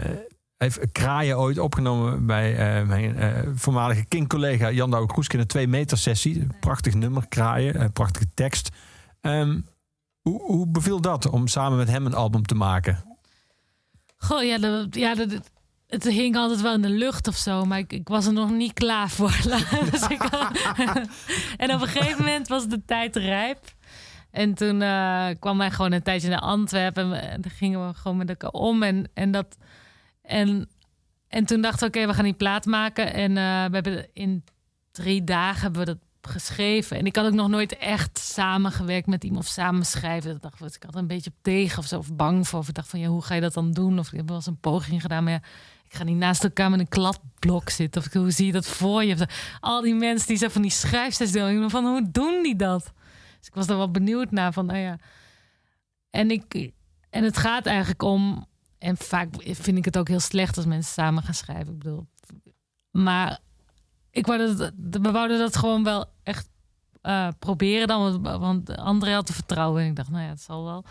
heeft 0.63 0.93
Kraaien 0.93 1.39
ooit 1.39 1.59
opgenomen 1.59 2.27
bij 2.27 2.57
eh, 2.57 2.87
mijn 2.87 3.17
eh, 3.17 3.43
voormalige 3.55 4.05
King-collega 4.05 4.71
Jan 4.71 4.91
Douwe 4.91 5.07
Kroeske 5.07 5.35
in 5.35 5.41
een 5.41 5.47
twee 5.47 5.69
meter 5.69 5.99
sessie. 5.99 6.47
Prachtig 6.61 6.95
nummer, 6.95 7.29
Kraaien, 7.29 7.93
prachtige 7.93 8.27
tekst. 8.35 8.69
Ehm, 9.21 9.61
hoe, 10.21 10.43
hoe 10.43 10.69
beviel 10.69 11.01
dat 11.01 11.29
om 11.29 11.47
samen 11.47 11.79
met 11.79 11.89
hem 11.89 12.07
een 12.07 12.15
album 12.15 12.47
te 12.47 12.55
maken? 12.55 13.05
Goh, 14.17 14.43
ja, 14.43 14.87
ja 14.91 15.15
het 15.91 16.05
hing 16.05 16.37
altijd 16.37 16.61
wel 16.61 16.75
in 16.75 16.83
de 16.83 16.89
lucht 16.89 17.29
of 17.29 17.37
zo, 17.37 17.65
maar 17.65 17.79
ik, 17.79 17.93
ik 17.93 18.09
was 18.09 18.27
er 18.27 18.33
nog 18.33 18.51
niet 18.51 18.73
klaar 18.73 19.11
voor. 19.11 19.37
Dus 19.91 20.03
en 21.57 21.75
op 21.75 21.81
een 21.81 21.89
gegeven 21.89 22.25
moment 22.25 22.49
was 22.49 22.69
de 22.69 22.85
tijd 22.85 23.17
rijp. 23.17 23.59
En 24.31 24.55
toen 24.55 24.83
eh, 24.83 25.29
kwam 25.39 25.61
hij 25.61 25.71
gewoon 25.71 25.93
een 25.93 26.03
tijdje 26.03 26.29
naar 26.29 26.41
Antwerpen 26.41 27.13
en, 27.13 27.31
en 27.31 27.41
dan 27.41 27.51
gingen 27.51 27.87
we 27.87 27.95
gewoon 27.95 28.17
met 28.17 28.29
elkaar 28.29 28.51
om. 28.51 28.83
En, 28.83 29.11
en, 29.15 29.31
dat, 29.31 29.57
en, 30.31 30.69
en 31.29 31.45
toen 31.45 31.61
dachten 31.61 31.81
we, 31.91 31.99
oké, 31.99 32.07
we 32.07 32.15
gaan 32.15 32.25
die 32.25 32.33
plaat 32.33 32.67
maken. 32.67 33.13
En 33.13 33.37
eh, 33.37 33.65
we 33.65 33.75
hebben 33.75 34.09
in 34.13 34.45
drie 34.91 35.25
dagen 35.25 35.63
hebben 35.63 35.81
we 35.81 35.87
dat 35.87 36.33
geschreven. 36.33 36.97
En 36.97 37.07
ik 37.07 37.17
had 37.17 37.27
ook 37.27 37.33
nog 37.33 37.49
nooit 37.49 37.77
echt 37.77 38.19
samengewerkt 38.19 39.07
met 39.07 39.25
iemand 39.25 39.45
of 39.45 39.51
samen 39.51 39.85
schrijven. 39.85 40.31
Dat 40.31 40.43
dacht 40.43 40.61
ik, 40.61 40.75
ik 40.75 40.83
had 40.83 40.95
een 40.95 41.07
beetje 41.07 41.31
op 41.31 41.37
tegen 41.43 41.79
of 41.79 41.87
zo, 41.87 41.99
of 41.99 42.15
bang 42.15 42.49
voor. 42.49 42.59
Of 42.59 42.69
ik 42.69 42.75
dacht 42.75 42.89
van, 42.89 43.01
ja, 43.01 43.09
hoe 43.09 43.23
ga 43.23 43.35
je 43.35 43.41
dat 43.41 43.55
dan 43.55 43.73
doen? 43.73 43.99
Of 43.99 44.07
ik 44.07 44.17
heb 44.17 44.27
wel 44.27 44.37
eens 44.37 44.47
een 44.47 44.61
poging 44.61 45.01
gedaan, 45.01 45.25
maar 45.25 45.33
ja, 45.33 45.43
ik 45.85 45.95
ga 45.95 46.05
niet 46.05 46.17
naast 46.17 46.45
elkaar 46.45 46.71
met 46.71 46.81
een 46.81 46.89
kladblok 46.89 47.71
zitten. 47.71 48.03
Of 48.03 48.13
hoe 48.13 48.31
zie 48.31 48.47
je 48.47 48.53
dat 48.53 48.67
voor 48.67 49.05
je? 49.05 49.29
Al 49.61 49.81
die 49.81 49.95
mensen 49.95 50.29
die 50.29 50.37
zo 50.37 50.49
van 50.49 50.63
die 50.63 50.71
dacht 50.71 51.71
van, 51.71 51.87
hoe 51.87 52.11
doen 52.11 52.43
die 52.43 52.57
dat? 52.57 52.93
Dus 53.39 53.49
ik 53.49 53.55
was 53.55 53.69
er 53.69 53.77
wel 53.77 53.91
benieuwd 53.91 54.31
naar 54.31 54.53
van, 54.53 54.67
nou 54.67 54.79
ja. 54.79 54.99
En, 56.11 56.31
ik, 56.31 56.71
en 57.11 57.25
het 57.25 57.37
gaat 57.37 57.67
eigenlijk 57.67 58.03
om, 58.03 58.47
en 58.81 58.97
vaak 58.97 59.29
vind 59.43 59.79
ik 59.79 59.85
het 59.85 59.99
ook 59.99 60.09
heel 60.09 60.21
slecht 60.21 60.57
als 60.57 60.67
mensen 60.67 60.93
samen 60.93 61.23
gaan 61.23 61.35
schrijven. 61.35 61.73
Ik 61.73 61.79
bedoel, 61.79 62.07
maar 62.91 63.39
ik 64.11 64.27
wou 64.27 64.39
dat, 64.57 64.73
we 65.03 65.11
wouden 65.11 65.39
dat 65.39 65.57
gewoon 65.57 65.85
wel 65.85 66.05
echt 66.23 66.49
eh, 67.03 67.29
proberen 67.39 67.89
dan. 67.89 68.23
Want, 68.23 68.77
André 68.77 69.13
had 69.13 69.29
er 69.29 69.35
vertrouwen 69.35 69.83
in. 69.83 69.89
Ik 69.89 69.97
dacht, 69.97 70.11
nou 70.11 70.25
ja, 70.25 70.29
het 70.29 70.41
zal 70.41 70.65
wel. 70.65 70.85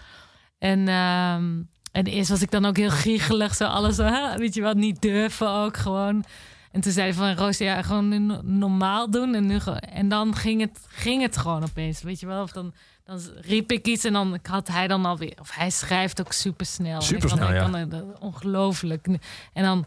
En, 0.58 0.88
ehm, 0.88 1.62
en 1.92 2.06
eerst 2.06 2.30
was 2.30 2.42
ik 2.42 2.52
dan 2.52 2.66
ook 2.66 2.78
heel 2.78 2.90
giechelig. 2.90 3.56
Zo 3.56 3.66
alles, 3.66 3.98
weet 4.38 4.54
je 4.54 4.62
wat, 4.62 4.76
niet 4.76 5.02
durven 5.02 5.50
ook 5.50 5.78
gewoon. 5.78 6.24
En 6.72 6.82
toen 6.82 6.92
zei 6.92 7.06
hij 7.06 7.16
van, 7.16 7.46
Roos, 7.46 7.58
ja, 7.58 7.82
gewoon 7.82 8.40
normaal 8.60 9.12
doen. 9.12 9.36
En, 9.36 9.46
nu, 9.46 9.60
en 9.80 10.10
dan 10.10 10.36
ging 10.36 10.62
het, 10.62 10.86
ging 10.88 11.22
het 11.22 11.38
gewoon 11.38 11.64
opeens, 11.64 12.02
weet 12.02 12.20
je 12.20 12.26
wel. 12.26 12.42
Of 12.42 12.52
dan, 12.52 12.74
dan 13.10 13.22
riep 13.42 13.72
ik 13.72 13.88
iets 13.88 14.04
en 14.04 14.14
dan 14.14 14.40
had 14.44 14.68
hij 14.68 14.88
dan 14.88 15.06
alweer... 15.06 15.34
Of 15.40 15.52
hij 15.56 15.70
schrijft 15.70 16.20
ook 16.22 16.32
supersnel. 16.32 17.02
Supersnel, 17.02 17.48
En 17.48 17.54
ik 17.54 17.60
ja. 17.62 17.70
kan- 17.70 17.76
ik 17.80 17.90
kan- 17.90 18.00
dat- 18.08 18.20
Ongelooflijk. 18.20 19.08
En 19.54 19.64
dan... 19.64 19.86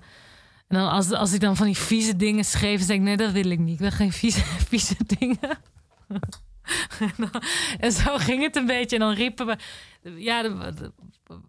En 0.68 0.78
dan 0.78 0.90
als, 0.90 1.10
als 1.12 1.32
ik 1.32 1.40
dan 1.40 1.56
van 1.56 1.66
die 1.66 1.76
vieze 1.76 2.16
dingen 2.16 2.44
schreef, 2.44 2.76
dan 2.78 2.86
zei 2.86 2.98
ik, 2.98 3.04
nee, 3.04 3.16
dat 3.16 3.32
wil 3.32 3.50
ik 3.50 3.58
niet. 3.58 3.72
Ik 3.74 3.78
wil 3.80 3.90
geen 3.90 4.12
vieze, 4.12 4.40
vieze 4.70 4.94
dingen. 5.06 5.38
en, 7.00 7.12
dan- 7.16 7.42
en 7.78 7.92
zo 7.92 8.16
ging 8.18 8.42
het 8.42 8.56
een 8.56 8.66
beetje. 8.66 8.96
En 8.96 9.02
dan 9.02 9.12
riepen 9.14 9.46
we... 9.46 9.56
Ja, 10.16 10.50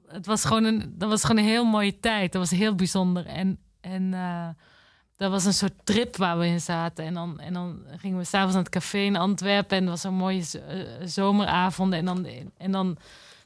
het 0.08 0.26
was 0.26 0.46
gewoon 0.46 0.64
een, 0.64 0.94
dat 0.98 1.10
was 1.10 1.22
gewoon 1.22 1.38
een 1.38 1.50
heel 1.50 1.66
mooie 1.66 2.00
tijd. 2.00 2.32
Dat 2.32 2.50
was 2.50 2.60
heel 2.60 2.76
bijzonder. 2.76 3.26
En, 3.26 3.58
en 3.82 4.14
eh, 4.14 4.48
dat 5.18 5.32
was 5.32 5.46
een 5.46 5.54
soort 5.54 5.74
trip 5.84 6.16
waar 6.16 6.40
we 6.40 6.46
in 6.46 6.62
zaten. 6.62 7.06
En 7.06 7.14
dan, 7.14 7.40
en 7.40 7.54
dan 7.54 7.80
gingen 7.98 8.18
we 8.18 8.24
s'avonds 8.24 8.54
naar 8.54 8.64
het 8.64 8.72
café 8.72 8.98
in 8.98 9.16
Antwerpen. 9.16 9.78
En 9.78 9.84
het 9.84 9.92
was 9.92 10.04
een 10.04 10.14
mooie 10.14 10.44
eh, 10.68 11.08
zomeravond. 11.08 11.94
En 11.94 12.06
dan, 12.06 12.28
en 12.58 12.72
dan 12.72 12.94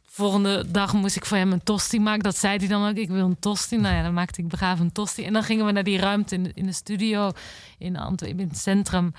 de 0.03 0.11
volgende 0.11 0.71
dag 0.71 0.93
moest 0.93 1.15
ik 1.15 1.25
voor 1.25 1.37
hem 1.37 1.51
een 1.51 1.63
tosti 1.63 1.99
maken. 1.99 2.23
Dat 2.23 2.37
zei 2.37 2.57
hij 2.57 2.67
dan 2.67 2.87
ook. 2.89 2.95
Ik 2.95 3.09
wil 3.09 3.25
een 3.25 3.39
tosti. 3.39 3.77
Nou 3.77 3.95
ja, 3.95 4.03
dan 4.03 4.13
maakte 4.13 4.41
ik 4.41 4.47
braaf 4.47 4.79
een 4.79 4.91
tosti. 4.91 5.25
En 5.25 5.33
dan 5.33 5.43
gingen 5.43 5.65
we 5.65 5.71
naar 5.71 5.83
die 5.83 5.99
ruimte 5.99 6.35
in, 6.35 6.53
in 6.53 6.65
de 6.65 6.71
studio 6.71 7.31
in 7.77 7.97
Antwerpen, 7.97 8.39
in 8.39 8.47
het 8.47 8.57
centrum. 8.57 9.13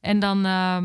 En 0.00 0.18
dan, 0.18 0.36
eh, 0.44 0.82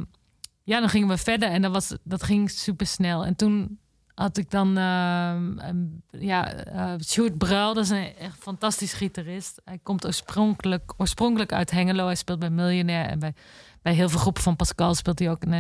ja, 0.63 0.79
dan 0.79 0.89
gingen 0.89 1.07
we 1.07 1.17
verder. 1.17 1.49
En 1.49 1.61
dat, 1.61 1.71
was, 1.71 1.95
dat 2.03 2.23
ging 2.23 2.49
super 2.49 2.87
snel. 2.87 3.25
En 3.25 3.35
toen 3.35 3.79
had 4.15 4.37
ik 4.37 4.49
dan 4.51 4.75
een- 4.75 6.03
ja, 6.11 6.53
eh 6.53 6.93
Sjoerd 7.05 7.37
Bruil, 7.37 7.73
dat 7.73 7.83
is 7.83 7.89
een 7.89 8.15
echt 8.15 8.37
fantastisch 8.39 8.93
gitarist. 8.93 9.61
Hij 9.65 9.79
komt 9.83 10.05
oorspronkelijk, 10.05 10.93
oorspronkelijk 10.97 11.51
uit 11.53 11.71
Hengelo. 11.71 12.05
Hij 12.05 12.15
speelt 12.15 12.39
bij 12.39 12.49
Miljonair 12.49 13.05
en 13.05 13.19
bij, 13.19 13.33
bij 13.81 13.93
heel 13.93 14.09
veel 14.09 14.19
groepen 14.19 14.43
van 14.43 14.55
Pascal 14.55 14.95
speelt 14.95 15.19
hij 15.19 15.29
ook. 15.29 15.43
En 15.43 15.53
eh, 15.53 15.59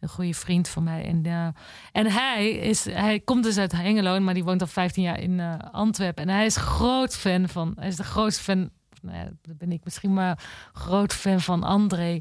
een 0.00 0.08
goede 0.08 0.34
vriend 0.34 0.68
van 0.68 0.82
mij. 0.82 1.04
En, 1.04 1.26
eh, 1.26 1.48
en 1.92 2.06
hij, 2.12 2.50
is, 2.50 2.84
hij 2.84 3.20
komt 3.20 3.42
dus 3.44 3.58
uit 3.58 3.72
Hengelo, 3.72 4.20
maar 4.20 4.34
die 4.34 4.44
woont 4.44 4.60
al 4.60 4.66
15 4.66 5.02
jaar 5.02 5.20
in 5.20 5.40
Antwerpen. 5.72 6.28
En 6.28 6.34
hij 6.34 6.46
is 6.46 6.56
groot 6.56 7.16
fan 7.16 7.48
van, 7.48 7.72
hij 7.78 7.88
is 7.88 7.96
de 7.96 8.04
grootste 8.04 8.42
fan, 8.42 8.70
nou 9.02 9.16
ja, 9.18 9.28
dat 9.42 9.58
ben 9.58 9.72
ik 9.72 9.84
misschien, 9.84 10.12
maar 10.12 10.44
groot 10.72 11.12
fan 11.12 11.40
van 11.40 11.62
André. 11.62 12.20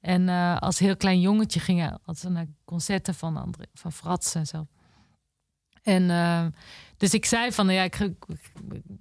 En 0.00 0.28
als 0.58 0.78
heel 0.78 0.96
klein 0.96 1.20
jongetje 1.20 1.60
ging 1.60 1.80
hij 1.80 1.96
naar 2.28 2.46
concerten 2.64 3.14
van 3.14 3.36
André, 3.36 3.64
van 3.74 3.92
Frats 3.92 4.34
en 4.34 4.46
zo. 4.46 4.66
En 5.86 6.10
eh, 6.10 6.46
dus 6.96 7.14
ik 7.14 7.24
zei 7.24 7.52
van, 7.52 7.68
ja, 7.68 7.82
ik, 7.82 7.98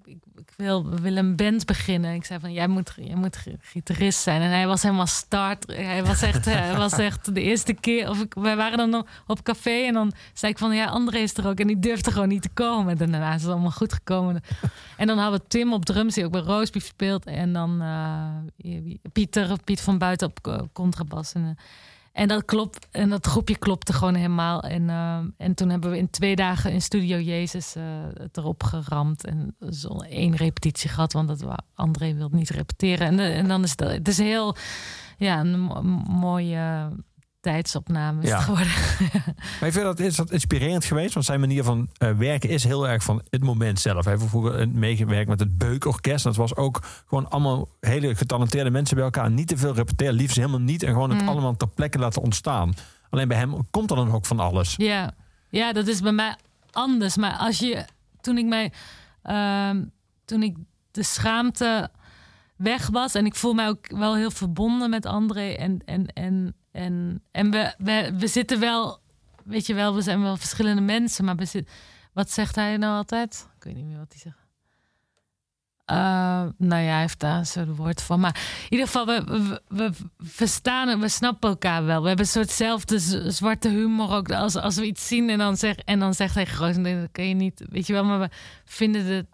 ik, 0.06 0.48
wil, 0.56 0.90
willen 0.90 1.26
een 1.26 1.36
band 1.36 1.66
beginnen. 1.66 2.14
Ik 2.14 2.26
zei 2.26 2.40
van, 2.40 2.54
jij 2.54 2.68
moet, 2.68 2.94
jij 2.96 3.16
moet 3.16 3.38
gitarist 3.60 4.20
zijn. 4.20 4.42
En 4.42 4.50
hij 4.50 4.68
was 4.68 4.82
helemaal 4.82 5.08
start. 5.08 5.68
Hij 5.68 6.04
was 6.04 6.22
echt, 6.22 6.46
hij 6.46 6.76
was 6.76 6.94
echt 6.94 7.36
de 7.36 7.42
eerste 7.42 7.74
keer. 7.74 8.10
Of 8.10 8.26
wij 8.30 8.56
waren 8.56 8.78
dan 8.78 9.08
op 9.28 9.44
café 9.44 9.86
en 9.86 9.94
dan 9.94 10.14
zei 10.34 10.52
ik 10.52 10.58
van, 10.58 10.76
ja, 10.76 10.86
André 10.86 11.18
is 11.18 11.38
er 11.38 11.48
ook. 11.48 11.60
En 11.60 11.68
die 11.68 11.80
durfde 11.80 12.12
gewoon 12.12 12.28
niet 12.28 12.42
te 12.42 12.50
komen. 12.50 13.00
En 13.00 13.12
daarna 13.12 13.34
is 13.34 13.42
het 13.42 13.52
allemaal 13.52 13.72
goed 13.72 13.94
gekomen. 13.94 14.42
En 14.98 15.08
dan 15.08 15.18
hadden 15.18 15.40
we 15.40 15.48
Tim 15.48 15.74
op 15.74 15.86
drums, 15.86 16.14
die 16.14 16.26
ook 16.26 16.32
bij 16.32 16.42
Roosbeef 16.42 16.86
speelt. 16.86 17.26
En 17.26 17.54
dan 17.54 17.82
eh, 17.82 18.96
Pieter, 19.12 19.58
Piet 19.64 19.82
van 19.82 19.98
Buiten 19.98 20.28
op 20.28 20.48
eh, 20.48 20.60
contrabas. 20.74 21.34
En, 21.34 21.44
eh, 21.46 21.64
en 22.16 22.28
dat 22.28 22.46
klopt. 22.46 22.88
En 22.92 23.10
dat 23.10 23.26
groepje 23.26 23.58
klopte 23.58 23.94
gewoon 23.94 24.16
helemaal. 24.16 24.62
En, 24.62 24.90
eh, 24.90 25.20
en 25.38 25.54
toen 25.56 25.70
hebben 25.70 25.92
we 25.92 25.98
in 25.98 26.10
twee 26.10 26.36
dagen 26.36 26.72
in 26.72 26.82
Studio 26.82 27.20
Jezus 27.20 27.76
eh, 27.76 27.84
het 28.14 28.38
erop 28.38 28.64
geramd. 28.64 29.26
En 29.26 29.56
zo 29.72 29.98
één 29.98 30.36
repetitie 30.36 30.90
gehad, 30.90 31.14
want 31.14 31.28
dat 31.28 31.46
André 31.74 32.14
wilde 32.14 32.36
niet 32.36 32.50
repeteren. 32.50 33.08
En, 33.08 33.20
eh, 33.20 33.38
en 33.38 33.48
dan 33.48 33.64
is 33.64 33.74
het, 33.76 34.08
is 34.08 34.18
heel 34.18 34.56
ja, 35.18 35.40
een 35.40 35.60
mo- 35.60 35.82
mooie 36.10 36.90
tijdsopname 37.52 38.22
is 38.22 38.30
Ja. 38.30 38.36
het 38.36 38.44
geworden. 38.44 38.72
Maar 39.60 39.68
ik 39.68 39.74
vind 39.74 39.84
dat, 39.86 40.00
is 40.00 40.16
dat 40.16 40.32
inspirerend 40.32 40.86
geweest? 40.86 41.14
Want 41.14 41.26
zijn 41.26 41.40
manier 41.40 41.64
van 41.64 41.90
eh, 41.98 42.12
werken 42.12 42.50
is 42.50 42.64
heel 42.64 42.88
erg 42.88 43.04
van 43.04 43.22
het 43.30 43.44
moment 43.44 43.80
zelf. 43.80 44.06
Hij 44.06 44.14
heeft 44.14 44.30
vroeger 44.30 44.60
eh, 44.60 44.68
meegewerkt 44.68 45.30
met 45.30 45.40
het 45.40 45.58
Beukorkest. 45.58 46.24
Dat 46.24 46.36
was 46.36 46.56
ook 46.56 46.82
gewoon 47.08 47.30
allemaal 47.30 47.68
hele 47.80 48.16
getalenteerde 48.16 48.70
mensen 48.70 48.96
bij 48.96 49.06
elkaar. 49.06 49.32
Niet 49.32 49.48
te 49.48 49.58
veel 49.58 49.74
repeteren, 49.74 50.14
liefst 50.14 50.36
helemaal 50.36 50.60
niet. 50.60 50.84
En 50.84 50.92
gewoon 50.94 51.10
het 51.10 51.22
Mm. 51.22 51.28
allemaal 51.28 51.56
ter 51.56 51.68
plekke 51.70 51.98
laten 52.00 52.22
ontstaan. 52.22 52.74
Alleen 53.10 53.28
bij 53.28 53.38
hem 53.38 53.70
komt 53.72 53.90
er 53.90 53.96
dan 53.96 54.12
ook 54.12 54.26
van 54.26 54.40
alles. 54.40 54.74
Ja. 54.78 55.12
ja, 55.50 55.74
dat 55.74 55.88
is 55.88 56.02
bij 56.02 56.12
mij 56.12 56.36
anders. 56.72 57.16
Maar 57.18 57.34
als 57.38 57.60
je, 57.60 57.86
toen 58.22 58.38
ik 58.38 58.46
mij, 58.46 58.72
ehm, 59.22 59.84
toen 60.26 60.44
ik 60.44 60.56
de 60.92 61.04
schaamte 61.04 61.90
weg 62.58 62.88
was 62.88 63.14
en 63.16 63.26
ik 63.26 63.36
voel 63.36 63.54
mij 63.54 63.68
ook 63.68 63.92
wel 63.92 64.16
heel 64.16 64.32
verbonden 64.32 64.90
met 64.90 65.06
André 65.06 65.50
en 65.52 65.82
en 65.86 66.06
en 66.08 66.56
en 66.76 67.22
en 67.32 67.52
we 67.52 67.74
we, 67.78 68.14
we 68.18 68.28
zitten 68.28 68.60
wel, 68.60 69.00
weet 69.44 69.68
je 69.68 69.74
wel, 69.74 69.96
we 69.96 70.02
zijn 70.02 70.22
wel 70.22 70.38
verschillende 70.38 70.82
mensen, 70.82 71.26
maar 71.26 71.36
we 71.36 71.46
zitten, 71.46 71.74
wat 72.14 72.32
zegt 72.32 72.56
hij 72.56 72.78
nou 72.78 72.96
altijd? 72.98 73.48
Ik 73.58 73.64
weet 73.64 73.76
niet 73.76 73.86
meer 73.86 73.98
wat 73.98 74.12
hij 74.12 74.20
zegt. 74.20 74.46
Eh, 75.86 75.96
nou 76.58 76.82
ja, 76.82 76.92
hij 76.92 77.00
heeft 77.00 77.20
daar 77.20 77.38
een 77.38 77.46
soort 77.46 77.76
woord 77.76 78.02
van. 78.02 78.20
Maar 78.20 78.36
in 78.64 78.68
ieder 78.70 78.86
geval, 78.86 79.06
we, 79.06 79.24
we, 79.24 79.62
we 79.68 79.92
verstaan 80.18 80.90
en 80.90 81.00
we 81.00 81.10
snappen 81.10 81.50
elkaar 81.50 81.86
wel. 81.86 82.02
We 82.02 82.08
hebben 82.08 82.26
een 82.26 82.32
soortzelfde 82.32 83.00
zwarte 83.32 83.70
humor 83.70 84.12
ook. 84.12 84.32
Als, 84.32 84.56
als 84.56 84.76
we 84.76 84.86
iets 84.86 85.08
zien 85.08 85.30
en 85.30 85.38
dan, 85.38 85.58
zeg, 85.58 85.76
en 85.76 86.00
dan 86.00 86.14
zegt 86.14 86.36
hij 86.36 86.46
groot, 86.46 86.84
dat 86.84 87.12
kan 87.12 87.28
je 87.28 87.34
niet. 87.34 87.66
Weet 87.70 87.88
je 87.88 87.94
wel, 87.94 88.04
maar 88.04 88.20
we 88.20 88.30
vinden 88.66 89.06
het. 89.06 89.28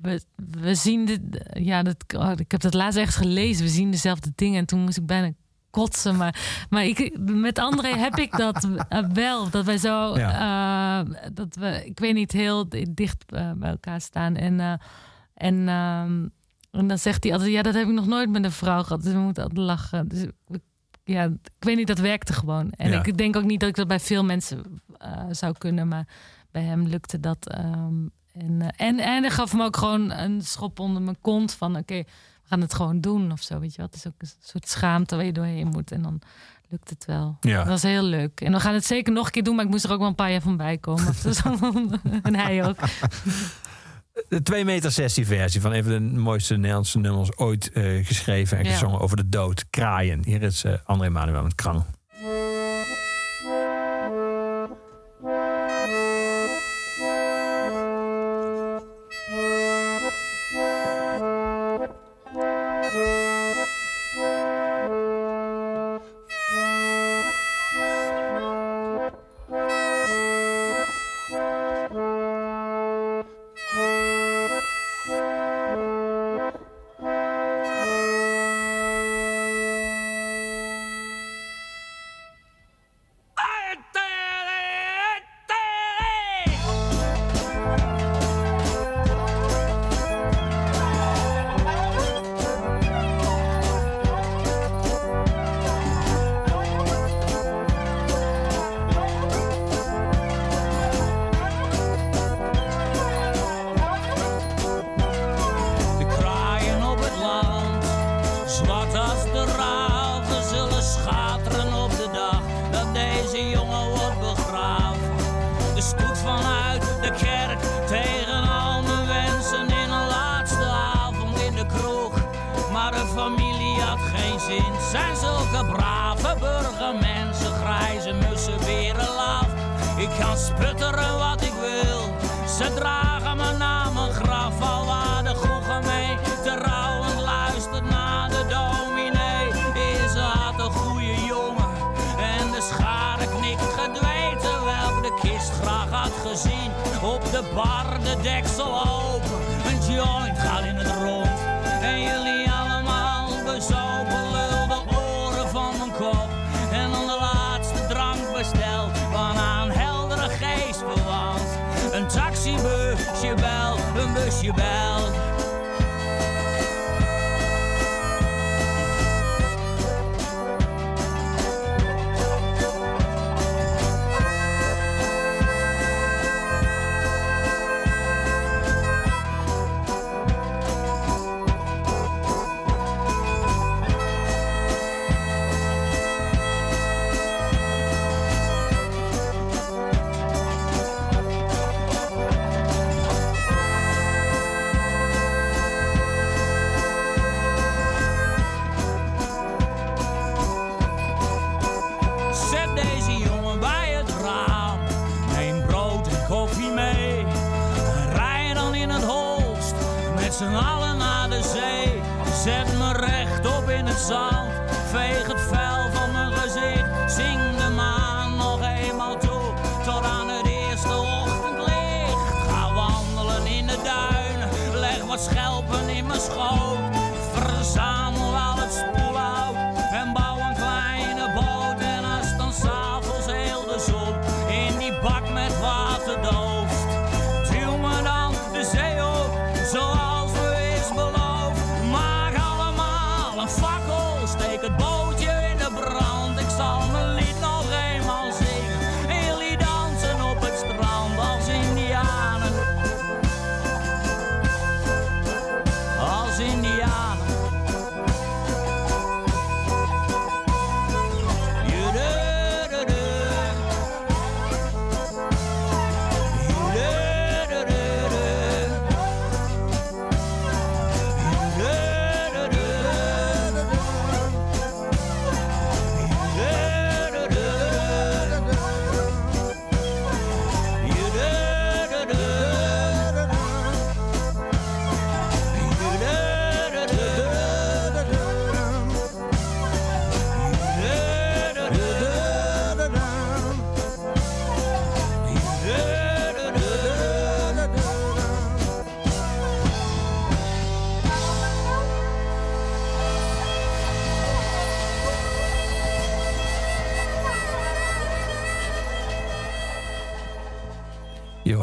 We, 0.00 0.20
we 0.36 0.74
zien 0.74 1.04
dit. 1.04 1.20
Ja, 1.52 1.82
dat, 1.82 1.96
oh, 2.16 2.32
ik 2.36 2.50
heb 2.50 2.60
dat 2.60 2.74
laatst 2.74 2.98
echt 2.98 3.16
gelezen. 3.16 3.64
We 3.64 3.70
zien 3.70 3.90
dezelfde 3.90 4.32
dingen. 4.34 4.58
En 4.58 4.66
toen 4.66 4.80
moest 4.80 4.96
ik 4.96 5.06
bijna 5.06 5.32
kotsen. 5.74 6.16
Maar, 6.16 6.66
maar 6.70 6.84
ik, 6.84 7.18
met 7.18 7.58
André 7.58 7.88
heb 7.96 8.16
ik 8.18 8.36
dat 8.36 8.68
eh, 8.88 9.04
wel. 9.12 9.50
Dat 9.50 9.64
wij 9.64 9.78
zo. 9.78 10.12
eh, 10.14 11.00
dat 11.32 11.54
we, 11.54 11.82
ik 11.86 11.98
weet 11.98 12.14
niet, 12.14 12.32
heel 12.32 12.68
dicht 12.90 13.24
eh, 13.32 13.50
bij 13.56 13.70
elkaar 13.70 14.00
staan. 14.00 14.36
En. 14.36 14.60
en, 15.34 15.68
en 16.70 16.88
dan 16.88 16.98
zegt 16.98 17.24
hij 17.24 17.32
altijd: 17.32 17.50
Ja, 17.52 17.62
dat 17.62 17.74
heb 17.74 17.86
ik 17.86 17.92
nog 17.92 18.06
nooit 18.06 18.30
met 18.30 18.44
een 18.44 18.52
vrouw 18.52 18.82
gehad. 18.82 19.02
Dus 19.02 19.12
we 19.12 19.18
moeten 19.18 19.42
altijd 19.42 19.60
lachen. 19.66 20.08
Dus 20.08 20.24
ja, 21.04 21.24
ik 21.24 21.64
weet 21.64 21.76
niet, 21.76 21.86
dat 21.86 21.98
werkte 21.98 22.32
gewoon. 22.32 22.70
En 22.70 22.90
Ja. 22.90 23.04
ik 23.04 23.16
denk 23.16 23.36
ook 23.36 23.44
niet 23.44 23.60
dat 23.60 23.68
ik 23.68 23.74
dat 23.74 23.88
bij 23.88 24.00
veel 24.00 24.24
mensen 24.24 24.82
zou 25.30 25.54
kunnen. 25.58 25.88
Maar 25.88 26.06
bij 26.50 26.62
hem 26.62 26.86
lukte 26.86 27.20
dat. 27.20 27.48
ehm, 27.48 27.94
en, 28.32 28.60
en, 28.76 28.98
en 28.98 29.22
hij 29.22 29.30
gaf 29.30 29.54
me 29.54 29.64
ook 29.64 29.76
gewoon 29.76 30.10
een 30.10 30.42
schop 30.42 30.78
onder 30.80 31.02
mijn 31.02 31.20
kont. 31.20 31.52
Van 31.54 31.76
oké, 31.76 32.02
we 32.44 32.50
gaan 32.50 32.60
het 32.60 32.74
gewoon 32.74 33.00
doen 33.00 33.32
of 33.32 33.42
zo. 33.42 33.58
Weet 33.60 33.74
je 33.74 33.80
wat? 33.82 33.90
Het 33.94 34.04
is 34.04 34.06
ook 34.06 34.14
een 34.18 34.28
soort 34.42 34.68
schaamte 34.68 35.16
waar 35.16 35.24
je 35.24 35.32
doorheen 35.32 35.66
moet. 35.68 35.90
En 35.92 36.02
dan 36.02 36.20
lukt 36.68 36.90
het 36.90 37.04
wel. 37.04 37.36
Ja. 37.40 37.58
Dat 37.58 37.66
was 37.66 37.82
heel 37.82 38.02
leuk. 38.02 38.40
En 38.40 38.52
we 38.52 38.60
gaan 38.60 38.74
het 38.74 38.84
zeker 38.86 39.12
nog 39.12 39.26
een 39.26 39.32
keer 39.32 39.42
doen. 39.42 39.54
Maar 39.56 39.64
ik 39.64 39.70
moest 39.70 39.84
er 39.84 39.92
ook 39.92 39.98
wel 39.98 40.08
een 40.08 40.14
paar 40.14 40.30
jaar 40.30 40.40
van 40.40 40.56
bij 40.56 40.78
komen. 40.78 41.14
En 42.22 42.34
hij 42.34 42.64
ook. 42.68 42.76
De 44.28 44.42
2 44.42 44.64
meter 44.64 44.92
sessie 44.92 45.26
versie 45.26 45.60
van 45.60 45.72
een 45.72 45.82
van 45.84 45.92
de 45.92 46.00
mooiste 46.00 46.56
Nederlandse 46.56 46.98
nummers 46.98 47.36
ooit 47.36 47.72
eh, 47.72 48.06
geschreven 48.06 48.58
en 48.58 48.64
Ja. 48.64 48.70
gezongen 48.72 49.00
over 49.00 49.16
de 49.16 49.28
dood. 49.28 49.64
Kraaien. 49.70 50.24
Hier 50.24 50.42
is 50.42 50.64
eh, 50.64 50.72
André 50.84 51.08
Manuel 51.08 51.42
met 51.42 51.54
Krang. 51.54 51.84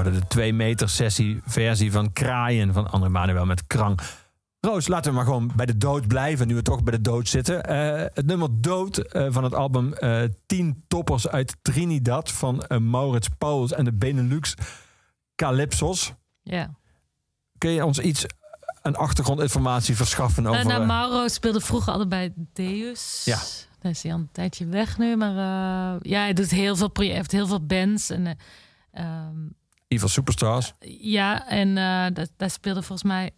De 0.03 0.27
2 0.27 0.53
meter 0.53 0.89
sessie 0.89 1.41
versie 1.45 1.91
van 1.91 2.13
Kraaien 2.13 2.73
van 2.73 2.91
André 2.91 3.09
Manuel 3.09 3.45
met 3.45 3.67
Krang. 3.67 3.99
Roos, 4.59 4.87
laten 4.87 5.11
we 5.11 5.17
maar 5.17 5.25
gewoon 5.25 5.51
bij 5.55 5.65
de 5.65 5.77
dood 5.77 6.07
blijven, 6.07 6.47
nu 6.47 6.55
we 6.55 6.61
toch 6.61 6.83
bij 6.83 6.93
de 6.93 7.01
dood 7.01 7.27
zitten. 7.27 7.63
Eh, 7.63 8.05
het 8.13 8.25
nummer 8.25 8.49
Dood 8.61 8.97
eh, 8.97 9.27
van 9.29 9.43
het 9.43 9.53
album 9.53 9.93
eh 9.93 10.23
10 10.45 10.83
toppers 10.87 11.27
uit 11.27 11.57
Trinidad 11.61 12.31
van 12.31 12.63
Maurits 12.79 13.29
Pauls 13.37 13.73
en 13.73 13.85
de 13.85 13.93
Benelux 13.93 14.53
Calypsos. 15.35 16.13
Ja. 16.41 16.75
Kun 17.57 17.71
je 17.71 17.85
ons 17.85 17.99
iets 17.99 18.25
een 18.81 18.95
achtergrondinformatie 18.95 19.95
verschaffen 19.95 20.47
over... 20.47 20.65
Nou, 20.65 20.81
eh, 20.81 20.87
Mauro 20.87 21.27
speelde 21.27 21.61
vroeger 21.61 21.91
altijd 21.91 22.09
bij 22.09 22.33
Deus. 22.53 23.21
Ja. 23.25 23.39
Daar 23.79 23.91
is 23.91 24.03
hij 24.03 24.13
al 24.13 24.17
een 24.17 24.29
tijdje 24.31 24.65
weg 24.65 24.97
nu. 24.97 25.15
Maar 25.15 25.33
ja, 26.01 26.19
hij 26.19 26.33
doet 26.33 26.49
heel 26.49 26.75
veel 26.75 26.89
projecten, 26.89 27.17
heeft 27.17 27.31
heel 27.31 27.47
veel 27.47 27.65
bands. 27.65 28.09
En, 28.09 28.37
ehm, 28.91 29.35
Evil 29.91 30.07
Superstars. 30.07 30.73
ja, 30.99 31.47
en 31.47 31.69
eh, 31.69 31.75
daar, 32.13 32.27
daar 32.37 32.49
speelde 32.49 32.81
volgens 32.81 33.07
mij 33.07 33.31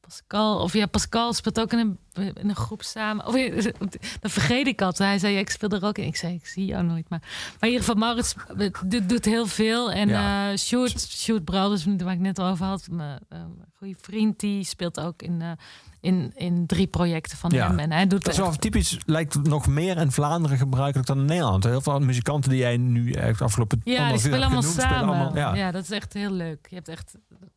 Pascal. 0.00 0.60
Of 0.60 0.72
ja, 0.72 0.86
Pascal 0.86 1.32
speelt 1.32 1.60
ook 1.60 1.72
in 1.72 1.78
een, 1.78 1.98
in 2.34 2.48
een 2.48 2.56
groep 2.56 2.82
samen. 2.82 3.26
Of, 3.26 3.34
dat 4.20 4.30
vergeet 4.30 4.66
ik 4.66 4.82
altijd. 4.82 5.08
Hij 5.08 5.18
zei, 5.18 5.32
ja, 5.32 5.38
ik 5.38 5.50
speel 5.50 5.68
er 5.68 5.84
ook 5.84 5.98
in. 5.98 6.06
Ik 6.06 6.16
zei, 6.16 6.34
ik 6.34 6.46
zie 6.46 6.64
jou 6.66 6.84
nooit. 6.84 7.08
Maar, 7.08 7.18
maar 7.20 7.68
in 7.68 7.68
ieder 7.68 7.84
geval, 7.84 7.94
Maurits 7.94 8.34
eh, 8.58 8.68
doet, 8.86 9.08
doet 9.08 9.24
heel 9.24 9.46
veel. 9.46 9.92
En 9.92 10.08
Ja. 10.08 10.48
ja. 10.48 10.56
Sjoerd, 10.56 11.00
Sjoerd 11.00 11.44
Brouwers, 11.44 11.84
waar 11.84 12.12
ik 12.12 12.18
net 12.18 12.40
over 12.40 12.66
had. 12.66 12.88
Mijn 12.90 13.20
eh, 13.28 13.38
goede 13.78 13.96
vriend, 14.00 14.40
die 14.40 14.64
speelt 14.64 15.00
ook 15.00 15.22
in, 15.22 15.42
eh, 15.42 15.50
in, 16.06 16.32
in 16.34 16.66
drie 16.66 16.86
projecten 16.86 17.36
van 17.38 17.50
Ja. 17.50 17.66
hem. 17.66 17.78
En 17.78 17.92
hij 17.92 18.06
doet 18.06 18.24
Dat 18.24 18.32
is 18.32 18.38
echt- 18.38 18.48
wel 18.48 18.56
typisch, 18.56 18.98
lijkt 19.06 19.42
nog 19.42 19.66
meer 19.66 19.96
in 19.96 20.12
Vlaanderen 20.12 20.58
gebruikelijk 20.58 21.08
dan 21.08 21.18
in 21.18 21.24
Nederland. 21.24 21.64
Heel 21.64 21.80
veel 21.80 21.98
muzikanten 22.00 22.50
die 22.50 22.58
jij 22.58 22.76
nu 22.76 23.12
echt 23.12 23.42
afgelopen 23.42 23.80
Ja, 23.84 24.08
die 24.08 24.18
spelen 24.18 24.40
allemaal 24.40 24.60
genoemd, 24.62 24.80
samen. 24.80 24.96
spelen 24.96 25.14
allemaal- 25.14 25.36
ja. 25.36 25.54
ja. 25.54 25.70
dat 25.70 25.82
is 25.82 25.90
echt 25.90 26.12
heel 26.12 26.30
leuk. 26.30 26.66
Je 26.70 26.74
hebt 26.74 26.88
echt, 26.88 27.14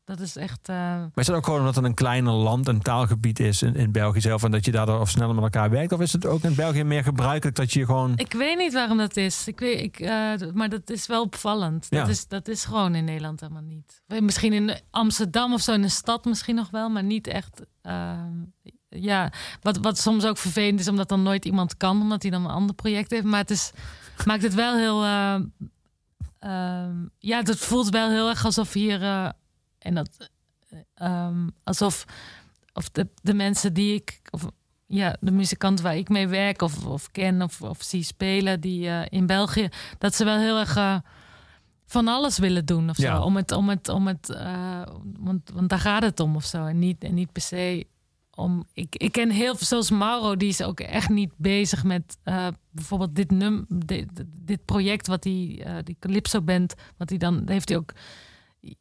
dat 0.09 0.19
is 0.19 0.35
echt. 0.35 0.69
eh, 0.69 0.75
Maar 0.75 1.09
is 1.15 1.27
het 1.27 1.35
ook 1.35 1.43
gewoon 1.45 1.59
omdat 1.59 1.75
het 1.75 1.85
een 1.85 1.93
kleiner 1.93 2.33
land 2.33 2.67
en 2.67 2.79
taalgebied 2.81 3.39
is 3.39 3.61
in, 3.61 3.75
in 3.75 3.91
België 3.91 4.21
zelf 4.21 4.43
en 4.43 4.51
dat 4.51 4.65
je 4.65 4.71
daardoor 4.71 4.99
of 4.99 5.09
sneller 5.09 5.35
met 5.35 5.43
elkaar 5.43 5.69
werkt? 5.69 5.91
Of 5.91 5.99
is 5.99 6.13
het 6.13 6.25
ook 6.25 6.41
in 6.43 6.55
België 6.55 6.83
meer 6.83 7.03
gebruikelijk 7.03 7.55
dat 7.57 7.73
je 7.73 7.85
gewoon. 7.85 8.13
ik 8.15 8.33
weet 8.33 8.57
niet 8.57 8.73
waarom 8.73 8.97
dat 8.97 9.17
is. 9.17 9.47
Ik 9.47 9.59
weet, 9.59 9.81
ik, 9.81 9.99
eh, 9.99 10.31
maar 10.53 10.69
dat 10.69 10.89
is 10.89 11.07
wel 11.07 11.21
opvallend. 11.21 11.87
Ja. 11.89 11.99
Dat, 11.99 12.07
is, 12.09 12.27
dat 12.27 12.47
is 12.47 12.65
gewoon 12.65 12.95
in 12.95 13.05
Nederland 13.05 13.39
helemaal 13.39 13.61
niet. 13.61 14.01
Misschien 14.21 14.53
in 14.53 14.79
Amsterdam 14.91 15.53
of 15.53 15.61
zo, 15.61 15.73
in 15.73 15.83
een 15.83 15.89
stad 15.89 16.25
misschien 16.25 16.55
nog 16.55 16.69
wel, 16.69 16.89
maar 16.89 17.03
niet 17.03 17.27
echt. 17.27 17.61
ja, 18.89 19.31
wat, 19.61 19.77
wat 19.77 19.97
soms 19.97 20.25
ook 20.25 20.37
vervelend 20.37 20.79
is, 20.79 20.87
omdat 20.87 21.09
dan 21.09 21.23
nooit 21.23 21.45
iemand 21.45 21.77
kan, 21.77 22.01
omdat 22.01 22.21
hij 22.21 22.31
dan 22.31 22.43
een 22.45 22.51
ander 22.51 22.75
project 22.75 23.11
heeft. 23.11 23.23
Maar 23.23 23.39
het 23.39 23.49
is, 23.51 23.71
maakt 24.25 24.43
het 24.43 24.53
wel 24.53 24.75
heel. 24.77 25.03
eh, 25.03 25.35
ehm, 26.39 26.95
ja, 27.19 27.37
het 27.37 27.59
voelt 27.59 27.89
wel 27.89 28.09
heel 28.09 28.29
erg 28.29 28.45
alsof 28.45 28.73
hier. 28.73 29.33
En 29.79 29.95
dat. 29.95 30.29
eh, 30.69 30.79
ehm, 30.93 31.47
alsof 31.63 32.05
of 32.73 32.89
de, 32.89 33.07
de 33.21 33.33
mensen 33.33 33.73
die 33.73 33.93
ik. 33.93 34.21
Of, 34.29 34.49
ja, 34.85 35.15
de 35.19 35.31
muzikanten 35.31 35.83
waar 35.83 35.97
ik 35.97 36.09
mee 36.09 36.27
werk 36.27 36.61
of, 36.61 36.85
of 36.85 37.11
ken 37.11 37.41
of, 37.41 37.61
of 37.61 37.81
zie 37.83 38.03
spelen, 38.03 38.61
die 38.61 38.87
eh, 38.87 39.05
in 39.09 39.25
België, 39.25 39.69
dat 39.97 40.15
ze 40.15 40.23
wel 40.25 40.37
heel 40.37 40.59
erg 40.59 40.75
eh, 40.75 40.95
van 41.85 42.07
alles 42.07 42.37
willen 42.37 42.65
doen 42.65 42.89
of 42.89 42.95
zo. 42.95 43.01
Ja. 43.01 43.21
Om 43.21 43.35
het, 43.35 43.51
om 43.51 43.69
het, 43.69 43.89
om 43.89 44.07
het, 44.07 44.27
want, 45.19 45.49
want 45.53 45.69
daar 45.69 45.79
gaat 45.79 46.03
het 46.03 46.19
om 46.19 46.35
of 46.35 46.45
zo. 46.45 46.65
En 46.65 46.79
niet, 46.79 47.03
en 47.03 47.13
niet 47.13 47.31
per 47.31 47.41
se 47.41 47.87
om 48.35 48.65
ik, 48.73 48.95
ik 48.95 49.11
ken 49.11 49.29
heel 49.29 49.55
veel, 49.55 49.65
zoals 49.67 49.89
Mauro, 49.89 50.35
die 50.35 50.49
is 50.49 50.61
ook 50.61 50.79
echt 50.79 51.09
niet 51.09 51.31
bezig 51.37 51.83
met 51.83 52.17
bijvoorbeeld 52.71 53.15
dit, 53.15 53.31
num, 53.31 53.65
dit, 53.69 54.07
dit 54.35 54.65
project 54.65 55.07
wat 55.07 55.23
hij, 55.23 55.63
die 55.83 55.97
Calypso 55.99 56.41
band, 56.41 56.73
wat 56.97 57.09
hij 57.09 57.17
dan 57.17 57.41
heeft 57.45 57.69
hij 57.69 57.77
ook. 57.77 57.93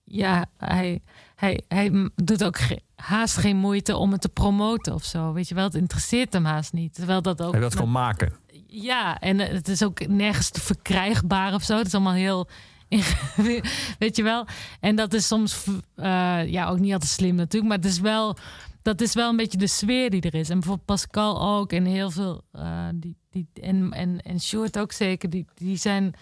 Ja, 0.04 0.46
hij, 0.56 1.00
hij, 1.34 1.60
hij 1.68 2.10
doet 2.14 2.44
ook 2.44 2.58
ge- 2.58 2.80
haast 2.96 3.36
geen 3.36 3.56
moeite 3.56 3.96
om 3.96 4.12
het 4.12 4.20
te 4.20 4.28
promoten 4.28 4.94
of 4.94 5.04
zo. 5.04 5.32
Weet 5.32 5.48
je 5.48 5.54
wel, 5.54 5.64
het 5.64 5.74
interesseert 5.74 6.32
hem 6.32 6.44
haast 6.44 6.72
niet. 6.72 6.94
Terwijl 6.94 7.22
dat 7.22 7.42
ook. 7.42 7.50
Hij 7.50 7.58
wil 7.60 7.68
het 7.68 7.78
gewoon 7.78 7.92
maken. 7.92 8.32
Ja, 8.66 9.18
en 9.18 9.38
het 9.38 9.68
is 9.68 9.82
ook 9.82 10.06
nergens 10.06 10.50
te 10.50 10.60
verkrijgbaar 10.60 11.54
of 11.54 11.62
zo. 11.62 11.76
Het 11.76 11.86
is 11.86 11.94
allemaal 11.94 12.12
heel. 12.12 12.48
Weet 13.98 14.16
je 14.16 14.22
wel? 14.22 14.46
En 14.80 14.96
dat 14.96 15.12
is 15.14 15.26
soms 15.26 15.64
eh, 15.94 16.46
ja, 16.46 16.68
ook 16.68 16.78
niet 16.78 16.92
altijd 16.92 17.10
slim 17.10 17.34
natuurlijk. 17.34 17.72
Maar 17.72 17.82
het 17.82 17.92
is 17.92 18.00
wel, 18.00 18.36
dat 18.82 19.00
is 19.00 19.14
wel 19.14 19.28
een 19.30 19.36
beetje 19.36 19.58
de 19.58 19.66
sfeer 19.66 20.10
die 20.10 20.20
er 20.20 20.34
is. 20.34 20.48
En 20.48 20.54
bijvoorbeeld 20.58 20.86
Pascal 20.86 21.42
ook. 21.56 21.72
En 21.72 21.84
heel 21.84 22.10
veel. 22.10 22.42
eh, 22.52 22.88
die, 22.94 23.16
die, 23.30 23.46
en, 23.62 23.92
en, 23.92 24.20
en 24.20 24.40
Sjoerd 24.40 24.78
ook 24.78 24.92
zeker. 24.92 25.30
Die, 25.30 25.46
die 25.54 25.76
zijn 25.76 26.14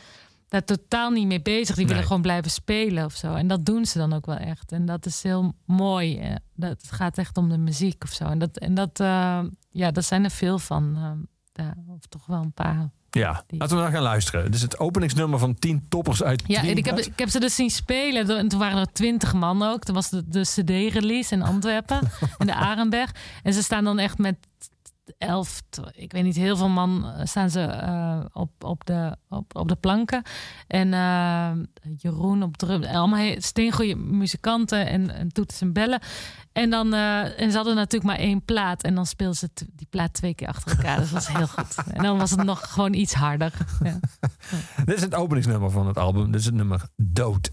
daar 0.49 0.65
totaal 0.65 1.11
niet 1.11 1.27
mee 1.27 1.43
bezig. 1.43 1.77
Die 1.77 1.87
willen 1.87 2.03
gewoon 2.03 2.23
blijven 2.23 2.51
spelen 2.51 3.05
of 3.05 3.13
zo. 3.15 3.35
En 3.35 3.47
dat 3.47 3.65
doen 3.67 3.85
ze 3.87 3.99
dan 3.99 4.13
ook 4.13 4.27
wel 4.27 4.37
echt. 4.37 4.73
En 4.73 4.87
dat 4.87 5.07
is 5.07 5.23
heel 5.23 5.55
mooi. 5.65 6.19
eh, 6.19 6.35
Dat 6.55 6.71
het 6.71 6.91
gaat 6.93 7.19
echt 7.19 7.37
om 7.37 7.49
de 7.49 7.59
muziek 7.59 8.03
of 8.05 8.11
zo. 8.13 8.25
En 8.25 8.39
dat, 8.39 8.59
en 8.59 8.75
dat, 8.75 9.01
eh, 9.01 9.41
ja, 9.71 9.91
dat 9.91 10.05
zijn 10.05 10.25
er 10.25 10.31
veel 10.31 10.59
van. 10.59 10.97
ja, 11.53 11.75
of 11.89 12.07
toch 12.09 12.27
wel 12.27 12.41
een 12.43 12.53
paar. 12.53 12.91
Ja, 13.11 13.45
Die- 13.47 13.59
laten 13.59 13.77
we 13.77 13.83
dan 13.83 13.93
gaan 13.93 14.03
luisteren. 14.03 14.53
Is 14.53 14.63
het 14.63 14.79
openingsnummer 14.79 15.39
van 15.39 15.55
10 15.55 15.87
toppers 15.89 16.23
uit 16.23 16.43
Ja, 16.47 16.63
en 16.63 16.77
ik 16.77 16.85
heb, 16.85 16.99
ik 16.99 17.19
heb 17.19 17.29
ze 17.29 17.41
dus 17.41 17.55
zien 17.55 17.71
spelen. 17.71 18.39
En 18.39 18.49
toen 18.49 18.59
waren 18.59 18.79
er 18.79 18.93
twintig 18.93 19.33
man 19.33 19.63
ook. 19.63 19.83
Toen 19.85 19.95
was 19.95 20.11
de, 20.11 20.29
de 20.29 20.41
CD-release 20.41 21.35
in 21.35 21.43
Antwerpen, 21.43 22.01
in 22.39 22.47
de 22.47 22.55
Arenberg. 22.55 23.15
En 23.43 23.53
ze 23.53 23.63
staan 23.63 23.85
dan 23.85 23.99
echt 23.99 24.19
met 24.19 24.37
elf, 25.19 25.63
ik 25.93 26.13
weet 26.13 26.23
niet, 26.23 26.37
heel 26.37 26.57
veel 26.57 26.69
man 26.69 27.07
eh, 27.07 27.27
staan 27.27 27.51
ze 27.51 27.61
eh, 27.61 28.21
op, 28.33 28.65
op, 28.65 28.85
de, 28.85 29.17
op, 29.29 29.57
op 29.57 29.69
de 29.69 29.77
planken. 29.77 30.23
En 30.67 30.93
eh, 30.93 31.51
Jeroen 31.97 32.43
op 32.43 32.57
drum. 32.57 32.83
Allemaal 32.85 33.35
steengoeie 33.39 33.97
muzikanten 33.97 34.87
en, 34.87 35.15
en 35.15 35.29
toeters 35.29 35.61
en 35.61 35.73
bellen. 35.73 36.01
En, 36.53 36.71
dan, 36.71 36.95
en 36.95 37.51
ze 37.51 37.57
hadden 37.57 37.75
natuurlijk 37.75 38.05
maar 38.05 38.27
één 38.27 38.45
plaat. 38.45 38.83
En 38.83 38.95
dan 38.95 39.07
speelden 39.07 39.37
ze 39.37 39.51
die 39.55 39.87
plaat 39.91 40.13
twee 40.13 40.35
keer 40.35 40.49
achter 40.49 40.71
elkaar. 40.71 40.99
Dus 40.99 41.11
dat 41.11 41.25
was 41.25 41.37
heel 41.37 41.47
goed. 41.47 41.75
En 41.93 42.03
dan 42.03 42.19
was 42.19 42.31
het 42.31 42.45
nog 42.45 42.73
gewoon 42.73 42.95
iets 42.95 43.15
harder. 43.15 43.53
Ja. 43.83 44.01
Dit 44.85 44.97
is 44.97 45.03
het 45.03 45.15
openingsnummer 45.15 45.71
van 45.71 45.87
het 45.87 45.99
album. 45.99 46.31
Dit 46.31 46.41
is 46.41 46.47
het 46.47 46.55
nummer 46.55 46.89
Dood. 46.97 47.53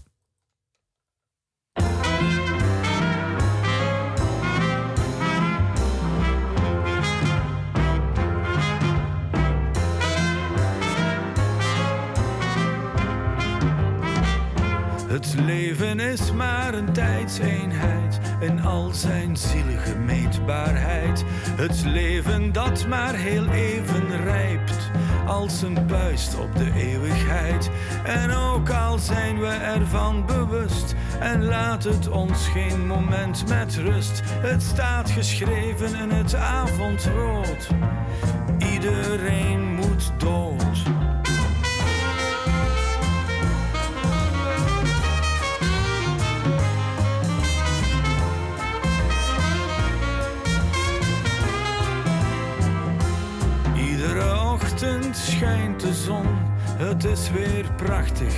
Het 15.14 15.34
leven 15.40 16.00
is 16.00 16.32
maar 16.32 16.74
een 16.74 16.92
tijdseenheid 16.92 18.20
in 18.40 18.60
al 18.60 18.90
zijn 18.92 19.36
zielige 19.36 19.96
meetbaarheid. 19.96 21.24
Het 21.50 21.84
leven 21.84 22.52
dat 22.52 22.86
maar 22.86 23.14
heel 23.14 23.48
even 23.48 24.22
rijpt 24.24 24.90
als 25.26 25.62
een 25.62 25.86
puist 25.86 26.38
op 26.38 26.56
de 26.56 26.72
eeuwigheid. 26.76 27.70
En 28.04 28.30
ook 28.30 28.70
al 28.70 28.98
zijn 28.98 29.40
we 29.40 29.46
ervan 29.46 30.26
bewust 30.26 30.94
en 31.20 31.44
laat 31.44 31.84
het 31.84 32.08
ons 32.08 32.48
geen 32.48 32.86
moment 32.86 33.48
met 33.48 33.74
rust. 33.76 34.22
Het 34.26 34.62
staat 34.62 35.10
geschreven 35.10 35.94
in 35.94 36.10
het 36.10 36.34
avondrood. 36.34 37.68
Iedereen 38.58 39.74
moet 39.74 40.12
dood. 40.18 40.73
Schijnt 55.12 55.80
de 55.80 55.94
zon. 55.94 56.26
Het 56.76 57.04
is 57.04 57.30
weer 57.30 57.64
prachtig 57.76 58.34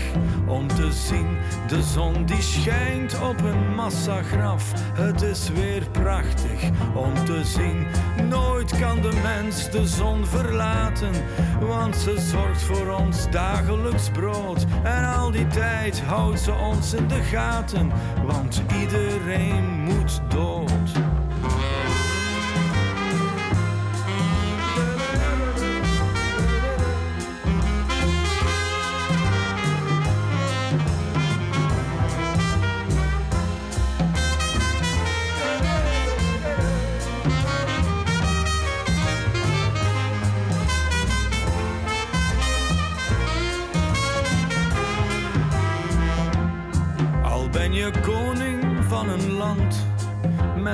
om 0.47 0.69
te 0.69 0.93
zien. 0.93 1.37
De 1.69 1.83
zon 1.83 2.25
die 2.25 2.43
schijnt 2.43 3.21
op 3.21 3.41
een 3.41 3.75
massagraf. 3.75 4.73
Het 4.95 5.23
is 5.23 5.49
weer 5.49 5.91
prachtig 5.91 6.71
om 6.95 7.25
te 7.25 7.45
zien. 7.45 7.87
Nooit 8.29 8.79
kan 8.79 9.01
de 9.01 9.21
mens 9.23 9.71
de 9.71 9.87
zon 9.87 10.27
verlaten, 10.27 11.13
want 11.61 11.97
ze 11.97 12.21
zorgt 12.31 12.63
voor 12.63 12.89
ons 12.89 13.31
dagelijks 13.31 14.11
brood. 14.11 14.67
En 14.83 15.05
al 15.05 15.31
die 15.31 15.47
tijd 15.47 16.01
houdt 16.01 16.41
ze 16.41 16.53
ons 16.53 16.95
in 16.95 17.09
de 17.09 17.23
gaten, 17.23 17.93
want 18.25 18.63
iedereen 18.81 19.65
moet 19.65 20.21
dood. 20.29 20.91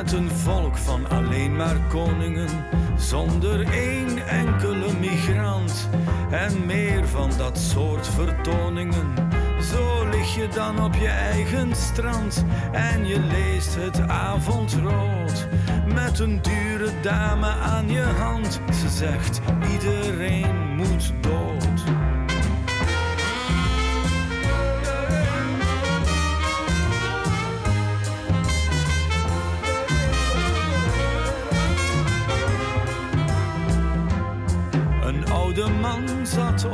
Met 0.03 0.13
een 0.13 0.31
volk 0.31 0.77
van 0.77 1.09
alleen 1.09 1.57
maar 1.57 1.77
koningen, 1.89 2.49
zonder 2.97 3.73
één 3.73 4.27
enkele 4.27 4.93
migrant 5.01 5.89
en 6.31 6.67
meer 6.67 7.09
van 7.09 7.31
dat 7.37 7.59
soort 7.59 8.09
vertoningen. 8.09 9.15
Zo 9.61 10.09
lig 10.11 10.35
je 10.35 10.49
dan 10.49 10.85
op 10.85 10.95
je 10.95 11.09
eigen 11.09 11.77
strand 11.77 12.45
en 12.73 13.07
je 13.07 13.19
leest 13.21 13.75
het 13.75 14.01
avondrood 14.09 15.49
met 15.95 16.19
een 16.19 16.43
dure 16.43 17.01
dame 17.03 17.49
aan 17.49 17.91
je 17.91 18.03
hand. 18.03 18.61
Ze 18.81 18.89
zegt 18.89 19.41
iedereen 19.73 20.75
moet 20.77 21.13
dood. 21.21 21.62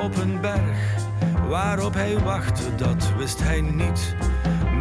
Op 0.08 0.16
een 0.16 0.40
berg. 0.40 0.78
Waarop 1.48 1.94
hij 1.94 2.18
wachtte, 2.18 2.74
dat 2.74 3.12
wist 3.16 3.42
hij 3.42 3.60
niet. 3.60 4.16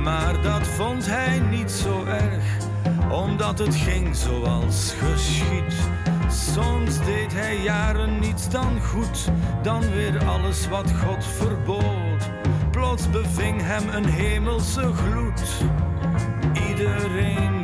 Maar 0.04 0.41
dat 0.41 0.68
vond 0.68 1.06
hij 1.06 1.40
niet 1.40 1.72
zo 1.72 2.06
erg, 2.06 2.45
omdat 3.12 3.60
het 3.60 3.76
ging 3.76 4.16
zoals 4.16 4.94
geschied. 4.99 5.74
Soms 6.30 6.98
deed 7.06 7.34
hij 7.34 7.58
jaren 7.58 8.20
niets 8.20 8.49
dan 8.49 8.82
goed, 8.82 9.32
dan 9.62 9.91
weer 9.91 10.26
alles 10.26 10.68
wat 10.68 10.91
God 10.91 11.26
verbood. 11.26 12.30
Plots 12.72 13.10
beving 13.10 13.62
hem 13.62 13.90
een 13.90 14.06
hemelse 14.06 14.94
gloed. 14.94 15.41
Iedereen 16.70 17.57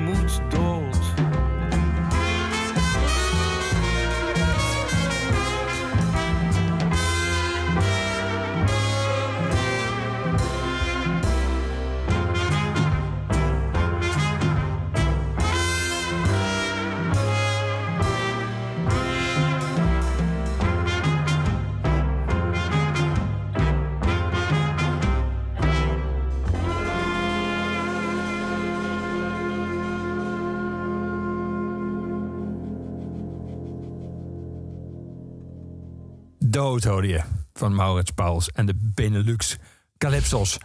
Van 37.53 37.75
Maurits 37.75 38.11
Pauls 38.11 38.49
en 38.49 38.65
de 38.65 38.73
Benelux 38.75 39.57
Calypsos. 39.97 40.57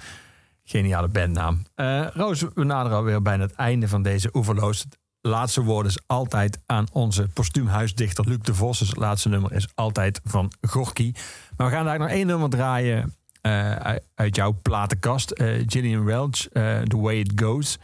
Geniale 0.64 1.08
bandnaam. 1.08 1.62
Eh 1.74 2.06
Roos, 2.12 2.44
we 2.54 2.64
naderen 2.64 2.98
alweer 2.98 3.22
bijna 3.22 3.42
het 3.42 3.52
einde 3.52 3.88
van 3.88 4.02
deze 4.02 4.30
oeverloos. 4.32 4.78
Het 4.78 4.98
laatste 5.20 5.62
woord 5.62 5.86
is 5.86 5.98
altijd 6.06 6.58
aan 6.66 6.86
onze 6.92 7.28
postuumhuisdichter 7.28 8.28
Luc 8.28 8.38
de 8.38 8.54
Vos. 8.54 8.78
Dus 8.78 8.88
het 8.88 8.96
laatste 8.96 9.28
nummer 9.28 9.52
is 9.52 9.68
altijd 9.74 10.20
van 10.24 10.52
Gorky. 10.60 11.12
Maar 11.56 11.66
we 11.66 11.72
gaan 11.72 11.84
daar 11.84 11.98
nog 11.98 12.08
één 12.08 12.26
nummer 12.26 12.48
draaien 12.48 13.14
eh, 13.40 13.94
uit, 14.14 14.36
jouw 14.36 14.58
platenkast. 14.62 15.30
eh 15.30 15.62
Gillian 15.66 16.04
Welch, 16.04 16.48
The 16.84 16.96
Way 16.96 17.18
It 17.18 17.32
Goes. 17.40 17.78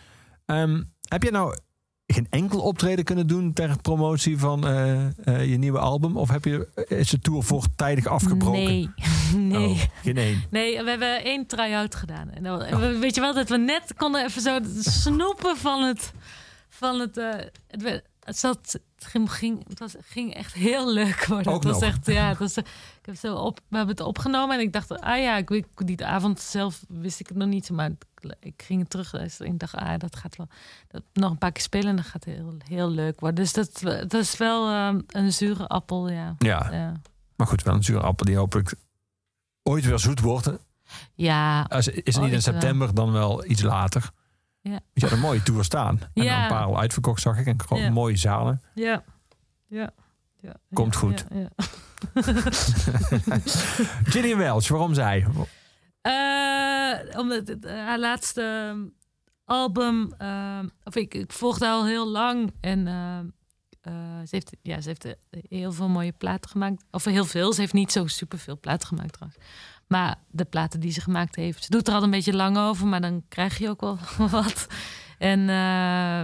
Ehm, 0.46 0.82
heb 1.08 1.22
je 1.22 1.30
nou 1.30 1.56
geen 2.12 2.26
enkel 2.30 2.60
optreden 2.60 3.04
kunnen 3.04 3.26
doen 3.26 3.52
ter 3.52 3.76
promotie 3.82 4.38
van 4.38 4.66
eh, 4.66 5.06
eh, 5.24 5.50
je 5.50 5.56
nieuwe 5.58 5.78
album? 5.78 6.16
Of 6.16 6.28
heb 6.30 6.44
je, 6.44 6.68
is 6.88 7.10
de 7.10 7.18
tour 7.18 7.42
voortijdig 7.42 8.06
afgebroken? 8.06 8.62
Nee, 8.62 8.90
nee. 9.36 9.68
Oh, 9.68 9.78
geen 10.02 10.16
één. 10.16 10.42
Nee, 10.50 10.82
we 10.82 10.90
hebben 10.90 11.24
één 11.24 11.46
try-out 11.46 11.94
gedaan. 11.94 12.30
En 12.30 12.42
dan, 12.42 12.60
Oh. 12.62 12.78
we- 12.78 12.98
weet 12.98 13.14
je 13.14 13.20
wel 13.20 13.34
dat 13.34 13.48
we 13.48 13.56
net 13.58 13.94
konden 13.96 14.24
even 14.24 14.42
zo 14.42 14.58
snoepen 14.80 15.56
van 15.56 15.82
het. 15.82 16.12
Van 16.68 17.00
het, 17.00 17.16
eh, 17.16 17.28
het, 17.68 18.02
het, 18.24 18.38
zat, 18.38 18.58
het, 18.98 19.30
ging, 19.30 19.68
het 19.68 19.78
was, 19.78 19.94
ging 20.00 20.34
echt 20.34 20.52
heel 20.54 20.92
leuk 20.92 21.24
worden. 21.26 21.52
Ook 21.52 21.62
het 21.62 21.72
was 21.72 21.80
nog. 21.80 21.90
echt, 21.90 22.06
ja, 22.06 22.28
het 22.28 22.38
was, 22.38 22.56
ik 22.56 22.66
heb 23.02 23.16
zo 23.16 23.34
op, 23.34 23.60
we 23.68 23.76
hebben 23.76 23.94
het 23.96 24.04
opgenomen 24.06 24.56
en 24.56 24.62
ik 24.62 24.72
dacht, 24.72 25.00
ah 25.00 25.18
ja, 25.18 25.36
ik, 25.36 25.48
weet- 25.48 25.66
die 25.74 26.04
avond 26.04 26.40
zelf 26.40 26.84
wist 26.88 27.20
ik 27.20 27.26
het 27.28 27.36
nog 27.36 27.48
niet, 27.48 27.70
maar 27.70 27.90
ik 28.40 28.62
ging 28.66 28.80
het 28.80 28.90
terug 28.90 29.12
en 29.14 29.46
ik 29.46 29.58
dacht, 29.58 29.74
ah, 29.74 29.98
dat 29.98 30.16
gaat 30.16 30.36
wel 30.36 30.48
dat, 30.88 31.02
nog 31.12 31.30
een 31.30 31.38
paar 31.38 31.52
keer 31.52 31.62
spelen 31.62 31.88
en 31.88 31.96
dat 31.96 32.04
gaat 32.04 32.24
heel, 32.24 32.54
heel 32.68 32.90
leuk 32.90 33.20
worden. 33.20 33.44
Dus 33.44 33.52
dat, 33.52 33.80
dat 33.82 34.14
is 34.14 34.36
wel 34.36 34.68
eh, 34.68 34.94
een 35.06 35.32
zure 35.32 35.66
appel, 35.66 36.08
ja. 36.10 36.34
Ja, 36.38 36.68
Ja, 36.72 37.00
maar 37.36 37.46
goed, 37.46 37.62
wel 37.62 37.74
een 37.74 37.84
zure 37.84 38.00
appel 38.00 38.24
die 38.26 38.36
hopelijk 38.36 38.74
ooit 39.62 39.84
weer 39.84 39.98
zoet 39.98 40.20
wordt. 40.20 40.50
ja 41.14 41.62
Als, 41.62 41.88
is 41.88 41.94
het 41.96 42.06
niet 42.06 42.24
in 42.24 42.30
wel. 42.30 42.40
september, 42.40 42.94
dan 42.94 43.12
wel 43.12 43.44
iets 43.44 43.62
later. 43.62 44.10
Ja. 44.62 44.80
Je 44.92 45.00
had 45.00 45.10
een 45.10 45.20
mooie 45.20 45.42
tour 45.42 45.64
staan. 45.64 46.00
En 46.14 46.22
Ja. 46.24 46.42
een 46.42 46.48
paar 46.48 46.64
al 46.64 46.78
uitverkocht, 46.78 47.20
zag 47.22 47.38
ik. 47.38 47.46
En 47.46 47.76
Ja. 47.76 47.90
mooie 47.90 48.16
zalen. 48.16 48.62
Ja. 48.74 49.04
Ja. 49.68 49.90
ja. 50.40 50.56
Komt 50.72 50.96
goed. 50.96 51.24
Ja. 51.34 51.48
Gillian 54.04 54.38
Welch, 54.38 54.68
waarom 54.68 54.94
zij? 54.94 55.26
Eh, 56.00 57.18
omdat 57.20 57.48
het, 57.48 57.64
eh, 57.64 57.74
haar 57.74 57.98
laatste 57.98 58.74
album, 59.44 60.12
eh, 60.18 60.58
of 60.84 60.96
ik, 60.96 61.14
ik 61.14 61.32
volgde 61.32 61.66
al 61.68 61.86
heel 61.86 62.08
lang 62.08 62.52
en 62.60 62.86
eh, 62.86 63.18
eh, 63.80 64.18
ze 64.20 64.28
heeft, 64.30 64.50
ja, 64.62 64.80
ze 64.80 64.88
heeft 64.88 65.16
heel 65.48 65.72
veel 65.72 65.88
mooie 65.88 66.12
platen 66.12 66.50
gemaakt. 66.50 66.84
Of 66.90 67.04
heel 67.04 67.24
veel, 67.24 67.52
ze 67.52 67.60
heeft 67.60 67.72
niet 67.72 67.92
zo 67.92 68.06
superveel 68.06 68.58
platen 68.60 68.88
gemaakt 68.88 69.12
trouwens. 69.12 69.40
Maar 69.92 70.16
de 70.30 70.44
platen 70.44 70.80
die 70.80 70.92
ze 70.92 71.00
gemaakt 71.00 71.36
heeft, 71.36 71.64
ze 71.64 71.70
doet 71.70 71.88
er 71.88 71.94
al 71.94 72.02
een 72.02 72.10
beetje 72.10 72.34
lang 72.34 72.58
over, 72.58 72.86
maar 72.86 73.00
dan 73.00 73.22
krijg 73.28 73.58
je 73.58 73.68
ook 73.68 73.80
wel 73.80 73.98
wat. 74.30 74.66
En, 75.18 75.48
eh, 75.48 76.20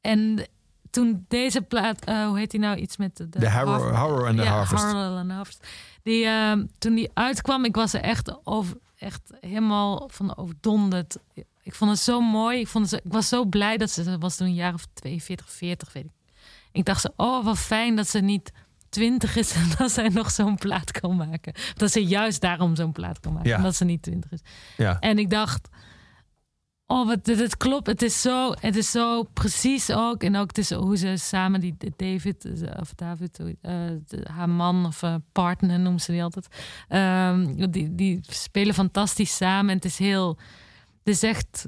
en 0.00 0.48
toen 0.90 1.24
deze 1.28 1.62
plaat, 1.62 2.04
eh, 2.04 2.26
hoe 2.26 2.38
heet 2.38 2.50
die 2.50 2.60
nou? 2.60 2.76
Iets 2.76 2.96
met 2.96 3.16
de, 3.16 3.28
The 3.28 3.50
Horror, 3.50 3.96
horror 3.96 4.26
and 4.26 4.36
the 4.36 4.42
ja, 4.42 4.50
Harvest. 4.50 4.84
And 4.84 5.28
the 5.28 5.34
Harvest. 5.34 5.66
Die, 6.02 6.24
ehm, 6.24 6.66
toen 6.78 6.94
die 6.94 7.10
uitkwam, 7.14 7.64
ik 7.64 7.74
was 7.74 7.94
er 7.94 8.00
echt, 8.00 8.46
over, 8.46 8.76
echt 8.96 9.32
helemaal 9.40 10.08
van 10.12 10.36
overdonderd. 10.36 11.18
Ik 11.62 11.74
vond 11.74 11.90
het 11.90 12.00
zo 12.00 12.20
mooi. 12.20 12.60
Ik, 12.60 12.68
vond 12.68 12.90
het 12.90 13.04
ik 13.04 13.12
was 13.12 13.28
zo 13.28 13.44
blij 13.44 13.76
dat 13.76 13.90
ze, 13.90 14.02
ze 14.02 14.18
was 14.18 14.36
toen 14.36 14.46
een 14.46 14.54
jaar 14.54 14.74
of 14.74 14.86
42, 14.92 15.50
40, 15.50 15.92
weet 15.92 16.04
ik. 16.04 16.10
Ik 16.72 16.84
dacht 16.84 17.00
zo, 17.00 17.08
oh 17.16 17.44
wat 17.44 17.58
fijn 17.58 17.96
dat 17.96 18.08
ze 18.08 18.18
niet 18.18 18.52
20 18.88 19.36
is 19.36 19.52
en 19.54 19.68
dat 19.78 19.90
zij 19.90 20.08
nog 20.08 20.30
zo'n 20.30 20.56
plaat 20.56 20.90
kan 20.90 21.16
maken. 21.16 21.52
Dat 21.74 21.92
ze 21.92 22.04
juist 22.04 22.40
daarom 22.40 22.76
zo'n 22.76 22.92
plaat 22.92 23.20
kan 23.20 23.32
maken, 23.32 23.48
Ja. 23.50 23.56
omdat 23.56 23.74
ze 23.74 23.84
niet 23.84 24.02
20 24.02 24.32
is. 24.32 24.40
Ja. 24.76 24.98
En 25.00 25.18
ik 25.18 25.30
dacht, 25.30 25.68
oh, 26.86 27.06
wat, 27.06 27.24
dit 27.24 27.56
klopt. 27.56 27.86
Het 27.86 28.02
is, 28.02 28.20
zo, 28.20 28.52
het 28.60 28.76
is 28.76 28.90
zo 28.90 29.22
precies 29.22 29.90
ook. 29.92 30.22
En 30.22 30.36
ook 30.36 30.46
het 30.48 30.58
is 30.58 30.70
hoe 30.72 30.96
ze 30.96 31.16
samen, 31.16 31.60
die 31.60 31.76
David, 31.96 32.44
eh, 32.44 32.80
of 32.80 32.94
David, 32.94 33.36
de- 33.36 34.26
haar 34.32 34.48
man 34.48 34.86
of 34.86 35.02
eh, 35.02 35.14
partner 35.32 35.78
noemt 35.80 36.02
ze 36.02 36.12
die 36.12 36.22
altijd. 36.22 36.46
Ehm, 36.88 37.70
die, 37.70 37.94
die 37.94 38.18
spelen 38.22 38.74
fantastisch 38.74 39.36
samen. 39.36 39.70
En 39.70 39.76
het 39.76 39.84
is 39.84 39.98
heel, 39.98 40.38
het 41.04 41.14
is 41.14 41.22
echt, 41.22 41.66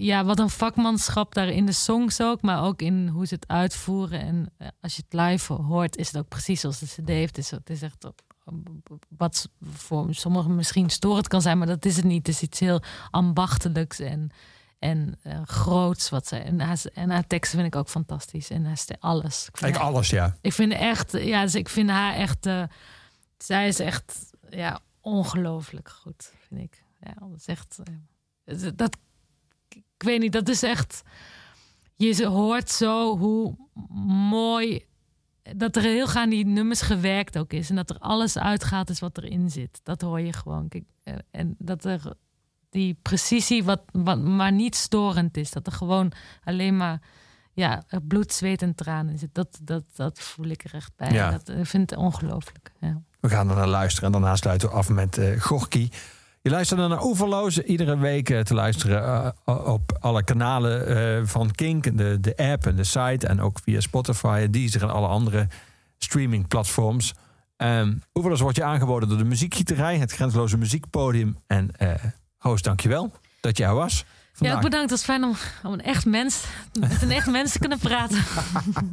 ja, 0.00 0.24
wat 0.24 0.38
een 0.38 0.50
vakmanschap 0.50 1.34
daar 1.34 1.48
in 1.48 1.66
de 1.66 1.72
songs 1.72 2.20
ook, 2.20 2.42
maar 2.42 2.64
ook 2.64 2.82
in 2.82 3.08
hoe 3.08 3.26
ze 3.26 3.34
het 3.34 3.48
uitvoeren. 3.48 4.20
En 4.20 4.52
eh, 4.56 4.68
als 4.80 4.96
je 4.96 5.02
het 5.08 5.20
live 5.20 5.52
hoort, 5.52 5.96
is 5.96 6.06
het 6.06 6.16
ook 6.16 6.28
precies 6.28 6.60
zoals 6.60 6.78
de 6.78 6.86
CD 6.86 7.08
heeft. 7.08 7.36
Het 7.36 7.44
is, 7.44 7.50
het 7.50 7.70
is 7.70 7.82
echt 7.82 8.06
wat 9.08 9.48
voor 9.62 10.14
sommigen 10.14 10.54
misschien 10.54 10.90
storend 10.90 11.28
kan 11.28 11.42
zijn, 11.42 11.58
maar 11.58 11.66
dat 11.66 11.84
is 11.84 11.96
het 11.96 12.04
niet. 12.04 12.26
Het 12.26 12.36
is 12.36 12.42
iets 12.42 12.58
heel 12.58 12.82
ambachtelijks 13.10 13.98
en, 13.98 14.30
en 14.78 15.18
eh, 15.22 15.40
groots. 15.44 16.08
Wat 16.08 16.26
zij, 16.26 16.44
en, 16.44 16.60
haar, 16.60 16.78
en 16.92 17.10
haar 17.10 17.26
teksten 17.26 17.58
vind 17.58 17.74
ik 17.74 17.80
ook 17.80 17.88
fantastisch. 17.88 18.50
En 18.50 18.64
haar 18.64 18.78
alles. 18.98 19.48
Ik 19.48 19.56
vind, 19.56 19.76
haar, 19.76 19.84
alles, 19.84 20.10
ja. 20.10 20.36
ik 20.40 20.52
vind 20.52 20.72
echt, 20.72 21.12
ja, 21.12 21.42
dus 21.42 21.54
ik 21.54 21.68
vind 21.68 21.90
haar 21.90 22.14
echt, 22.14 22.46
eh, 22.46 22.62
zij 23.38 23.68
is 23.68 23.78
echt, 23.80 24.30
ja, 24.50 24.80
ongelooflijk 25.00 25.88
goed, 25.88 26.32
vind 26.48 26.60
ik. 26.60 26.82
Ja, 27.00 27.14
dat 27.18 27.38
is 27.38 27.46
echt, 27.46 27.78
dat, 28.76 28.96
ik 29.98 30.02
weet 30.02 30.20
niet, 30.20 30.32
dat 30.32 30.48
is 30.48 30.62
echt, 30.62 31.02
je 31.96 32.26
hoort 32.26 32.70
zo 32.70 33.18
hoe 33.18 33.56
mooi 34.30 34.86
dat 35.56 35.76
er 35.76 35.82
heel 35.82 36.06
gaan 36.06 36.30
die 36.30 36.46
nummers 36.46 36.80
gewerkt 36.80 37.38
ook 37.38 37.52
is. 37.52 37.70
En 37.70 37.76
dat 37.76 37.90
er 37.90 37.98
alles 37.98 38.38
uitgaat 38.38 38.90
is 38.90 39.00
wat 39.00 39.18
erin 39.18 39.50
zit. 39.50 39.80
Dat 39.82 40.00
hoor 40.00 40.20
je 40.20 40.32
gewoon. 40.32 40.68
Kijk, 40.68 40.84
eh, 41.02 41.14
en 41.30 41.54
dat 41.58 41.84
er 41.84 42.12
die 42.70 42.98
precisie 43.02 43.64
wat, 43.64 43.80
wat 43.92 44.18
maar 44.18 44.52
niet 44.52 44.74
storend 44.74 45.36
is. 45.36 45.50
Dat 45.50 45.66
er 45.66 45.72
gewoon 45.72 46.12
alleen 46.44 46.76
maar 46.76 47.00
ja, 47.52 47.82
bloed, 48.06 48.32
zweet 48.32 48.62
en 48.62 48.74
tranen 48.74 49.18
zit. 49.18 49.34
Dat, 49.34 49.58
dat, 49.62 49.84
dat 49.94 50.20
voel 50.20 50.46
ik 50.46 50.64
er 50.64 50.74
echt 50.74 50.92
bij. 50.96 51.12
Ja. 51.12 51.30
Dat 51.30 51.48
ik 51.48 51.66
vind 51.66 51.90
het 51.90 51.98
ongelooflijk. 51.98 52.72
Ja. 52.80 53.02
We 53.20 53.28
gaan 53.28 53.50
er 53.50 53.56
naar 53.56 53.68
luisteren 53.68 54.06
en 54.06 54.20
daarna 54.20 54.36
sluiten 54.36 54.68
we 54.68 54.74
af 54.74 54.88
met 54.88 55.18
eh 55.18 55.40
Gorky. 55.40 55.88
Je 56.42 56.50
luistert 56.50 56.88
naar 56.88 57.04
Oeverloos. 57.04 57.58
Iedere 57.58 57.98
week 57.98 58.30
eh, 58.30 58.40
te 58.40 58.54
luisteren 58.54 59.34
eh, 59.44 59.66
op 59.66 59.96
alle 60.00 60.24
kanalen 60.24 60.86
eh, 60.86 61.26
van 61.26 61.50
Kink. 61.50 61.96
De, 61.96 62.20
de 62.20 62.36
app 62.36 62.66
en 62.66 62.76
de 62.76 62.84
site. 62.84 63.26
En 63.26 63.40
ook 63.40 63.58
via 63.62 63.80
Spotify, 63.80 64.46
Deezer 64.50 64.82
en 64.82 64.90
alle 64.90 65.06
andere 65.06 65.46
streamingplatforms. 65.98 67.14
Um, 67.56 68.02
Oeverloos 68.14 68.40
wordt 68.40 68.56
je 68.56 68.64
aangeboden 68.64 69.08
door 69.08 69.18
de 69.18 69.24
Muziekgieterij. 69.24 69.98
Het 69.98 70.12
grenzeloze 70.12 70.58
muziekpodium. 70.58 71.38
En 71.46 71.70
Roos, 72.38 72.62
dankjewel 72.62 73.12
dat 73.40 73.56
jij 73.56 73.68
er 73.68 73.74
was. 73.74 73.98
ja, 73.98 74.04
vandaag. 74.32 74.56
ook 74.56 74.62
bedankt. 74.62 74.90
Het 74.90 74.98
is 74.98 75.04
fijn 75.04 75.24
om, 75.24 75.34
om 75.62 75.72
een 75.72 75.82
echt 75.82 76.06
mens, 76.06 76.44
met 76.80 77.02
een 77.02 77.10
echt 77.10 77.30
mens 77.30 77.52
te 77.52 77.58
kunnen 77.58 77.78
praten. 77.78 78.18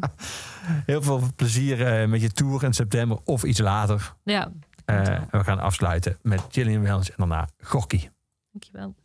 Heel 0.85 1.01
veel 1.01 1.21
plezier 1.35 2.09
met 2.09 2.21
je 2.21 2.31
tour 2.31 2.63
in 2.63 2.73
september 2.73 3.17
of 3.23 3.43
iets 3.43 3.59
later. 3.59 4.13
Ja. 4.23 4.51
En 4.85 5.27
we 5.31 5.43
gaan 5.43 5.59
afsluiten 5.59 6.17
met 6.21 6.41
Gillian 6.49 6.81
Welch 6.81 7.09
en 7.09 7.15
daarna 7.17 7.47
Gorky. 7.57 8.09
dankjewel. 8.51 8.95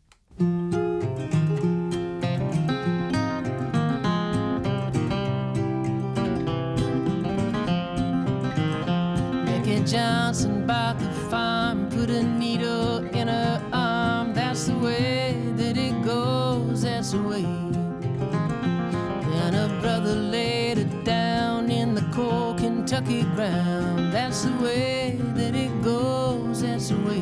Becky 9.45 9.83
Johnson 9.83 10.65
bought 10.65 10.99
the 10.99 11.11
farm, 11.29 11.87
put 11.89 12.09
a 12.09 12.23
needle 12.23 13.03
in 13.11 13.27
her 13.27 13.61
arm. 13.71 14.33
That's 14.33 14.65
the 14.65 14.77
way 14.79 15.35
that 15.55 15.77
it 15.77 16.03
goes, 16.03 16.81
that's 16.81 17.11
the 17.11 17.21
way. 17.21 17.45
Then 19.31 19.53
her 19.53 19.79
brother 19.79 20.15
laid 20.15 20.77
her 20.77 21.03
down 21.03 21.69
in 21.69 21.95
the 21.95 22.03
cold 22.13 22.57
Kentucky 22.57 23.23
ground. 23.35 24.13
That's 24.13 24.43
the 24.43 24.51
way 24.63 25.10
that's 26.81 26.89
the 26.89 26.97
way. 27.07 27.21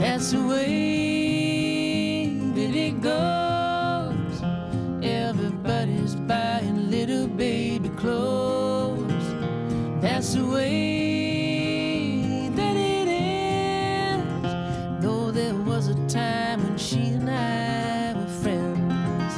That's 0.00 0.32
the 0.32 0.42
way 0.42 2.26
that 2.56 2.74
it 2.74 3.00
goes. 3.00 4.42
Everybody's 5.00 6.16
buying 6.16 6.90
little 6.90 7.28
baby 7.28 7.88
clothes. 7.90 9.28
That's 10.00 10.34
the 10.34 10.44
way 10.44 12.50
that 12.52 12.76
it 12.76 13.06
ends. 13.06 14.52
Though 15.00 15.30
there 15.30 15.54
was 15.54 15.86
a 15.86 15.94
time 16.08 16.64
when 16.64 16.78
she 16.78 17.10
and 17.10 17.30
I 17.30 18.14
were 18.14 18.26
friends. 18.42 19.36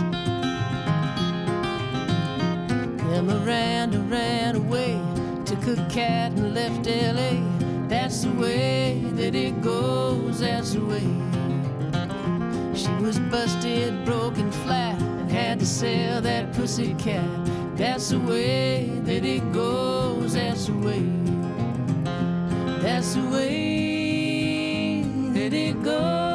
Then 3.02 3.26
Miranda 3.26 3.98
ran 3.98 4.56
away, 4.56 4.98
took 5.44 5.66
a 5.66 5.76
cat 5.90 6.32
and 6.32 6.54
left 6.54 6.86
LA. 6.86 7.59
That's 7.90 8.22
the 8.22 8.30
way 8.30 9.02
that 9.14 9.34
it 9.34 9.60
goes, 9.60 10.38
that's 10.38 10.74
the 10.74 10.84
way. 10.84 11.00
She 12.72 12.92
was 13.04 13.18
busted, 13.18 14.04
broken 14.04 14.52
flat, 14.52 15.02
and 15.02 15.28
had 15.28 15.58
to 15.58 15.66
sell 15.66 16.20
that 16.20 16.52
pussy 16.52 16.94
cat. 16.94 17.28
That's 17.76 18.10
the 18.10 18.20
way 18.20 18.88
that 19.02 19.24
it 19.24 19.52
goes, 19.52 20.34
that's 20.34 20.66
the 20.66 20.74
way. 20.74 21.02
That's 22.80 23.14
the 23.14 23.22
way 23.22 25.02
that 25.32 25.52
it 25.52 25.82
goes. 25.82 26.29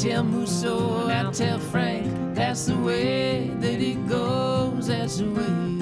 Tell 0.00 0.24
Musso, 0.24 1.08
I 1.08 1.30
tell 1.30 1.58
Frank. 1.58 2.34
That's 2.34 2.64
the 2.64 2.76
way 2.78 3.50
that 3.58 3.80
it 3.82 4.08
goes. 4.08 4.86
That's 4.86 5.18
the 5.18 5.28
way. 5.28 5.78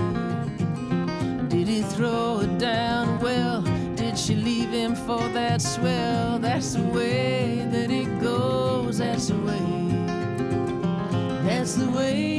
Did 1.48 1.68
he 1.68 1.82
throw 1.82 2.40
it 2.40 2.58
down? 2.58 3.20
Well, 3.20 3.62
did 3.94 4.18
she 4.18 4.34
leave 4.34 4.70
him 4.70 4.96
for 4.96 5.20
that 5.28 5.62
swell? 5.62 6.40
That's 6.40 6.74
the 6.74 6.82
way 6.82 7.64
that 7.70 7.92
it 7.92 8.20
goes. 8.20 8.98
That's 8.98 9.28
the 9.28 9.36
way. 9.36 9.66
That's 11.44 11.74
the 11.74 11.88
way 11.88 12.37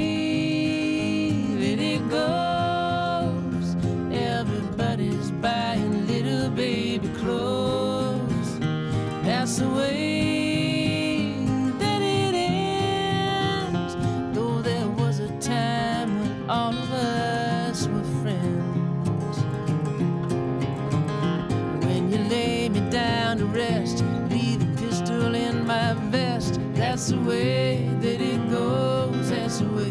That's 27.09 27.23
the 27.23 27.27
way 27.27 27.89
that 28.01 28.21
it 28.21 28.51
goes. 28.51 29.31
That's 29.31 29.57
the 29.57 29.65
way. 29.65 29.89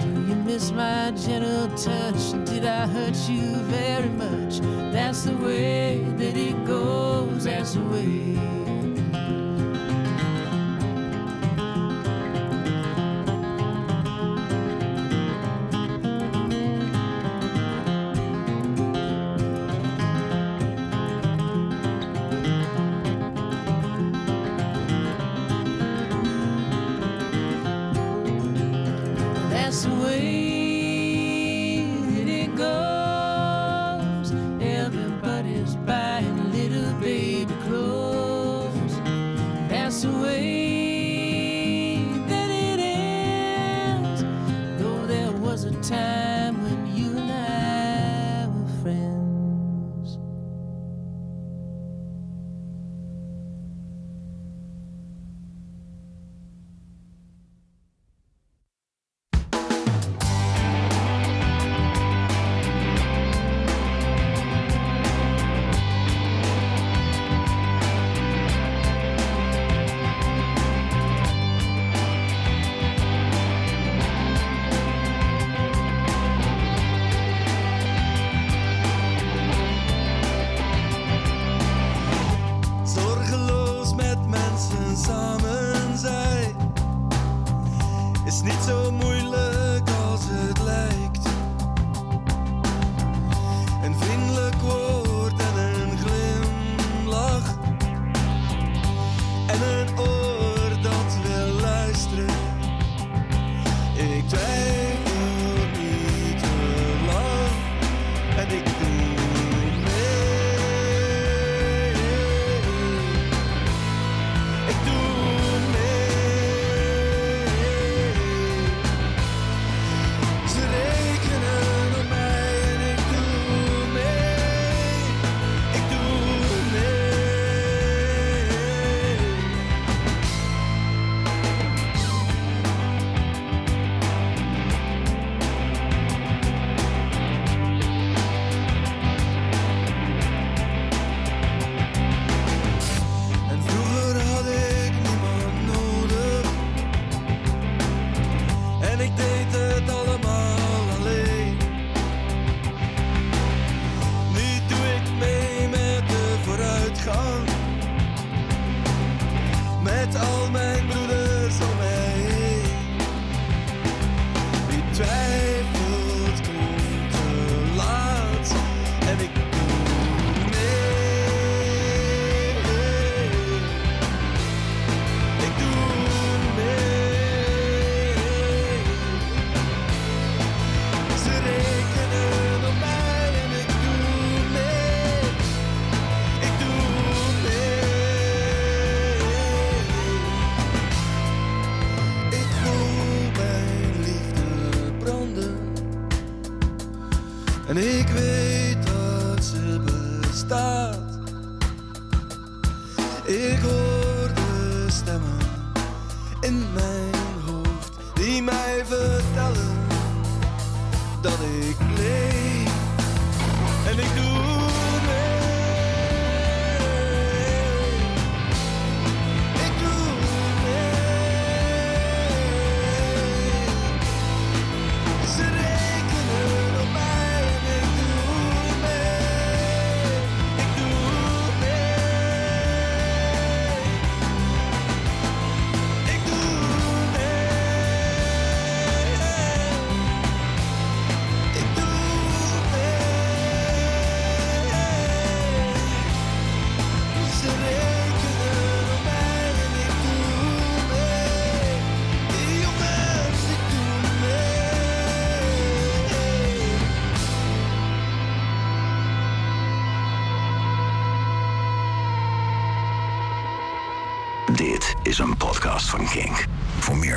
Do 0.00 0.26
you 0.28 0.36
miss 0.36 0.70
my 0.70 1.10
gentle 1.10 1.66
touch? 1.76 2.46
Did 2.48 2.64
I 2.64 2.86
hurt 2.86 3.16
you 3.28 3.56
very 3.64 4.10
much? 4.10 4.60
That's 4.92 5.24
the 5.24 5.36
way 5.36 6.04
that 6.18 6.36
it 6.36 6.64
goes. 6.64 7.42
That's 7.42 7.74
the 7.74 7.80
way. 7.80 8.33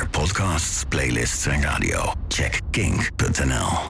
Podcasts, 0.06 0.84
playlists 0.90 1.46
en 1.46 1.62
radio, 1.62 2.12
check 2.28 2.62
kink.nl. 2.72 3.78